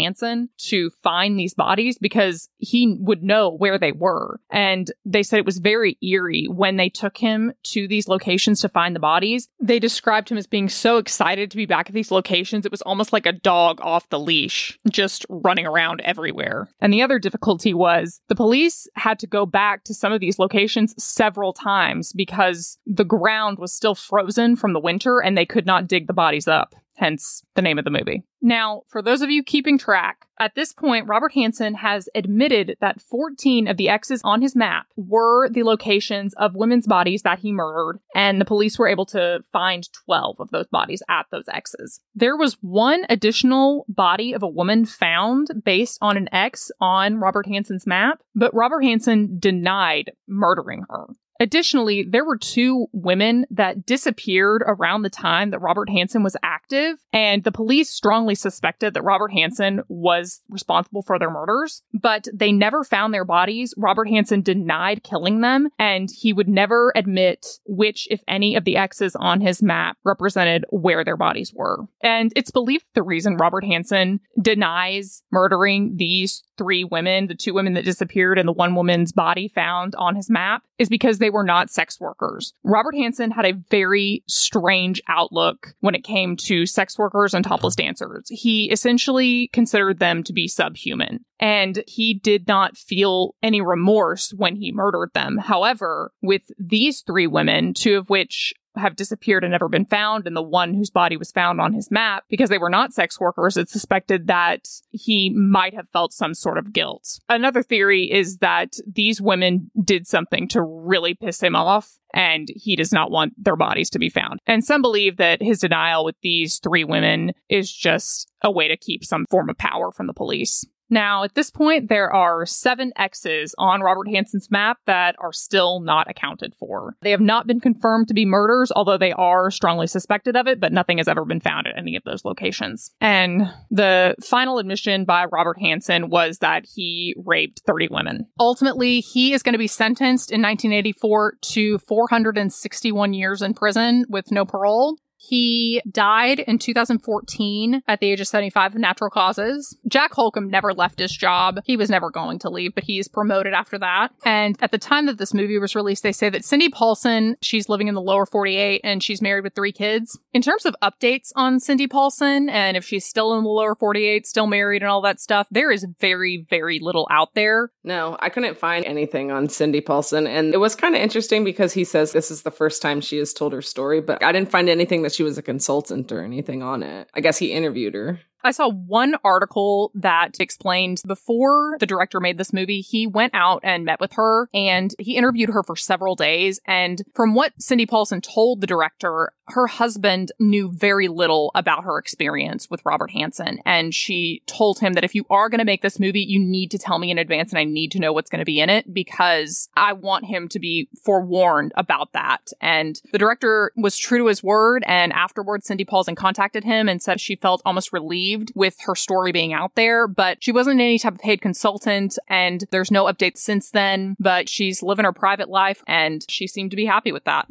To 0.68 0.90
find 1.02 1.38
these 1.38 1.54
bodies 1.54 1.98
because 1.98 2.48
he 2.58 2.96
would 3.00 3.22
know 3.22 3.50
where 3.50 3.78
they 3.78 3.92
were. 3.92 4.40
And 4.50 4.90
they 5.04 5.22
said 5.22 5.38
it 5.38 5.46
was 5.46 5.58
very 5.58 5.98
eerie 6.02 6.46
when 6.48 6.76
they 6.76 6.88
took 6.88 7.16
him 7.16 7.52
to 7.64 7.88
these 7.88 8.08
locations 8.08 8.60
to 8.60 8.68
find 8.68 8.94
the 8.94 9.00
bodies. 9.00 9.48
They 9.60 9.78
described 9.78 10.28
him 10.28 10.38
as 10.38 10.46
being 10.46 10.68
so 10.68 10.98
excited 10.98 11.50
to 11.50 11.56
be 11.56 11.66
back 11.66 11.88
at 11.88 11.94
these 11.94 12.10
locations. 12.10 12.64
It 12.64 12.72
was 12.72 12.82
almost 12.82 13.12
like 13.12 13.26
a 13.26 13.32
dog 13.32 13.80
off 13.80 14.08
the 14.08 14.20
leash, 14.20 14.78
just 14.90 15.26
running 15.28 15.66
around 15.66 16.00
everywhere. 16.02 16.68
And 16.80 16.92
the 16.92 17.02
other 17.02 17.18
difficulty 17.18 17.74
was 17.74 18.20
the 18.28 18.34
police 18.34 18.86
had 18.94 19.18
to 19.20 19.26
go 19.26 19.46
back 19.46 19.84
to 19.84 19.94
some 19.94 20.12
of 20.12 20.20
these 20.20 20.38
locations 20.38 20.94
several 21.02 21.52
times 21.52 22.12
because 22.12 22.78
the 22.86 23.04
ground 23.04 23.58
was 23.58 23.72
still 23.72 23.94
frozen 23.94 24.56
from 24.56 24.72
the 24.72 24.80
winter 24.80 25.20
and 25.20 25.36
they 25.36 25.46
could 25.46 25.66
not 25.66 25.88
dig 25.88 26.06
the 26.06 26.12
bodies 26.12 26.48
up 26.48 26.74
hence 27.02 27.42
the 27.56 27.62
name 27.62 27.78
of 27.78 27.84
the 27.84 27.90
movie. 27.90 28.22
Now, 28.40 28.82
for 28.88 29.02
those 29.02 29.22
of 29.22 29.30
you 29.30 29.42
keeping 29.42 29.76
track, 29.76 30.26
at 30.38 30.54
this 30.54 30.72
point, 30.72 31.08
Robert 31.08 31.32
Hansen 31.32 31.74
has 31.74 32.08
admitted 32.14 32.76
that 32.80 33.00
14 33.00 33.66
of 33.66 33.76
the 33.76 33.88
X's 33.88 34.20
on 34.24 34.40
his 34.40 34.54
map 34.54 34.86
were 34.96 35.48
the 35.48 35.64
locations 35.64 36.34
of 36.34 36.54
women's 36.54 36.86
bodies 36.86 37.22
that 37.22 37.40
he 37.40 37.52
murdered, 37.52 37.98
and 38.14 38.40
the 38.40 38.44
police 38.44 38.78
were 38.78 38.88
able 38.88 39.06
to 39.06 39.44
find 39.52 39.88
12 40.04 40.36
of 40.38 40.50
those 40.50 40.66
bodies 40.68 41.02
at 41.08 41.26
those 41.30 41.48
X's. 41.52 42.00
There 42.14 42.36
was 42.36 42.56
one 42.60 43.04
additional 43.08 43.84
body 43.88 44.32
of 44.32 44.42
a 44.42 44.48
woman 44.48 44.84
found 44.84 45.62
based 45.64 45.98
on 46.00 46.16
an 46.16 46.32
X 46.32 46.70
on 46.80 47.18
Robert 47.18 47.46
Hansen's 47.46 47.86
map, 47.86 48.20
but 48.34 48.54
Robert 48.54 48.82
Hansen 48.82 49.38
denied 49.38 50.12
murdering 50.28 50.84
her. 50.88 51.06
Additionally, 51.42 52.04
there 52.08 52.24
were 52.24 52.36
two 52.36 52.86
women 52.92 53.44
that 53.50 53.84
disappeared 53.84 54.62
around 54.64 55.02
the 55.02 55.10
time 55.10 55.50
that 55.50 55.58
Robert 55.58 55.90
Hansen 55.90 56.22
was 56.22 56.36
active, 56.44 56.98
and 57.12 57.42
the 57.42 57.50
police 57.50 57.90
strongly 57.90 58.36
suspected 58.36 58.94
that 58.94 59.02
Robert 59.02 59.32
Hansen 59.32 59.82
was 59.88 60.40
responsible 60.48 61.02
for 61.02 61.18
their 61.18 61.32
murders, 61.32 61.82
but 61.92 62.28
they 62.32 62.52
never 62.52 62.84
found 62.84 63.12
their 63.12 63.24
bodies. 63.24 63.74
Robert 63.76 64.08
Hansen 64.08 64.42
denied 64.42 65.02
killing 65.02 65.40
them, 65.40 65.68
and 65.80 66.10
he 66.16 66.32
would 66.32 66.46
never 66.46 66.92
admit 66.94 67.44
which, 67.66 68.06
if 68.08 68.22
any, 68.28 68.54
of 68.54 68.62
the 68.62 68.76
X's 68.76 69.16
on 69.16 69.40
his 69.40 69.60
map 69.60 69.96
represented 70.04 70.64
where 70.70 71.02
their 71.02 71.16
bodies 71.16 71.52
were. 71.52 71.88
And 72.04 72.32
it's 72.36 72.52
believed 72.52 72.84
the 72.94 73.02
reason 73.02 73.36
Robert 73.36 73.64
Hansen 73.64 74.20
denies 74.40 75.24
murdering 75.32 75.96
these 75.96 76.44
three 76.62 76.84
women, 76.84 77.26
the 77.26 77.34
two 77.34 77.54
women 77.54 77.74
that 77.74 77.84
disappeared 77.84 78.38
and 78.38 78.46
the 78.46 78.52
one 78.52 78.74
woman's 78.74 79.12
body 79.12 79.48
found 79.48 79.94
on 79.96 80.14
his 80.14 80.30
map, 80.30 80.62
is 80.78 80.88
because 80.88 81.18
they 81.18 81.30
were 81.30 81.42
not 81.42 81.70
sex 81.70 81.98
workers. 81.98 82.54
Robert 82.62 82.94
Hansen 82.94 83.32
had 83.32 83.44
a 83.44 83.58
very 83.70 84.22
strange 84.28 85.02
outlook 85.08 85.74
when 85.80 85.94
it 85.94 86.04
came 86.04 86.36
to 86.36 86.66
sex 86.66 86.96
workers 86.98 87.34
and 87.34 87.44
topless 87.44 87.74
dancers. 87.74 88.28
He 88.28 88.70
essentially 88.70 89.48
considered 89.52 89.98
them 89.98 90.22
to 90.22 90.32
be 90.32 90.46
subhuman. 90.46 91.24
And 91.40 91.82
he 91.88 92.14
did 92.14 92.46
not 92.46 92.76
feel 92.76 93.34
any 93.42 93.60
remorse 93.60 94.32
when 94.36 94.54
he 94.54 94.70
murdered 94.70 95.10
them. 95.12 95.38
However, 95.38 96.12
with 96.22 96.42
these 96.56 97.00
three 97.00 97.26
women, 97.26 97.74
two 97.74 97.96
of 97.96 98.08
which 98.08 98.54
have 98.76 98.96
disappeared 98.96 99.44
and 99.44 99.52
never 99.52 99.68
been 99.68 99.84
found, 99.84 100.26
and 100.26 100.36
the 100.36 100.42
one 100.42 100.74
whose 100.74 100.90
body 100.90 101.16
was 101.16 101.32
found 101.32 101.60
on 101.60 101.72
his 101.72 101.90
map, 101.90 102.24
because 102.28 102.50
they 102.50 102.58
were 102.58 102.70
not 102.70 102.92
sex 102.92 103.20
workers, 103.20 103.56
it's 103.56 103.72
suspected 103.72 104.26
that 104.26 104.68
he 104.90 105.30
might 105.30 105.74
have 105.74 105.88
felt 105.88 106.12
some 106.12 106.34
sort 106.34 106.58
of 106.58 106.72
guilt. 106.72 107.20
Another 107.28 107.62
theory 107.62 108.10
is 108.10 108.38
that 108.38 108.76
these 108.86 109.20
women 109.20 109.70
did 109.82 110.06
something 110.06 110.48
to 110.48 110.62
really 110.62 111.14
piss 111.14 111.42
him 111.42 111.56
off. 111.56 111.98
And 112.14 112.50
he 112.54 112.76
does 112.76 112.92
not 112.92 113.10
want 113.10 113.32
their 113.42 113.56
bodies 113.56 113.88
to 113.88 113.98
be 113.98 114.10
found. 114.10 114.38
And 114.46 114.62
some 114.62 114.82
believe 114.82 115.16
that 115.16 115.40
his 115.40 115.60
denial 115.60 116.04
with 116.04 116.16
these 116.22 116.58
three 116.58 116.84
women 116.84 117.32
is 117.48 117.72
just 117.72 118.30
a 118.42 118.50
way 118.50 118.68
to 118.68 118.76
keep 118.76 119.02
some 119.02 119.24
form 119.30 119.48
of 119.48 119.56
power 119.56 119.90
from 119.90 120.08
the 120.08 120.12
police. 120.12 120.66
Now, 120.92 121.24
at 121.24 121.34
this 121.34 121.50
point, 121.50 121.88
there 121.88 122.12
are 122.12 122.44
seven 122.44 122.92
X's 122.96 123.54
on 123.56 123.80
Robert 123.80 124.08
Hansen's 124.08 124.50
map 124.50 124.76
that 124.84 125.16
are 125.18 125.32
still 125.32 125.80
not 125.80 126.10
accounted 126.10 126.54
for. 126.60 126.96
They 127.00 127.12
have 127.12 127.20
not 127.20 127.46
been 127.46 127.60
confirmed 127.60 128.08
to 128.08 128.14
be 128.14 128.26
murders, 128.26 128.70
although 128.76 128.98
they 128.98 129.12
are 129.12 129.50
strongly 129.50 129.86
suspected 129.86 130.36
of 130.36 130.46
it, 130.46 130.60
but 130.60 130.70
nothing 130.70 130.98
has 130.98 131.08
ever 131.08 131.24
been 131.24 131.40
found 131.40 131.66
at 131.66 131.78
any 131.78 131.96
of 131.96 132.02
those 132.04 132.26
locations. 132.26 132.90
And 133.00 133.50
the 133.70 134.16
final 134.20 134.58
admission 134.58 135.06
by 135.06 135.24
Robert 135.24 135.58
Hansen 135.58 136.10
was 136.10 136.40
that 136.40 136.66
he 136.74 137.14
raped 137.24 137.62
30 137.66 137.88
women. 137.90 138.26
Ultimately, 138.38 139.00
he 139.00 139.32
is 139.32 139.42
going 139.42 139.54
to 139.54 139.58
be 139.58 139.68
sentenced 139.68 140.30
in 140.30 140.42
1984 140.42 141.36
to 141.52 141.78
461 141.78 143.14
years 143.14 143.40
in 143.40 143.54
prison 143.54 144.04
with 144.10 144.30
no 144.30 144.44
parole. 144.44 144.98
He 145.24 145.80
died 145.88 146.40
in 146.40 146.58
2014 146.58 147.82
at 147.86 148.00
the 148.00 148.10
age 148.10 148.20
of 148.20 148.26
75 148.26 148.74
of 148.74 148.80
natural 148.80 149.08
causes. 149.08 149.76
Jack 149.86 150.12
Halcombe 150.14 150.50
never 150.50 150.74
left 150.74 150.98
his 150.98 151.12
job. 151.12 151.60
He 151.64 151.76
was 151.76 151.88
never 151.88 152.10
going 152.10 152.40
to 152.40 152.50
leave, 152.50 152.74
but 152.74 152.82
he's 152.84 153.06
promoted 153.06 153.52
after 153.54 153.78
that. 153.78 154.08
And 154.24 154.56
at 154.60 154.72
the 154.72 154.78
time 154.78 155.06
that 155.06 155.18
this 155.18 155.32
movie 155.32 155.58
was 155.58 155.76
released, 155.76 156.02
they 156.02 156.10
say 156.10 156.28
that 156.28 156.44
Cindy 156.44 156.68
Paulson, 156.68 157.36
she's 157.40 157.68
living 157.68 157.86
in 157.86 157.94
the 157.94 158.02
lower 158.02 158.26
48 158.26 158.80
and 158.82 159.00
she's 159.00 159.22
married 159.22 159.44
with 159.44 159.54
three 159.54 159.70
kids. 159.70 160.18
In 160.32 160.42
terms 160.42 160.66
of 160.66 160.74
updates 160.82 161.30
on 161.36 161.60
Cindy 161.60 161.86
Paulson 161.86 162.48
and 162.48 162.76
if 162.76 162.84
she's 162.84 163.06
still 163.06 163.34
in 163.34 163.44
the 163.44 163.50
lower 163.50 163.76
48, 163.76 164.26
still 164.26 164.48
married 164.48 164.82
and 164.82 164.90
all 164.90 165.02
that 165.02 165.20
stuff, 165.20 165.46
there 165.52 165.70
is 165.70 165.86
very, 166.00 166.46
very 166.50 166.80
little 166.80 167.06
out 167.12 167.34
there. 167.34 167.70
No, 167.84 168.16
I 168.18 168.28
couldn't 168.28 168.58
find 168.58 168.84
anything 168.84 169.30
on 169.30 169.48
Cindy 169.48 169.80
Paulson. 169.80 170.26
And 170.26 170.52
it 170.52 170.58
was 170.58 170.74
kind 170.74 170.96
of 170.96 171.00
interesting 171.00 171.44
because 171.44 171.72
he 171.72 171.84
says 171.84 172.10
this 172.10 172.32
is 172.32 172.42
the 172.42 172.50
first 172.50 172.82
time 172.82 173.00
she 173.00 173.18
has 173.18 173.32
told 173.32 173.52
her 173.52 173.62
story, 173.62 174.00
but 174.00 174.20
I 174.22 174.32
didn't 174.32 174.50
find 174.50 174.68
anything 174.68 175.02
that 175.02 175.11
she 175.14 175.22
was 175.22 175.38
a 175.38 175.42
consultant 175.42 176.10
or 176.12 176.22
anything 176.22 176.62
on 176.62 176.82
it. 176.82 177.08
I 177.14 177.20
guess 177.20 177.38
he 177.38 177.52
interviewed 177.52 177.94
her. 177.94 178.20
I 178.44 178.50
saw 178.50 178.68
one 178.68 179.14
article 179.24 179.90
that 179.94 180.40
explained 180.40 181.02
before 181.06 181.76
the 181.78 181.86
director 181.86 182.20
made 182.20 182.38
this 182.38 182.52
movie, 182.52 182.80
he 182.80 183.06
went 183.06 183.34
out 183.34 183.60
and 183.62 183.84
met 183.84 184.00
with 184.00 184.12
her 184.14 184.48
and 184.52 184.94
he 184.98 185.16
interviewed 185.16 185.50
her 185.50 185.62
for 185.62 185.76
several 185.76 186.14
days. 186.14 186.60
And 186.66 187.02
from 187.14 187.34
what 187.34 187.52
Cindy 187.58 187.86
Paulson 187.86 188.20
told 188.20 188.60
the 188.60 188.66
director, 188.66 189.32
her 189.48 189.66
husband 189.66 190.32
knew 190.38 190.70
very 190.72 191.08
little 191.08 191.50
about 191.54 191.84
her 191.84 191.98
experience 191.98 192.70
with 192.70 192.84
Robert 192.84 193.10
Hansen. 193.10 193.58
And 193.64 193.94
she 193.94 194.42
told 194.46 194.78
him 194.78 194.94
that 194.94 195.04
if 195.04 195.14
you 195.14 195.24
are 195.30 195.48
going 195.48 195.58
to 195.58 195.64
make 195.64 195.82
this 195.82 196.00
movie, 196.00 196.22
you 196.22 196.38
need 196.38 196.70
to 196.70 196.78
tell 196.78 196.98
me 196.98 197.10
in 197.10 197.18
advance 197.18 197.50
and 197.50 197.58
I 197.58 197.64
need 197.64 197.92
to 197.92 197.98
know 197.98 198.12
what's 198.12 198.30
going 198.30 198.40
to 198.40 198.44
be 198.44 198.60
in 198.60 198.70
it 198.70 198.92
because 198.92 199.68
I 199.76 199.92
want 199.92 200.26
him 200.26 200.48
to 200.48 200.58
be 200.58 200.88
forewarned 201.04 201.72
about 201.76 202.12
that. 202.12 202.52
And 202.60 203.00
the 203.12 203.18
director 203.18 203.72
was 203.76 203.98
true 203.98 204.18
to 204.18 204.26
his 204.26 204.42
word. 204.42 204.84
And 204.86 205.12
afterwards, 205.12 205.66
Cindy 205.66 205.84
Paulson 205.84 206.14
contacted 206.14 206.64
him 206.64 206.88
and 206.88 207.02
said 207.02 207.20
she 207.20 207.36
felt 207.36 207.62
almost 207.64 207.92
relieved 207.92 208.31
with 208.54 208.76
her 208.84 208.94
story 208.94 209.32
being 209.32 209.52
out 209.52 209.74
there, 209.74 210.06
but 210.06 210.42
she 210.42 210.52
wasn't 210.52 210.80
any 210.80 210.98
type 210.98 211.14
of 211.14 211.20
paid 211.20 211.40
consultant 211.40 212.18
and 212.28 212.64
there's 212.70 212.90
no 212.90 213.04
updates 213.04 213.38
since 213.38 213.70
then, 213.70 214.16
but 214.18 214.48
she's 214.48 214.82
living 214.82 215.04
her 215.04 215.12
private 215.12 215.48
life 215.48 215.82
and 215.86 216.24
she 216.28 216.46
seemed 216.46 216.70
to 216.70 216.76
be 216.76 216.86
happy 216.86 217.12
with 217.12 217.24
that. 217.24 217.46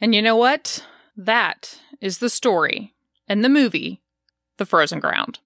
And 0.00 0.14
you 0.14 0.22
know 0.22 0.36
what? 0.36 0.86
That 1.16 1.80
is 2.00 2.18
the 2.18 2.30
story 2.30 2.94
and 3.26 3.44
the 3.44 3.48
movie, 3.48 4.02
The 4.56 4.66
Frozen 4.66 5.00
Ground. 5.00 5.40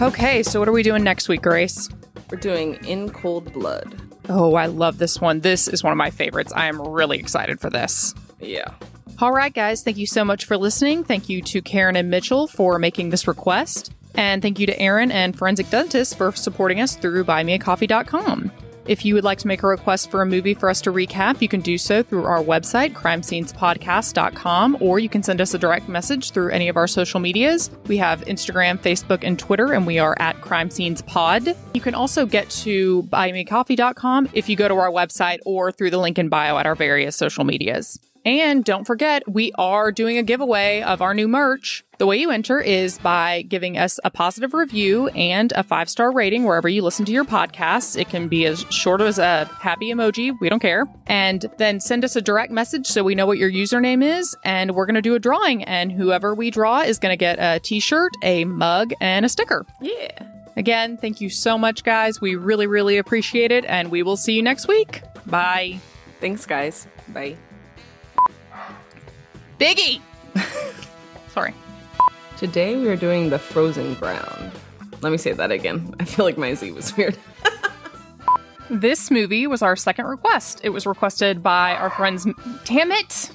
Okay, 0.00 0.44
so 0.44 0.60
what 0.60 0.68
are 0.68 0.72
we 0.72 0.84
doing 0.84 1.02
next 1.02 1.28
week, 1.28 1.42
Grace? 1.42 1.88
We're 2.30 2.38
doing 2.38 2.74
In 2.84 3.10
Cold 3.10 3.52
Blood. 3.52 4.00
Oh, 4.28 4.54
I 4.54 4.66
love 4.66 4.98
this 4.98 5.20
one. 5.20 5.40
This 5.40 5.66
is 5.66 5.82
one 5.82 5.92
of 5.92 5.96
my 5.96 6.10
favorites. 6.10 6.52
I 6.54 6.66
am 6.66 6.80
really 6.80 7.18
excited 7.18 7.58
for 7.58 7.70
this. 7.70 8.14
Yeah. 8.40 8.74
All 9.20 9.32
right, 9.32 9.52
guys, 9.52 9.82
thank 9.82 9.96
you 9.96 10.06
so 10.06 10.24
much 10.24 10.44
for 10.44 10.56
listening. 10.56 11.02
Thank 11.02 11.28
you 11.28 11.42
to 11.42 11.60
Karen 11.60 11.96
and 11.96 12.08
Mitchell 12.08 12.46
for 12.46 12.78
making 12.78 13.10
this 13.10 13.26
request. 13.26 13.92
And 14.14 14.40
thank 14.40 14.60
you 14.60 14.66
to 14.66 14.80
Aaron 14.80 15.10
and 15.10 15.36
Forensic 15.36 15.70
Dentist 15.70 16.16
for 16.16 16.30
supporting 16.30 16.80
us 16.80 16.94
through 16.94 17.24
buymeacoffee.com. 17.24 18.52
If 18.86 19.04
you 19.04 19.14
would 19.14 19.24
like 19.24 19.38
to 19.40 19.48
make 19.48 19.62
a 19.64 19.66
request 19.66 20.10
for 20.10 20.22
a 20.22 20.26
movie 20.26 20.54
for 20.54 20.70
us 20.70 20.80
to 20.82 20.92
recap, 20.92 21.42
you 21.42 21.48
can 21.48 21.60
do 21.60 21.76
so 21.78 22.02
through 22.02 22.24
our 22.24 22.42
website, 22.42 22.94
crimescenespodcast.com, 22.94 24.78
or 24.80 24.98
you 24.98 25.08
can 25.08 25.22
send 25.22 25.40
us 25.40 25.52
a 25.52 25.58
direct 25.58 25.88
message 25.88 26.30
through 26.30 26.50
any 26.50 26.68
of 26.68 26.76
our 26.76 26.86
social 26.86 27.20
medias. 27.20 27.70
We 27.86 27.98
have 27.98 28.24
Instagram, 28.24 28.78
Facebook, 28.78 29.24
and 29.24 29.38
Twitter, 29.38 29.72
and 29.72 29.86
we 29.86 29.98
are 29.98 30.16
at 30.20 30.40
Crime 30.40 30.70
Scenes 30.70 31.02
Pod. 31.02 31.54
You 31.74 31.80
can 31.80 31.94
also 31.94 32.24
get 32.24 32.48
to 32.50 33.02
buymeacoffee.com 33.04 34.30
if 34.32 34.48
you 34.48 34.56
go 34.56 34.68
to 34.68 34.74
our 34.74 34.90
website 34.90 35.40
or 35.44 35.70
through 35.70 35.90
the 35.90 35.98
link 35.98 36.18
in 36.18 36.28
bio 36.28 36.56
at 36.56 36.66
our 36.66 36.76
various 36.76 37.14
social 37.14 37.44
medias. 37.44 37.98
And 38.24 38.64
don't 38.64 38.86
forget, 38.86 39.22
we 39.26 39.52
are 39.56 39.90
doing 39.92 40.18
a 40.18 40.22
giveaway 40.22 40.82
of 40.82 41.00
our 41.00 41.14
new 41.14 41.28
merch. 41.28 41.84
The 41.98 42.06
way 42.06 42.18
you 42.18 42.30
enter 42.30 42.60
is 42.60 42.98
by 42.98 43.42
giving 43.42 43.76
us 43.76 43.98
a 44.04 44.10
positive 44.10 44.54
review 44.54 45.08
and 45.08 45.52
a 45.52 45.62
five 45.62 45.88
star 45.88 46.12
rating 46.12 46.44
wherever 46.44 46.68
you 46.68 46.82
listen 46.82 47.04
to 47.06 47.12
your 47.12 47.24
podcasts. 47.24 47.98
It 47.98 48.08
can 48.08 48.28
be 48.28 48.44
as 48.46 48.64
short 48.70 49.00
as 49.00 49.18
a 49.18 49.46
happy 49.60 49.92
emoji, 49.92 50.32
we 50.40 50.48
don't 50.48 50.60
care. 50.60 50.84
And 51.06 51.46
then 51.58 51.80
send 51.80 52.04
us 52.04 52.14
a 52.16 52.22
direct 52.22 52.52
message 52.52 52.86
so 52.86 53.02
we 53.02 53.14
know 53.14 53.26
what 53.26 53.38
your 53.38 53.50
username 53.50 54.04
is. 54.04 54.36
And 54.44 54.74
we're 54.74 54.86
going 54.86 54.94
to 54.94 55.02
do 55.02 55.14
a 55.14 55.18
drawing. 55.18 55.64
And 55.64 55.90
whoever 55.90 56.34
we 56.34 56.50
draw 56.50 56.80
is 56.82 56.98
going 56.98 57.12
to 57.12 57.16
get 57.16 57.38
a 57.40 57.60
t 57.60 57.80
shirt, 57.80 58.12
a 58.22 58.44
mug, 58.44 58.92
and 59.00 59.24
a 59.24 59.28
sticker. 59.28 59.66
Yeah. 59.80 60.26
Again, 60.56 60.96
thank 60.96 61.20
you 61.20 61.30
so 61.30 61.56
much, 61.56 61.84
guys. 61.84 62.20
We 62.20 62.34
really, 62.34 62.66
really 62.66 62.98
appreciate 62.98 63.52
it. 63.52 63.64
And 63.66 63.90
we 63.90 64.02
will 64.02 64.16
see 64.16 64.34
you 64.34 64.42
next 64.42 64.66
week. 64.66 65.02
Bye. 65.26 65.78
Thanks, 66.20 66.46
guys. 66.46 66.88
Bye. 67.08 67.36
Biggie! 69.58 70.00
Sorry. 71.28 71.54
Today 72.36 72.76
we 72.76 72.88
are 72.88 72.96
doing 72.96 73.30
the 73.30 73.38
frozen 73.38 73.94
ground. 73.94 74.52
Let 75.00 75.10
me 75.12 75.18
say 75.18 75.32
that 75.32 75.50
again. 75.50 75.94
I 76.00 76.04
feel 76.04 76.24
like 76.24 76.38
my 76.38 76.54
Z 76.54 76.70
was 76.72 76.96
weird. 76.96 77.16
This 78.70 79.10
movie 79.10 79.46
was 79.46 79.62
our 79.62 79.76
second 79.76 80.04
request. 80.08 80.60
It 80.62 80.68
was 80.68 80.86
requested 80.86 81.42
by 81.42 81.74
our 81.74 81.88
friends. 81.88 82.26
Damn 82.64 82.92
it! 82.92 83.30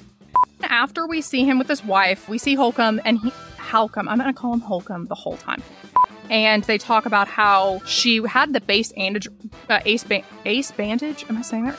After 0.62 1.08
we 1.08 1.20
see 1.20 1.44
him 1.44 1.58
with 1.58 1.66
his 1.66 1.84
wife, 1.84 2.28
we 2.28 2.38
see 2.38 2.54
Holcomb 2.54 3.00
and 3.04 3.18
he. 3.18 3.32
Halcombe. 3.58 4.08
I'm 4.08 4.18
going 4.18 4.32
to 4.32 4.38
call 4.38 4.52
him 4.52 4.60
Holcomb 4.60 5.06
the 5.06 5.16
whole 5.16 5.36
time. 5.36 5.60
And 6.30 6.62
they 6.64 6.78
talk 6.78 7.04
about 7.04 7.26
how 7.26 7.80
she 7.84 8.22
had 8.24 8.52
the 8.52 8.60
base 8.60 8.92
bandage, 8.92 9.26
uh, 9.68 9.80
ace, 9.84 10.04
ba- 10.04 10.22
ace 10.44 10.70
bandage. 10.70 11.24
Am 11.28 11.36
I 11.36 11.42
saying 11.42 11.64
that? 11.64 11.76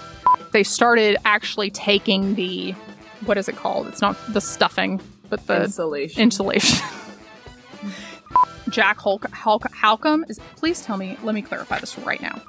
They 0.52 0.64
started 0.64 1.16
actually 1.24 1.70
taking 1.70 2.36
the 2.36 2.76
what 3.26 3.38
is 3.38 3.48
it 3.48 3.56
called? 3.56 3.88
It's 3.88 4.02
not 4.02 4.18
the 4.34 4.42
stuffing, 4.42 5.02
but 5.30 5.46
the 5.48 5.64
Insulation. 5.64 6.22
Insulation. 6.22 6.86
Jack 8.70 8.98
Hulk, 9.00 9.30
Hulk 9.30 9.64
Halcombe 9.64 10.30
is. 10.30 10.40
Please 10.56 10.82
tell 10.82 10.98
me. 10.98 11.18
Let 11.24 11.36
me 11.36 11.42
clarify 11.42 11.80
this 11.80 11.98
right 12.00 12.22
now. 12.22 12.42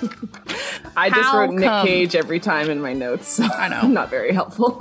I 0.96 1.10
just 1.10 1.32
wrote 1.32 1.50
Nick. 1.50 1.86
Cage 1.86 2.14
every 2.14 2.40
time 2.40 2.70
in 2.70 2.80
my 2.80 2.92
notes, 2.92 3.28
so 3.28 3.44
I 3.44 3.68
know. 3.68 3.82
not 3.88 4.10
very 4.10 4.32
helpful. 4.32 4.80